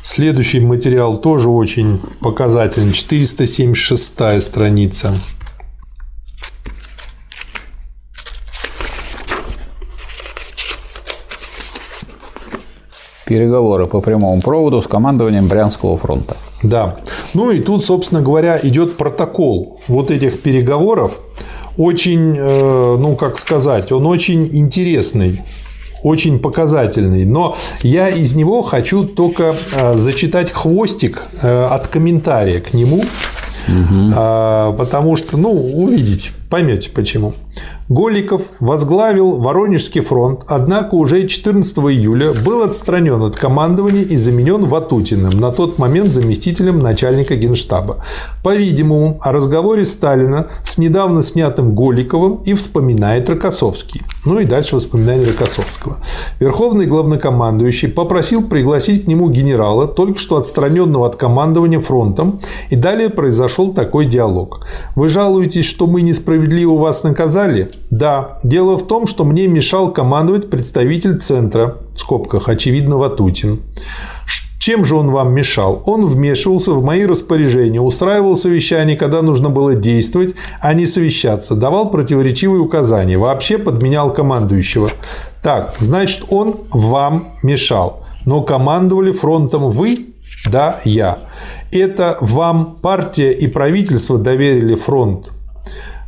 Следующий 0.00 0.60
материал 0.60 1.18
тоже 1.18 1.50
очень 1.50 2.00
показательный. 2.22 2.94
476 2.94 4.42
страница. 4.42 5.12
Переговоры 13.28 13.86
по 13.86 14.00
прямому 14.00 14.40
проводу 14.40 14.80
с 14.80 14.86
командованием 14.86 15.48
Брянского 15.48 15.96
фронта. 15.96 16.36
Да. 16.62 16.96
Ну 17.34 17.50
и 17.50 17.60
тут, 17.60 17.84
собственно 17.84 18.22
говоря, 18.22 18.58
идет 18.62 18.96
протокол 18.96 19.78
вот 19.88 20.10
этих 20.10 20.42
переговоров. 20.42 21.20
Очень, 21.76 22.34
э, 22.36 22.96
ну 22.98 23.14
как 23.16 23.38
сказать, 23.38 23.92
он 23.92 24.06
очень 24.06 24.48
интересный 24.52 25.40
очень 26.04 26.38
показательный. 26.38 27.24
Но 27.24 27.56
я 27.82 28.08
из 28.08 28.36
него 28.36 28.62
хочу 28.62 29.04
только 29.04 29.52
э, 29.74 29.96
зачитать 29.96 30.52
хвостик 30.52 31.24
э, 31.42 31.64
от 31.64 31.88
комментария 31.88 32.60
к 32.60 32.72
нему, 32.72 32.98
угу. 33.66 34.76
потому 34.78 35.16
что, 35.16 35.36
ну, 35.36 35.50
увидите, 35.50 36.30
поймете 36.50 36.90
почему. 36.90 37.34
Голиков 37.88 38.42
возглавил 38.60 39.38
Воронежский 39.38 40.02
фронт, 40.02 40.42
однако 40.46 40.94
уже 40.94 41.26
14 41.26 41.78
июля 41.78 42.34
был 42.34 42.62
отстранен 42.62 43.22
от 43.22 43.36
командования 43.36 44.02
и 44.02 44.18
заменен 44.18 44.66
Ватутиным, 44.66 45.40
на 45.40 45.52
тот 45.52 45.78
момент 45.78 46.12
заместителем 46.12 46.80
начальника 46.80 47.34
генштаба. 47.34 48.04
По-видимому, 48.44 49.18
о 49.22 49.32
разговоре 49.32 49.86
Сталина 49.86 50.48
с 50.64 50.76
недавно 50.76 51.22
снятым 51.22 51.74
Голиковым 51.74 52.42
и 52.44 52.52
вспоминает 52.52 53.30
Рокоссовский. 53.30 54.02
Ну 54.26 54.38
и 54.38 54.44
дальше 54.44 54.76
воспоминания 54.76 55.24
Рокоссовского. 55.24 55.96
Верховный 56.40 56.84
главнокомандующий 56.84 57.88
попросил 57.88 58.46
пригласить 58.46 59.04
к 59.04 59.06
нему 59.06 59.30
генерала, 59.30 59.88
только 59.88 60.18
что 60.18 60.36
отстраненного 60.36 61.06
от 61.06 61.16
командования 61.16 61.80
фронтом, 61.80 62.40
и 62.68 62.76
далее 62.76 63.08
произошел 63.08 63.72
такой 63.72 64.04
диалог. 64.04 64.66
«Вы 64.94 65.08
жалуетесь, 65.08 65.64
что 65.64 65.86
мы 65.86 66.02
несправедливо 66.02 66.76
вас 66.76 67.02
наказали? 67.02 67.70
Да, 67.90 68.38
дело 68.42 68.76
в 68.78 68.86
том, 68.86 69.06
что 69.06 69.24
мне 69.24 69.46
мешал 69.46 69.92
командовать 69.92 70.50
представитель 70.50 71.18
центра, 71.18 71.76
в 71.94 71.98
скобках, 71.98 72.48
очевидно, 72.48 72.98
Ватутин. 72.98 73.60
Чем 74.58 74.84
же 74.84 74.96
он 74.96 75.10
вам 75.10 75.32
мешал? 75.32 75.82
Он 75.86 76.04
вмешивался 76.04 76.72
в 76.72 76.82
мои 76.82 77.06
распоряжения, 77.06 77.80
устраивал 77.80 78.36
совещания, 78.36 78.96
когда 78.96 79.22
нужно 79.22 79.48
было 79.48 79.74
действовать, 79.74 80.34
а 80.60 80.74
не 80.74 80.86
совещаться, 80.86 81.54
давал 81.54 81.90
противоречивые 81.90 82.60
указания, 82.60 83.16
вообще 83.16 83.56
подменял 83.56 84.12
командующего. 84.12 84.90
Так, 85.42 85.76
значит, 85.78 86.24
он 86.28 86.56
вам 86.70 87.34
мешал. 87.42 88.04
Но 88.26 88.42
командовали 88.42 89.12
фронтом 89.12 89.70
вы? 89.70 90.08
Да, 90.44 90.80
я. 90.84 91.18
Это 91.72 92.18
вам 92.20 92.76
партия 92.82 93.32
и 93.32 93.46
правительство 93.46 94.18
доверили 94.18 94.74
фронт. 94.74 95.30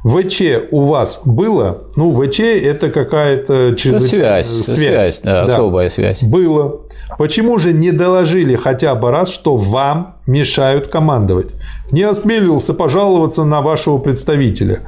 ВЧ 0.04 0.42
у 0.70 0.84
вас 0.84 1.20
было? 1.24 1.84
Ну, 1.96 2.14
ВЧ 2.14 2.40
это 2.40 2.90
какая-то 2.90 3.74
чрезвычайная 3.76 4.42
связь, 4.44 4.64
связь, 4.64 4.76
связь 4.76 5.20
да, 5.22 5.44
да. 5.44 5.54
особая 5.54 5.90
связь. 5.90 6.22
Было. 6.22 6.80
Почему 7.18 7.58
же 7.58 7.72
не 7.72 7.92
доложили 7.92 8.54
хотя 8.54 8.94
бы 8.94 9.10
раз, 9.10 9.30
что 9.30 9.56
вам 9.56 10.16
мешают 10.26 10.86
командовать? 10.86 11.50
Не 11.90 12.02
осмелился 12.02 12.72
пожаловаться 12.72 13.44
на 13.44 13.60
вашего 13.60 13.98
представителя. 13.98 14.80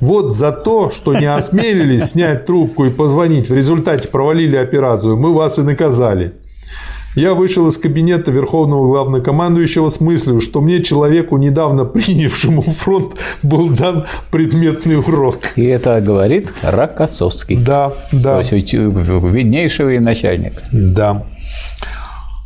Вот 0.00 0.34
за 0.34 0.52
то, 0.52 0.90
что 0.90 1.14
не 1.14 1.26
осмелились 1.26 2.10
снять 2.10 2.44
трубку 2.44 2.86
и 2.86 2.90
позвонить, 2.90 3.48
в 3.48 3.54
результате 3.54 4.08
провалили 4.08 4.56
операцию, 4.56 5.16
мы 5.16 5.32
вас 5.32 5.58
и 5.58 5.62
наказали. 5.62 6.34
Я 7.16 7.32
вышел 7.32 7.66
из 7.66 7.78
кабинета 7.78 8.30
Верховного 8.30 8.86
Главнокомандующего 8.88 9.88
с 9.88 10.00
мыслью, 10.00 10.38
что 10.38 10.60
мне, 10.60 10.82
человеку, 10.82 11.38
недавно 11.38 11.86
принявшему 11.86 12.60
фронт, 12.60 13.14
был 13.42 13.70
дан 13.70 14.04
предметный 14.30 14.98
урок. 14.98 15.38
И 15.56 15.64
это 15.64 15.98
говорит 16.02 16.52
Рокоссовский. 16.60 17.56
Да, 17.56 17.94
да. 18.12 18.42
То 18.42 18.54
есть 18.54 18.74
виднейший 18.74 19.98
начальник. 19.98 20.62
Да. 20.70 21.24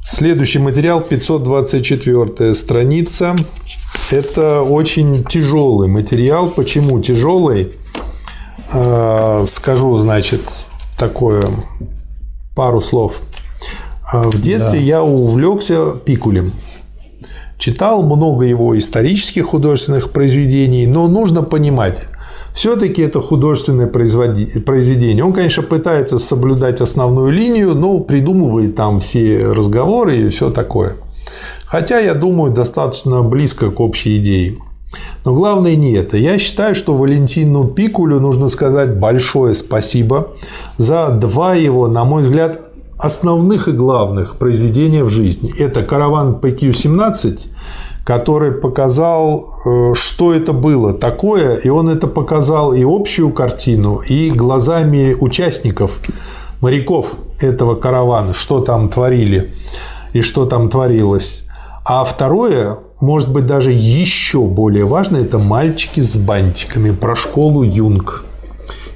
Следующий 0.05 0.60
материал, 0.60 1.01
524 1.01 2.55
страница. 2.55 3.34
Это 4.12 4.62
очень 4.62 5.24
тяжелый 5.24 5.88
материал. 5.88 6.48
Почему 6.48 7.01
тяжелый? 7.01 7.72
А, 8.72 9.44
скажу, 9.48 9.98
значит, 9.98 10.42
такое 10.97 11.44
пару 12.55 12.80
слов. 12.80 13.22
А 14.12 14.28
в 14.28 14.40
детстве 14.40 14.78
да. 14.78 14.84
я 14.84 15.02
увлекся 15.02 15.92
Пикулем. 16.04 16.52
Читал 17.58 18.02
много 18.02 18.44
его 18.44 18.76
исторических 18.78 19.46
художественных 19.46 20.12
произведений, 20.12 20.86
но 20.86 21.08
нужно 21.08 21.42
понимать, 21.42 22.06
все-таки 22.52 23.02
это 23.02 23.20
художественное 23.20 23.86
произведение. 23.86 25.24
Он, 25.24 25.32
конечно, 25.32 25.62
пытается 25.62 26.18
соблюдать 26.18 26.80
основную 26.80 27.30
линию, 27.30 27.74
но 27.74 28.00
придумывает 28.00 28.74
там 28.74 29.00
все 29.00 29.46
разговоры 29.52 30.16
и 30.16 30.28
все 30.30 30.50
такое. 30.50 30.96
Хотя, 31.64 31.98
я 32.00 32.14
думаю, 32.14 32.52
достаточно 32.52 33.22
близко 33.22 33.70
к 33.70 33.78
общей 33.80 34.16
идее. 34.16 34.56
Но 35.24 35.34
главное 35.34 35.76
не 35.76 35.92
это. 35.92 36.16
Я 36.16 36.38
считаю, 36.38 36.74
что 36.74 36.96
Валентину 36.96 37.68
Пикулю 37.68 38.18
нужно 38.18 38.48
сказать 38.48 38.98
большое 38.98 39.54
спасибо 39.54 40.32
за 40.78 41.10
два 41.10 41.54
его, 41.54 41.86
на 41.86 42.04
мой 42.04 42.22
взгляд, 42.22 42.60
основных 43.01 43.68
и 43.68 43.72
главных 43.72 44.36
произведения 44.36 45.05
в 45.05 45.10
жизни. 45.10 45.52
Это 45.59 45.82
«Караван 45.82 46.39
ПК-17», 46.40 47.48
который 48.05 48.52
показал, 48.52 49.60
э, 49.64 49.93
что 49.94 50.35
это 50.35 50.52
было 50.52 50.93
такое, 50.93 51.56
и 51.56 51.68
он 51.68 51.89
это 51.89 52.06
показал 52.06 52.72
и 52.72 52.85
общую 52.85 53.31
картину, 53.31 54.01
и 54.09 54.31
глазами 54.31 55.16
участников, 55.18 56.01
моряков 56.60 57.14
этого 57.40 57.74
каравана, 57.74 58.35
что 58.35 58.60
там 58.60 58.89
творили 58.89 59.52
и 60.12 60.22
что 60.22 60.44
там 60.44 60.68
творилось. 60.68 61.44
А 61.85 62.05
второе, 62.05 62.78
может 63.01 63.32
быть, 63.32 63.47
даже 63.47 63.70
еще 63.72 64.40
более 64.40 64.85
важно, 64.85 65.16
это 65.16 65.39
мальчики 65.39 66.01
с 66.01 66.16
бантиками 66.16 66.90
про 66.90 67.16
школу 67.16 67.62
Юнг. 67.62 68.24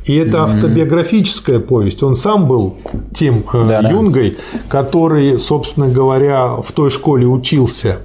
И 0.05 0.15
это 0.15 0.39
mm-hmm. 0.39 0.43
автобиографическая 0.43 1.61
повесть. 1.61 2.03
Он 2.03 2.15
сам 2.15 2.47
был 2.47 2.77
тем 3.15 3.45
э, 3.53 3.65
да, 3.67 3.89
юнгой, 3.89 4.37
который, 4.69 5.39
собственно 5.39 5.89
говоря, 5.89 6.57
в 6.57 6.73
той 6.73 6.91
школе 6.91 7.27
учился. 7.27 7.99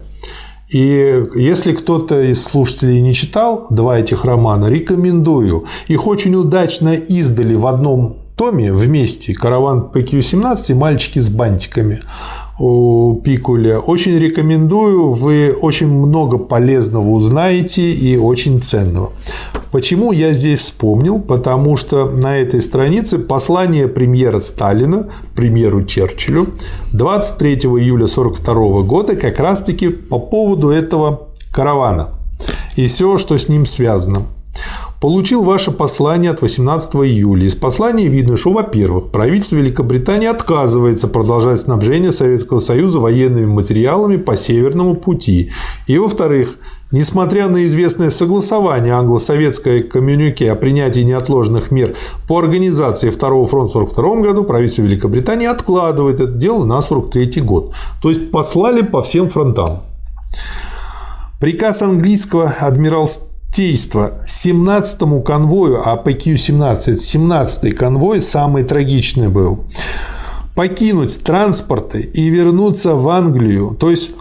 И 0.69 1.25
если 1.35 1.73
кто-то 1.73 2.21
из 2.21 2.43
слушателей 2.43 3.01
не 3.01 3.13
читал 3.13 3.67
два 3.71 3.97
этих 3.99 4.23
романа, 4.23 4.67
рекомендую. 4.67 5.65
Их 5.87 6.05
очень 6.05 6.35
удачно 6.35 6.93
издали 6.93 7.55
в 7.55 7.65
одном 7.65 8.17
томе 8.35 8.71
вместе 8.71 9.33
«Караван 9.33 9.89
ПК-17» 9.93 10.57
и 10.69 10.73
«Мальчики 10.73 11.19
с 11.19 11.29
бантиками» 11.29 12.01
у 12.59 13.15
Пикуля. 13.23 13.79
Очень 13.79 14.19
рекомендую, 14.19 15.13
вы 15.13 15.51
очень 15.59 15.87
много 15.87 16.37
полезного 16.37 17.09
узнаете 17.09 17.93
и 17.93 18.17
очень 18.17 18.61
ценного. 18.61 19.11
Почему 19.71 20.11
я 20.11 20.33
здесь 20.33 20.59
вспомнил? 20.59 21.19
Потому 21.19 21.77
что 21.77 22.05
на 22.05 22.37
этой 22.37 22.61
странице 22.61 23.17
послание 23.19 23.87
премьера 23.87 24.39
Сталина, 24.39 25.09
премьеру 25.35 25.85
Черчиллю, 25.85 26.47
23 26.91 27.53
июля 27.53 28.05
1942 28.05 28.81
года 28.81 29.15
как 29.15 29.39
раз-таки 29.39 29.89
по 29.89 30.19
поводу 30.19 30.69
этого 30.69 31.29
каравана 31.51 32.09
и 32.75 32.87
все, 32.87 33.17
что 33.17 33.37
с 33.37 33.47
ним 33.47 33.65
связано. 33.65 34.23
Получил 35.01 35.45
ваше 35.45 35.71
послание 35.71 36.31
от 36.31 36.41
18 36.41 36.95
июля. 36.95 37.45
Из 37.45 37.55
послания 37.55 38.07
видно, 38.07 38.35
что, 38.35 38.51
во-первых, 38.51 39.11
правительство 39.11 39.55
Великобритании 39.55 40.27
отказывается 40.27 41.07
продолжать 41.07 41.61
снабжение 41.61 42.11
Советского 42.11 42.59
Союза 42.59 42.99
военными 42.99 43.45
материалами 43.45 44.17
по 44.17 44.35
Северному 44.35 44.95
пути. 44.95 45.51
И, 45.87 45.97
во-вторых, 45.97 46.57
Несмотря 46.91 47.47
на 47.49 47.67
известное 47.67 48.09
согласование 48.09 48.95
англо-советской 48.95 49.83
коммюнике 49.83 50.51
о 50.51 50.55
принятии 50.55 51.01
неотложных 51.01 51.69
мер 51.69 51.95
по 52.27 52.39
организации 52.39 53.11
Второго 53.11 53.45
фронта 53.45 53.73
в 53.73 53.91
1942 53.91 54.27
году, 54.27 54.43
правительство 54.43 54.81
Великобритании 54.81 55.45
откладывает 55.45 56.19
это 56.19 56.31
дело 56.31 56.65
на 56.65 56.79
1943 56.79 57.43
год. 57.43 57.75
То 58.01 58.09
есть 58.09 58.31
послали 58.31 58.81
по 58.81 59.03
всем 59.03 59.29
фронтам. 59.29 59.83
Приказ 61.39 61.83
английского 61.83 62.55
адмиралства 62.59 63.28
Тейство 63.59 64.21
17-му 64.25 65.21
конвою, 65.21 65.81
а 65.83 65.97
ПК-17, 65.97 66.95
17-й 66.95 67.71
конвой 67.71 68.21
самый 68.21 68.63
трагичный 68.63 69.27
был, 69.27 69.65
покинуть 70.55 71.21
транспорты 71.25 71.99
и 71.99 72.29
вернуться 72.29 72.95
в 72.95 73.09
Англию, 73.09 73.75
то 73.77 73.89
есть 73.89 74.11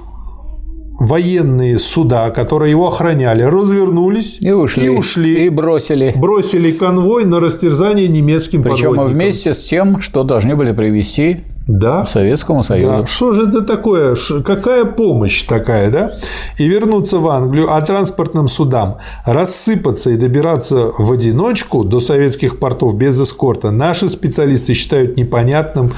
военные 0.99 1.79
суда, 1.79 2.31
которые 2.31 2.73
его 2.73 2.89
охраняли, 2.89 3.43
развернулись 3.43 4.39
и 4.41 4.51
ушли. 4.51 4.87
И, 4.87 4.89
ушли, 4.89 5.47
и 5.47 5.49
бросили. 5.51 6.15
Бросили 6.17 6.73
конвой 6.73 7.25
на 7.25 7.39
растерзание 7.39 8.09
немецким 8.09 8.65
Причем 8.65 8.89
подводникам. 8.89 9.13
вместе 9.13 9.55
с 9.55 9.59
тем, 9.59 10.01
что 10.01 10.25
должны 10.25 10.57
были 10.57 10.73
привести 10.73 11.45
да. 11.69 12.07
Советскому 12.07 12.65
Союзу. 12.65 12.89
Да. 12.89 13.07
Что 13.07 13.33
же 13.35 13.49
это 13.49 13.61
такое? 13.61 14.17
Какая 14.45 14.87
помощь 14.87 15.43
такая, 15.45 15.91
да? 15.91 16.13
И 16.57 16.67
вернуться 16.67 17.19
в 17.19 17.29
Англию, 17.29 17.71
а 17.71 17.81
транспортным 17.83 18.49
судам 18.49 18.99
рассыпаться 19.27 20.11
и 20.11 20.17
добираться 20.17 20.91
в 20.97 21.13
одиночку 21.13 21.85
до 21.85 22.01
советских 22.01 22.59
портов 22.59 22.97
без 22.97 23.21
эскорта 23.23 23.71
наши 23.71 24.09
специалисты 24.09 24.73
считают 24.73 25.19
непонятным 25.19 25.93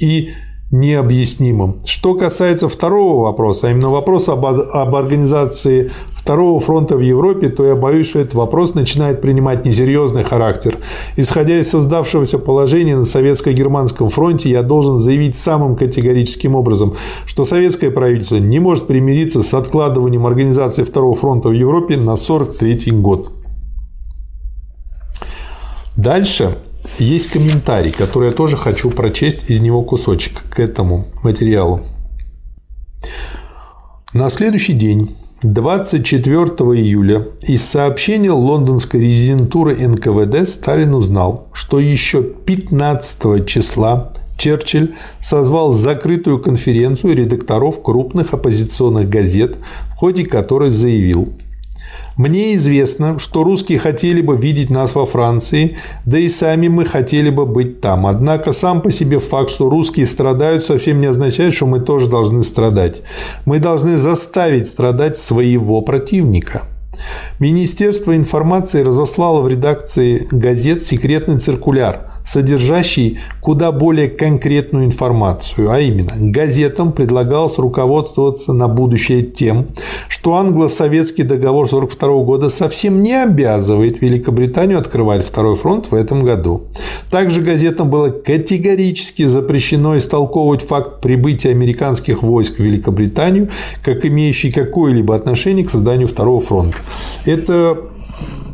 и 0.00 0.32
необъяснимым. 0.70 1.76
Что 1.84 2.14
касается 2.14 2.68
второго 2.68 3.22
вопроса, 3.22 3.68
а 3.68 3.70
именно 3.70 3.90
вопроса 3.90 4.32
об, 4.32 4.46
об 4.46 4.96
организации 4.96 5.92
второго 6.12 6.58
фронта 6.58 6.96
в 6.96 7.00
Европе, 7.00 7.48
то 7.48 7.64
я 7.64 7.76
боюсь, 7.76 8.08
что 8.08 8.18
этот 8.18 8.34
вопрос 8.34 8.74
начинает 8.74 9.20
принимать 9.20 9.64
несерьезный 9.64 10.24
характер. 10.24 10.78
Исходя 11.16 11.58
из 11.58 11.70
создавшегося 11.70 12.38
положения 12.38 12.96
на 12.96 13.04
советско-германском 13.04 14.08
фронте, 14.08 14.50
я 14.50 14.62
должен 14.62 14.98
заявить 14.98 15.36
самым 15.36 15.76
категорическим 15.76 16.56
образом, 16.56 16.94
что 17.26 17.44
советское 17.44 17.92
правительство 17.92 18.36
не 18.36 18.58
может 18.58 18.88
примириться 18.88 19.42
с 19.42 19.54
откладыванием 19.54 20.26
организации 20.26 20.82
второго 20.82 21.14
фронта 21.14 21.48
в 21.48 21.52
Европе 21.52 21.96
на 21.96 22.14
1943 22.14 22.90
год. 22.92 23.30
Дальше 25.96 26.58
есть 26.98 27.28
комментарий, 27.28 27.92
который 27.92 28.30
я 28.30 28.34
тоже 28.34 28.56
хочу 28.56 28.90
прочесть 28.90 29.50
из 29.50 29.60
него 29.60 29.82
кусочек 29.82 30.42
к 30.50 30.60
этому 30.60 31.06
материалу. 31.22 31.80
На 34.12 34.28
следующий 34.28 34.72
день 34.72 35.14
24 35.42 36.44
июля 36.80 37.28
из 37.42 37.62
сообщения 37.62 38.30
лондонской 38.30 39.00
резидентуры 39.00 39.76
НКВД 39.76 40.48
Сталин 40.48 40.94
узнал, 40.94 41.48
что 41.52 41.78
еще 41.78 42.22
15 42.22 43.46
числа 43.46 44.12
Черчилль 44.38 44.94
созвал 45.22 45.72
закрытую 45.72 46.38
конференцию 46.40 47.14
редакторов 47.14 47.82
крупных 47.82 48.32
оппозиционных 48.32 49.08
газет, 49.08 49.56
в 49.92 49.96
ходе 49.96 50.24
которой 50.24 50.70
заявил– 50.70 51.32
мне 52.16 52.54
известно, 52.54 53.18
что 53.18 53.44
русские 53.44 53.78
хотели 53.78 54.22
бы 54.22 54.36
видеть 54.36 54.70
нас 54.70 54.94
во 54.94 55.04
Франции, 55.04 55.76
да 56.06 56.18
и 56.18 56.30
сами 56.30 56.68
мы 56.68 56.86
хотели 56.86 57.28
бы 57.28 57.44
быть 57.44 57.82
там. 57.82 58.06
Однако 58.06 58.52
сам 58.52 58.80
по 58.80 58.90
себе 58.90 59.18
факт, 59.18 59.50
что 59.50 59.68
русские 59.68 60.06
страдают, 60.06 60.64
совсем 60.64 61.00
не 61.00 61.06
означает, 61.06 61.52
что 61.52 61.66
мы 61.66 61.80
тоже 61.80 62.08
должны 62.08 62.42
страдать. 62.42 63.02
Мы 63.44 63.58
должны 63.58 63.98
заставить 63.98 64.66
страдать 64.66 65.18
своего 65.18 65.82
противника. 65.82 66.62
Министерство 67.38 68.16
информации 68.16 68.82
разослало 68.82 69.42
в 69.42 69.48
редакции 69.48 70.26
газет 70.30 70.82
секретный 70.82 71.38
циркуляр– 71.38 72.12
содержащий 72.26 73.18
куда 73.40 73.72
более 73.72 74.08
конкретную 74.08 74.84
информацию, 74.84 75.70
а 75.70 75.80
именно 75.80 76.12
газетам 76.16 76.92
предлагалось 76.92 77.58
руководствоваться 77.58 78.52
на 78.52 78.68
будущее 78.68 79.22
тем, 79.22 79.68
что 80.08 80.34
англо-советский 80.34 81.22
договор 81.22 81.66
1942 81.66 82.24
года 82.24 82.50
совсем 82.50 83.02
не 83.02 83.14
обязывает 83.14 84.02
Великобританию 84.02 84.78
открывать 84.78 85.24
второй 85.24 85.56
фронт 85.56 85.90
в 85.90 85.94
этом 85.94 86.20
году. 86.20 86.64
Также 87.10 87.42
газетам 87.42 87.88
было 87.90 88.10
категорически 88.10 89.24
запрещено 89.24 89.96
истолковывать 89.96 90.62
факт 90.62 91.00
прибытия 91.00 91.50
американских 91.50 92.22
войск 92.22 92.56
в 92.56 92.62
Великобританию 92.62 93.48
как 93.84 94.04
имеющий 94.04 94.50
какое-либо 94.50 95.14
отношение 95.14 95.64
к 95.64 95.70
созданию 95.70 96.08
второго 96.08 96.40
фронта. 96.40 96.76
Это 97.24 97.78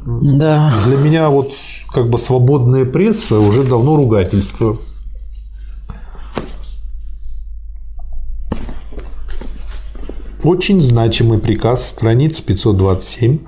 да. 0.05 0.73
для 0.87 0.97
меня 0.97 1.31
вот 1.31 1.53
как 1.93 2.09
бы 2.09 2.19
свободная 2.19 2.85
пресса 2.85 3.39
уже 3.39 3.63
давно 3.65 3.97
ругательство. 3.97 4.79
Очень 10.43 10.81
значимый 10.81 11.39
приказ, 11.39 11.89
страница 11.89 12.43
527. 12.45 13.39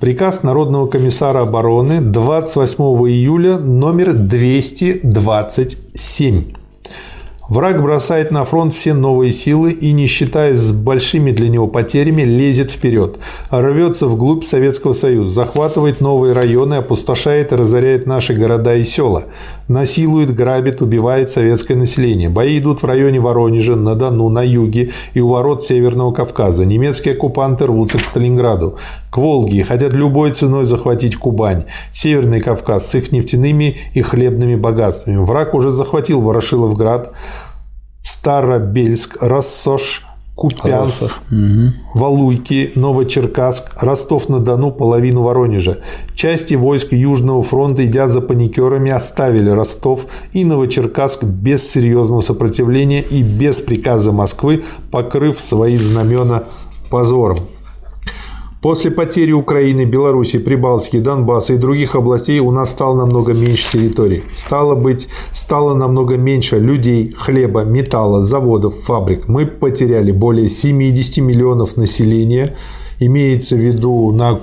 Приказ 0.00 0.42
Народного 0.42 0.88
комиссара 0.88 1.42
обороны 1.42 2.00
28 2.00 2.82
июля 3.08 3.56
номер 3.56 4.14
227. 4.14 6.61
Враг 7.52 7.82
бросает 7.82 8.30
на 8.30 8.46
фронт 8.46 8.72
все 8.72 8.94
новые 8.94 9.30
силы 9.30 9.72
и, 9.72 9.92
не 9.92 10.06
считаясь 10.06 10.58
с 10.58 10.72
большими 10.72 11.32
для 11.32 11.50
него 11.50 11.66
потерями, 11.66 12.22
лезет 12.22 12.70
вперед, 12.70 13.18
рвется 13.50 14.06
вглубь 14.06 14.42
Советского 14.42 14.94
Союза, 14.94 15.34
захватывает 15.34 16.00
новые 16.00 16.32
районы, 16.32 16.76
опустошает 16.76 17.52
и 17.52 17.56
разоряет 17.56 18.06
наши 18.06 18.32
города 18.32 18.74
и 18.74 18.84
села, 18.84 19.24
насилует, 19.68 20.34
грабит, 20.34 20.82
убивает 20.82 21.30
советское 21.30 21.74
население. 21.74 22.28
Бои 22.28 22.58
идут 22.58 22.82
в 22.82 22.86
районе 22.86 23.20
Воронежа, 23.20 23.76
на 23.76 23.94
Дону, 23.94 24.28
на 24.28 24.42
юге 24.42 24.90
и 25.14 25.20
у 25.20 25.28
ворот 25.28 25.62
Северного 25.62 26.12
Кавказа. 26.12 26.64
Немецкие 26.64 27.14
оккупанты 27.14 27.66
рвутся 27.66 27.98
к 27.98 28.04
Сталинграду, 28.04 28.76
к 29.10 29.18
Волге 29.18 29.58
и 29.58 29.62
хотят 29.62 29.92
любой 29.92 30.32
ценой 30.32 30.64
захватить 30.64 31.16
Кубань, 31.16 31.64
Северный 31.92 32.40
Кавказ 32.40 32.90
с 32.90 32.94
их 32.94 33.12
нефтяными 33.12 33.76
и 33.94 34.02
хлебными 34.02 34.56
богатствами. 34.56 35.16
Враг 35.16 35.54
уже 35.54 35.70
захватил 35.70 36.20
Ворошиловград, 36.20 37.12
Старобельск, 38.02 39.22
Рассош, 39.22 40.04
Купянск, 40.34 41.20
угу. 41.30 41.72
Валуйки, 41.94 42.72
Новочеркасск, 42.74 43.70
Ростов-на-Дону, 43.82 44.70
половину 44.70 45.22
Воронежа. 45.22 45.78
Части 46.14 46.54
войск 46.54 46.92
Южного 46.92 47.42
фронта, 47.42 47.84
идя 47.84 48.08
за 48.08 48.22
паникерами, 48.22 48.90
оставили 48.90 49.50
Ростов 49.50 50.06
и 50.32 50.44
Новочеркасск 50.44 51.24
без 51.24 51.70
серьезного 51.70 52.22
сопротивления 52.22 53.02
и 53.02 53.22
без 53.22 53.60
приказа 53.60 54.10
Москвы, 54.10 54.64
покрыв 54.90 55.38
свои 55.38 55.76
знамена 55.76 56.44
позором. 56.90 57.38
После 58.62 58.92
потери 58.92 59.32
Украины, 59.32 59.84
Беларуси, 59.84 60.38
Прибалтики, 60.38 61.00
Донбасса 61.00 61.54
и 61.54 61.56
других 61.56 61.96
областей 61.96 62.38
у 62.38 62.52
нас 62.52 62.70
стало 62.70 62.94
намного 62.94 63.32
меньше 63.32 63.72
территорий. 63.72 64.22
Стало 64.34 64.76
быть, 64.76 65.08
стало 65.32 65.74
намного 65.74 66.16
меньше 66.16 66.60
людей, 66.60 67.12
хлеба, 67.18 67.64
металла, 67.64 68.22
заводов, 68.22 68.76
фабрик. 68.84 69.26
Мы 69.26 69.46
потеряли 69.46 70.12
более 70.12 70.48
70 70.48 71.18
миллионов 71.24 71.76
населения, 71.76 72.54
имеется 73.00 73.56
в 73.56 73.58
виду 73.58 74.12
на 74.12 74.30
э, 74.30 74.34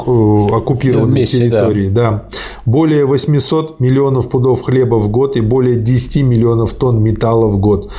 оккупированной 0.54 1.20
Вместе, 1.20 1.38
территории. 1.38 1.88
Да. 1.88 2.12
да. 2.12 2.30
Более 2.66 3.06
800 3.06 3.80
миллионов 3.80 4.28
пудов 4.28 4.64
хлеба 4.64 4.96
в 4.96 5.08
год 5.08 5.38
и 5.38 5.42
более 5.42 5.78
10 5.78 6.24
миллионов 6.24 6.74
тонн 6.74 7.02
металла 7.02 7.48
в 7.48 7.58
год. 7.58 7.90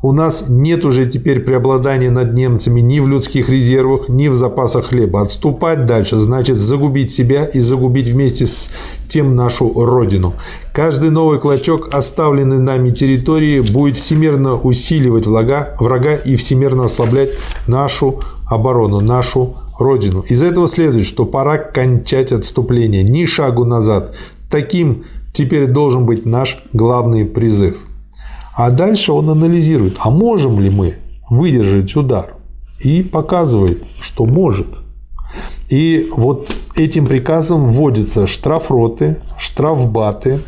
У 0.00 0.12
нас 0.12 0.44
нет 0.48 0.84
уже 0.84 1.06
теперь 1.06 1.40
преобладания 1.40 2.10
над 2.10 2.32
немцами 2.32 2.80
ни 2.80 3.00
в 3.00 3.08
людских 3.08 3.48
резервах, 3.48 4.08
ни 4.08 4.28
в 4.28 4.36
запасах 4.36 4.86
хлеба. 4.86 5.22
Отступать 5.22 5.86
дальше 5.86 6.16
значит 6.16 6.56
загубить 6.56 7.10
себя 7.10 7.44
и 7.44 7.58
загубить 7.58 8.08
вместе 8.08 8.46
с 8.46 8.70
тем 9.08 9.34
нашу 9.34 9.72
родину. 9.74 10.34
Каждый 10.72 11.10
новый 11.10 11.40
клочок 11.40 11.92
оставленный 11.92 12.58
нами 12.58 12.90
территории 12.90 13.60
будет 13.60 13.96
всемирно 13.96 14.54
усиливать 14.54 15.26
врага, 15.26 15.74
врага 15.80 16.14
и 16.14 16.36
всемирно 16.36 16.84
ослаблять 16.84 17.30
нашу 17.66 18.22
оборону, 18.46 19.00
нашу 19.00 19.56
родину. 19.80 20.24
Из 20.28 20.44
этого 20.44 20.68
следует, 20.68 21.06
что 21.06 21.24
пора 21.24 21.58
кончать 21.58 22.30
отступление, 22.30 23.02
ни 23.02 23.26
шагу 23.26 23.64
назад. 23.64 24.14
Таким 24.48 25.06
теперь 25.32 25.66
должен 25.66 26.06
быть 26.06 26.24
наш 26.24 26.62
главный 26.72 27.24
призыв. 27.24 27.87
А 28.58 28.70
дальше 28.70 29.12
он 29.12 29.30
анализирует, 29.30 29.98
а 30.00 30.10
можем 30.10 30.58
ли 30.58 30.68
мы 30.68 30.96
выдержать 31.30 31.94
удар? 31.94 32.34
И 32.80 33.04
показывает, 33.04 33.84
что 34.00 34.26
может. 34.26 34.66
И 35.68 36.08
вот 36.10 36.52
этим 36.74 37.06
приказом 37.06 37.70
вводятся 37.70 38.26
штрафроты, 38.26 39.18
штрафбаты. 39.38 40.40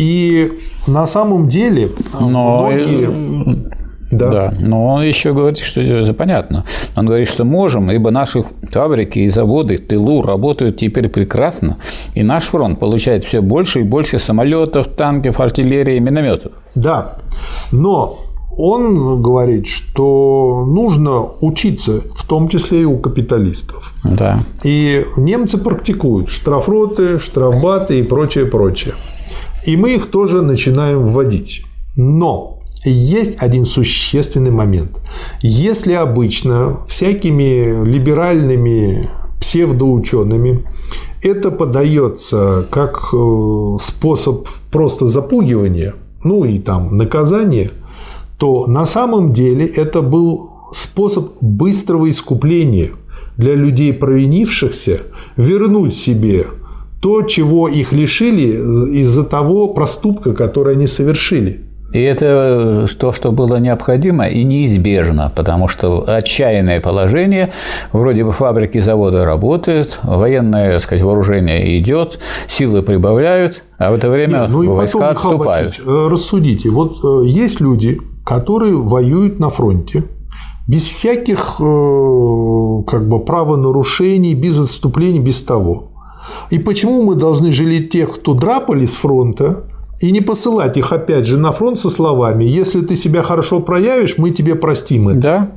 И 0.00 0.50
на 0.88 1.06
самом 1.06 1.46
деле 1.46 1.92
Но 2.18 2.28
многие... 2.28 3.78
Да. 4.10 4.30
да. 4.30 4.54
Но 4.58 4.86
он 4.86 5.02
еще 5.02 5.32
говорит, 5.32 5.58
что 5.58 5.80
это 5.80 6.14
понятно. 6.14 6.64
Он 6.96 7.06
говорит, 7.06 7.28
что 7.28 7.44
можем, 7.44 7.90
ибо 7.90 8.10
наши 8.10 8.44
фабрики 8.70 9.18
и 9.20 9.28
заводы 9.28 9.76
в 9.76 9.86
тылу 9.86 10.22
работают 10.22 10.78
теперь 10.78 11.08
прекрасно, 11.08 11.76
и 12.14 12.22
наш 12.22 12.44
фронт 12.44 12.78
получает 12.78 13.24
все 13.24 13.40
больше 13.40 13.80
и 13.80 13.84
больше 13.84 14.18
самолетов, 14.18 14.88
танков, 14.88 15.40
артиллерии 15.40 15.96
и 15.96 16.00
минометов. 16.00 16.52
Да. 16.74 17.18
Но 17.72 18.18
он 18.56 19.22
говорит, 19.22 19.68
что 19.68 20.64
нужно 20.66 21.28
учиться, 21.40 22.00
в 22.14 22.26
том 22.26 22.48
числе 22.48 22.82
и 22.82 22.84
у 22.84 22.98
капиталистов. 22.98 23.94
Да. 24.04 24.40
И 24.64 25.06
немцы 25.16 25.58
практикуют 25.58 26.28
штрафроты, 26.28 27.20
штрафбаты 27.20 28.00
и 28.00 28.02
прочее, 28.02 28.46
прочее. 28.46 28.94
И 29.64 29.76
мы 29.76 29.94
их 29.94 30.06
тоже 30.06 30.42
начинаем 30.42 31.06
вводить. 31.06 31.62
Но 31.94 32.57
есть 32.84 33.42
один 33.42 33.64
существенный 33.64 34.50
момент. 34.50 35.00
Если 35.40 35.92
обычно 35.92 36.80
всякими 36.88 37.84
либеральными 37.84 39.08
псевдоучеными 39.40 40.64
это 41.22 41.50
подается 41.50 42.66
как 42.70 43.10
э, 43.12 43.76
способ 43.80 44.48
просто 44.70 45.08
запугивания, 45.08 45.94
ну 46.22 46.44
и 46.44 46.58
там 46.58 46.96
наказания, 46.96 47.70
то 48.38 48.66
на 48.66 48.86
самом 48.86 49.32
деле 49.32 49.66
это 49.66 50.02
был 50.02 50.50
способ 50.72 51.32
быстрого 51.40 52.10
искупления 52.10 52.92
для 53.36 53.54
людей 53.54 53.92
провинившихся 53.92 55.02
вернуть 55.36 55.96
себе 55.96 56.46
то, 57.00 57.22
чего 57.22 57.68
их 57.68 57.92
лишили 57.92 58.98
из-за 59.00 59.24
того 59.24 59.68
проступка, 59.68 60.34
который 60.34 60.74
они 60.74 60.86
совершили. 60.86 61.67
И 61.92 62.00
это 62.00 62.86
э, 62.86 62.86
то, 62.98 63.12
что 63.14 63.32
было 63.32 63.56
необходимо 63.56 64.28
и 64.28 64.44
неизбежно, 64.44 65.32
потому 65.34 65.68
что 65.68 66.04
отчаянное 66.06 66.80
положение, 66.80 67.50
вроде 67.92 68.24
бы 68.24 68.32
фабрики, 68.32 68.78
заводы 68.78 69.24
работают, 69.24 69.98
военное 70.02 70.72
так 70.72 70.82
сказать, 70.82 71.02
вооружение 71.02 71.78
идет, 71.78 72.18
силы 72.46 72.82
прибавляют, 72.82 73.64
а 73.78 73.90
в 73.90 73.94
это 73.94 74.10
время 74.10 74.40
Нет, 74.40 74.50
ну 74.50 74.74
войска 74.74 74.98
потом, 74.98 75.12
отступают. 75.12 75.68
Васильевич, 75.78 75.88
э, 75.88 76.08
рассудите, 76.08 76.70
вот 76.70 76.98
э, 77.02 77.26
есть 77.26 77.60
люди, 77.60 77.98
которые 78.22 78.74
воюют 78.74 79.38
на 79.38 79.48
фронте, 79.48 80.04
без 80.66 80.84
всяких 80.84 81.56
как 81.56 83.08
бы 83.08 83.24
правонарушений, 83.24 84.34
без 84.34 84.60
отступлений, 84.60 85.18
без 85.20 85.40
того. 85.40 85.92
И 86.50 86.58
почему 86.58 87.02
мы 87.02 87.14
должны 87.14 87.52
жалеть 87.52 87.88
тех, 87.88 88.14
кто 88.16 88.34
драпали 88.34 88.84
с 88.84 88.94
фронта, 88.94 89.64
и 90.00 90.10
не 90.12 90.20
посылать 90.20 90.76
их 90.76 90.92
опять 90.92 91.26
же 91.26 91.38
на 91.38 91.52
фронт 91.52 91.78
со 91.78 91.90
словами 91.90 92.44
«если 92.44 92.80
ты 92.80 92.96
себя 92.96 93.22
хорошо 93.22 93.60
проявишь, 93.60 94.18
мы 94.18 94.30
тебе 94.30 94.54
простим 94.54 95.08
это». 95.08 95.20
Да. 95.20 95.50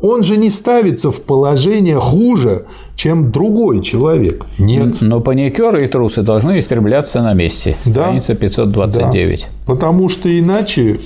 Он 0.00 0.24
же 0.24 0.36
не 0.36 0.50
ставится 0.50 1.12
в 1.12 1.22
положение 1.22 2.00
хуже, 2.00 2.66
чем 2.96 3.30
другой 3.30 3.82
человек. 3.82 4.44
Нет. 4.58 4.96
Но 5.00 5.20
паникеры 5.20 5.84
и 5.84 5.86
трусы 5.86 6.22
должны 6.22 6.58
истребляться 6.58 7.22
на 7.22 7.34
месте. 7.34 7.76
Страница 7.80 8.34
529. 8.34 9.40
Да. 9.40 9.72
Потому 9.72 10.08
что 10.08 10.28
иначе 10.36 10.98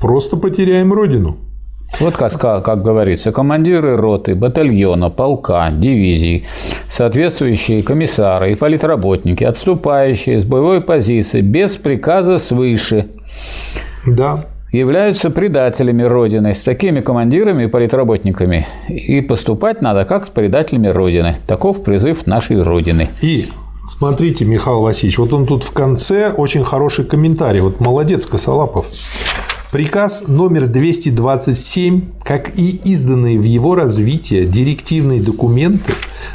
просто 0.00 0.36
потеряем 0.36 0.92
родину. 0.92 1.38
Вот 1.98 2.14
как, 2.14 2.38
как 2.40 2.82
говорится, 2.84 3.32
командиры 3.32 3.96
роты, 3.96 4.36
батальона, 4.36 5.10
полка, 5.10 5.70
дивизии, 5.70 6.44
соответствующие 6.90 7.82
комиссары 7.82 8.52
и 8.52 8.54
политработники, 8.56 9.44
отступающие 9.44 10.40
с 10.40 10.44
боевой 10.44 10.82
позиции 10.82 11.40
без 11.40 11.76
приказа 11.76 12.36
свыше. 12.38 13.06
Да 14.06 14.44
являются 14.72 15.30
предателями 15.30 16.02
Родины. 16.02 16.54
С 16.54 16.62
такими 16.62 17.00
командирами 17.00 17.64
и 17.64 17.66
политработниками 17.66 18.66
и 18.88 19.20
поступать 19.20 19.82
надо 19.82 20.04
как 20.04 20.24
с 20.24 20.30
предателями 20.30 20.88
Родины. 20.88 21.36
Таков 21.46 21.82
призыв 21.82 22.26
нашей 22.26 22.62
Родины. 22.62 23.08
И 23.20 23.48
смотрите, 23.88 24.44
Михаил 24.44 24.82
Васильевич, 24.82 25.18
вот 25.18 25.32
он 25.32 25.46
тут 25.46 25.64
в 25.64 25.72
конце 25.72 26.30
очень 26.30 26.64
хороший 26.64 27.04
комментарий. 27.04 27.60
Вот 27.60 27.80
молодец 27.80 28.26
Косолапов. 28.26 28.86
Приказ 29.70 30.24
номер 30.26 30.66
227, 30.66 32.00
как 32.24 32.58
и 32.58 32.80
изданные 32.84 33.38
в 33.38 33.44
его 33.44 33.76
развитие 33.76 34.44
директивные 34.44 35.22
документы, 35.22 35.92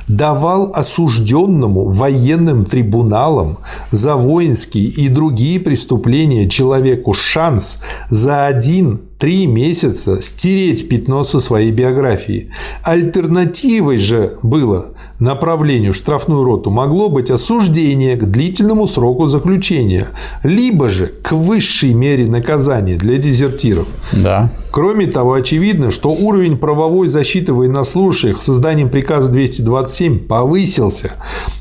давал 0.08 0.72
осужденному 0.74 1.90
военным 1.90 2.64
трибуналам 2.64 3.58
за 3.92 4.16
воинские 4.16 4.86
и 4.86 5.10
другие 5.10 5.60
преступления 5.60 6.48
человеку 6.48 7.12
шанс 7.12 7.80
за 8.10 8.46
один 8.46 9.02
три 9.20 9.48
месяца 9.48 10.22
стереть 10.22 10.88
пятно 10.88 11.26
со 11.26 11.42
своей 11.42 11.74
биографии. 11.74 12.52
Альтернативой 12.84 13.98
же 13.98 14.38
было 14.44 14.95
направлению 15.20 15.94
в 15.94 15.96
штрафную 15.96 16.44
роту 16.44 16.70
могло 16.70 17.10
быть 17.10 17.32
осуждение 17.32 18.16
к 18.16 18.26
длительному 18.26 18.88
сроку 18.88 19.28
заключения, 19.28 20.08
либо 20.44 20.90
же 20.90 21.08
к 21.08 21.32
высшей 21.32 21.94
мере 21.94 22.28
наказания 22.28 22.96
для 22.96 23.18
дезертиров. 23.18 23.88
Да. 24.12 24.52
Кроме 24.76 25.06
того, 25.06 25.34
очевидно, 25.34 25.90
что 25.90 26.10
уровень 26.10 26.58
правовой 26.58 27.08
защиты 27.08 27.54
военнослужащих 27.54 28.42
созданием 28.42 28.90
приказа 28.90 29.32
227 29.32 30.20
повысился. 30.20 31.14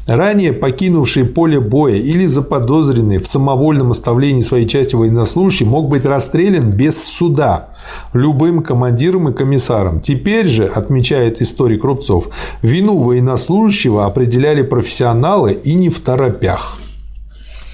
Ранее 0.09 0.53
покинувший 0.53 1.25
поле 1.25 1.61
боя 1.61 1.95
или 1.95 2.27
заподозренный 2.27 3.19
в 3.19 3.27
самовольном 3.29 3.93
оставлении 3.93 4.43
своей 4.43 4.67
части 4.67 4.97
военнослужащий 4.97 5.65
мог 5.65 5.89
быть 5.89 6.05
расстрелян 6.05 6.73
без 6.73 7.03
суда 7.05 7.69
любым 8.13 8.65
командиром 8.65 9.29
и 9.29 9.33
комиссаром. 9.33 10.01
Теперь 10.01 10.49
же, 10.49 10.65
отмечает 10.65 11.41
историк 11.41 11.85
Рубцов, 11.85 12.29
вину 12.63 12.99
военнослужащего 13.45 14.07
определяли 14.07 14.63
профессионалы 14.63 15.53
и 15.53 15.75
не 15.75 15.91
в 15.91 16.01
торопях. 16.01 16.79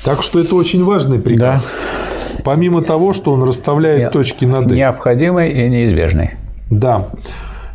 Так 0.05 0.23
что 0.23 0.41
это 0.41 0.55
очень 0.55 0.85
важный 0.85 1.19
приказ. 1.19 1.73
Да. 1.73 2.43
Помимо 2.43 2.83
того, 2.83 3.13
что 3.13 3.33
он 3.33 3.43
расставляет 3.43 4.01
Не, 4.01 4.11
точки 4.11 4.47
над 4.47 4.73
«и». 4.73 4.77
Необходимый 4.77 5.51
и 5.51 5.69
неизбежный. 5.69 6.31
Да. 6.71 7.11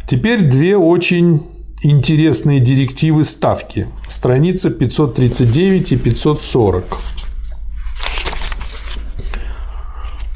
Теперь 0.07 0.41
две 0.41 0.76
очень 0.76 1.43
интересные 1.84 2.59
директивы 2.59 3.23
ставки. 3.23 3.88
Страница 4.07 4.72
539 4.72 5.91
и 5.91 5.97
540. 5.97 6.84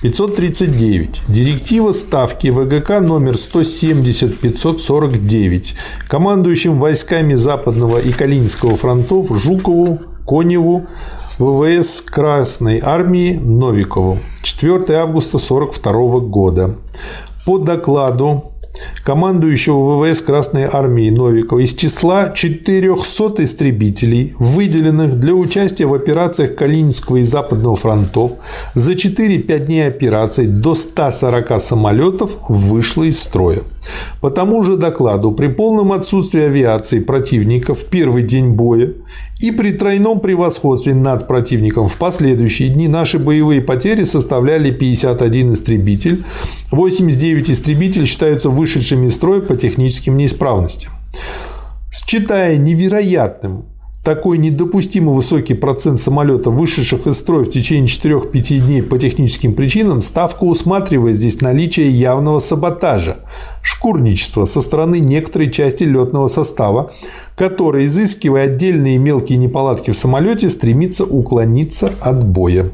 539. 0.01 1.23
Директива 1.27 1.93
ставки 1.93 2.51
ВГК 2.51 3.01
номер 3.01 3.33
170-549 3.33 5.75
командующим 6.07 6.79
войсками 6.79 7.35
Западного 7.35 7.97
и 7.97 8.13
Калининского 8.13 8.77
фронтов 8.77 9.27
Жукову, 9.37 9.99
Коневу, 10.25 10.87
ВВС 11.37 11.99
Красной 12.01 12.79
Армии 12.81 13.37
Новикову 13.43 14.19
4 14.41 14.95
августа 14.95 15.37
1942 15.37 16.19
года. 16.19 16.75
По 17.45 17.57
докладу 17.57 18.48
командующего 19.03 20.03
ВВС 20.03 20.21
Красной 20.21 20.63
Армии 20.63 21.09
Новикова 21.09 21.59
из 21.59 21.73
числа 21.73 22.29
400 22.29 23.43
истребителей, 23.43 24.33
выделенных 24.39 25.19
для 25.19 25.33
участия 25.33 25.85
в 25.85 25.93
операциях 25.93 26.55
Калининского 26.55 27.17
и 27.17 27.23
Западного 27.23 27.75
фронтов, 27.75 28.33
за 28.75 28.93
4-5 28.93 29.65
дней 29.65 29.87
операций 29.87 30.45
до 30.45 30.75
140 30.75 31.61
самолетов 31.61 32.37
вышло 32.47 33.03
из 33.03 33.19
строя. 33.19 33.59
По 34.21 34.29
тому 34.29 34.63
же 34.63 34.75
докладу, 34.75 35.31
при 35.31 35.47
полном 35.47 35.91
отсутствии 35.93 36.41
авиации 36.41 36.99
противника 36.99 37.73
в 37.73 37.85
первый 37.85 38.23
день 38.23 38.51
боя 38.51 38.93
и 39.39 39.51
при 39.51 39.71
тройном 39.71 40.19
превосходстве 40.19 40.93
над 40.93 41.27
противником 41.27 41.87
в 41.87 41.97
последующие 41.97 42.69
дни 42.69 42.87
наши 42.87 43.17
боевые 43.17 43.61
потери 43.61 44.03
составляли 44.03 44.71
51 44.71 45.53
истребитель, 45.53 46.25
89 46.71 47.51
истребителей 47.51 48.05
считаются 48.05 48.49
вышедшими 48.49 49.07
из 49.07 49.15
строя 49.15 49.39
по 49.39 49.55
техническим 49.55 50.17
неисправностям. 50.17 50.91
Считая 51.91 52.57
невероятным 52.57 53.65
такой 54.09 54.39
недопустимо 54.39 55.11
высокий 55.11 55.53
процент 55.53 55.99
самолетов, 55.99 56.55
вышедших 56.55 57.05
из 57.05 57.19
строя 57.19 57.43
в 57.43 57.49
течение 57.51 57.85
4-5 57.85 58.57
дней 58.57 58.81
по 58.81 58.97
техническим 58.97 59.53
причинам, 59.53 60.01
Ставка 60.01 60.45
усматривает 60.45 61.17
здесь 61.17 61.41
наличие 61.41 61.91
явного 61.91 62.39
саботажа, 62.39 63.17
шкурничества 63.61 64.45
со 64.45 64.61
стороны 64.61 64.99
некоторой 64.99 65.51
части 65.51 65.83
летного 65.83 66.27
состава, 66.27 66.91
который, 67.35 67.85
изыскивая 67.85 68.45
отдельные 68.45 68.97
мелкие 68.97 69.37
неполадки 69.37 69.91
в 69.91 69.95
самолете, 69.95 70.49
стремится 70.49 71.05
уклониться 71.05 71.91
от 72.01 72.25
боя. 72.25 72.65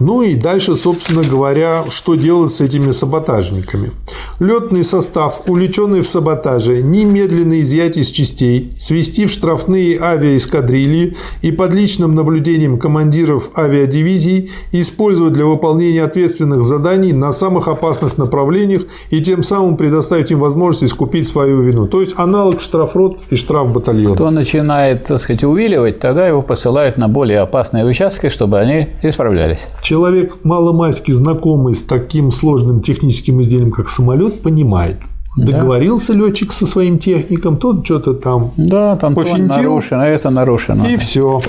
Ну 0.00 0.22
и 0.22 0.34
дальше, 0.34 0.76
собственно 0.76 1.22
говоря, 1.22 1.84
что 1.88 2.14
делать 2.14 2.52
с 2.52 2.60
этими 2.60 2.90
саботажниками. 2.90 3.92
Летный 4.40 4.84
состав, 4.84 5.42
увлеченный 5.46 6.00
в 6.00 6.08
саботаже, 6.08 6.82
немедленно 6.82 7.60
изъять 7.60 7.96
из 7.96 8.08
частей, 8.08 8.72
свести 8.78 9.26
в 9.26 9.30
штрафные 9.30 10.00
авиаэскадрильи 10.00 11.16
и 11.42 11.52
под 11.52 11.72
личным 11.72 12.14
наблюдением 12.14 12.78
командиров 12.78 13.50
авиадивизий 13.56 14.50
использовать 14.72 15.32
для 15.32 15.46
выполнения 15.46 16.02
ответственных 16.02 16.64
заданий 16.64 17.12
на 17.12 17.32
самых 17.32 17.68
опасных 17.68 18.18
направлениях 18.18 18.82
и 19.10 19.20
тем 19.20 19.42
самым 19.42 19.76
предоставить 19.76 20.30
им 20.30 20.40
возможность 20.40 20.92
искупить 20.92 21.28
свою 21.28 21.62
вину. 21.62 21.86
То 21.86 22.00
есть 22.00 22.14
аналог 22.16 22.60
штрафрот 22.60 23.18
и 23.30 23.36
штрафбатальон. 23.36 24.14
Кто 24.14 24.30
начинает, 24.30 25.04
так 25.04 25.20
сказать, 25.20 25.44
увиливать, 25.44 26.00
тогда 26.00 26.26
его 26.26 26.42
посылают 26.42 26.96
на 26.96 27.08
более 27.08 27.40
опасные 27.40 27.84
участки, 27.84 28.28
чтобы 28.28 28.58
они 28.58 28.88
исправлялись. 29.02 29.66
Человек 29.94 30.38
маломальски 30.42 31.12
знакомый 31.12 31.76
с 31.76 31.82
таким 31.82 32.32
сложным 32.32 32.80
техническим 32.80 33.40
изделием, 33.40 33.70
как 33.70 33.88
самолет, 33.88 34.42
понимает. 34.42 34.96
Договорился 35.36 36.14
да. 36.14 36.18
летчик 36.18 36.50
со 36.50 36.66
своим 36.66 36.98
техником, 36.98 37.58
тот 37.58 37.84
что-то 37.84 38.14
там 38.14 38.50
да, 38.56 38.96
там 38.96 39.14
пофинтил, 39.14 39.46
нарушено, 39.46 40.02
а 40.02 40.06
это 40.06 40.30
нарушено. 40.30 40.84
И 40.84 40.96
все. 40.96 41.40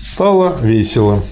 Стало 0.00 0.52
весело. 0.62 1.24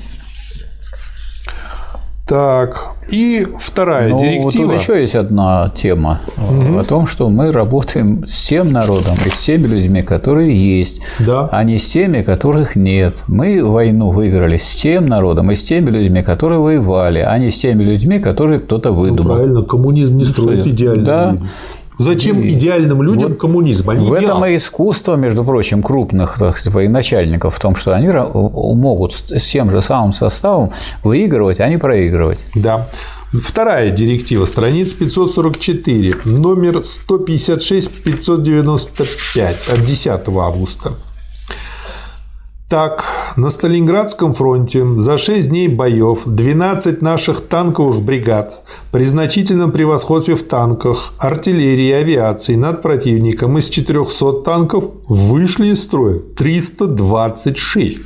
Так, 2.31 2.95
и 3.11 3.45
вторая 3.59 4.11
ну, 4.11 4.19
директива. 4.21 4.67
Вот 4.67 4.73
тут 4.75 4.81
еще 4.81 5.01
есть 5.01 5.17
одна 5.17 5.73
тема 5.75 6.21
угу. 6.37 6.79
о 6.79 6.85
том, 6.85 7.09
что 7.09 7.29
мы 7.29 7.51
работаем 7.51 8.25
с 8.29 8.47
тем 8.47 8.71
народом 8.71 9.17
и 9.27 9.31
с 9.31 9.41
теми 9.41 9.67
людьми, 9.67 10.03
которые 10.03 10.55
есть, 10.55 11.03
да. 11.19 11.49
а 11.51 11.65
не 11.65 11.79
с 11.79 11.91
теми, 11.91 12.23
которых 12.23 12.77
нет. 12.77 13.25
Мы 13.27 13.69
войну 13.69 14.11
выиграли 14.11 14.59
с 14.59 14.77
тем 14.77 15.07
народом 15.09 15.51
и 15.51 15.57
с 15.57 15.65
теми 15.65 15.91
людьми, 15.91 16.23
которые 16.23 16.61
воевали, 16.61 17.19
а 17.19 17.37
не 17.37 17.51
с 17.51 17.59
теми 17.59 17.83
людьми, 17.83 18.21
которые 18.21 18.61
кто-то 18.61 18.91
ну, 18.91 19.01
выдумал. 19.01 19.31
Ну, 19.31 19.35
правильно, 19.35 19.63
коммунизм 19.63 20.17
не 20.17 20.25
строит 20.25 20.69
идеально. 20.69 21.05
Да. 21.05 21.37
Зачем 22.01 22.41
и 22.41 22.55
идеальным 22.55 23.03
людям 23.03 23.31
вот 23.31 23.39
коммунизм? 23.39 23.91
Они 23.91 24.07
в 24.07 24.09
идеал. 24.09 24.39
этом 24.39 24.47
и 24.47 24.57
искусство, 24.57 25.17
между 25.17 25.45
прочим, 25.45 25.83
крупных 25.83 26.39
так 26.39 26.57
сказать, 26.57 26.75
военачальников 26.75 27.57
в 27.57 27.61
том, 27.61 27.77
что 27.77 27.93
они 27.93 28.09
могут 28.09 29.13
с 29.13 29.47
тем 29.47 29.71
же 29.71 29.83
самым 29.83 30.13
составом 30.13 30.71
выигрывать, 31.05 31.61
а 31.61 31.69
не 31.69 31.77
проигрывать. 31.77 32.39
Да. 32.55 32.89
Вторая 33.33 33.91
директива, 33.91 34.47
страница 34.47 34.97
544, 34.97 36.17
номер 36.25 36.79
156-595 36.79 39.73
от 39.73 39.85
10 39.85 40.29
августа. 40.29 40.95
Так, 42.71 43.05
на 43.35 43.51
Сталинградском 43.51 44.33
фронте 44.33 44.87
за 44.99 45.19
6 45.19 45.49
дней 45.49 45.67
боев 45.67 46.21
12 46.25 47.03
наших 47.03 47.41
танковых 47.41 48.01
бригад 48.01 48.61
при 48.93 49.03
значительном 49.03 49.73
превосходстве 49.73 50.37
в 50.37 50.45
танках, 50.45 51.13
артиллерии 51.19 51.89
и 51.89 51.93
авиации 51.93 52.55
над 52.55 52.81
противником 52.81 53.59
из 53.59 53.71
400 53.71 54.43
танков 54.45 54.85
вышли 55.09 55.67
из 55.73 55.83
строя 55.83 56.21
326. 56.37 58.03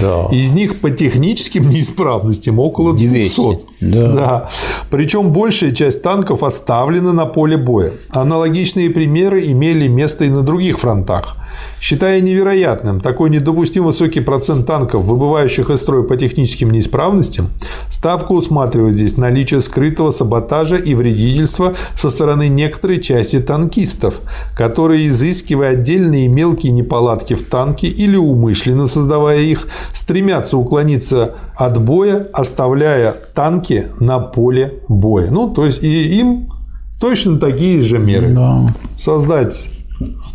Да. 0.00 0.28
Из 0.30 0.52
них 0.52 0.78
по 0.80 0.90
техническим 0.90 1.68
неисправностям 1.68 2.60
около 2.60 2.92
200. 2.92 3.40
200. 3.40 3.66
Да. 3.80 4.12
да. 4.12 4.48
Причем 4.90 5.32
большая 5.32 5.72
часть 5.72 6.02
танков 6.02 6.44
оставлена 6.44 7.12
на 7.12 7.26
поле 7.26 7.56
боя. 7.56 7.90
Аналогичные 8.10 8.90
примеры 8.90 9.44
имели 9.44 9.88
место 9.88 10.24
и 10.24 10.28
на 10.28 10.42
других 10.42 10.78
фронтах. 10.78 11.36
Считая 11.84 12.22
невероятным 12.22 12.98
такой 12.98 13.28
недопустимо 13.28 13.88
высокий 13.88 14.20
процент 14.20 14.66
танков, 14.66 15.04
выбывающих 15.04 15.68
из 15.68 15.82
строя 15.82 16.02
по 16.02 16.16
техническим 16.16 16.70
неисправностям, 16.70 17.50
Ставка 17.90 18.32
усматривает 18.32 18.94
здесь 18.94 19.18
наличие 19.18 19.60
скрытого 19.60 20.10
саботажа 20.10 20.76
и 20.76 20.94
вредительства 20.94 21.74
со 21.94 22.08
стороны 22.08 22.48
некоторой 22.48 23.02
части 23.02 23.38
танкистов, 23.38 24.22
которые, 24.56 25.08
изыскивая 25.08 25.72
отдельные 25.72 26.26
мелкие 26.28 26.72
неполадки 26.72 27.34
в 27.34 27.46
танке 27.46 27.88
или 27.88 28.16
умышленно 28.16 28.86
создавая 28.86 29.40
их, 29.40 29.68
стремятся 29.92 30.56
уклониться 30.56 31.34
от 31.54 31.82
боя, 31.82 32.26
оставляя 32.32 33.12
танки 33.34 33.88
на 34.00 34.20
поле 34.20 34.72
боя. 34.88 35.30
Ну, 35.30 35.52
то 35.52 35.66
есть 35.66 35.84
и 35.84 36.18
им 36.18 36.50
точно 36.98 37.38
такие 37.38 37.82
же 37.82 37.98
меры. 37.98 38.28
Да. 38.28 38.74
Создать 38.96 39.68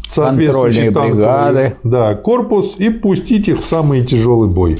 соответствующий 0.07 0.91
танковый 0.91 1.13
бригады. 1.13 1.75
Да, 1.83 2.15
корпус 2.15 2.75
и 2.77 2.89
пустить 2.89 3.47
их 3.47 3.59
в 3.59 3.65
самый 3.65 4.03
тяжелый 4.03 4.49
бой. 4.49 4.79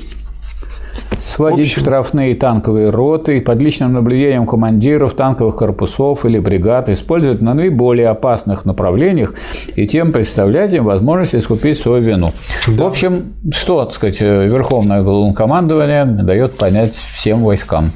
Сводить 1.18 1.68
общем... 1.68 1.81
штрафные 1.81 2.35
танковые 2.35 2.89
роты 2.89 3.41
под 3.41 3.60
личным 3.60 3.93
наблюдением 3.93 4.45
командиров 4.45 5.14
танковых 5.15 5.56
корпусов 5.56 6.26
или 6.26 6.39
бригад, 6.39 6.88
использовать 6.88 7.41
на 7.41 7.53
наиболее 7.53 8.07
опасных 8.07 8.65
направлениях 8.65 9.34
и 9.76 9.85
тем 9.85 10.11
представлять 10.11 10.73
им 10.73 10.85
возможность 10.85 11.35
искупить 11.35 11.77
свою 11.77 12.03
вину. 12.03 12.31
Да. 12.68 12.84
В 12.84 12.88
общем, 12.88 13.34
что, 13.51 13.84
так 13.84 13.93
сказать, 13.93 14.22
Верховное 14.22 15.01
Главнокомандование 15.01 16.06
дает 16.06 16.57
понять 16.57 16.95
всем 16.95 17.43
войскам, 17.43 17.91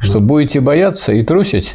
что 0.00 0.18
да. 0.20 0.24
будете 0.24 0.60
бояться 0.60 1.12
и 1.12 1.24
трусить, 1.24 1.74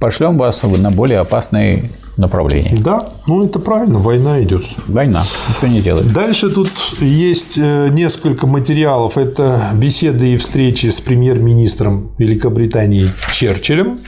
пошлем 0.00 0.38
вас 0.38 0.62
на 0.62 0.90
более 0.90 1.20
опасные 1.20 1.84
направлении. 2.20 2.76
Да, 2.76 3.08
ну 3.26 3.44
это 3.44 3.58
правильно, 3.58 3.98
война 3.98 4.40
идет. 4.42 4.62
Война, 4.86 5.24
ничего 5.48 5.68
не 5.68 5.80
делает. 5.80 6.12
Дальше 6.12 6.50
тут 6.50 6.70
есть 7.00 7.58
э, 7.58 7.88
несколько 7.90 8.46
материалов. 8.46 9.18
Это 9.18 9.70
беседы 9.74 10.34
и 10.34 10.36
встречи 10.36 10.86
с 10.86 11.00
премьер-министром 11.00 12.12
Великобритании 12.18 13.10
Черчиллем. 13.32 14.00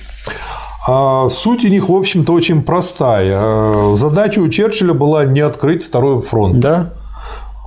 А 0.86 1.28
суть 1.28 1.64
у 1.64 1.68
них, 1.68 1.89
в 1.89 1.94
общем-то, 1.94 2.32
очень 2.32 2.62
простая. 2.62 3.39
Э, 3.40 3.94
задача 3.94 4.40
у 4.40 4.48
Черчилля 4.48 4.94
была 4.94 5.24
не 5.24 5.40
открыть 5.40 5.84
второй 5.84 6.22
фронт. 6.22 6.60
Да. 6.60 6.93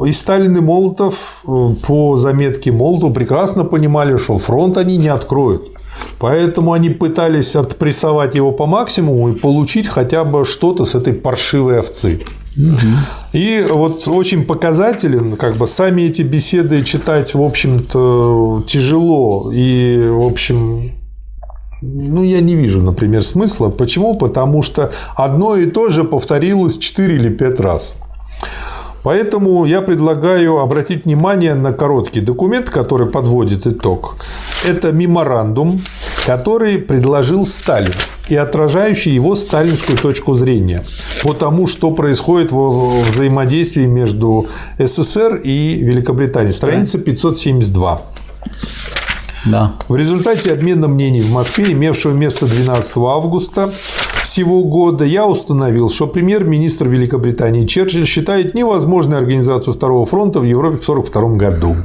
И 0.05 0.11
Сталин 0.11 0.57
и 0.57 0.59
Молотов 0.59 1.43
э, 1.47 1.73
по 1.87 2.17
заметке 2.17 2.71
Молотова 2.71 3.13
прекрасно 3.13 3.63
понимали, 3.63 4.17
что 4.17 4.37
фронт 4.37 4.77
они 4.77 4.97
не 4.97 5.07
откроют. 5.07 5.74
Поэтому 6.19 6.73
они 6.73 6.89
пытались 6.89 7.55
отпрессовать 7.55 8.35
его 8.35 8.51
по 8.51 8.65
максимуму 8.65 9.29
и 9.29 9.35
получить 9.35 9.87
хотя 9.87 10.23
бы 10.23 10.45
что-то 10.45 10.85
с 10.85 10.95
этой 10.95 11.13
паршивой 11.13 11.79
овцы. 11.79 12.21
И 13.33 13.65
вот 13.69 14.07
очень 14.07 14.45
показателен, 14.45 15.35
как 15.35 15.55
бы 15.55 15.67
сами 15.67 16.03
эти 16.03 16.21
беседы 16.21 16.83
читать, 16.83 17.33
в 17.33 17.41
общем-то, 17.41 18.63
тяжело. 18.65 19.51
И, 19.53 20.07
в 20.09 20.25
общем, 20.25 20.81
ну, 21.81 22.23
я 22.23 22.39
не 22.39 22.55
вижу, 22.55 22.81
например, 22.81 23.23
смысла. 23.23 23.69
Почему? 23.69 24.15
Потому 24.15 24.61
что 24.61 24.91
одно 25.15 25.55
и 25.55 25.65
то 25.65 25.89
же 25.89 26.03
повторилось 26.03 26.77
4 26.77 27.15
или 27.15 27.29
5 27.29 27.59
раз. 27.59 27.95
Поэтому 29.05 29.65
я 29.65 29.81
предлагаю 29.81 30.57
обратить 30.57 31.05
внимание 31.05 31.53
на 31.53 31.73
короткий 31.73 32.21
документ, 32.21 32.71
который 32.71 33.05
подводит 33.05 33.67
итог. 33.67 34.15
Это 34.65 34.91
меморандум, 34.91 35.83
который 36.25 36.79
предложил 36.79 37.45
Сталин 37.45 37.93
и 38.29 38.35
отражающий 38.35 39.11
его 39.11 39.35
сталинскую 39.35 39.99
точку 39.99 40.33
зрения 40.33 40.83
по 41.21 41.33
тому, 41.33 41.67
что 41.67 41.91
происходит 41.91 42.51
в 42.51 43.03
взаимодействии 43.03 43.85
между 43.85 44.47
СССР 44.79 45.35
и 45.43 45.77
Великобританией. 45.83 46.51
Страница 46.51 46.97
572. 46.97 48.01
Да. 49.45 49.73
В 49.87 49.95
результате 49.95 50.51
обмена 50.51 50.87
мнений 50.87 51.21
в 51.21 51.31
Москве, 51.31 51.73
имевшего 51.73 52.13
место 52.13 52.47
12 52.47 52.97
августа 52.97 53.71
сего 54.25 54.63
года, 54.63 55.05
я 55.05 55.27
установил, 55.27 55.89
что 55.89 56.07
премьер-министр 56.07 56.87
Великобритании 56.87 57.65
Черчилль 57.65 58.05
считает 58.05 58.53
невозможной 58.53 59.17
организацию 59.17 59.73
Второго 59.73 60.05
фронта 60.05 60.39
в 60.39 60.43
Европе 60.43 60.77
в 60.77 60.89
1942 60.89 61.37
году. 61.37 61.75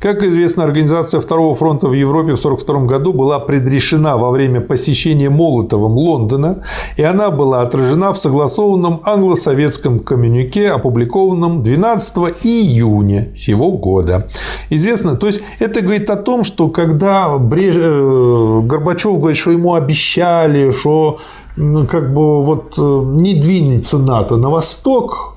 Как 0.00 0.22
известно, 0.22 0.64
организация 0.64 1.20
Второго 1.20 1.54
фронта 1.54 1.88
в 1.88 1.92
Европе 1.92 2.34
в 2.34 2.44
1942 2.44 2.86
году 2.86 3.12
была 3.12 3.38
предрешена 3.38 4.16
во 4.16 4.30
время 4.30 4.60
посещения 4.60 5.30
Молотовым 5.30 5.92
Лондона, 5.92 6.62
и 6.96 7.02
она 7.02 7.30
была 7.30 7.62
отражена 7.62 8.12
в 8.12 8.18
согласованном 8.18 9.00
англо-советском 9.04 10.00
коммюнике, 10.00 10.70
опубликованном 10.70 11.62
12 11.62 12.16
июня 12.44 13.34
сего 13.34 13.72
года. 13.72 14.28
Известно, 14.70 15.16
то 15.16 15.26
есть 15.26 15.40
это 15.58 15.80
говорит 15.80 16.10
о 16.10 16.16
том, 16.16 16.44
что 16.44 16.68
когда 16.68 17.36
Бреж... 17.38 17.74
Э, 17.76 18.60
Горбачев 18.64 19.18
говорит, 19.18 19.38
что 19.38 19.50
ему 19.50 19.74
обещали, 19.74 20.70
что 20.70 21.18
как 21.56 22.12
бы 22.12 22.42
вот 22.42 22.74
э, 22.78 23.02
не 23.16 23.34
двинется 23.34 23.98
НАТО 23.98 24.36
на 24.36 24.50
восток, 24.50 25.36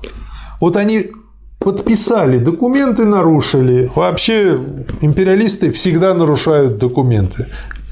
вот 0.60 0.76
они 0.76 1.10
подписали 1.58 2.38
документы, 2.38 3.04
нарушили. 3.04 3.90
Вообще 3.94 4.58
империалисты 5.00 5.70
всегда 5.70 6.14
нарушают 6.14 6.78
документы. 6.78 7.46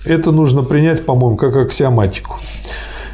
Это 0.04 0.32
нужно 0.32 0.62
принять, 0.62 1.04
по-моему, 1.04 1.36
как 1.36 1.56
аксиоматику. 1.56 2.38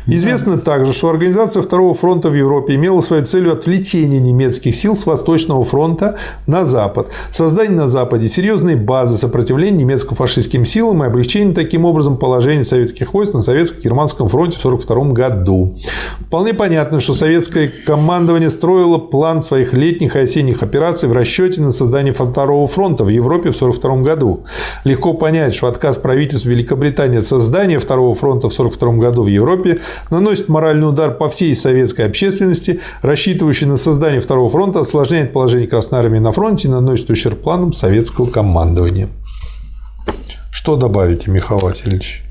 Известно 0.07 0.59
также, 0.59 0.93
что 0.93 1.09
организация 1.09 1.63
Второго 1.63 1.95
фронта 1.95 2.29
в 2.29 2.35
Европе 2.35 2.75
имела 2.75 3.01
своей 3.01 3.25
целью 3.25 3.53
отвлечение 3.53 4.21
немецких 4.21 4.77
сил 4.77 4.95
с 4.95 5.07
Восточного 5.07 5.65
фронта 5.65 6.19
на 6.47 6.67
Запад, 6.67 7.09
создание 7.31 7.77
на 7.77 7.89
Западе 7.89 8.29
серьезной 8.29 8.77
базы 8.77 9.17
сопротивления 9.17 9.79
немецко-фашистским 9.79 10.67
силам 10.67 11.03
и 11.03 11.07
облегчение 11.07 11.55
таким 11.55 11.87
образом 11.87 12.19
положения 12.19 12.65
советских 12.65 13.15
войск 13.15 13.33
на 13.33 13.41
советско-германском 13.41 14.29
фронте 14.29 14.59
в 14.59 14.67
1942 14.67 15.13
году. 15.15 15.79
Вполне 16.27 16.53
понятно, 16.53 17.01
что 17.01 17.15
советское 17.15 17.73
командование 17.87 18.51
строило 18.51 18.99
план 18.99 19.41
своих 19.41 19.73
летних 19.73 20.17
и 20.17 20.19
осенних 20.19 20.63
операций 20.63 21.09
в 21.09 21.13
расчете 21.13 21.63
на 21.63 21.73
создание 21.73 22.13
Второго 22.13 22.67
фронта 22.67 23.05
в 23.05 23.09
Европе 23.09 23.53
в 23.53 23.57
1942 23.57 24.03
году. 24.03 24.45
Легко 24.85 25.15
понять, 25.15 25.55
что 25.55 25.67
отказ 25.67 25.97
правительства 25.97 26.51
Великобритании 26.51 27.19
от 27.19 27.27
создания 27.27 27.79
Второго 27.79 28.15
фронта 28.15 28.51
в 28.51 28.53
1942 28.53 29.03
году 29.03 29.23
в 29.23 29.29
Европе 29.29 29.79
наносит 30.11 30.49
моральный 30.49 30.89
удар 30.89 31.12
по 31.12 31.29
всей 31.29 31.55
советской 31.55 32.07
общественности, 32.07 32.81
рассчитывающей 33.03 33.66
на 33.66 33.77
создание 33.77 34.21
Второго 34.21 34.51
фронта, 34.51 34.81
осложняет 34.81 35.33
положение 35.33 35.69
Красной 35.69 35.99
Армии 36.01 36.19
на 36.19 36.33
фронте 36.33 36.69
и 36.69 36.71
наносит 36.71 37.11
ущерб 37.11 37.41
планам 37.41 37.73
советского 37.73 38.27
командования. 38.27 39.09
Что 40.51 40.77
добавите, 40.77 41.31
Михаил 41.31 41.61
Васильевич? 41.61 42.25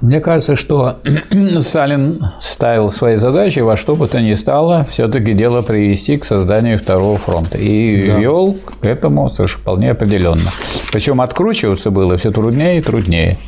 Мне 0.00 0.20
кажется, 0.20 0.56
что 0.56 0.98
Сталин 1.60 2.22
ставил 2.38 2.90
свои 2.90 3.16
задачи 3.16 3.60
во 3.60 3.76
что 3.76 3.96
бы 3.96 4.06
то 4.06 4.20
ни 4.20 4.34
стало 4.34 4.86
все-таки 4.90 5.32
дело 5.32 5.62
привести 5.62 6.16
к 6.16 6.24
созданию 6.24 6.78
второго 6.78 7.16
фронта. 7.18 7.58
И 7.58 8.06
да. 8.06 8.18
вел 8.18 8.54
к 8.54 8.84
этому 8.84 9.28
совершенно 9.28 9.62
вполне 9.62 9.90
определенно. 9.90 10.50
Причем 10.92 11.20
откручиваться 11.20 11.90
было 11.90 12.16
все 12.18 12.30
труднее 12.30 12.78
и 12.78 12.82
труднее. 12.82 13.38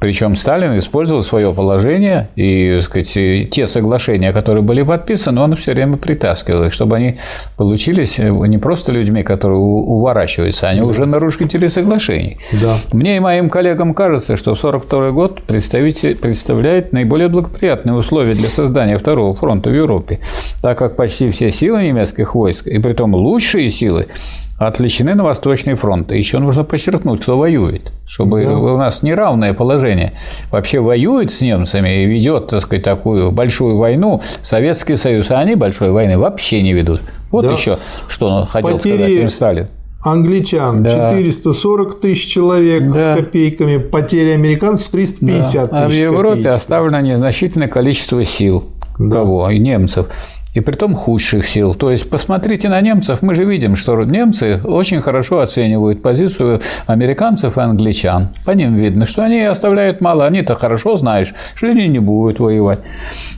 Причем 0.00 0.34
Сталин 0.34 0.76
использовал 0.78 1.22
свое 1.22 1.52
положение 1.52 2.30
и 2.34 2.76
так 2.76 2.84
сказать, 2.84 3.50
те 3.50 3.66
соглашения, 3.66 4.32
которые 4.32 4.62
были 4.62 4.82
подписаны, 4.82 5.40
он 5.42 5.54
все 5.56 5.72
время 5.74 5.98
притаскивал 5.98 6.64
их, 6.64 6.72
чтобы 6.72 6.96
они 6.96 7.18
получились 7.56 8.18
не 8.18 8.56
просто 8.56 8.92
людьми, 8.92 9.22
которые 9.22 9.58
уворачиваются, 9.58 10.68
они 10.68 10.80
уже 10.80 11.04
нарушители 11.04 11.66
соглашений. 11.66 12.38
Да. 12.62 12.76
Мне 12.92 13.18
и 13.18 13.20
моим 13.20 13.50
коллегам 13.50 13.92
кажется, 13.92 14.36
что 14.36 14.52
1942 14.52 15.10
год 15.10 15.42
представляет 15.42 16.92
наиболее 16.92 17.28
благоприятные 17.28 17.94
условия 17.94 18.34
для 18.34 18.48
создания 18.48 18.98
Второго 18.98 19.34
фронта 19.34 19.68
в 19.68 19.74
Европе, 19.74 20.20
так 20.62 20.78
как 20.78 20.96
почти 20.96 21.30
все 21.30 21.50
силы 21.50 21.82
немецких 21.82 22.34
войск, 22.34 22.66
и 22.66 22.78
при 22.78 22.94
том 22.94 23.14
лучшие 23.14 23.68
силы, 23.68 24.08
отвлечены 24.66 25.14
на 25.14 25.24
Восточный 25.24 25.74
фронт. 25.74 26.12
Еще 26.12 26.38
нужно 26.38 26.64
подчеркнуть, 26.64 27.22
кто 27.22 27.38
воюет, 27.38 27.92
чтобы 28.06 28.44
да. 28.44 28.56
у 28.56 28.76
нас 28.76 29.02
неравное 29.02 29.54
положение. 29.54 30.12
Вообще 30.50 30.80
воюет 30.80 31.32
с 31.32 31.40
немцами 31.40 32.02
и 32.02 32.06
ведет, 32.06 32.48
так 32.48 32.60
сказать, 32.60 32.84
такую 32.84 33.32
большую 33.32 33.78
войну 33.78 34.20
Советский 34.42 34.96
Союз, 34.96 35.30
а 35.30 35.38
они 35.38 35.54
большой 35.54 35.90
войны 35.92 36.18
вообще 36.18 36.60
не 36.60 36.74
ведут. 36.74 37.00
Вот 37.30 37.46
да. 37.46 37.52
еще, 37.52 37.78
что 38.06 38.44
хотел 38.44 38.72
Потери... 38.74 38.96
сказать 38.96 39.16
им 39.16 39.30
Сталин 39.30 39.66
англичан 40.02 40.82
да. 40.82 41.10
440 41.10 42.00
тысяч 42.00 42.32
человек 42.32 42.90
да. 42.90 43.14
с 43.14 43.18
копейками, 43.18 43.76
потери 43.76 44.30
американцев 44.30 44.88
350 44.88 45.70
да. 45.70 45.86
тысяч. 45.86 45.86
А 45.86 45.88
в 45.88 45.92
Европе 45.92 46.28
копеечек. 46.36 46.52
оставлено 46.52 47.00
незначительное 47.00 47.68
количество 47.68 48.24
сил. 48.24 48.64
Да. 48.98 49.16
Кого? 49.16 49.50
Немцев 49.50 50.06
и 50.54 50.60
при 50.60 50.74
том 50.74 50.94
худших 50.94 51.46
сил. 51.46 51.74
То 51.74 51.90
есть 51.90 52.10
посмотрите 52.10 52.68
на 52.68 52.80
немцев, 52.80 53.22
мы 53.22 53.34
же 53.34 53.44
видим, 53.44 53.76
что 53.76 54.02
немцы 54.02 54.60
очень 54.64 55.00
хорошо 55.00 55.40
оценивают 55.40 56.02
позицию 56.02 56.60
американцев 56.86 57.56
и 57.56 57.60
англичан. 57.60 58.30
По 58.44 58.50
ним 58.50 58.74
видно, 58.74 59.06
что 59.06 59.22
они 59.22 59.40
оставляют 59.40 60.00
мало, 60.00 60.26
они-то 60.26 60.56
хорошо 60.56 60.96
знаешь, 60.96 61.34
что 61.54 61.68
они 61.68 61.86
не 61.88 62.00
будут 62.00 62.40
воевать. 62.40 62.80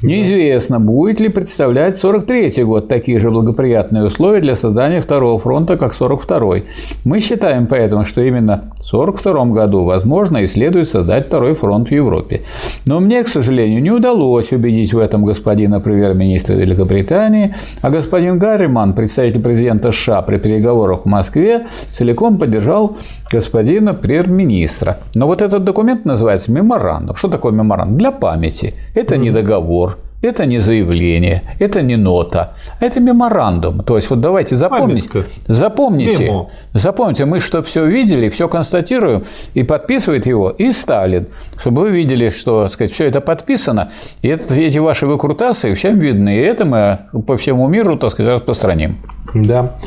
Неизвестно, 0.03 0.81
будет 0.81 1.21
ли 1.21 1.29
представлять 1.29 1.97
43 1.97 2.65
год 2.65 2.89
такие 2.89 3.19
же 3.19 3.31
благоприятные 3.31 4.05
условия 4.05 4.41
для 4.41 4.55
создания 4.55 5.01
второго 5.01 5.39
фронта, 5.39 5.77
как 5.77 5.93
42-й. 5.93 6.65
Мы 7.05 7.21
считаем 7.21 7.67
поэтому, 7.67 8.05
что 8.05 8.23
именно 8.23 8.71
в 8.79 8.83
42 8.85 9.45
году 9.47 9.85
возможно 9.85 10.39
и 10.39 10.47
следует 10.47 10.89
создать 10.89 11.27
второй 11.27 11.55
фронт 11.55 11.89
в 11.89 11.93
Европе. 11.93 12.43
Но 12.87 13.01
мне, 13.01 13.23
к 13.23 13.29
сожалению, 13.29 13.83
не 13.83 13.91
удалось 13.91 14.53
убедить 14.53 14.95
в 14.95 14.99
этом 14.99 15.25
господина 15.25 15.81
премьер-министра 15.81 16.55
Великобритании 16.55 17.02
Великобритании, 17.03 17.55
а 17.81 17.91
господин 17.91 18.39
Гарриман, 18.39 18.95
представитель 18.95 19.41
президента 19.41 19.93
США 19.93 20.23
при 20.23 20.39
переговорах 20.39 21.03
в 21.03 21.07
Москве, 21.07 21.67
целиком 21.91 22.39
поддержал 22.39 22.97
господина 23.31 23.95
премьер-министра. 23.95 24.99
Но 25.15 25.27
вот 25.27 25.43
этот 25.43 25.65
документ 25.65 26.05
называется 26.05 26.53
меморандум. 26.53 27.17
Что 27.17 27.29
такое 27.29 27.53
меморандум? 27.53 27.97
Для 27.97 28.11
памяти. 28.11 28.75
Это 28.95 29.17
не 29.17 29.31
договор, 29.31 29.99
это 30.23 30.47
не 30.47 30.59
заявление, 30.59 31.43
это 31.59 31.83
не 31.83 31.97
нота, 31.97 32.55
это 32.81 33.01
меморандум. 33.01 33.83
То 33.83 33.97
есть 33.97 34.09
вот 34.09 34.21
давайте 34.21 34.57
запомните, 34.57 35.25
запомните, 35.47 36.27
Демо. 36.27 36.51
запомните, 36.73 37.25
мы 37.25 37.41
что 37.41 37.63
все 37.63 37.85
видели, 37.85 38.29
все 38.29 38.49
констатируем, 38.49 39.23
и 39.55 39.65
подписывает 39.65 40.27
его 40.27 40.51
и 40.51 40.73
Сталин, 40.73 41.27
чтобы 41.59 41.83
вы 41.83 41.91
видели, 41.91 42.31
что 42.31 42.69
сказать, 42.69 42.93
все 42.93 43.09
это 43.09 43.21
подписано, 43.21 43.91
и 44.23 44.29
это, 44.29 44.55
эти 44.55 44.79
ваши 44.79 45.07
выкрутасы 45.07 45.75
всем 45.75 45.99
видны, 45.99 46.37
и 46.37 46.41
это 46.41 46.65
мы 46.65 47.23
по 47.23 47.37
всему 47.37 47.67
миру, 47.69 47.99
так 47.99 48.13
сказать, 48.13 48.35
распространим. 48.35 48.97
Да. 49.35 49.79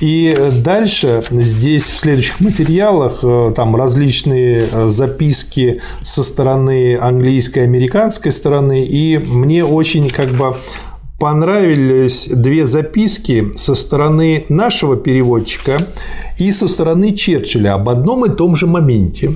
И 0.00 0.36
дальше 0.62 1.22
здесь 1.30 1.84
в 1.84 1.98
следующих 1.98 2.40
материалах 2.40 3.20
э, 3.22 3.52
там 3.54 3.76
различные 3.76 4.66
э, 4.70 4.86
записки 4.88 5.80
со 6.02 6.22
стороны 6.22 6.96
английской 6.96 7.60
и 7.60 7.62
американской 7.62 8.32
стороны, 8.32 8.82
и 8.84 9.18
мне 9.18 9.62
очень 9.64 10.08
как 10.08 10.30
бы 10.30 10.56
понравились 11.18 12.28
две 12.28 12.66
записки 12.66 13.52
со 13.56 13.74
стороны 13.74 14.46
нашего 14.48 14.96
переводчика 14.96 15.76
и 16.38 16.50
со 16.50 16.66
стороны 16.66 17.12
Черчилля 17.12 17.74
об 17.74 17.90
одном 17.90 18.24
и 18.24 18.34
том 18.34 18.56
же 18.56 18.66
моменте. 18.66 19.32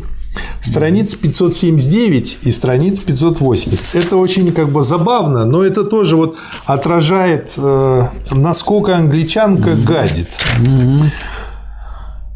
Страница 0.63 1.19
579 1.19 2.39
и 2.43 2.51
страница 2.51 3.03
580. 3.03 3.95
Это 3.95 4.17
очень 4.17 4.53
как 4.53 4.71
бы 4.71 4.83
забавно, 4.83 5.45
но 5.45 5.63
это 5.63 5.85
тоже 5.85 6.17
вот 6.17 6.37
отражает, 6.65 7.53
э, 7.57 8.03
насколько 8.31 8.97
англичанка 8.97 9.75
гадит. 9.75 10.29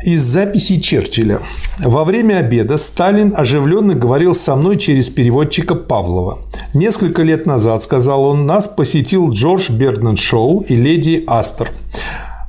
Из 0.04 0.22
записи 0.22 0.78
Черчилля. 0.78 1.40
Во 1.80 2.04
время 2.04 2.36
обеда 2.36 2.76
Сталин 2.76 3.34
оживленно 3.36 3.94
говорил 3.94 4.34
со 4.34 4.54
мной 4.54 4.76
через 4.76 5.10
переводчика 5.10 5.74
Павлова. 5.74 6.38
Несколько 6.74 7.22
лет 7.22 7.46
назад, 7.46 7.82
сказал 7.82 8.24
он, 8.24 8.46
нас 8.46 8.68
посетил 8.68 9.32
Джордж 9.32 9.70
Бернард 9.72 10.18
Шоу 10.18 10.60
и 10.60 10.76
леди 10.76 11.24
Астер 11.26 11.72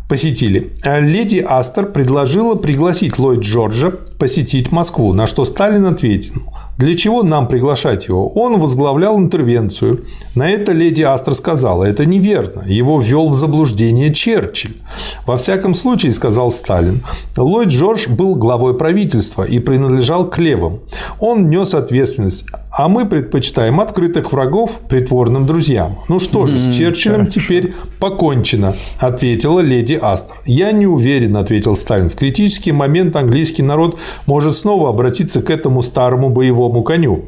посетили. 0.09 0.73
Леди 0.83 1.45
Астер 1.47 1.85
предложила 1.85 2.55
пригласить 2.55 3.19
Ллойд 3.19 3.41
Джорджа 3.41 3.91
посетить 4.17 4.71
Москву, 4.71 5.13
на 5.13 5.27
что 5.27 5.45
Сталин 5.45 5.85
ответил, 5.85 6.41
для 6.77 6.95
чего 6.95 7.23
нам 7.23 7.47
приглашать 7.47 8.07
его? 8.07 8.29
Он 8.29 8.59
возглавлял 8.59 9.19
интервенцию. 9.19 10.05
На 10.33 10.49
это 10.49 10.71
леди 10.71 11.01
Астер 11.01 11.35
сказала, 11.35 11.83
это 11.83 12.05
неверно, 12.05 12.63
его 12.65 12.99
ввел 12.99 13.29
в 13.29 13.35
заблуждение 13.35 14.13
Черчилль. 14.13 14.77
Во 15.25 15.37
всяком 15.37 15.73
случае, 15.73 16.11
сказал 16.11 16.51
Сталин, 16.51 17.03
Ллойд 17.37 17.69
Джордж 17.69 18.09
был 18.09 18.35
главой 18.35 18.77
правительства 18.77 19.43
и 19.43 19.59
принадлежал 19.59 20.29
к 20.29 20.37
левым. 20.37 20.79
Он 21.19 21.49
нес 21.49 21.73
ответственность 21.73 22.45
а 22.79 22.87
мы 22.87 23.05
предпочитаем 23.05 23.81
открытых 23.81 24.31
врагов 24.31 24.79
притворным 24.87 25.45
друзьям. 25.45 25.97
Ну 26.07 26.17
что 26.21 26.47
же, 26.47 26.57
с 26.57 26.73
Черчиллем 26.73 27.27
теперь 27.27 27.73
покончено, 27.99 28.73
ответила 28.99 29.59
леди 29.59 29.99
Астер. 30.01 30.37
Я 30.45 30.71
не 30.71 30.87
уверен, 30.87 31.35
ответил 31.35 31.75
Сталин. 31.75 32.09
В 32.09 32.15
критический 32.15 32.71
момент 32.71 33.17
английский 33.17 33.63
народ 33.63 33.99
может 34.27 34.55
снова 34.55 34.91
обратиться 34.91 35.41
к 35.41 35.49
этому 35.49 35.81
старому 35.81 36.29
боевому 36.29 36.81
коню. 36.81 37.25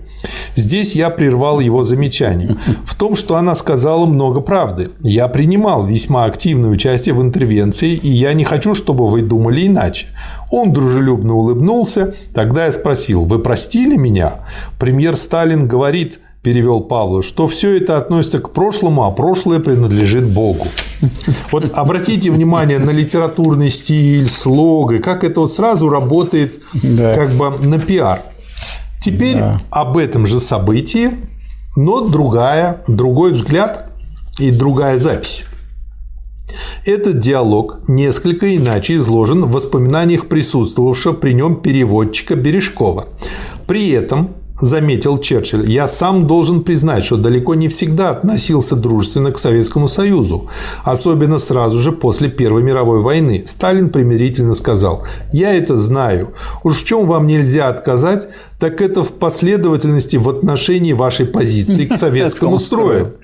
Здесь 0.55 0.95
я 0.95 1.09
прервал 1.09 1.59
его 1.59 1.83
замечание. 1.83 2.55
В 2.85 2.95
том, 2.95 3.17
что 3.17 3.35
она 3.35 3.53
сказала 3.53 4.05
много 4.05 4.39
правды. 4.39 4.91
Я 5.01 5.27
принимал 5.27 5.85
весьма 5.85 6.23
активное 6.23 6.69
участие 6.69 7.13
в 7.13 7.21
интервенции, 7.21 7.89
и 7.91 8.07
я 8.07 8.31
не 8.31 8.45
хочу, 8.45 8.73
чтобы 8.73 9.09
вы 9.09 9.21
думали 9.21 9.67
иначе. 9.67 10.07
Он 10.51 10.73
дружелюбно 10.73 11.33
улыбнулся. 11.33 12.13
Тогда 12.35 12.65
я 12.65 12.71
спросил, 12.71 13.25
вы 13.25 13.39
простили 13.39 13.95
меня? 13.95 14.41
Премьер 14.77 15.15
Сталин 15.15 15.67
говорит, 15.67 16.19
перевел 16.43 16.81
Павлов, 16.81 17.23
что 17.25 17.47
все 17.47 17.77
это 17.77 17.97
относится 17.97 18.39
к 18.39 18.51
прошлому, 18.51 19.05
а 19.05 19.11
прошлое 19.11 19.59
принадлежит 19.59 20.29
Богу. 20.29 20.67
Вот 21.51 21.71
обратите 21.73 22.31
внимание 22.31 22.79
на 22.79 22.91
литературный 22.91 23.69
стиль, 23.69 24.27
слога, 24.27 24.99
как 24.99 25.23
это 25.23 25.41
вот 25.41 25.53
сразу 25.53 25.89
работает 25.89 26.61
да. 26.83 27.15
как 27.15 27.31
бы 27.31 27.49
на 27.49 27.79
пиар. 27.79 28.23
Теперь 29.01 29.37
да. 29.37 29.57
об 29.69 29.97
этом 29.97 30.27
же 30.27 30.39
событии, 30.39 31.11
но 31.75 32.01
другая, 32.01 32.83
другой 32.87 33.31
взгляд 33.31 33.89
и 34.37 34.51
другая 34.51 34.97
запись. 34.97 35.45
Этот 36.85 37.19
диалог 37.19 37.79
несколько 37.87 38.55
иначе 38.55 38.95
изложен 38.95 39.45
в 39.45 39.51
воспоминаниях 39.51 40.27
присутствовавшего 40.27 41.13
при 41.13 41.33
нем 41.33 41.61
переводчика 41.61 42.35
Бережкова. 42.35 43.07
При 43.67 43.89
этом 43.89 44.35
заметил 44.61 45.17
Черчилль, 45.17 45.69
я 45.69 45.87
сам 45.87 46.27
должен 46.27 46.63
признать, 46.63 47.03
что 47.03 47.17
далеко 47.17 47.55
не 47.55 47.67
всегда 47.67 48.11
относился 48.11 48.75
дружественно 48.75 49.31
к 49.31 49.39
Советскому 49.39 49.87
Союзу, 49.87 50.49
особенно 50.83 51.39
сразу 51.39 51.79
же 51.79 51.91
после 51.91 52.29
Первой 52.29 52.63
мировой 52.63 53.01
войны. 53.01 53.43
Сталин 53.47 53.89
примирительно 53.89 54.53
сказал, 54.53 55.03
я 55.31 55.53
это 55.53 55.77
знаю, 55.77 56.33
уж 56.63 56.77
в 56.77 56.85
чем 56.85 57.07
вам 57.07 57.27
нельзя 57.27 57.69
отказать, 57.69 58.29
так 58.59 58.81
это 58.81 59.03
в 59.03 59.13
последовательности 59.13 60.17
в 60.17 60.29
отношении 60.29 60.93
вашей 60.93 61.25
позиции 61.25 61.85
к 61.85 61.93
советскому 61.97 62.59
строю. 62.59 63.15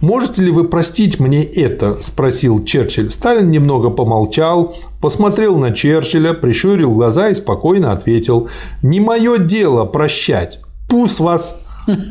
«Можете 0.00 0.42
ли 0.42 0.50
вы 0.50 0.64
простить 0.64 1.20
мне 1.20 1.44
это?»– 1.44 1.96
спросил 2.00 2.64
Черчилль. 2.64 3.10
Сталин 3.10 3.50
немного 3.50 3.90
помолчал, 3.90 4.74
посмотрел 5.00 5.56
на 5.56 5.72
Черчилля, 5.72 6.32
прищурил 6.32 6.92
глаза 6.94 7.28
и 7.28 7.34
спокойно 7.34 7.92
ответил. 7.92 8.48
«Не 8.82 9.00
мое 9.00 9.38
дело 9.38 9.84
прощать. 9.84 10.60
Пусть 10.88 11.20
вас 11.20 11.56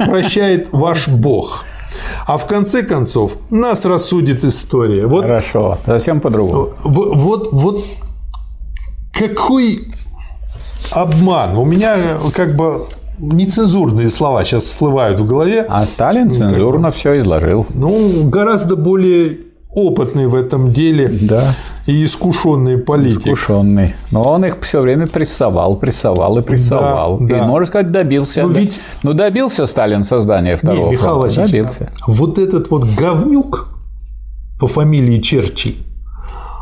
прощает 0.05 0.69
ваш 0.71 1.07
Бог». 1.07 1.65
А 2.25 2.37
в 2.37 2.47
конце 2.47 2.83
концов 2.83 3.37
нас 3.49 3.85
рассудит 3.85 4.45
история. 4.45 5.07
Вот, 5.07 5.23
Хорошо, 5.23 5.77
совсем 5.85 6.21
по-другому. 6.21 6.69
Вот, 6.83 7.15
вот, 7.15 7.49
вот 7.51 7.83
какой 9.13 9.91
обман. 10.91 11.57
У 11.57 11.65
меня 11.65 11.97
как 12.33 12.55
бы 12.55 12.79
нецензурные 13.21 14.09
слова 14.09 14.43
сейчас 14.43 14.63
всплывают 14.63 15.19
в 15.19 15.25
голове. 15.25 15.65
А 15.69 15.85
Сталин 15.85 16.27
ну, 16.27 16.31
цензурно 16.33 16.87
как 16.87 16.95
все 16.95 17.19
изложил. 17.19 17.65
Ну, 17.73 18.27
гораздо 18.29 18.75
более 18.75 19.37
опытный 19.73 20.27
в 20.27 20.35
этом 20.35 20.73
деле 20.73 21.07
да. 21.07 21.55
и 21.87 22.03
искушенный 22.03 22.77
политик. 22.77 23.27
Искушенный. 23.27 23.95
Но 24.11 24.21
он 24.21 24.45
их 24.45 24.57
все 24.61 24.81
время 24.81 25.07
прессовал, 25.07 25.77
прессовал 25.77 26.37
и 26.39 26.41
прессовал. 26.41 27.19
Да, 27.19 27.25
и, 27.25 27.39
да. 27.39 27.45
можно 27.45 27.65
сказать, 27.65 27.91
добился. 27.91 28.41
Но 28.41 28.47
ну, 28.47 28.53
ведь... 28.53 28.79
Ну, 29.03 29.13
добился 29.13 29.65
Сталин 29.65 30.03
создания 30.03 30.55
второго 30.55 30.87
Не, 30.87 30.91
Михаил 30.93 31.21
фронта. 31.21 31.45
Добился. 31.45 31.89
Вот 32.07 32.37
этот 32.37 32.69
вот 32.69 32.85
говнюк 32.97 33.69
по 34.59 34.67
фамилии 34.67 35.19
Черчилль, 35.19 35.77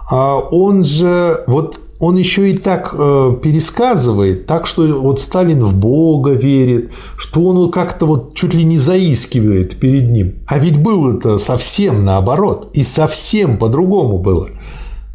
а 0.10 0.38
он 0.38 0.86
же 0.86 1.44
вот 1.48 1.80
он 2.00 2.16
еще 2.16 2.50
и 2.50 2.58
так 2.58 2.96
э, 2.98 3.36
пересказывает, 3.44 4.46
так 4.46 4.66
что 4.66 4.88
вот 5.02 5.20
Сталин 5.20 5.60
в 5.64 5.76
Бога 5.78 6.32
верит, 6.32 6.92
что 7.18 7.44
он 7.44 7.70
как-то 7.72 8.06
вот 8.06 8.36
чуть 8.36 8.54
ли 8.54 8.64
не 8.64 8.78
заискивает 8.78 9.78
перед 9.78 10.10
ним. 10.10 10.36
А 10.48 10.60
ведь 10.60 10.82
было 10.82 11.18
это 11.18 11.40
совсем 11.40 12.06
наоборот, 12.06 12.72
и 12.74 12.84
совсем 12.84 13.58
по-другому 13.58 14.18
было. 14.18 14.50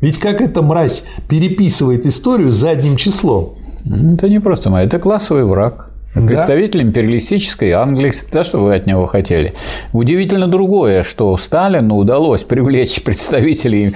Ведь 0.02 0.19
как 0.19 0.43
эта 0.43 0.61
мразь 0.61 1.05
переписывает 1.27 2.05
историю 2.05 2.52
задним 2.52 2.97
числом? 2.97 3.55
Это 3.86 4.28
не 4.28 4.39
просто 4.39 4.69
мразь, 4.69 4.86
это 4.86 4.98
классовый 4.98 5.44
враг. 5.44 5.94
Представитель 6.15 6.82
да? 6.82 6.89
империалистической 6.89 7.73
Англии, 7.73 8.12
да, 8.31 8.45
что 8.45 8.59
вы 8.59 8.77
от 8.77 8.86
него 8.86 9.07
хотели. 9.07 9.55
Удивительно 9.93 10.47
другое, 10.47 11.03
что 11.03 11.36
Сталину 11.36 11.97
удалось 11.97 12.45
привлечь 12.45 13.03
представителей 13.03 13.95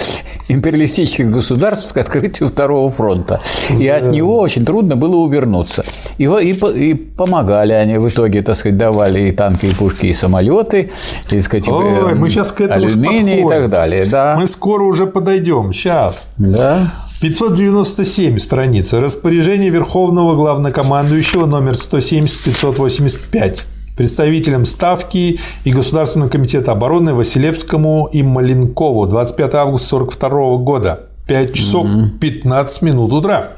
империалистических 0.48 1.30
государств 1.30 1.92
к 1.92 1.96
открытию 1.96 2.48
Второго 2.48 2.88
фронта. 2.88 3.40
И 3.70 3.86
да. 3.86 3.96
от 3.96 4.06
него 4.06 4.40
очень 4.40 4.64
трудно 4.64 4.96
было 4.96 5.16
увернуться. 5.16 5.84
И, 6.18 6.24
и, 6.24 6.52
и 6.52 6.94
помогали 6.94 7.72
они 7.72 7.98
в 7.98 8.08
итоге, 8.08 8.42
так 8.42 8.56
сказать, 8.56 8.76
давали 8.76 9.28
и 9.28 9.30
танки, 9.30 9.66
и 9.66 9.74
пушки, 9.74 10.06
и 10.06 10.12
самолеты, 10.12 10.90
и, 11.30 11.38
сказать, 11.38 11.68
Ой, 11.68 12.14
мы 12.16 12.28
сейчас 12.30 12.50
к 12.50 12.60
этому 12.60 12.84
алюминий 12.84 13.42
и 13.42 13.48
так 13.48 13.70
далее. 13.70 14.06
Да. 14.06 14.34
Мы 14.36 14.46
скоро 14.48 14.82
уже 14.82 15.06
подойдем. 15.06 15.72
Сейчас. 15.72 16.28
Да. 16.36 16.92
597 17.20 18.38
страница. 18.38 19.00
Распоряжение 19.00 19.70
Верховного 19.70 20.36
Главнокомандующего 20.36 21.46
номер 21.46 21.72
170-585 21.72 23.62
представителям 23.96 24.64
Ставки 24.64 25.40
и 25.64 25.72
Государственного 25.72 26.28
комитета 26.30 26.70
обороны 26.70 27.14
Василевскому 27.14 28.08
и 28.12 28.22
Маленкову 28.22 29.06
25 29.06 29.54
августа 29.54 29.96
1942 29.96 30.56
года. 30.58 31.08
5 31.26 31.54
часов 31.54 31.86
15 32.20 32.82
минут 32.82 33.12
утра. 33.12 33.48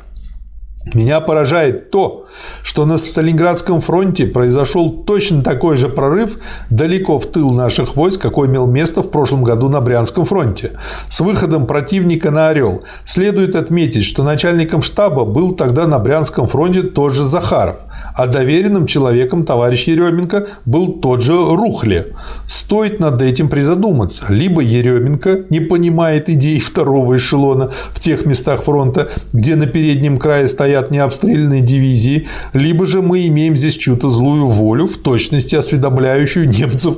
Меня 0.95 1.21
поражает 1.21 1.91
то, 1.91 2.20
что 2.63 2.87
на 2.87 2.99
Сталинградском 2.99 3.81
фронте 3.81 4.27
произошел 4.27 4.91
точно 4.91 5.43
такой 5.43 5.77
же 5.77 5.89
прорыв 5.89 6.39
далеко 6.71 7.19
в 7.19 7.27
тыл 7.27 7.51
наших 7.51 7.97
войск, 7.97 8.21
какой 8.21 8.49
имел 8.49 8.67
место 8.67 9.03
в 9.03 9.11
прошлом 9.11 9.43
году 9.43 9.69
на 9.69 9.81
Брянском 9.81 10.25
фронте. 10.25 10.73
С 11.09 11.21
выходом 11.21 11.67
противника 11.67 12.31
на 12.31 12.49
Орел 12.49 12.83
следует 13.05 13.57
отметить, 13.57 14.05
что 14.05 14.23
начальником 14.23 14.83
штаба 14.83 15.25
был 15.25 15.55
тогда 15.55 15.87
на 15.87 15.99
Брянском 15.99 16.49
фронте 16.49 16.83
тот 16.83 17.13
же 17.13 17.25
Захаров, 17.25 17.81
а 18.15 18.27
доверенным 18.27 18.87
человеком 18.87 19.45
товарищ 19.45 19.85
Еременко 19.85 20.47
был 20.65 21.01
тот 21.01 21.23
же 21.23 21.33
Рухле. 21.33 22.15
Стоит 22.47 23.01
над 23.01 23.21
этим 23.23 23.49
призадуматься. 23.49 24.27
Либо 24.29 24.63
Еременко 24.63 25.41
не 25.51 25.61
понимает 25.61 26.29
идей 26.29 26.61
второго 26.61 27.17
эшелона 27.17 27.71
в 27.93 28.01
тех 28.01 28.27
местах 28.27 28.63
фронта, 28.63 29.09
где 29.33 29.57
на 29.57 29.67
переднем 29.67 30.19
крае 30.19 30.49
стоят 30.49 30.91
необстрелянные 30.91 31.61
дивизии, 31.61 32.20
либо 32.53 32.87
же 32.87 33.03
мы 33.03 33.27
имеем 33.27 33.57
здесь 33.57 33.77
чью-то 33.77 34.11
злую 34.11 34.47
волю, 34.47 34.87
в 34.87 34.99
точности 34.99 35.55
осведомляющую 35.55 36.49
немцев 36.49 36.97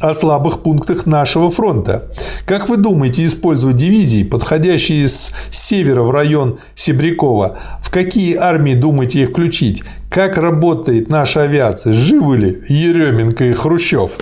о 0.00 0.14
слабых 0.14 0.62
пунктах 0.62 1.06
нашего 1.06 1.50
фронта. 1.50 2.10
Как 2.46 2.68
вы 2.68 2.76
думаете 2.76 3.26
использовать 3.26 3.76
дивизии, 3.76 4.22
подходящие 4.22 5.08
с 5.08 5.32
севера 5.50 6.02
в 6.02 6.10
район 6.10 6.58
Себрякова? 6.74 7.58
В 7.82 7.90
какие 7.90 8.36
армии 8.36 8.74
думаете 8.74 9.22
их 9.22 9.30
включить? 9.30 9.82
Как 10.08 10.36
работает 10.36 11.08
наша 11.08 11.42
авиация? 11.42 11.92
Живы 11.92 12.36
ли 12.36 12.62
Еременко 12.68 13.44
и 13.44 13.52
Хрущев? 13.52 14.12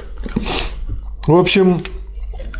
В 1.26 1.34
общем, 1.34 1.80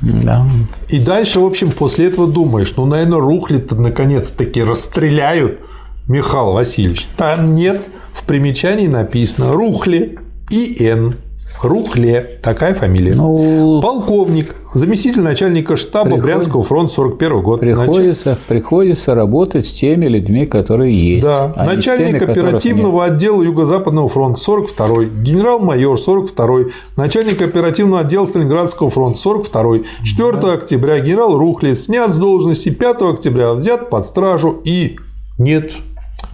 да. 0.03 0.47
И 0.91 0.99
дальше, 0.99 1.41
в 1.41 1.47
общем, 1.47 1.71
после 1.71 2.09
этого 2.09 2.27
думаешь, 2.27 2.75
ну, 2.77 2.85
наверное, 2.85 3.19
Рухли-то 3.19 3.77
наконец-таки 3.77 4.63
расстреляют– 4.63 5.61
Михаил 6.09 6.53
Васильевич. 6.53 7.09
Там 7.17 7.55
нет, 7.55 7.83
в 8.11 8.25
примечании 8.25 8.87
написано 8.87 9.53
Рухле 9.53 10.19
и 10.51 10.77
Н. 10.85 11.17
Рухле, 11.63 12.39
такая 12.43 12.75
фамилия. 12.75 13.15
Ну, 13.15 13.81
Полковник, 13.81 14.55
заместитель 14.75 15.23
начальника 15.23 15.77
штаба 15.77 16.11
приход... 16.11 16.23
Брянского 16.23 16.63
фронта 16.63 16.93
41 16.93 17.43
год. 17.43 17.61
Приходится, 17.61 18.31
Нач... 18.31 18.39
приходится 18.47 19.15
работать 19.15 19.67
с 19.67 19.73
теми 19.73 20.07
людьми, 20.07 20.47
которые 20.47 20.95
есть. 20.95 21.23
Да, 21.23 21.53
а 21.57 21.65
начальник 21.65 22.19
теми, 22.19 22.31
оперативного 22.31 23.07
отдела 23.07 23.43
Юго-Западного 23.43 24.09
фронта 24.09 24.39
42 24.39 25.05
генерал-майор 25.05 25.99
42 25.99 26.59
начальник 26.97 27.41
оперативного 27.41 28.01
отдела 28.01 28.27
Сталинградского 28.27 28.91
фронта 28.91 29.19
42 29.19 29.79
4 30.05 30.33
да. 30.33 30.53
октября 30.53 31.01
генерал 31.01 31.39
Рухле 31.39 31.75
снят 31.75 32.13
с 32.13 32.17
должности 32.17 32.69
5 32.69 33.03
октября 33.03 33.55
взят 33.55 33.89
под 33.89 34.05
стражу 34.05 34.61
и 34.65 34.99
нет 35.39 35.73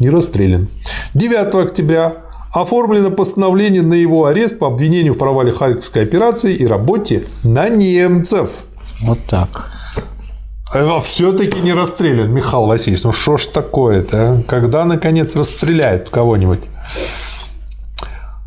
не 0.03 0.11
расстрелян. 0.11 0.69
9 1.15 1.55
октября 1.55 2.15
оформлено 2.53 3.11
постановление 3.11 3.83
на 3.83 3.95
его 3.95 4.27
арест 4.27 4.59
по 4.59 4.67
обвинению 4.67 5.15
в 5.15 5.19
провале 5.19 5.53
Харьковской 5.53 6.03
операции 6.03 6.55
и 6.55 6.67
работе 6.67 7.27
на 7.45 7.69
немцев. 7.69 8.51
Вот 9.01 9.19
так. 9.29 9.71
А 10.75 11.01
все-таки 11.01 11.61
не 11.61 11.73
расстрелян, 11.73 12.33
Михаил 12.33 12.67
Васильевич. 12.67 13.05
Ну 13.05 13.13
что 13.13 13.37
ж 13.37 13.47
такое-то? 13.47 14.19
А? 14.19 14.43
Когда, 14.47 14.85
наконец, 14.85 15.37
расстреляют 15.37 16.11
кого-нибудь? 16.11 16.69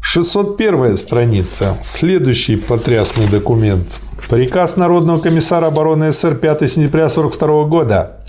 601 0.02 0.98
страница. 0.98 1.78
Следующий 1.84 2.56
потрясный 2.58 3.28
документ. 3.28 4.00
Приказ 4.30 4.76
Народного 4.76 5.20
комиссара 5.20 5.68
обороны 5.68 6.12
СССР 6.12 6.36
5 6.36 6.60
сентября 6.72 7.06
1942 7.06 7.64
года 7.66 8.20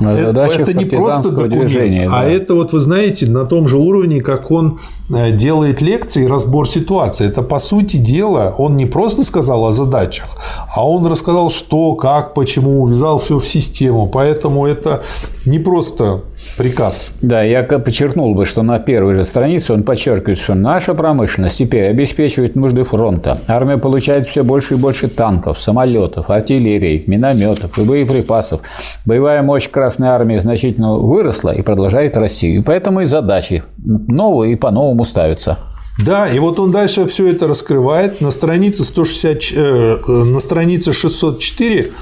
это, 0.00 0.40
это 0.40 0.74
не 0.74 0.84
просто 0.84 1.30
документ, 1.30 1.66
движения, 1.66 2.06
а 2.06 2.10
да. 2.10 2.20
а 2.20 2.24
это 2.24 2.54
вот 2.54 2.72
вы 2.72 2.80
знаете 2.80 3.26
на 3.26 3.44
том 3.44 3.68
же 3.68 3.78
уровне, 3.78 4.20
как 4.20 4.50
он 4.50 4.80
э, 5.03 5.03
делает 5.08 5.80
лекции, 5.80 6.26
разбор 6.26 6.68
ситуации. 6.68 7.26
Это 7.26 7.42
по 7.42 7.58
сути 7.58 7.98
дела 7.98 8.54
он 8.56 8.76
не 8.76 8.86
просто 8.86 9.22
сказал 9.22 9.66
о 9.66 9.72
задачах, 9.72 10.26
а 10.74 10.88
он 10.88 11.06
рассказал, 11.06 11.50
что, 11.50 11.94
как, 11.94 12.34
почему, 12.34 12.82
увязал 12.82 13.18
все 13.18 13.38
в 13.38 13.46
систему. 13.46 14.06
Поэтому 14.06 14.66
это 14.66 15.02
не 15.46 15.58
просто 15.58 16.22
приказ. 16.56 17.10
Да, 17.20 17.42
я 17.42 17.62
подчеркнул 17.62 18.34
бы, 18.34 18.46
что 18.46 18.62
на 18.62 18.78
первой 18.78 19.14
же 19.14 19.24
странице 19.24 19.72
он 19.72 19.82
подчеркивает, 19.82 20.38
что 20.38 20.54
наша 20.54 20.94
промышленность 20.94 21.58
теперь 21.58 21.88
обеспечивает 21.88 22.54
нужды 22.54 22.84
фронта. 22.84 23.38
Армия 23.46 23.76
получает 23.76 24.26
все 24.26 24.42
больше 24.42 24.74
и 24.74 24.76
больше 24.76 25.08
танков, 25.08 25.60
самолетов, 25.60 26.30
артиллерии, 26.30 27.04
минометов 27.06 27.78
и 27.78 27.84
боеприпасов. 27.84 28.60
Боевая 29.04 29.42
мощь 29.42 29.68
Красной 29.68 30.08
Армии 30.08 30.38
значительно 30.38 30.94
выросла 30.94 31.50
и 31.50 31.62
продолжает 31.62 32.16
расти. 32.16 32.56
И 32.56 32.60
поэтому 32.60 33.00
и 33.00 33.06
задачи 33.06 33.62
новые 33.84 34.54
и 34.54 34.56
по-новому 34.56 34.93
ставятся. 35.02 35.58
Да, 35.98 36.28
и 36.28 36.38
вот 36.38 36.58
он 36.58 36.70
дальше 36.70 37.06
все 37.06 37.28
это 37.28 37.46
раскрывает. 37.46 38.20
На 38.20 38.30
странице, 38.30 38.84
160, 38.84 39.52
э, 39.52 39.98
э, 40.06 40.12
на 40.12 40.40
странице 40.40 40.92
604 40.92 41.92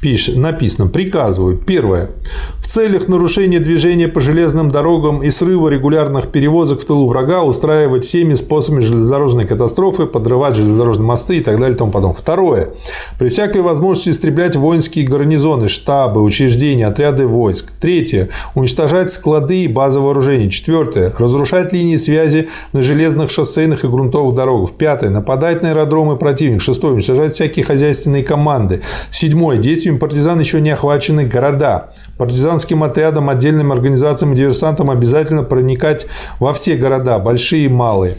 пишет, 0.00 0.36
написано, 0.36 0.88
приказываю, 0.88 1.56
первое, 1.56 2.10
в 2.58 2.68
целях 2.68 3.06
нарушения 3.06 3.60
движения 3.60 4.08
по 4.08 4.20
железным 4.20 4.70
дорогам 4.70 5.22
и 5.22 5.30
срыва 5.30 5.68
регулярных 5.68 6.28
перевозок 6.28 6.80
в 6.80 6.84
тылу 6.84 7.08
врага 7.08 7.42
устраивать 7.42 8.04
всеми 8.04 8.34
способами 8.34 8.80
железнодорожной 8.80 9.46
катастрофы, 9.46 10.06
подрывать 10.06 10.56
железнодорожные 10.56 11.06
мосты 11.06 11.36
и 11.38 11.40
так 11.40 11.58
далее 11.58 11.74
и 11.74 11.78
тому 11.78 11.92
подобное. 11.92 12.16
Второе, 12.16 12.70
при 13.18 13.28
всякой 13.28 13.62
возможности 13.62 14.10
истреблять 14.10 14.56
воинские 14.56 15.06
гарнизоны, 15.06 15.68
штабы, 15.68 16.22
учреждения, 16.22 16.86
отряды 16.86 17.26
войск. 17.26 17.70
Третье, 17.80 18.28
уничтожать 18.54 19.12
склады 19.12 19.64
и 19.64 19.68
базы 19.68 20.00
вооружений. 20.00 20.50
Четвертое, 20.50 21.12
разрушать 21.16 21.72
линии 21.72 21.96
связи 21.96 22.48
на 22.72 22.82
железных 22.82 23.30
шоссейных 23.30 23.84
и 23.84 23.88
грунтовых 23.88 24.34
дорогах. 24.34 24.72
Пятое, 24.72 25.10
нападать 25.10 25.62
на 25.62 25.70
аэродромы 25.70 26.16
противника. 26.16 26.64
Шестое, 26.64 26.94
уничтожать 26.94 27.32
всякие 27.32 27.64
хозяйственные 27.64 28.24
команды. 28.24 28.82
Седьмое, 29.10 29.56
действием 29.86 29.98
партизан 29.98 30.40
еще 30.40 30.60
не 30.60 30.70
охвачены 30.70 31.26
города. 31.26 31.90
Партизанским 32.18 32.82
отрядам, 32.82 33.28
отдельным 33.28 33.70
организациям 33.72 34.32
и 34.32 34.36
диверсантам 34.36 34.90
обязательно 34.90 35.44
проникать 35.44 36.06
во 36.40 36.52
все 36.52 36.76
города, 36.76 37.18
большие 37.18 37.66
и 37.66 37.68
малые. 37.68 38.16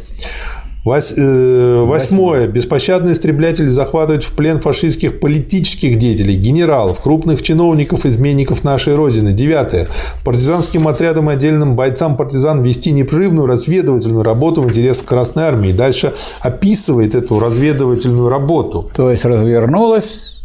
Э, 0.85 1.83
восьмое. 1.85 2.47
Беспощадно 2.47 3.11
истреблятели 3.11 3.67
захватывать 3.67 4.23
в 4.23 4.31
плен 4.31 4.61
фашистских 4.61 5.19
политических 5.19 5.97
деятелей, 5.97 6.37
генералов, 6.37 7.01
крупных 7.01 7.41
чиновников, 7.41 8.05
изменников 8.05 8.63
нашей 8.63 8.95
Родины. 8.95 9.33
Девятое. 9.33 9.87
Партизанским 10.23 10.87
отрядам 10.87 11.29
и 11.29 11.33
отдельным 11.33 11.75
бойцам 11.75 12.15
партизан 12.15 12.63
вести 12.63 12.91
непрерывную 12.91 13.47
разведывательную 13.47 14.23
работу 14.23 14.61
в 14.61 14.69
интересах 14.69 15.05
Красной 15.05 15.43
Армии. 15.43 15.73
Дальше 15.73 16.13
описывает 16.39 17.15
эту 17.15 17.37
разведывательную 17.37 18.29
работу. 18.29 18.89
То 18.95 19.11
есть 19.11 19.25
развернулась 19.25 20.37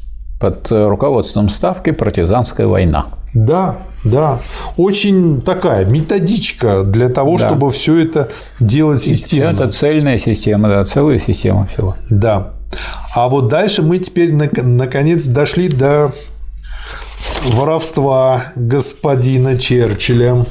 под 0.42 0.72
руководством 0.72 1.48
Ставки 1.48 1.92
партизанская 1.92 2.66
война. 2.66 3.06
Да, 3.32 3.76
да. 4.02 4.40
Очень 4.76 5.40
такая 5.40 5.84
методичка 5.84 6.82
для 6.82 7.08
того, 7.08 7.38
да. 7.38 7.46
чтобы 7.46 7.70
все 7.70 8.02
это 8.02 8.28
делать 8.58 9.00
системно. 9.00 9.50
Это 9.50 9.70
цельная 9.70 10.18
система, 10.18 10.68
да, 10.68 10.84
целая 10.84 11.20
система 11.20 11.68
всего. 11.68 11.94
Да. 12.10 12.54
А 13.14 13.28
вот 13.28 13.46
дальше 13.46 13.82
мы 13.82 13.98
теперь 13.98 14.34
наконец 14.34 15.26
дошли 15.26 15.68
до 15.68 16.12
воровства 17.52 18.46
господина 18.56 19.56
Черчилля. 19.56 20.44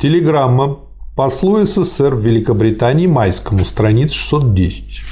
Телеграмма 0.00 0.78
послу 1.16 1.66
СССР 1.66 2.14
в 2.14 2.20
Великобритании 2.20 3.08
Майскому, 3.08 3.64
страница 3.64 4.14
610. 4.14 5.02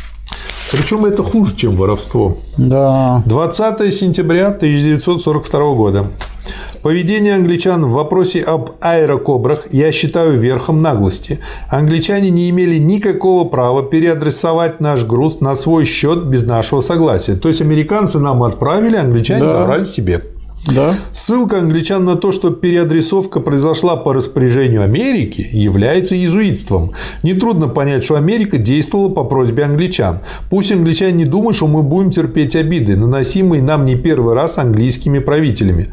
Причем 0.70 1.05
это 1.07 1.23
хуже, 1.23 1.57
чем 1.57 1.77
воровство. 1.77 2.36
Да. 2.57 3.23
20 3.27 3.95
сентября 3.95 4.49
1942 4.49 5.74
года. 5.74 6.11
Поведение 6.82 7.35
англичан 7.35 7.85
в 7.85 7.90
вопросе 7.90 8.40
об 8.40 8.70
аэрокобрах 8.81 9.73
я 9.73 9.90
считаю 9.93 10.39
верхом 10.39 10.81
наглости. 10.81 11.40
Англичане 11.70 12.31
не 12.31 12.49
имели 12.51 12.78
никакого 12.78 13.49
права 13.49 13.82
переадресовать 13.82 14.81
наш 14.81 15.05
груз 15.05 15.40
на 15.40 15.55
свой 15.55 15.85
счет 15.85 16.27
без 16.27 16.47
нашего 16.47 16.81
согласия. 16.81 17.35
То 17.35 17.49
есть 17.49 17.61
американцы 17.61 18.19
нам 18.19 18.43
отправили, 18.43 18.97
англичане 18.97 19.40
да. 19.40 19.59
забрали 19.59 19.85
себе. 19.86 20.23
Да. 20.74 20.95
Ссылка 21.12 21.59
англичан 21.59 22.05
на 22.05 22.16
то, 22.16 22.31
что 22.31 22.51
переадресовка 22.51 23.40
произошла 23.40 23.97
по 23.97 24.12
распоряжению 24.12 24.82
Америки, 24.82 25.47
является 25.51 26.15
иезуитством. 26.15 26.93
Нетрудно 27.23 27.69
понять, 27.69 28.05
что 28.05 28.16
Америка 28.16 28.59
действовала 28.59 29.09
по 29.09 29.24
просьбе 29.24 29.65
англичан. 29.65 30.20
Пусть 30.51 30.73
англичане 30.73 31.12
не 31.12 31.24
думают, 31.24 31.57
что 31.57 31.66
мы 31.66 31.82
будем 31.82 32.11
терпеть 32.11 32.55
обиды, 32.55 32.97
наносимые 32.97 33.62
нам 33.62 33.85
не 33.85 33.97
первый 33.97 34.35
раз 34.35 34.59
английскими 34.59 35.19
правителями. 35.19 35.89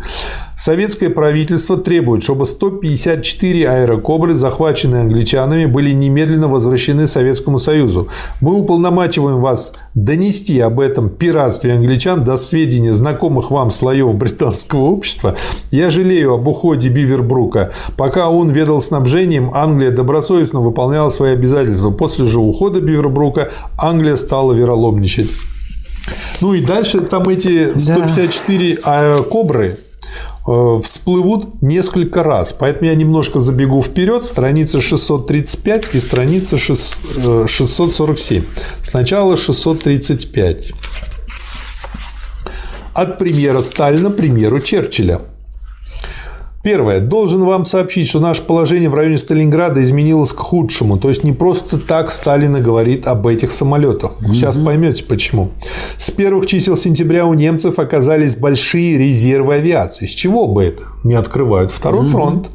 Советское 0.55 1.09
правительство 1.09 1.77
требует, 1.77 2.23
чтобы 2.23 2.45
154 2.45 3.69
аэрокобры, 3.69 4.33
захваченные 4.33 5.01
англичанами, 5.01 5.65
были 5.65 5.91
немедленно 5.91 6.47
возвращены 6.47 7.07
Советскому 7.07 7.59
Союзу. 7.59 8.07
Мы 8.39 8.53
уполномачиваем 8.53 9.41
вас 9.41 9.73
донести 9.93 10.59
об 10.61 10.79
этом 10.79 11.09
пиратстве 11.09 11.73
англичан 11.73 12.23
до 12.23 12.37
сведения 12.37 12.93
знакомых 12.93 13.51
вам 13.51 13.69
слоев 13.69 14.15
британского 14.15 14.85
общества. 14.85 15.35
Я 15.71 15.91
жалею 15.91 16.33
об 16.33 16.47
уходе 16.47 16.87
Бивербрука. 16.87 17.71
Пока 17.97 18.29
он 18.29 18.49
ведал 18.49 18.79
снабжением, 18.79 19.51
Англия 19.53 19.91
добросовестно 19.91 20.61
выполняла 20.61 21.09
свои 21.09 21.33
обязательства. 21.33 21.91
После 21.91 22.25
же 22.25 22.39
ухода 22.39 22.79
Бивербрука 22.79 23.51
Англия 23.77 24.15
стала 24.15 24.53
вероломничать. 24.53 25.29
Ну 26.41 26.53
и 26.53 26.61
дальше 26.61 27.01
там 27.01 27.27
эти 27.29 27.77
154 27.77 28.75
да. 28.75 28.81
аэрокобры, 28.83 29.79
всплывут 30.45 31.61
несколько 31.61 32.21
раз. 32.23 32.53
Поэтому 32.53 32.89
я 32.89 32.95
немножко 32.95 33.39
забегу 33.39 33.81
вперед. 33.81 34.23
Страница 34.23 34.79
635 34.79 35.95
и 35.95 35.99
страница 35.99 36.57
647. 36.57 38.43
Э, 38.43 38.45
Сначала 38.83 39.37
635. 39.37 40.73
От 42.93 43.17
премьера 43.17 43.61
Сталина 43.61 44.09
к 44.09 44.15
премьеру 44.15 44.59
Черчилля. 44.59 45.21
Первое. 46.65 46.99
Должен 46.99 47.43
вам 47.43 47.63
сообщить, 47.63 48.09
что 48.09 48.19
наше 48.19 48.41
положение 48.41 48.89
в 48.89 48.95
районе 48.95 49.19
Сталинграда 49.19 49.83
изменилось 49.83 50.33
к 50.33 50.39
худшему. 50.39 50.97
То 50.97 51.09
есть 51.09 51.23
не 51.23 51.31
просто 51.31 51.77
так 51.77 52.09
Сталина 52.09 52.59
говорит 52.59 53.05
об 53.05 53.27
этих 53.27 53.51
самолетах. 53.51 54.13
Сейчас 54.33 54.57
поймете 54.57 55.03
почему. 55.03 55.51
С 55.99 56.09
первых 56.09 56.47
чисел 56.47 56.75
сентября 56.75 57.27
у 57.27 57.35
немцев 57.35 57.77
оказались 57.77 58.35
большие 58.35 58.97
резервы 58.97 59.53
авиации. 59.53 60.07
С 60.07 60.09
чего 60.09 60.47
бы 60.47 60.63
это? 60.63 60.81
Не 61.03 61.13
открывают 61.13 61.71
второй 61.71 62.05
угу. 62.05 62.09
фронт 62.09 62.49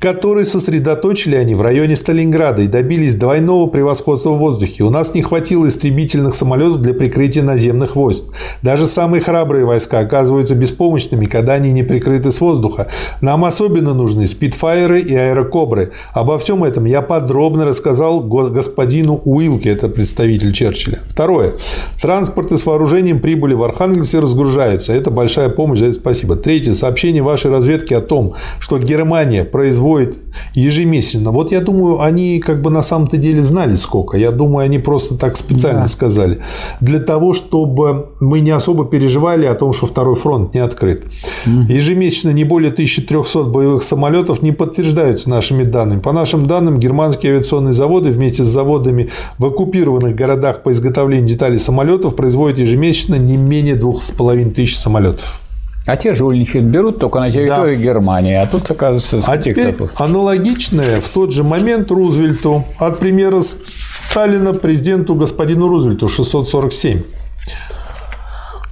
которые 0.00 0.46
сосредоточили 0.46 1.36
они 1.36 1.54
в 1.54 1.60
районе 1.60 1.94
Сталинграда 1.94 2.62
и 2.62 2.66
добились 2.66 3.14
двойного 3.14 3.66
превосходства 3.66 4.30
в 4.30 4.38
воздухе. 4.38 4.82
У 4.82 4.90
нас 4.90 5.14
не 5.14 5.20
хватило 5.20 5.68
истребительных 5.68 6.34
самолетов 6.34 6.80
для 6.80 6.94
прикрытия 6.94 7.42
наземных 7.42 7.96
войск. 7.96 8.24
Даже 8.62 8.86
самые 8.86 9.20
храбрые 9.20 9.66
войска 9.66 9.98
оказываются 9.98 10.54
беспомощными, 10.54 11.26
когда 11.26 11.52
они 11.52 11.70
не 11.72 11.82
прикрыты 11.82 12.32
с 12.32 12.40
воздуха. 12.40 12.88
Нам 13.20 13.44
особенно 13.44 13.92
нужны 13.92 14.26
спидфайеры 14.26 15.00
и 15.00 15.14
аэрокобры. 15.14 15.92
Обо 16.14 16.38
всем 16.38 16.64
этом 16.64 16.86
я 16.86 17.02
подробно 17.02 17.66
рассказал 17.66 18.20
господину 18.20 19.20
Уилке, 19.26 19.68
это 19.68 19.90
представитель 19.90 20.54
Черчилля. 20.54 21.00
Второе. 21.08 21.52
Транспорты 22.00 22.56
с 22.56 22.64
вооружением 22.64 23.20
прибыли 23.20 23.52
в 23.52 23.62
Архангельск 23.62 24.14
и 24.14 24.18
разгружаются. 24.18 24.94
Это 24.94 25.10
большая 25.10 25.50
помощь, 25.50 25.80
за 25.80 25.86
это 25.86 25.94
спасибо. 25.96 26.36
Третье. 26.36 26.72
Сообщение 26.72 27.22
вашей 27.22 27.50
разведки 27.50 27.92
о 27.92 28.00
том, 28.00 28.32
что 28.60 28.78
Германия 28.78 29.44
производит 29.44 29.89
производит 29.90 30.18
ежемесячно. 30.54 31.30
Вот 31.30 31.52
я 31.52 31.60
думаю, 31.60 32.00
они 32.00 32.40
как 32.40 32.62
бы 32.62 32.70
на 32.70 32.82
самом-то 32.82 33.16
деле 33.16 33.42
знали 33.42 33.76
сколько. 33.76 34.16
Я 34.16 34.30
думаю, 34.30 34.64
они 34.64 34.78
просто 34.78 35.16
так 35.16 35.36
специально 35.36 35.82
да. 35.82 35.86
сказали. 35.86 36.38
Для 36.80 36.98
того, 36.98 37.34
чтобы 37.34 38.06
мы 38.20 38.40
не 38.40 38.50
особо 38.50 38.84
переживали 38.84 39.46
о 39.46 39.54
том, 39.54 39.72
что 39.72 39.86
второй 39.86 40.14
фронт 40.14 40.54
не 40.54 40.60
открыт. 40.60 41.04
Ежемесячно 41.46 42.30
не 42.30 42.44
более 42.44 42.72
1300 42.72 43.44
боевых 43.44 43.82
самолетов 43.82 44.42
не 44.42 44.52
подтверждаются 44.52 45.30
нашими 45.30 45.64
данными. 45.64 46.00
По 46.00 46.12
нашим 46.12 46.46
данным, 46.46 46.78
германские 46.78 47.32
авиационные 47.32 47.72
заводы 47.72 48.10
вместе 48.10 48.44
с 48.44 48.48
заводами 48.48 49.08
в 49.38 49.46
оккупированных 49.46 50.14
городах 50.14 50.62
по 50.62 50.70
изготовлению 50.72 51.28
деталей 51.28 51.58
самолетов 51.58 52.14
производят 52.16 52.58
ежемесячно 52.58 53.16
не 53.16 53.36
менее 53.36 53.76
2500 53.76 54.68
самолетов. 54.68 55.49
А 55.86 55.96
те 55.96 56.14
жульничают, 56.14 56.66
берут 56.66 56.98
только 56.98 57.20
на 57.20 57.30
территории 57.30 57.76
да. 57.76 57.82
Германии, 57.82 58.34
а 58.34 58.46
тут 58.46 58.70
оказывается... 58.70 59.22
А 59.26 59.38
теперь 59.38 59.74
аналогичное 59.96 61.00
в 61.00 61.08
тот 61.08 61.32
же 61.32 61.42
момент 61.42 61.90
Рузвельту 61.90 62.64
от 62.78 62.98
премьера 62.98 63.42
Сталина 63.42 64.52
президенту 64.52 65.14
господину 65.14 65.68
Рузвельту 65.68 66.08
647. 66.08 67.02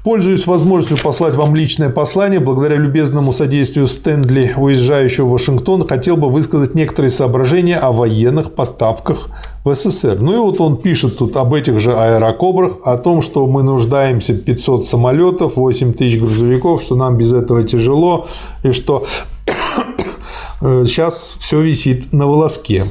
Пользуюсь 0.05 0.47
возможностью 0.47 0.97
послать 1.03 1.35
вам 1.35 1.57
личное 1.57 1.91
послание. 1.91 2.39
Благодаря 2.39 2.77
любезному 2.77 3.33
содействию 3.33 3.87
Стэнли, 3.87 4.55
уезжающего 4.57 5.27
в 5.27 5.31
Вашингтон, 5.33 5.87
хотел 5.87 6.17
бы 6.17 6.31
высказать 6.31 6.75
некоторые 6.75 7.11
соображения 7.11 7.77
о 7.77 7.91
военных 7.91 8.53
поставках 8.53 9.29
в 9.65 9.75
СССР. 9.75 10.19
Ну 10.21 10.35
и 10.35 10.39
вот 10.39 10.61
он 10.61 10.77
пишет 10.77 11.19
тут 11.19 11.37
об 11.37 11.53
этих 11.53 11.81
же 11.81 11.95
аэрокобрах, 11.95 12.79
о 12.85 12.97
том, 12.97 13.23
что 13.23 13.47
мы 13.47 13.63
нуждаемся 13.63 14.35
в 14.35 14.39
500 14.39 14.85
самолетов, 14.85 15.57
8 15.57 15.93
тысяч 15.93 16.21
грузовиков, 16.21 16.81
что 16.81 16.95
нам 16.95 17.17
без 17.17 17.33
этого 17.33 17.65
тяжело, 17.65 18.27
и 18.63 18.71
что 18.71 19.05
сейчас 20.61 21.37
все 21.41 21.61
висит 21.61 22.13
на 22.13 22.27
волоске. 22.27 22.85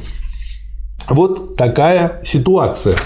Вот 1.08 1.56
такая 1.56 2.20
ситуация 2.24 2.96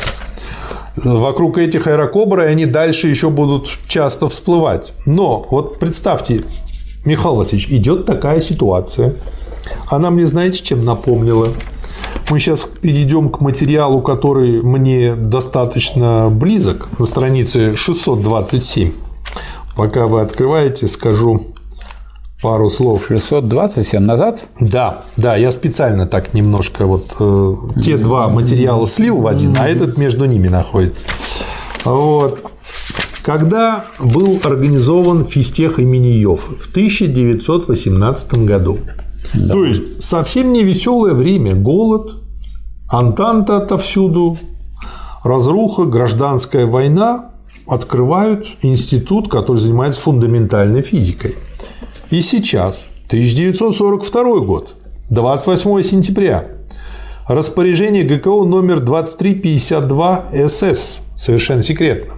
вокруг 0.96 1.58
этих 1.58 1.86
аэрокобр, 1.86 2.40
и 2.40 2.46
они 2.46 2.66
дальше 2.66 3.08
еще 3.08 3.30
будут 3.30 3.70
часто 3.88 4.28
всплывать. 4.28 4.92
Но 5.06 5.46
вот 5.50 5.78
представьте, 5.78 6.44
Михаил 7.04 7.36
Васильевич, 7.36 7.68
идет 7.70 8.06
такая 8.06 8.40
ситуация. 8.40 9.14
Она 9.88 10.10
мне, 10.10 10.26
знаете, 10.26 10.62
чем 10.62 10.84
напомнила? 10.84 11.48
Мы 12.30 12.38
сейчас 12.38 12.64
перейдем 12.64 13.28
к 13.28 13.40
материалу, 13.40 14.00
который 14.00 14.62
мне 14.62 15.14
достаточно 15.14 16.28
близок, 16.30 16.88
на 16.98 17.06
странице 17.06 17.76
627. 17.76 18.92
Пока 19.76 20.06
вы 20.06 20.20
открываете, 20.20 20.86
скажу 20.86 21.51
пару 22.42 22.68
слов. 22.68 23.06
627 23.08 24.00
назад? 24.00 24.48
Да, 24.60 25.02
да, 25.16 25.36
я 25.36 25.50
специально 25.50 26.06
так 26.06 26.34
немножко 26.34 26.86
вот 26.86 27.14
э, 27.20 27.54
те 27.80 27.96
два 27.96 28.28
материала 28.28 28.86
слил 28.86 29.22
в 29.22 29.26
один, 29.26 29.56
а 29.56 29.68
этот 29.68 29.96
между 29.96 30.26
ними 30.26 30.48
находится. 30.48 31.06
Вот. 31.84 32.40
Когда 33.22 33.84
был 34.00 34.40
организован 34.42 35.24
физтех 35.26 35.78
имени 35.78 36.08
Йоффе 36.08 36.56
в 36.56 36.70
1918 36.70 38.34
году. 38.34 38.78
Да. 39.34 39.54
То 39.54 39.64
есть 39.64 40.02
совсем 40.02 40.52
не 40.52 40.64
веселое 40.64 41.14
время, 41.14 41.54
голод, 41.54 42.16
Антанта 42.90 43.58
отовсюду, 43.58 44.36
разруха, 45.22 45.84
гражданская 45.84 46.66
война 46.66 47.30
открывают 47.66 48.46
институт, 48.62 49.30
который 49.30 49.58
занимается 49.58 50.00
фундаментальной 50.00 50.82
физикой. 50.82 51.36
И 52.12 52.20
сейчас, 52.20 52.88
1942 53.06 54.40
год, 54.40 54.74
28 55.08 55.82
сентября, 55.82 56.44
распоряжение 57.26 58.04
ГКО 58.04 58.44
номер 58.44 58.80
2352 58.80 60.24
СС, 60.46 61.00
совершенно 61.16 61.62
секретно. 61.62 62.12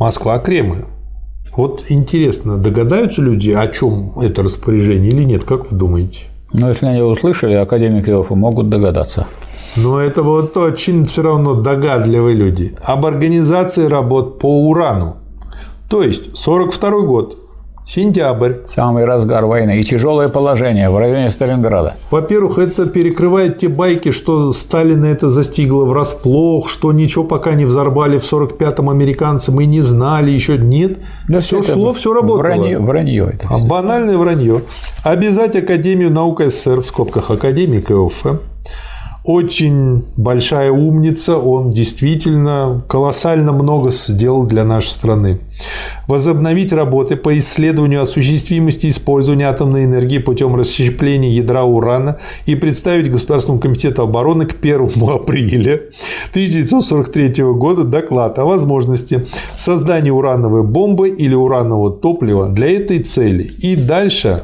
Москва, 0.00 0.36
Кремль. 0.40 0.84
Вот 1.56 1.84
интересно, 1.90 2.58
догадаются 2.58 3.22
люди, 3.22 3.52
о 3.52 3.68
чем 3.68 4.18
это 4.18 4.42
распоряжение 4.42 5.12
или 5.12 5.22
нет, 5.22 5.44
как 5.44 5.70
вы 5.70 5.78
думаете? 5.78 6.22
Ну, 6.52 6.68
если 6.70 6.86
они 6.86 7.02
услышали, 7.02 7.54
академики 7.54 8.10
ИОФа 8.10 8.34
могут 8.34 8.68
догадаться. 8.68 9.28
Но 9.76 10.00
это 10.00 10.24
вот 10.24 10.56
очень 10.56 11.04
все 11.04 11.22
равно 11.22 11.54
догадливые 11.54 12.34
люди. 12.34 12.74
Об 12.82 13.06
организации 13.06 13.86
работ 13.86 14.40
по 14.40 14.68
урану. 14.68 15.18
То 15.88 16.02
есть 16.02 16.36
42 16.36 17.02
год, 17.02 17.43
Сентябрь. 17.86 18.54
Самый 18.74 19.04
разгар 19.04 19.44
войны. 19.44 19.78
И 19.78 19.82
тяжелое 19.82 20.28
положение 20.28 20.88
в 20.88 20.96
районе 20.96 21.30
Сталинграда. 21.30 21.94
Во-первых, 22.10 22.58
это 22.58 22.86
перекрывает 22.86 23.58
те 23.58 23.68
байки, 23.68 24.10
что 24.10 24.52
Сталина 24.52 25.04
это 25.06 25.28
застигло 25.28 25.84
врасплох, 25.84 26.68
что 26.68 26.92
ничего 26.92 27.24
пока 27.24 27.52
не 27.52 27.66
взорвали 27.66 28.18
в 28.18 28.22
45-м 28.22 28.88
американцы, 28.88 29.52
мы 29.52 29.66
не 29.66 29.82
знали 29.82 30.30
еще. 30.30 30.56
Нет, 30.56 30.98
да 31.28 31.40
все 31.40 31.62
шло, 31.62 31.92
все 31.92 32.14
работало. 32.14 32.38
Вранье, 32.38 32.78
вранье 32.78 33.30
это. 33.34 33.46
А 33.50 33.58
банальное 33.58 34.16
вранье. 34.16 34.62
Обязать 35.02 35.54
Академию 35.54 36.10
наук 36.10 36.40
СССР, 36.42 36.80
в 36.80 36.86
скобках 36.86 37.30
Академии 37.30 37.80
КФ, 37.80 38.38
очень 39.24 40.04
большая 40.18 40.70
умница, 40.70 41.38
он 41.38 41.72
действительно 41.72 42.84
колоссально 42.88 43.52
много 43.52 43.90
сделал 43.90 44.44
для 44.44 44.64
нашей 44.64 44.90
страны. 44.90 45.40
Возобновить 46.06 46.74
работы 46.74 47.16
по 47.16 47.36
исследованию 47.38 48.02
осуществимости 48.02 48.90
использования 48.90 49.48
атомной 49.48 49.84
энергии 49.86 50.18
путем 50.18 50.54
расщепления 50.54 51.30
ядра 51.30 51.64
урана 51.64 52.18
и 52.44 52.54
представить 52.54 53.10
Государственному 53.10 53.62
комитету 53.62 54.02
обороны 54.02 54.44
к 54.44 54.56
1 54.60 54.90
апреля 55.08 55.80
1943 56.32 57.44
года 57.54 57.84
доклад 57.84 58.38
о 58.38 58.44
возможности 58.44 59.26
создания 59.56 60.12
урановой 60.12 60.64
бомбы 60.64 61.08
или 61.08 61.34
уранового 61.34 61.90
топлива 61.92 62.50
для 62.50 62.76
этой 62.76 62.98
цели. 62.98 63.44
И 63.44 63.74
дальше 63.74 64.42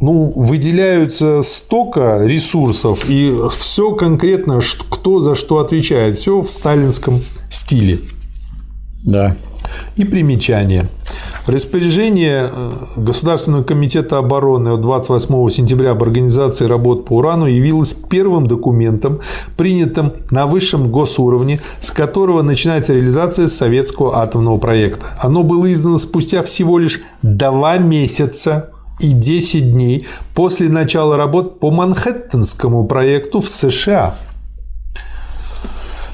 ну, 0.00 0.32
выделяются 0.34 1.42
столько 1.42 2.20
ресурсов, 2.24 3.04
и 3.08 3.36
все 3.56 3.92
конкретно, 3.92 4.60
кто 4.88 5.20
за 5.20 5.34
что 5.34 5.58
отвечает, 5.58 6.16
все 6.16 6.40
в 6.40 6.50
сталинском 6.50 7.20
стиле. 7.50 7.98
Да. 9.04 9.36
И 9.96 10.04
примечание. 10.04 10.88
Распоряжение 11.46 12.50
э, 12.52 12.72
Государственного 12.96 13.62
комитета 13.62 14.18
обороны 14.18 14.70
от 14.70 14.80
28 14.80 15.48
сентября 15.50 15.92
об 15.92 16.02
организации 16.02 16.64
работ 16.64 17.04
по 17.04 17.18
урану 17.18 17.46
явилось 17.46 17.94
первым 17.94 18.46
документом, 18.46 19.20
принятым 19.56 20.12
на 20.30 20.46
высшем 20.46 20.90
госуровне, 20.90 21.60
с 21.80 21.90
которого 21.90 22.42
начинается 22.42 22.94
реализация 22.94 23.48
советского 23.48 24.18
атомного 24.18 24.58
проекта. 24.58 25.06
Оно 25.20 25.42
было 25.42 25.72
издано 25.72 25.98
спустя 25.98 26.42
всего 26.42 26.78
лишь 26.78 27.00
два 27.22 27.78
месяца 27.78 28.70
и 29.00 29.12
10 29.12 29.72
дней 29.72 30.06
после 30.34 30.68
начала 30.68 31.16
работ 31.16 31.58
по 31.60 31.70
Манхэттенскому 31.70 32.84
проекту 32.84 33.40
в 33.40 33.48
США. 33.48 34.14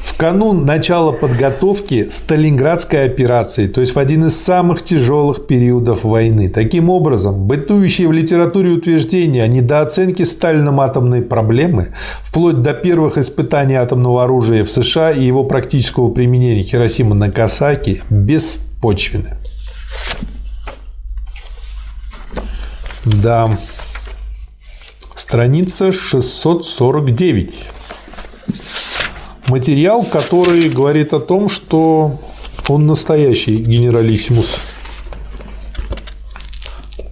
В 0.03 0.19
канун 0.19 0.65
начала 0.65 1.13
подготовки 1.13 2.09
Сталинградской 2.11 3.05
операции, 3.05 3.67
то 3.67 3.83
есть 3.83 3.95
в 3.95 3.99
один 3.99 4.25
из 4.25 4.37
самых 4.37 4.83
тяжелых 4.83 5.47
периодов 5.47 6.05
войны. 6.05 6.49
Таким 6.49 6.89
образом, 6.89 7.47
бытующие 7.47 8.09
в 8.09 8.13
литературе 8.13 8.71
утверждения 8.71 9.43
о 9.43 9.47
недооценке 9.47 10.25
Сталином 10.25 10.81
атомной 10.81 11.21
проблемы, 11.21 11.89
вплоть 12.23 12.63
до 12.63 12.73
первых 12.73 13.19
испытаний 13.19 13.75
атомного 13.75 14.25
оружия 14.25 14.65
в 14.65 14.71
США 14.71 15.11
и 15.11 15.23
его 15.23 15.45
практического 15.45 16.09
применения 16.11 16.63
Хиросима 16.63 17.15
на 17.15 17.31
Касаки, 17.31 18.01
беспочвены. 18.09 19.37
Да. 23.07 23.57
Страница 25.15 25.93
649. 25.93 27.69
Материал, 29.47 30.05
который 30.05 30.69
говорит 30.69 31.15
о 31.15 31.21
том, 31.21 31.49
что 31.49 32.21
он 32.69 32.87
настоящий 32.89 33.57
генералиссимус. 33.59 34.57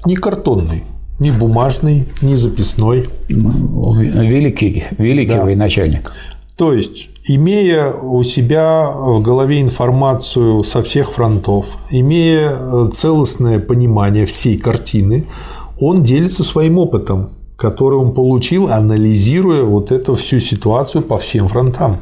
Не 0.05 0.17
картонный, 0.17 0.83
не 1.21 1.31
бумажный, 1.31 2.09
не 2.21 2.35
записной. 2.35 3.09
Великий, 3.29 4.85
великий 4.99 5.35
да. 5.35 5.45
военачальник. 5.45 6.13
То 6.57 6.73
есть, 6.73 7.09
имея 7.25 7.93
у 7.93 8.23
себя 8.25 8.91
в 8.91 9.23
голове 9.23 9.61
информацию 9.61 10.65
со 10.65 10.83
всех 10.83 11.13
фронтов, 11.13 11.79
имея 11.91 12.89
целостное 12.93 13.61
понимание 13.61 14.27
всей 14.27 14.59
картины, 14.59 15.27
он 15.87 16.03
делится 16.03 16.43
своим 16.43 16.79
опытом, 16.79 17.31
который 17.57 17.99
он 17.99 18.15
получил, 18.15 18.69
анализируя 18.69 19.63
вот 19.65 19.93
эту 19.93 20.15
всю 20.15 20.41
ситуацию 20.41 21.03
по 21.03 21.19
всем 21.19 21.49
фронтам. 21.49 22.01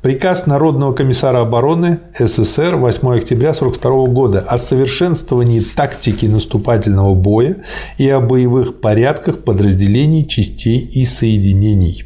Приказ 0.00 0.46
Народного 0.46 0.94
комиссара 0.94 1.42
обороны 1.42 1.98
СССР 2.18 2.76
8 2.76 3.08
октября 3.18 3.50
1942 3.50 4.06
года 4.06 4.40
о 4.40 4.56
совершенствовании 4.56 5.60
тактики 5.60 6.24
наступательного 6.24 7.14
боя 7.14 7.56
и 7.98 8.08
о 8.08 8.20
боевых 8.20 8.80
порядках 8.80 9.44
подразделений, 9.44 10.26
частей 10.26 10.78
и 10.78 11.04
соединений. 11.04 12.04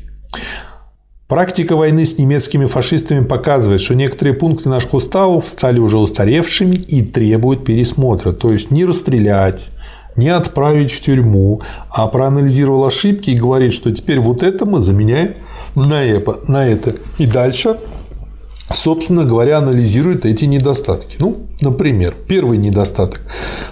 Практика 1.29 1.77
войны 1.77 2.05
с 2.05 2.19
немецкими 2.19 2.67
фашистами 2.67 3.25
показывает, 3.25 3.81
что 3.81 3.95
некоторые 3.95 4.35
пункты 4.35 4.69
наших 4.69 4.95
уставов 4.95 5.49
стали 5.49 5.79
уже 5.79 5.99
устаревшими 5.99 6.75
и 6.77 7.03
требуют 7.03 7.65
пересмотра. 7.65 8.33
То 8.33 8.53
есть 8.53 8.71
не 8.71 8.85
расстрелять, 8.85 9.71
не 10.17 10.29
отправить 10.29 10.93
в 10.93 11.01
тюрьму, 11.01 11.61
а 11.91 12.07
проанализировал 12.07 12.85
ошибки 12.87 13.31
и 13.31 13.37
говорит, 13.37 13.73
что 13.73 13.93
теперь 13.93 14.19
вот 14.19 14.43
это 14.43 14.67
мы 14.67 14.83
заменяем 14.83 15.35
на 15.75 16.03
это. 16.03 16.95
И 17.19 17.27
дальше 17.27 17.77
собственно 18.73 19.25
говоря, 19.25 19.59
анализирует 19.59 20.27
эти 20.27 20.45
недостатки. 20.45 21.17
Ну, 21.19 21.37
например, 21.61 22.15
первый 22.27 22.59
недостаток. 22.59 23.21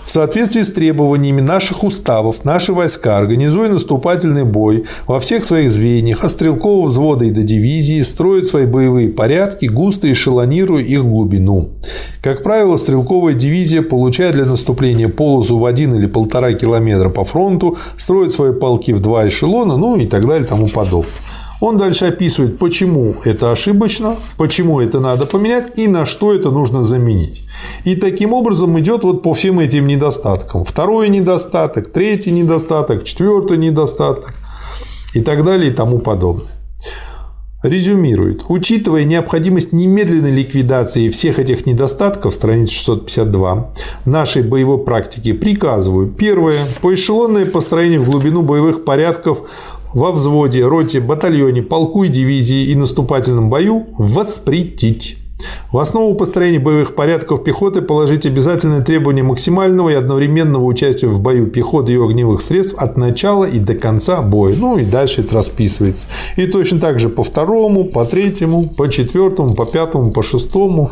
В 0.05 0.11
соответствии 0.11 0.63
с 0.63 0.73
требованиями 0.73 1.41
наших 1.41 1.83
уставов, 1.83 2.45
наши 2.45 2.73
войска, 2.73 3.17
организуя 3.17 3.69
наступательный 3.69 4.45
бой 4.45 4.85
во 5.07 5.19
всех 5.19 5.45
своих 5.45 5.71
звеньях, 5.71 6.25
от 6.25 6.31
стрелкового 6.31 6.87
взвода 6.87 7.25
и 7.25 7.31
до 7.31 7.43
дивизии, 7.43 8.03
строят 8.03 8.47
свои 8.47 8.67
боевые 8.67 9.09
порядки, 9.09 9.67
густо 9.67 10.11
эшелонируя 10.11 10.83
их 10.83 11.05
глубину. 11.05 11.71
Как 12.23 12.43
правило, 12.43 12.77
стрелковая 12.77 13.35
дивизия, 13.35 13.83
получая 13.83 14.33
для 14.33 14.45
наступления 14.45 15.09
полосу 15.09 15.59
в 15.59 15.65
один 15.65 15.95
или 15.95 16.07
полтора 16.07 16.53
километра 16.53 17.09
по 17.09 17.25
фронту, 17.25 17.77
строит 17.99 18.33
свои 18.33 18.53
полки 18.53 18.93
в 18.93 19.01
два 19.01 19.27
эшелона, 19.29 19.77
ну 19.77 19.97
и 19.97 20.07
так 20.07 20.27
далее 20.27 20.47
тому 20.47 20.69
подобное. 20.69 21.11
Он 21.61 21.79
дальше 21.79 22.07
описывает, 22.07 22.59
почему 22.59 23.15
это 23.25 23.53
ошибочно, 23.53 24.17
почему 24.37 24.81
это 24.81 25.01
надо 25.01 25.27
поменять 25.27 25.79
и 25.79 25.89
на 25.89 26.05
что 26.05 26.35
это 26.35 26.51
нужно 26.51 26.83
заменить. 26.83 27.47
И 27.85 27.97
таким 27.97 28.33
образом 28.33 28.79
идет 28.81 29.05
вот 29.05 29.23
по 29.23 29.35
всем 29.35 29.61
этим 29.61 29.87
недостаткам. 29.87 30.65
Второй 30.65 31.09
недостаток, 31.09 31.93
третий 31.93 32.33
недостаток, 32.33 33.05
четвертый 33.05 33.57
недостаток 33.57 34.35
и 35.15 35.21
так 35.21 35.45
далее 35.45 35.71
и 35.71 35.75
тому 35.75 35.99
подобное. 35.99 36.51
Резюмирует. 37.63 38.45
Учитывая 38.49 39.05
необходимость 39.05 39.73
немедленной 39.73 40.31
ликвидации 40.31 41.09
всех 41.09 41.39
этих 41.39 41.65
недостатков, 41.65 42.35
страница 42.35 42.75
652, 42.75 43.73
нашей 44.05 44.43
боевой 44.43 44.85
практики 44.85 45.33
приказываю. 45.33 46.09
Первое. 46.09 46.67
Поэшелонное 46.83 47.47
построение 47.47 47.99
в 47.99 48.05
глубину 48.05 48.43
боевых 48.43 48.85
порядков 48.85 49.49
во 49.95 50.13
взводе, 50.13 50.67
роте, 50.67 51.01
батальоне, 51.01 51.63
полку 51.63 52.05
и 52.05 52.09
дивизии 52.09 52.67
и 52.67 52.75
наступательном 52.75 53.49
бою 53.49 53.87
воспретить. 53.97 55.19
В 55.73 55.79
основу 55.79 56.15
построения 56.15 56.59
боевых 56.59 56.95
порядков 56.95 57.45
пехоты 57.45 57.83
положить 57.83 58.25
обязательное 58.27 58.83
требование 58.83 59.23
максимального 59.23 59.91
и 59.91 59.95
одновременного 59.95 60.65
участия 60.65 61.07
в 61.07 61.21
бою 61.21 61.49
пехоты 61.49 61.93
и 61.93 61.97
огневых 61.97 62.41
средств 62.41 62.75
от 62.79 62.97
начала 62.97 63.45
и 63.45 63.59
до 63.59 63.75
конца 63.75 64.23
боя. 64.23 64.55
Ну 64.57 64.79
и 64.79 64.85
дальше 64.85 65.21
это 65.21 65.35
расписывается. 65.35 66.07
И 66.37 66.47
точно 66.47 66.81
так 66.81 66.99
же 66.99 67.09
по 67.09 67.23
второму, 67.23 67.85
по 67.85 68.05
третьему, 68.05 68.69
по 68.69 68.89
четвертому, 68.89 69.55
по 69.55 69.67
пятому, 69.67 70.13
по 70.13 70.23
шестому 70.23 70.91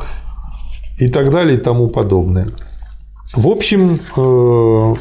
и 0.98 1.08
так 1.08 1.30
далее 1.30 1.56
и 1.56 1.60
тому 1.60 1.88
подобное. 1.88 2.48
В 3.34 3.48
общем, 3.48 4.00
э, 4.16 4.94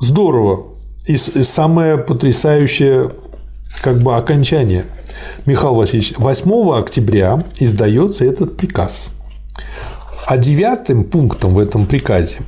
здорово 0.00 0.77
и 1.08 1.16
самое 1.16 1.96
потрясающее 1.96 3.10
как 3.82 4.00
бы 4.02 4.14
окончание. 4.14 4.84
Михаил 5.46 5.74
Васильевич, 5.74 6.14
8 6.18 6.78
октября 6.78 7.44
издается 7.58 8.24
этот 8.24 8.56
приказ. 8.56 9.10
А 10.26 10.36
девятым 10.36 11.04
пунктом 11.04 11.54
в 11.54 11.58
этом 11.58 11.86
приказе 11.86 12.38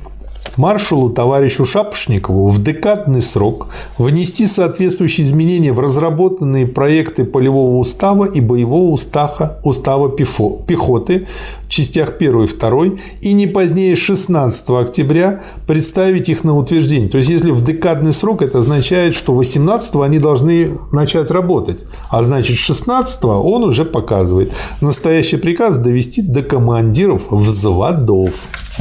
маршалу 0.57 1.09
товарищу 1.09 1.65
Шапошникову 1.65 2.49
в 2.49 2.61
декадный 2.61 3.21
срок 3.21 3.67
внести 3.97 4.47
соответствующие 4.47 5.25
изменения 5.25 5.73
в 5.73 5.79
разработанные 5.79 6.67
проекты 6.67 7.23
полевого 7.23 7.77
устава 7.77 8.25
и 8.25 8.41
боевого 8.41 8.91
устава, 8.91 9.59
устава 9.63 10.09
пехоты 10.09 11.27
частях 11.71 12.15
1 12.19 12.43
и 12.43 12.47
2 12.47 12.85
и 13.21 13.33
не 13.33 13.47
позднее 13.47 13.95
16 13.95 14.69
октября 14.69 15.41
представить 15.65 16.29
их 16.29 16.43
на 16.43 16.55
утверждение. 16.55 17.09
То 17.09 17.17
есть, 17.17 17.29
если 17.29 17.51
в 17.51 17.63
декадный 17.63 18.13
срок, 18.13 18.41
это 18.41 18.59
означает, 18.59 19.15
что 19.15 19.33
18 19.33 19.95
они 19.95 20.19
должны 20.19 20.77
начать 20.91 21.31
работать, 21.31 21.79
а 22.09 22.23
значит 22.23 22.57
16 22.57 23.23
он 23.23 23.63
уже 23.63 23.85
показывает. 23.85 24.51
Настоящий 24.81 25.37
приказ 25.37 25.77
довести 25.77 26.21
до 26.21 26.43
командиров 26.43 27.31
взводов. 27.31 28.33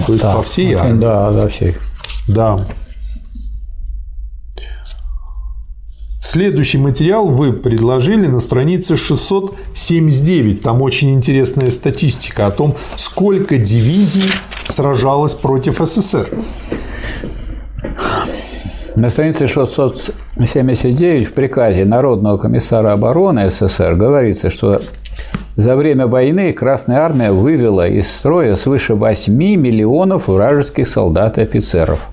То 0.07 0.13
есть, 0.13 0.23
да, 0.23 0.35
по 0.35 0.43
всей 0.43 0.75
армии. 0.75 1.01
Да, 1.01 1.31
да, 1.31 1.49
всей. 1.49 1.77
Да. 2.29 2.59
Следующий 6.33 6.79
материал 6.79 7.27
вы 7.27 7.53
предложили 7.53 8.27
на 8.27 8.39
странице 8.39 8.97
679. 8.97 10.63
Там 10.63 10.81
очень 10.81 11.13
интересная 11.13 11.73
статистика 11.73 12.47
о 12.47 12.53
том, 12.53 12.77
сколько 12.95 13.59
дивизий 13.59 14.31
сражалось 14.69 15.35
против 15.35 15.79
СССР. 15.79 16.29
На 18.95 19.11
странице 19.11 19.49
679 19.49 21.27
в 21.27 21.33
приказе 21.33 21.85
Народного 21.85 22.39
комиссара 22.39 22.93
обороны 22.93 23.51
СССР 23.51 23.97
говорится, 23.97 24.51
что 24.51 24.81
за 25.57 25.75
время 25.75 26.07
войны 26.07 26.53
Красная 26.53 26.99
Армия 26.99 27.33
вывела 27.33 27.89
из 27.89 28.09
строя 28.09 28.55
свыше 28.55 28.95
8 28.95 29.35
миллионов 29.35 30.29
вражеских 30.29 30.87
солдат 30.87 31.39
и 31.39 31.41
офицеров. 31.41 32.09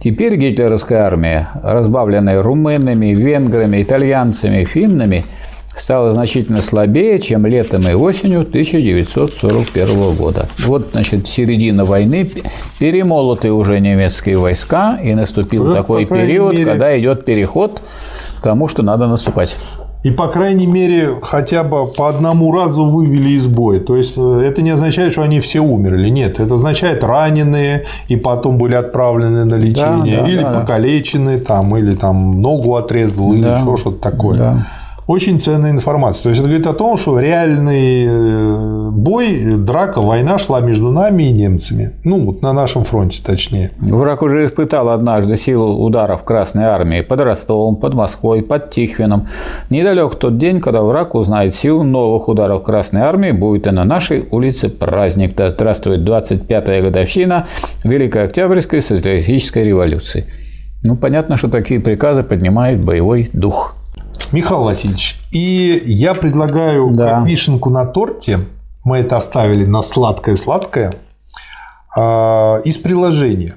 Теперь 0.00 0.36
гитлеровская 0.36 1.02
армия, 1.02 1.48
разбавленная 1.62 2.40
румынами, 2.40 3.06
венграми, 3.14 3.82
итальянцами, 3.82 4.64
финнами, 4.64 5.24
стала 5.76 6.12
значительно 6.12 6.62
слабее, 6.62 7.18
чем 7.18 7.46
летом 7.46 7.82
и 7.88 7.94
осенью 7.94 8.42
1941 8.42 10.14
года. 10.14 10.48
Вот, 10.60 10.88
значит, 10.92 11.26
середина 11.26 11.84
войны, 11.84 12.30
перемолоты 12.78 13.50
уже 13.52 13.80
немецкие 13.80 14.38
войска, 14.38 14.98
и 15.02 15.14
наступил 15.14 15.66
Ну, 15.66 15.74
такой 15.74 16.06
период, 16.06 16.52
мере- 16.54 16.64
когда 16.64 16.98
идет 16.98 17.24
переход 17.24 17.80
к 18.38 18.42
тому, 18.42 18.68
что 18.68 18.82
надо 18.82 19.08
наступать. 19.08 19.56
И, 20.04 20.10
по 20.12 20.28
крайней 20.28 20.66
мере, 20.68 21.16
хотя 21.22 21.64
бы 21.64 21.86
по 21.86 22.08
одному 22.08 22.52
разу 22.52 22.84
вывели 22.84 23.30
из 23.30 23.46
боя. 23.48 23.80
То 23.80 23.96
есть, 23.96 24.14
э, 24.16 24.42
это 24.46 24.62
не 24.62 24.70
означает, 24.70 25.12
что 25.12 25.22
они 25.22 25.40
все 25.40 25.60
умерли. 25.60 26.08
Нет, 26.08 26.38
это 26.38 26.54
означает 26.54 27.02
раненые 27.02 27.84
и 28.06 28.16
потом 28.16 28.58
были 28.58 28.74
отправлены 28.74 29.44
на 29.44 29.56
лечение. 29.56 30.18
да, 30.22 30.28
или 30.28 30.42
да, 30.42 30.52
да. 30.52 30.60
покалечены, 30.60 31.38
там, 31.40 31.76
или 31.76 31.96
там 31.96 32.40
ногу 32.40 32.76
отрезал, 32.76 33.32
или 33.32 33.42
Да. 33.42 33.58
еще 33.58 33.76
что-то 33.76 33.98
такое. 34.00 34.38
Да. 34.38 34.66
Очень 35.08 35.40
ценная 35.40 35.70
информация. 35.70 36.24
То 36.24 36.28
есть, 36.28 36.40
это 36.42 36.50
говорит 36.50 36.66
о 36.66 36.74
том, 36.74 36.98
что 36.98 37.18
реальный 37.18 38.04
э, 38.06 38.90
бой, 38.90 39.56
драка, 39.56 40.02
война 40.02 40.36
шла 40.36 40.60
между 40.60 40.92
нами 40.92 41.22
и 41.22 41.32
немцами. 41.32 41.92
Ну, 42.04 42.26
вот 42.26 42.42
на 42.42 42.52
нашем 42.52 42.84
фронте, 42.84 43.22
точнее. 43.24 43.70
Враг 43.78 44.20
уже 44.20 44.44
испытал 44.44 44.90
однажды 44.90 45.38
силу 45.38 45.82
ударов 45.82 46.24
Красной 46.24 46.64
Армии 46.64 47.00
под 47.00 47.22
Ростовом, 47.22 47.76
под 47.76 47.94
Москвой, 47.94 48.42
под 48.42 48.68
Тихвином. 48.68 49.28
Недалек 49.70 50.14
тот 50.16 50.36
день, 50.36 50.60
когда 50.60 50.82
враг 50.82 51.14
узнает 51.14 51.54
силу 51.54 51.84
новых 51.84 52.28
ударов 52.28 52.62
Красной 52.62 53.00
Армии, 53.00 53.30
будет 53.30 53.66
и 53.66 53.70
на 53.70 53.84
нашей 53.84 54.28
улице 54.30 54.68
праздник. 54.68 55.34
Да 55.34 55.48
здравствует 55.48 56.00
25-я 56.00 56.82
годовщина 56.82 57.46
Великой 57.82 58.24
Октябрьской 58.24 58.82
социалистической 58.82 59.64
революции. 59.64 60.26
Ну, 60.84 60.96
понятно, 60.96 61.38
что 61.38 61.48
такие 61.48 61.80
приказы 61.80 62.24
поднимают 62.24 62.82
боевой 62.82 63.30
дух. 63.32 63.77
Михаил 64.32 64.64
Васильевич, 64.64 65.16
и 65.30 65.80
я 65.84 66.14
предлагаю 66.14 66.90
Да. 66.92 67.18
как 67.18 67.26
вишенку 67.26 67.70
на 67.70 67.86
торте, 67.86 68.40
мы 68.84 68.98
это 68.98 69.16
оставили 69.16 69.64
на 69.64 69.82
сладкое-сладкое, 69.82 70.94
а, 71.96 72.60
из 72.64 72.76
приложения. 72.78 73.54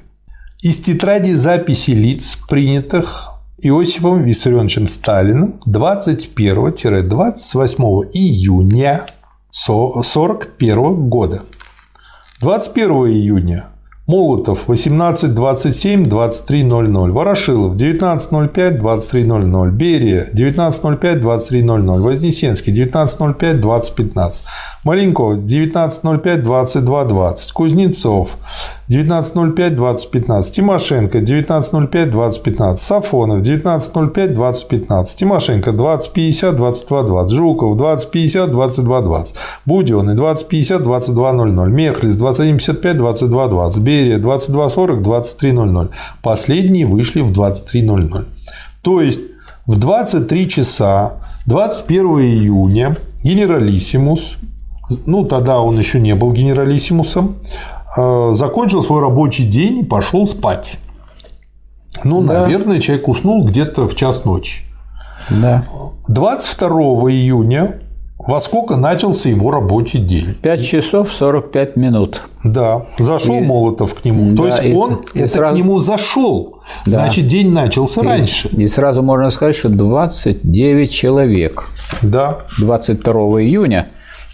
Из 0.62 0.78
тетради 0.80 1.32
записи 1.32 1.92
лиц, 1.92 2.38
принятых 2.48 3.28
Иосифом 3.58 4.24
Виссарионовичем 4.24 4.88
Сталиным 4.88 5.60
21-28 5.68 8.10
июня 8.14 9.06
1941 9.52 11.10
года. 11.10 11.42
21 12.40 12.92
июня 13.08 13.66
Молотов 14.08 14.68
18.27, 14.68 16.06
23.00. 16.06 17.12
Ворошилов 17.12 17.76
19.05, 17.76 18.82
23.00. 18.82 19.72
Берия 19.72 20.28
19.05, 20.34 21.22
23.00. 21.22 22.02
Вознесенский 22.02 22.74
19.05, 22.74 23.62
20.15. 23.62 24.42
Маленков 24.84 25.38
19.05, 25.38 26.44
22.20. 26.44 27.54
Кузнецов 27.54 28.38
19.05, 28.90 29.76
20.15. 29.76 30.52
Тимошенко 30.52 31.20
19.05, 31.20 32.12
20.15. 32.12 32.76
Сафонов 32.78 33.42
19.05, 33.42 34.36
20.15. 34.36 35.16
Тимошенко 35.16 35.70
20.50, 35.70 36.58
22.20. 36.58 37.30
Жуков 37.30 37.78
20.50, 37.78 38.52
22.20. 38.52 39.36
Буденный 39.66 40.16
20.50, 40.16 40.84
22.00. 40.84 41.70
Мехлис 41.70 42.18
21.55, 42.18 42.98
22.20. 42.98 43.91
Берия 43.92 44.20
22.40, 44.20 45.02
23.00. 45.04 45.90
Последние 46.22 46.86
вышли 46.86 47.22
в 47.22 47.32
23.00. 47.32 48.26
То 48.82 49.02
есть 49.02 49.20
в 49.66 49.78
23 49.78 50.50
часа 50.50 51.18
21 51.46 52.06
июня 52.22 52.96
генералиссимус, 53.24 54.38
ну 55.06 55.26
тогда 55.26 55.60
он 55.60 55.78
еще 55.78 56.00
не 56.00 56.16
был 56.16 56.32
генералиссимусом, 56.32 57.36
э, 57.98 58.30
закончил 58.34 58.82
свой 58.82 59.02
рабочий 59.02 59.44
день 59.44 59.80
и 59.80 59.84
пошел 59.84 60.26
спать. 60.26 60.78
Ну, 62.06 62.24
Да. 62.24 62.42
наверное, 62.42 62.80
человек 62.80 63.10
уснул 63.10 63.44
где-то 63.46 63.88
в 63.90 63.96
час 63.96 64.24
ночи. 64.26 64.62
Да. 65.30 65.66
22 66.08 67.12
июня 67.12 67.82
во 68.28 68.40
сколько 68.40 68.76
начался 68.76 69.30
его 69.30 69.52
рабочий 69.52 70.00
день? 70.00 70.36
5 70.42 70.66
часов 70.66 71.14
45 71.14 71.76
минут. 71.76 72.22
Да, 72.44 72.86
зашел 73.00 73.36
И- 73.38 73.42
Молотов 73.42 73.94
к 73.96 74.06
нему. 74.06 74.36
То 74.36 74.44
Да, 74.44 74.50
есть 74.50 74.64
и- 74.64 74.74
он 74.74 75.02
и 75.14 75.20
это 75.20 75.28
сразу- 75.30 75.56
к 75.56 75.58
нему 75.58 75.80
зашел. 75.80 76.60
Да. 76.86 76.92
Значит, 76.92 77.28
день 77.28 77.52
начался 77.52 78.02
раньше. 78.04 78.48
И 78.50 78.68
сразу 78.68 79.02
можно 79.04 79.30
сказать, 79.30 79.56
что 79.56 79.70
29 79.70 80.92
человек 80.92 81.64
Да. 82.02 82.40
22 82.60 83.42
июня 83.44 83.88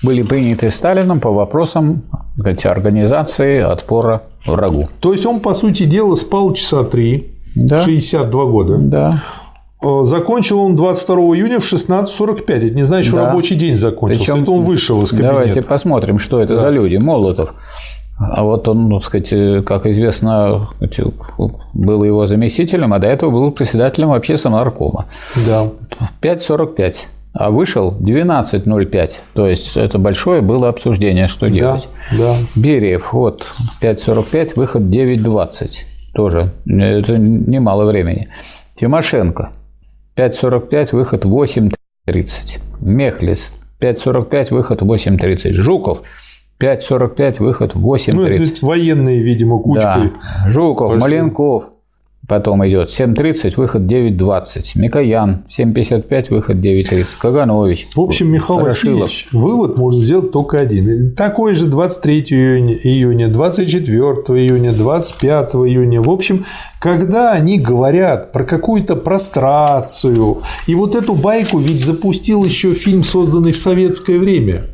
были 0.04 0.22
приняты 0.22 0.70
Сталином 0.70 1.20
по 1.20 1.32
вопросам 1.32 2.04
сказать, 2.38 2.66
организации 2.66 3.60
отпора 3.62 4.24
врагу. 4.46 4.88
То 5.00 5.12
есть 5.14 5.26
он, 5.26 5.40
по 5.40 5.54
сути 5.54 5.84
дела, 5.84 6.16
спал 6.16 6.54
часа 6.54 6.84
три, 6.84 7.34
Да. 7.56 7.82
62 7.84 8.46
года. 8.46 8.78
Да. 8.78 9.24
Э, 9.82 10.04
Закончил 10.04 10.60
он 10.60 10.76
22 10.76 11.16
июня 11.36 11.60
в 11.60 11.64
16.45. 11.66 12.68
Это 12.68 12.76
не 12.76 12.84
значит, 12.84 13.08
что 13.08 13.18
Да. 13.18 13.26
рабочий 13.28 13.56
день 13.56 13.76
закончился. 13.78 14.26
Причем- 14.32 14.44
Это 14.44 14.52
он 14.52 14.64
вышел 14.64 15.02
из 15.04 15.10
кабинета. 15.12 15.34
Давайте 15.34 15.62
посмотрим, 15.62 16.20
что 16.20 16.40
это 16.42 16.56
за 16.60 16.70
люди. 16.70 16.96
Молотов. 16.98 17.54
А 18.20 18.44
вот 18.44 18.68
он, 18.68 18.90
ну, 18.90 19.00
так 19.00 19.08
сказать, 19.08 19.32
э, 19.32 19.62
как 19.62 19.86
известно, 19.86 20.68
сказать, 20.78 21.00
был 21.76 22.04
его 22.04 22.26
заместителем, 22.26 22.92
а 22.94 23.00
до 23.00 23.06
этого 23.06 23.30
был 23.30 23.52
председателем 23.52 24.10
вообще 24.10 24.38
самоаркома. 24.38 25.06
Да. 25.48 25.68
5.45, 26.22 27.06
а 27.34 27.52
вышел 27.52 27.92
12.05. 28.00 29.20
То 29.36 29.46
есть 29.48 29.78
это 29.78 30.00
большое 30.00 30.42
было 30.42 30.68
обсуждение, 30.70 31.28
что 31.28 31.46
Да, 31.48 31.52
делать. 31.52 31.88
да. 32.18 32.36
Бериев, 32.56 33.14
вот, 33.14 33.46
5.45, 33.82 34.56
выход 34.56 34.90
9.20. 34.90 35.86
Тоже 36.16 36.50
это 36.66 37.20
немало 37.20 37.86
времени. 37.86 38.30
Тимошенко, 38.76 39.52
5.45, 40.18 40.90
выход 40.94 41.26
8.30. 41.26 42.60
Мехлис, 42.82 43.60
5.45, 43.80 44.54
выход 44.54 44.82
8.30. 44.82 45.54
Жуков, 45.54 46.02
5.45, 46.60 47.44
выход 47.44 47.76
8.30. 47.76 48.14
Ну, 48.14 48.24
это 48.26 48.66
военные, 48.66 49.22
видимо, 49.22 49.60
кучкой. 49.60 50.12
Да. 50.44 50.50
Жуков, 50.50 50.90
Пошли. 50.90 51.02
Маленков. 51.02 51.70
Потом 52.28 52.68
идет 52.68 52.90
7.30, 52.90 53.54
выход 53.56 53.84
9.20. 53.84 54.72
Микоян, 54.76 55.46
7.55, 55.48 56.26
выход 56.30 56.58
9.30. 56.58 57.06
Каганович. 57.20 57.88
В 57.96 58.02
общем, 58.02 58.30
Михаил 58.30 58.60
Ворошилов. 58.60 59.04
Васильевич, 59.04 59.28
вывод 59.32 59.78
можно 59.78 60.02
сделать 60.02 60.34
только 60.34 60.60
один. 60.60 61.16
Такой 61.16 61.56
же 61.56 61.68
23 61.68 62.20
июня, 62.30 62.74
июня, 62.84 63.28
24 63.30 64.12
июня, 64.42 64.74
25 64.74 65.56
июня. 65.56 66.02
В 66.02 66.10
общем, 66.10 66.44
когда 66.82 67.32
они 67.32 67.60
говорят 67.60 68.34
про 68.34 68.44
какую-то 68.44 68.98
прострацию, 68.98 70.42
и 70.68 70.76
вот 70.76 70.96
эту 70.96 71.16
байку 71.16 71.60
ведь 71.60 71.86
запустил 71.86 72.44
еще 72.44 72.74
фильм, 72.74 73.06
созданный 73.06 73.54
в 73.54 73.58
советское 73.58 74.20
время. 74.20 74.66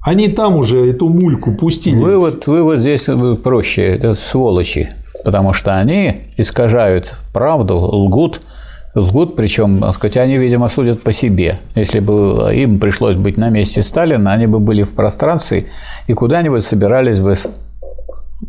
Они 0.00 0.28
там 0.28 0.56
уже 0.56 0.86
эту 0.86 1.10
мульку 1.10 1.54
пустили. 1.54 1.96
Вывод, 1.96 2.46
вывод 2.46 2.80
здесь 2.80 3.08
проще. 3.42 3.82
Это 3.82 4.14
сволочи. 4.14 4.88
Потому 5.24 5.52
что 5.52 5.76
они 5.76 6.22
искажают 6.36 7.14
правду, 7.32 7.76
лгут. 7.76 8.40
Лгут, 8.94 9.34
причем, 9.34 9.80
так 9.80 9.94
сказать, 9.94 10.16
они, 10.18 10.36
видимо, 10.36 10.68
судят 10.68 11.02
по 11.02 11.12
себе. 11.12 11.58
Если 11.74 11.98
бы 11.98 12.52
им 12.54 12.78
пришлось 12.78 13.16
быть 13.16 13.36
на 13.36 13.50
месте 13.50 13.82
Сталина, 13.82 14.32
они 14.32 14.46
бы 14.46 14.60
были 14.60 14.84
в 14.84 14.94
пространстве 14.94 15.66
и 16.06 16.12
куда-нибудь 16.12 16.62
собирались 16.62 17.18
бы 17.18 17.34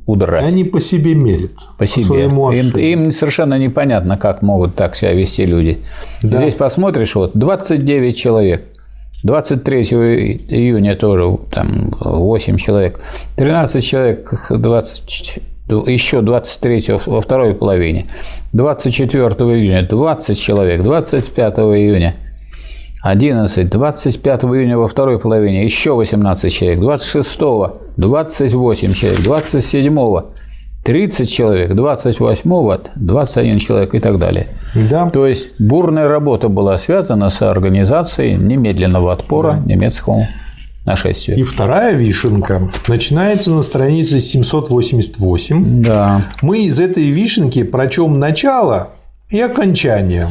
удрать. 0.06 0.46
Они 0.46 0.64
по 0.64 0.80
себе 0.80 1.16
мерят. 1.16 1.52
по 1.78 1.86
себе. 1.86 2.06
своему 2.06 2.52
Им, 2.52 2.70
им 2.72 3.12
совершенно 3.12 3.58
непонятно, 3.58 4.18
как 4.18 4.42
могут 4.42 4.76
так 4.76 4.96
себя 4.96 5.14
вести 5.14 5.46
люди. 5.46 5.80
Да. 6.22 6.38
Здесь 6.38 6.56
посмотришь, 6.56 7.16
вот 7.16 7.32
29 7.34 8.18
человек. 8.18 8.66
23 9.24 9.82
июня 9.82 10.96
тоже 10.96 11.40
там 11.50 11.96
8 12.00 12.58
человек. 12.58 13.00
13 13.38 13.84
человек 13.84 14.32
20, 14.52 15.40
еще 15.68 16.22
23 16.22 17.00
во 17.06 17.22
второй 17.22 17.56
половине. 17.56 18.08
24 18.54 19.26
июня 19.26 19.88
20 19.88 20.40
человек. 20.40 20.84
25 20.84 21.58
июня 21.60 22.16
11, 23.06 23.70
25 23.70 24.44
июня 24.46 24.80
во 24.80 24.88
второй 24.88 25.20
половине 25.20 25.64
еще 25.64 25.94
18 25.94 26.52
человек, 26.52 26.80
26, 26.80 27.40
28 27.98 28.94
человек, 28.94 29.22
27, 29.22 30.22
30 30.84 31.30
человек, 31.30 31.72
28-го 31.72 32.78
21 32.96 33.60
человек 33.60 33.94
и 33.94 34.00
так 34.00 34.18
далее. 34.18 34.48
Да. 34.90 35.12
То 35.12 35.28
есть 35.28 35.62
бурная 35.62 36.08
работа 36.08 36.50
была 36.50 36.80
связана 36.80 37.30
с 37.30 37.44
организацией 37.44 38.38
немедленного 38.38 39.14
отпора 39.14 39.52
да. 39.54 39.74
немецкому 39.74 40.28
нашествию. 40.86 41.38
И 41.38 41.42
вторая 41.44 41.96
вишенка 41.96 42.72
начинается 42.88 43.52
на 43.52 43.62
странице 43.64 44.20
788. 44.20 45.82
Да. 45.84 46.22
Мы 46.42 46.66
из 46.66 46.80
этой 46.80 47.10
вишенки 47.10 47.64
прочем 47.64 48.20
начало 48.20 48.90
и 49.30 49.40
окончание. 49.40 50.30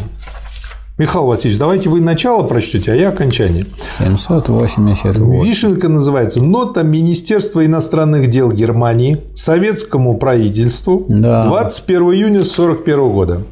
Михаил 0.96 1.26
Васильевич, 1.26 1.58
давайте 1.58 1.88
вы 1.90 2.00
начало 2.00 2.44
прочтете, 2.44 2.92
а 2.92 2.94
я 2.94 3.08
окончание. 3.08 3.66
788. 3.98 5.42
Вишенка 5.42 5.88
называется 5.88 6.40
«Нота 6.40 6.84
Министерства 6.84 7.66
иностранных 7.66 8.28
дел 8.28 8.52
Германии 8.52 9.20
советскому 9.34 10.16
правительству 10.18 11.04
Да. 11.08 11.42
21 11.42 12.02
июня 12.12 12.40
1941 12.42 13.12
года». 13.12 13.42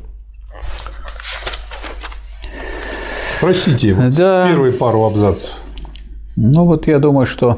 Прочтите 3.41 3.97
Да. 4.17 4.47
первые 4.49 4.73
пару 4.73 5.03
абзацев. 5.05 5.51
Ну 6.45 6.65
вот 6.65 6.89
я 6.89 6.99
думаю, 6.99 7.25
что 7.25 7.57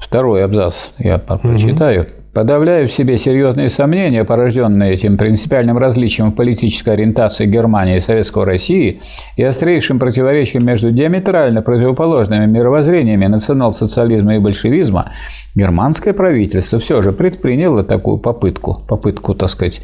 второй 0.00 0.42
абзац 0.42 0.88
я 0.96 1.18
прочитаю. 1.18 2.06
Подавляя 2.32 2.86
в 2.86 2.90
себе 2.92 3.18
серьезные 3.18 3.68
сомнения, 3.68 4.24
порожденные 4.24 4.94
этим 4.94 5.18
принципиальным 5.18 5.76
различием 5.76 6.30
в 6.30 6.34
политической 6.34 6.94
ориентации 6.94 7.44
Германии 7.44 7.98
и 7.98 8.00
Советской 8.00 8.44
России 8.44 9.00
и 9.36 9.42
острейшим 9.42 9.98
противоречием 9.98 10.64
между 10.64 10.90
диаметрально 10.90 11.60
противоположными 11.60 12.46
мировоззрениями 12.46 13.26
национал-социализма 13.26 14.36
и 14.36 14.38
большевизма, 14.38 15.12
германское 15.54 16.14
правительство 16.14 16.78
все 16.78 17.02
же 17.02 17.12
предприняло 17.12 17.84
такую 17.84 18.16
попытку, 18.16 18.78
попытку, 18.88 19.34
так 19.34 19.50
сказать, 19.50 19.82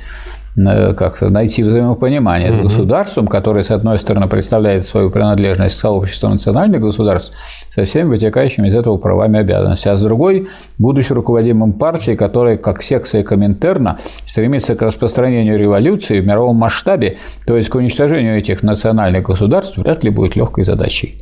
как-то 0.57 1.33
найти 1.33 1.63
взаимопонимание 1.63 2.53
с 2.53 2.57
государством, 2.57 3.27
которое, 3.27 3.65
с 3.65 3.71
одной 3.71 3.99
стороны, 3.99 4.29
представляет 4.29 4.87
свою 4.87 5.11
принадлежность 5.11 5.77
к 5.77 5.81
сообществу 5.81 6.29
национальных 6.29 6.81
государств 6.81 7.35
со 7.69 7.85
всеми 7.85 8.09
вытекающими 8.09 8.69
из 8.69 8.75
этого 8.75 8.97
правами 8.97 9.39
и 9.39 9.41
обязанностями, 9.41 9.95
а 9.95 9.97
с 9.97 10.03
другой, 10.03 10.49
будучи 10.79 11.13
руководимым 11.13 11.73
партией, 11.73 12.17
которая, 12.17 12.57
как 12.57 12.83
секция 12.83 13.25
Коминтерна, 13.25 13.99
стремится 14.25 14.77
к 14.77 14.83
распространению 14.83 15.59
революции 15.59 16.21
в 16.21 16.27
мировом 16.27 16.57
масштабе, 16.57 17.19
то 17.47 17.57
есть 17.57 17.69
к 17.69 17.75
уничтожению 17.75 18.39
этих 18.39 18.63
национальных 18.63 19.25
государств, 19.25 19.77
вряд 19.77 20.05
ли 20.05 20.11
будет 20.11 20.37
легкой 20.37 20.63
задачей. 20.65 21.19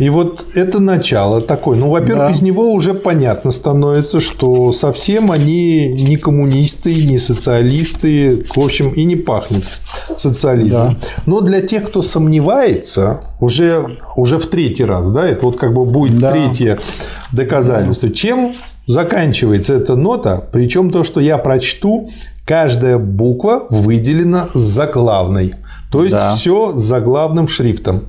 И 0.00 0.08
вот 0.08 0.46
это 0.54 0.80
начало 0.80 1.40
такое. 1.42 1.76
Ну, 1.78 1.90
во-первых, 1.90 2.28
Да. 2.28 2.32
из 2.32 2.40
него 2.40 2.72
уже 2.72 2.94
понятно 2.94 3.50
становится, 3.52 4.18
что 4.20 4.72
совсем 4.72 5.30
они 5.30 5.88
не 5.92 6.16
коммунисты, 6.16 7.04
не 7.04 7.18
социалисты, 7.18 8.44
в 8.56 8.58
общем, 8.58 8.90
и 8.92 9.04
не 9.04 9.16
пахнет 9.16 9.64
социализмом. 10.16 10.96
Но 11.26 11.40
для 11.42 11.60
тех, 11.60 11.84
кто 11.84 12.00
сомневается, 12.02 13.20
уже, 13.40 13.98
уже 14.16 14.38
в 14.38 14.46
третий 14.46 14.84
раз, 14.86 15.10
да, 15.10 15.26
это 15.28 15.44
вот 15.44 15.58
как 15.58 15.74
бы 15.74 15.84
будет 15.84 16.18
Да. 16.18 16.30
третье 16.32 16.78
доказательство. 17.32 18.08
Чем 18.10 18.54
заканчивается 18.86 19.74
эта 19.74 19.96
нота? 19.96 20.42
Причем 20.50 20.90
то, 20.90 21.04
что 21.04 21.20
я 21.20 21.36
прочту, 21.38 22.08
каждая 22.46 22.98
буква 22.98 23.64
выделена 23.70 24.48
заглавной. 24.54 25.54
То 25.92 26.04
есть 26.04 26.12
Да. 26.16 26.34
все 26.34 26.72
заглавным 26.74 27.48
шрифтом. 27.48 28.04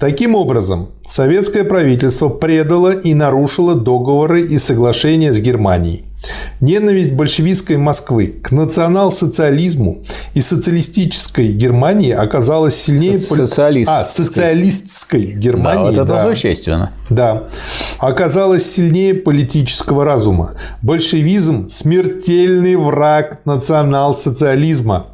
Таким 0.00 0.34
образом, 0.34 0.88
советское 1.06 1.62
правительство 1.62 2.30
предало 2.30 2.90
и 2.90 3.12
нарушило 3.12 3.74
договоры 3.74 4.40
и 4.40 4.56
соглашения 4.56 5.30
с 5.30 5.38
Германией. 5.38 6.06
Ненависть 6.60 7.12
большевистской 7.12 7.78
Москвы 7.78 8.34
к 8.42 8.50
национал-социализму 8.50 10.02
и 10.34 10.42
социалистической 10.42 11.52
Германии 11.52 12.12
оказалась 12.12 12.76
сильнее... 12.76 13.18
Социалистской. 13.18 14.00
А, 14.00 14.04
социалистской 14.04 15.32
Да, 15.32 15.38
Германии. 15.38 15.84
вот 15.84 15.94
это 15.94 16.04
да. 16.04 16.24
существенно. 16.34 16.92
Да, 17.08 17.48
оказалось 17.98 18.70
сильнее 18.70 19.14
политического 19.14 20.04
разума. 20.04 20.52
Большевизм– 20.82 21.68
смертельный 21.70 22.76
враг 22.76 23.40
национал-социализма. 23.46 25.06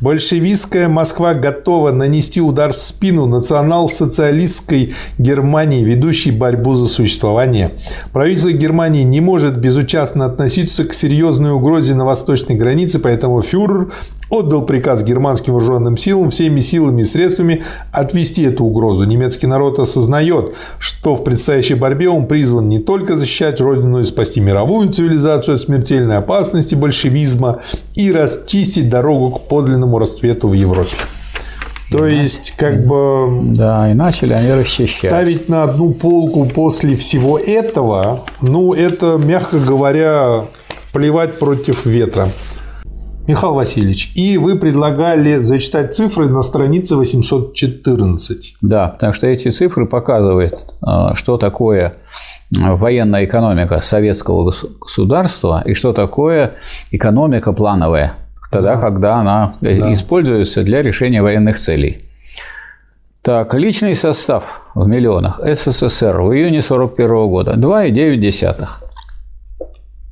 Большевистская 0.00 0.88
Москва 0.88 1.34
готова 1.34 1.90
нанести 1.90 2.40
удар 2.40 2.72
в 2.72 2.76
спину 2.76 3.26
национал-социалистской 3.26 4.94
Германии, 5.18 5.84
ведущей 5.84 6.30
борьбу 6.30 6.74
за 6.74 6.88
существование. 6.88 7.70
Правительство 8.12 8.50
Германии 8.50 9.02
не 9.02 9.20
может 9.20 9.58
безучастно 9.58 10.24
относиться 10.24 10.53
к 10.62 10.94
серьезной 10.94 11.52
угрозе 11.52 11.94
на 11.94 12.04
восточной 12.04 12.54
границе, 12.54 12.98
поэтому 12.98 13.42
фюрер 13.42 13.92
отдал 14.30 14.64
приказ 14.64 15.02
германским 15.02 15.52
вооруженным 15.52 15.96
силам 15.96 16.30
всеми 16.30 16.60
силами 16.60 17.02
и 17.02 17.04
средствами 17.04 17.62
отвести 17.92 18.42
эту 18.42 18.64
угрозу. 18.64 19.04
Немецкий 19.04 19.46
народ 19.46 19.78
осознает, 19.78 20.54
что 20.78 21.14
в 21.14 21.24
предстоящей 21.24 21.74
борьбе 21.74 22.08
он 22.08 22.26
призван 22.26 22.68
не 22.68 22.78
только 22.78 23.16
защищать 23.16 23.60
Родину, 23.60 24.00
и 24.00 24.04
спасти 24.04 24.40
мировую 24.40 24.92
цивилизацию 24.92 25.56
от 25.56 25.60
смертельной 25.60 26.18
опасности 26.18 26.74
большевизма 26.74 27.60
и 27.94 28.12
расчистить 28.12 28.88
дорогу 28.88 29.30
к 29.30 29.48
подлинному 29.48 29.98
расцвету 29.98 30.48
в 30.48 30.52
Европе. 30.52 30.94
То 31.90 32.06
есть, 32.06 32.54
как 32.56 32.86
бы 32.86 33.40
Да, 33.54 33.90
и 33.90 33.94
начали 33.94 34.32
они 34.32 34.52
расчищать. 34.52 35.10
ставить 35.10 35.48
на 35.48 35.64
одну 35.64 35.92
полку 35.92 36.46
после 36.46 36.96
всего 36.96 37.38
этого, 37.38 38.24
ну, 38.40 38.72
это, 38.74 39.16
мягко 39.18 39.58
говоря, 39.58 40.44
плевать 40.92 41.38
против 41.38 41.86
ветра. 41.86 42.28
Михаил 43.26 43.54
Васильевич, 43.54 44.12
и 44.16 44.36
вы 44.36 44.58
предлагали 44.58 45.36
зачитать 45.38 45.94
цифры 45.94 46.28
на 46.28 46.42
странице 46.42 46.94
814. 46.96 48.56
Да, 48.60 48.88
потому 48.88 49.12
что 49.14 49.26
эти 49.26 49.48
цифры 49.48 49.86
показывают, 49.86 50.64
э, 50.86 51.14
что 51.14 51.36
такое 51.38 51.96
военная 52.50 53.24
экономика 53.24 53.80
советского 53.80 54.50
гос- 54.50 54.66
государства 54.78 55.62
и 55.64 55.72
что 55.74 55.92
такое 55.94 56.54
экономика 56.90 57.52
плановая, 57.54 58.12
тогда, 58.50 58.76
когда 58.76 59.16
она 59.16 59.54
э, 59.60 59.92
используется 59.92 60.62
для 60.62 60.82
решения 60.82 61.22
военных 61.22 61.58
целей. 61.58 62.04
Так, 63.22 63.54
личный 63.54 63.94
состав 63.94 64.62
в 64.74 64.86
миллионах 64.86 65.40
СССР 65.42 66.20
в 66.20 66.32
июне 66.34 66.58
1941 66.58 67.28
года 67.28 67.54
2,9. 67.54 68.66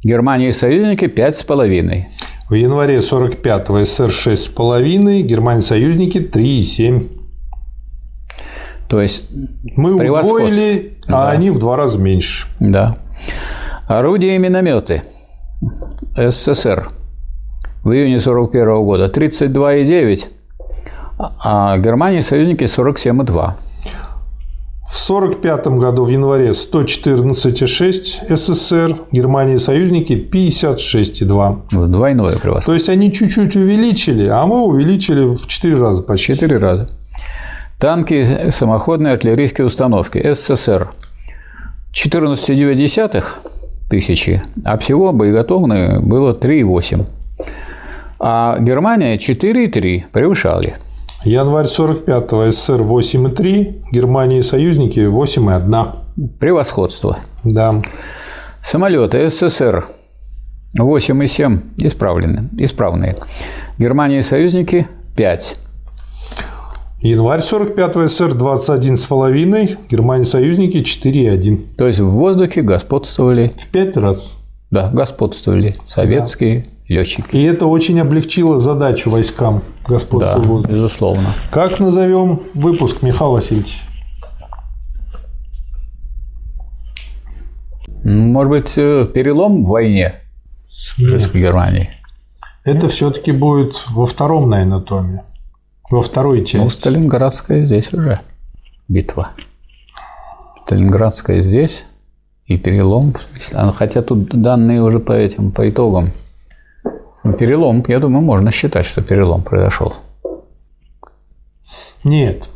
Германия 0.02 0.48
и 0.48 0.52
союзники 0.52 1.04
5,5. 1.04 2.04
В 2.48 2.54
январе 2.54 2.98
45-го 2.98 3.84
СССР 3.84 4.08
6,5, 4.08 5.20
Германия 5.22 5.62
союзники 5.62 6.18
3,7. 6.18 7.18
То 8.88 9.00
есть, 9.00 9.24
Мы 9.76 9.94
удвоили, 9.94 10.92
а 11.08 11.30
они 11.30 11.50
в 11.50 11.58
два 11.58 11.76
раза 11.76 11.98
меньше. 11.98 12.46
да. 12.60 12.94
Орудия 13.88 14.36
и 14.36 14.38
минометы 14.38 15.02
СССР 16.16 16.88
в 17.84 17.90
июне 17.90 18.16
1941 18.16 18.84
года 18.84 19.06
32,9, 19.06 20.24
а 21.44 21.76
Германия 21.78 22.18
и 22.18 22.22
союзники 22.22 22.64
47,2. 22.64 23.54
В 24.84 25.10
1945 25.10 25.66
году 25.78 26.04
в 26.04 26.08
январе 26.10 26.50
114,6 26.50 28.36
СССР, 28.36 28.96
Германия 29.10 29.54
и 29.54 29.58
союзники 29.58 30.12
56,2. 30.12 31.62
В 31.70 31.88
Двойное 31.88 32.36
превосходство. 32.36 32.72
То 32.72 32.74
есть 32.74 32.88
они 32.88 33.10
чуть-чуть 33.10 33.56
увеличили, 33.56 34.26
а 34.26 34.46
мы 34.46 34.62
увеличили 34.62 35.34
в 35.34 35.46
4 35.46 35.80
раза 35.80 36.02
почти. 36.02 36.34
Четыре 36.34 36.58
раза. 36.58 36.86
Танки, 37.80 38.50
самоходные 38.50 39.14
артиллерийские 39.14 39.66
установки 39.66 40.18
СССР 40.32 40.90
14,9 41.92 43.24
тысячи, 43.90 44.42
а 44.64 44.78
всего 44.78 45.12
боеготовные 45.12 46.00
было 46.00 46.32
3,8. 46.32 47.21
А 48.24 48.56
Германия 48.60 49.16
4,3 49.16 50.04
превышали. 50.12 50.76
Январь 51.24 51.66
45-го 51.66 52.52
СССР 52.52 52.82
8,3, 52.82 53.82
Германия 53.92 54.38
и 54.38 54.42
союзники 54.42 55.00
8,1. 55.00 55.88
Превосходство. 56.38 57.18
Да. 57.42 57.82
Самолеты 58.62 59.28
СССР 59.28 59.86
8,7 60.78 61.58
исправлены, 61.78 62.48
исправные. 62.58 63.16
Германия 63.76 64.20
и 64.20 64.22
союзники 64.22 64.86
5. 65.16 65.56
Январь 67.00 67.40
45-го 67.40 68.06
СССР 68.06 68.36
21,5, 68.36 69.78
Германия 69.90 70.24
союзники 70.24 70.76
4,1. 70.76 71.74
То 71.76 71.88
есть 71.88 71.98
в 71.98 72.08
воздухе 72.08 72.62
господствовали, 72.62 73.48
В 73.48 73.66
5 73.66 73.96
раз. 73.96 74.38
да, 74.70 74.90
господствовали 74.92 75.74
советские 75.86 76.66
летчики. 76.92 77.36
И 77.36 77.42
это 77.44 77.66
очень 77.66 77.98
облегчило 78.00 78.60
задачу 78.60 79.10
войскам 79.10 79.62
господства 79.86 80.38
Да, 80.40 80.46
в 80.46 80.46
воздухе. 80.46 80.74
безусловно. 80.74 81.26
Как 81.50 81.80
назовем 81.80 82.42
выпуск, 82.54 83.02
Михаил 83.02 83.32
Васильевич? 83.32 83.82
Может 88.04 88.50
быть, 88.50 88.72
э, 88.76 89.06
перелом 89.14 89.64
в 89.64 89.68
войне 89.68 90.14
с 90.70 90.94
фашистской 90.96 91.40
Германии. 91.40 91.90
Это 92.64 92.88
все-таки 92.88 93.32
будет 93.32 93.84
во 93.90 94.06
втором, 94.06 94.50
наверное, 94.50 94.80
томе. 94.80 95.24
Во 95.90 96.02
второй 96.02 96.44
части. 96.44 96.56
Ну, 96.56 96.70
Сталинградская 96.70 97.66
здесь 97.66 97.92
уже 97.92 98.20
битва. 98.88 99.30
Сталинградская 100.64 101.42
здесь 101.42 101.86
и 102.46 102.56
перелом. 102.58 103.14
Хотя 103.74 104.02
тут 104.02 104.28
данные 104.28 104.82
уже 104.82 104.98
по 105.00 105.12
этим, 105.12 105.52
по 105.52 105.68
итогам. 105.68 106.06
Перелом, 107.22 107.84
я 107.88 108.00
думаю, 108.00 108.22
можно 108.22 108.50
считать, 108.50 108.86
что 108.86 109.00
перелом 109.00 109.42
произошел. 109.42 109.94
Нет. 112.04 112.48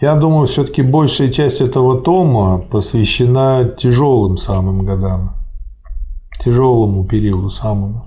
Я 0.00 0.14
думаю, 0.14 0.46
все-таки 0.46 0.82
большая 0.82 1.28
часть 1.28 1.60
этого 1.60 2.00
тома 2.00 2.58
посвящена 2.58 3.64
тяжелым 3.76 4.36
самым 4.36 4.84
годам. 4.84 5.34
Тяжелому 6.44 7.04
периоду 7.04 7.50
самому. 7.50 8.06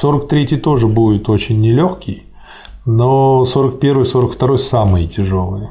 43-й 0.00 0.58
тоже 0.58 0.86
будет 0.86 1.28
очень 1.28 1.60
нелегкий, 1.60 2.24
но 2.86 3.44
41-42 3.44 4.56
самые 4.58 5.08
тяжелые. 5.08 5.70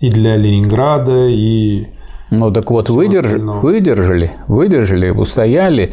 И 0.00 0.10
для 0.10 0.36
Ленинграда, 0.36 1.26
и 1.26 1.88
ну 2.30 2.52
так 2.52 2.70
вот, 2.70 2.88
выдержали, 2.88 3.42
выдержали, 3.42 4.32
выдержали, 4.46 5.10
устояли 5.10 5.92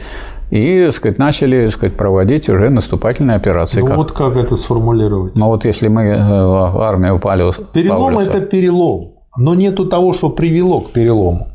и, 0.52 0.90
сказать, 0.92 1.18
начали, 1.18 1.70
сказать, 1.70 1.96
проводить 1.96 2.50
уже 2.50 2.70
наступательные 2.70 3.38
операции. 3.38 3.82
Ну 3.82 3.88
как? 3.88 3.98
вот 3.98 4.12
как 4.12 4.36
это 4.36 4.56
сформулировать? 4.56 5.36
Ну 5.36 5.48
вот 5.48 5.66
если 5.66 5.88
мы 5.88 6.04
э, 6.04 6.18
в 6.18 6.82
армию 6.82 7.16
упали... 7.16 7.52
Перелом– 7.74 8.18
это 8.20 8.42
перелом, 8.42 9.16
но 9.38 9.56
нету 9.56 9.86
того, 9.86 10.14
что 10.14 10.30
привело 10.30 10.82
к 10.82 10.92
перелому. 10.92 11.48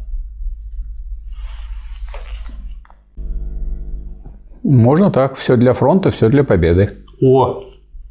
Можно 4.63 5.11
так, 5.11 5.37
все 5.37 5.57
для 5.57 5.73
фронта, 5.73 6.11
все 6.11 6.29
для 6.29 6.45
победы. 6.45 6.91
О, 7.23 7.63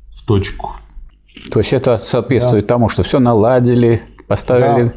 в 0.10 0.26
точку. 0.26 0.72
То 1.52 1.60
есть 1.60 1.74
это 1.74 1.98
соответствует 1.98 2.66
да. 2.66 2.76
тому, 2.76 2.90
что 2.90 3.04
все 3.04 3.20
наладили, 3.20 4.02
поставили, 4.30 4.92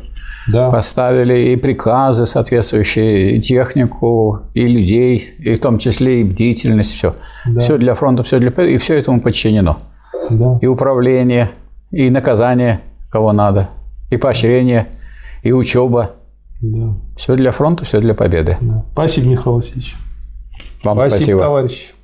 да. 0.47 0.67
Да. 0.67 0.70
поставили 0.70 1.52
и 1.52 1.57
приказы 1.57 2.27
соответствующие, 2.27 3.36
и 3.36 3.41
технику, 3.41 4.43
и 4.55 4.67
людей, 4.67 5.35
и 5.39 5.55
в 5.55 5.61
том 5.61 5.78
числе 5.78 6.20
и 6.20 6.25
бдительность, 6.25 6.94
все. 6.94 7.15
Да. 7.47 7.62
Все 7.62 7.78
для 7.78 7.94
фронта, 7.94 8.23
все 8.23 8.39
для 8.39 8.51
и 8.51 8.77
все 8.77 8.99
этому 8.99 9.20
подчинено. 9.20 9.78
Да. 10.31 10.59
И 10.61 10.67
управление, 10.67 11.51
и 11.91 12.11
наказание, 12.11 12.81
кого 13.11 13.33
надо, 13.33 13.70
и 14.11 14.19
поощрение, 14.19 14.89
и 15.43 15.52
учеба. 15.52 16.11
Да. 16.61 16.94
Все 17.17 17.35
для 17.35 17.51
фронта, 17.51 17.85
все 17.85 18.01
для 18.01 18.15
победы. 18.15 18.59
Да. 18.61 18.85
Спасибо, 18.93 19.28
Михаил 19.28 19.57
Васильевич. 19.57 19.97
Вам 20.85 20.99
спасибо, 20.99 21.17
спасибо. 21.17 21.41
товарищ. 21.41 21.94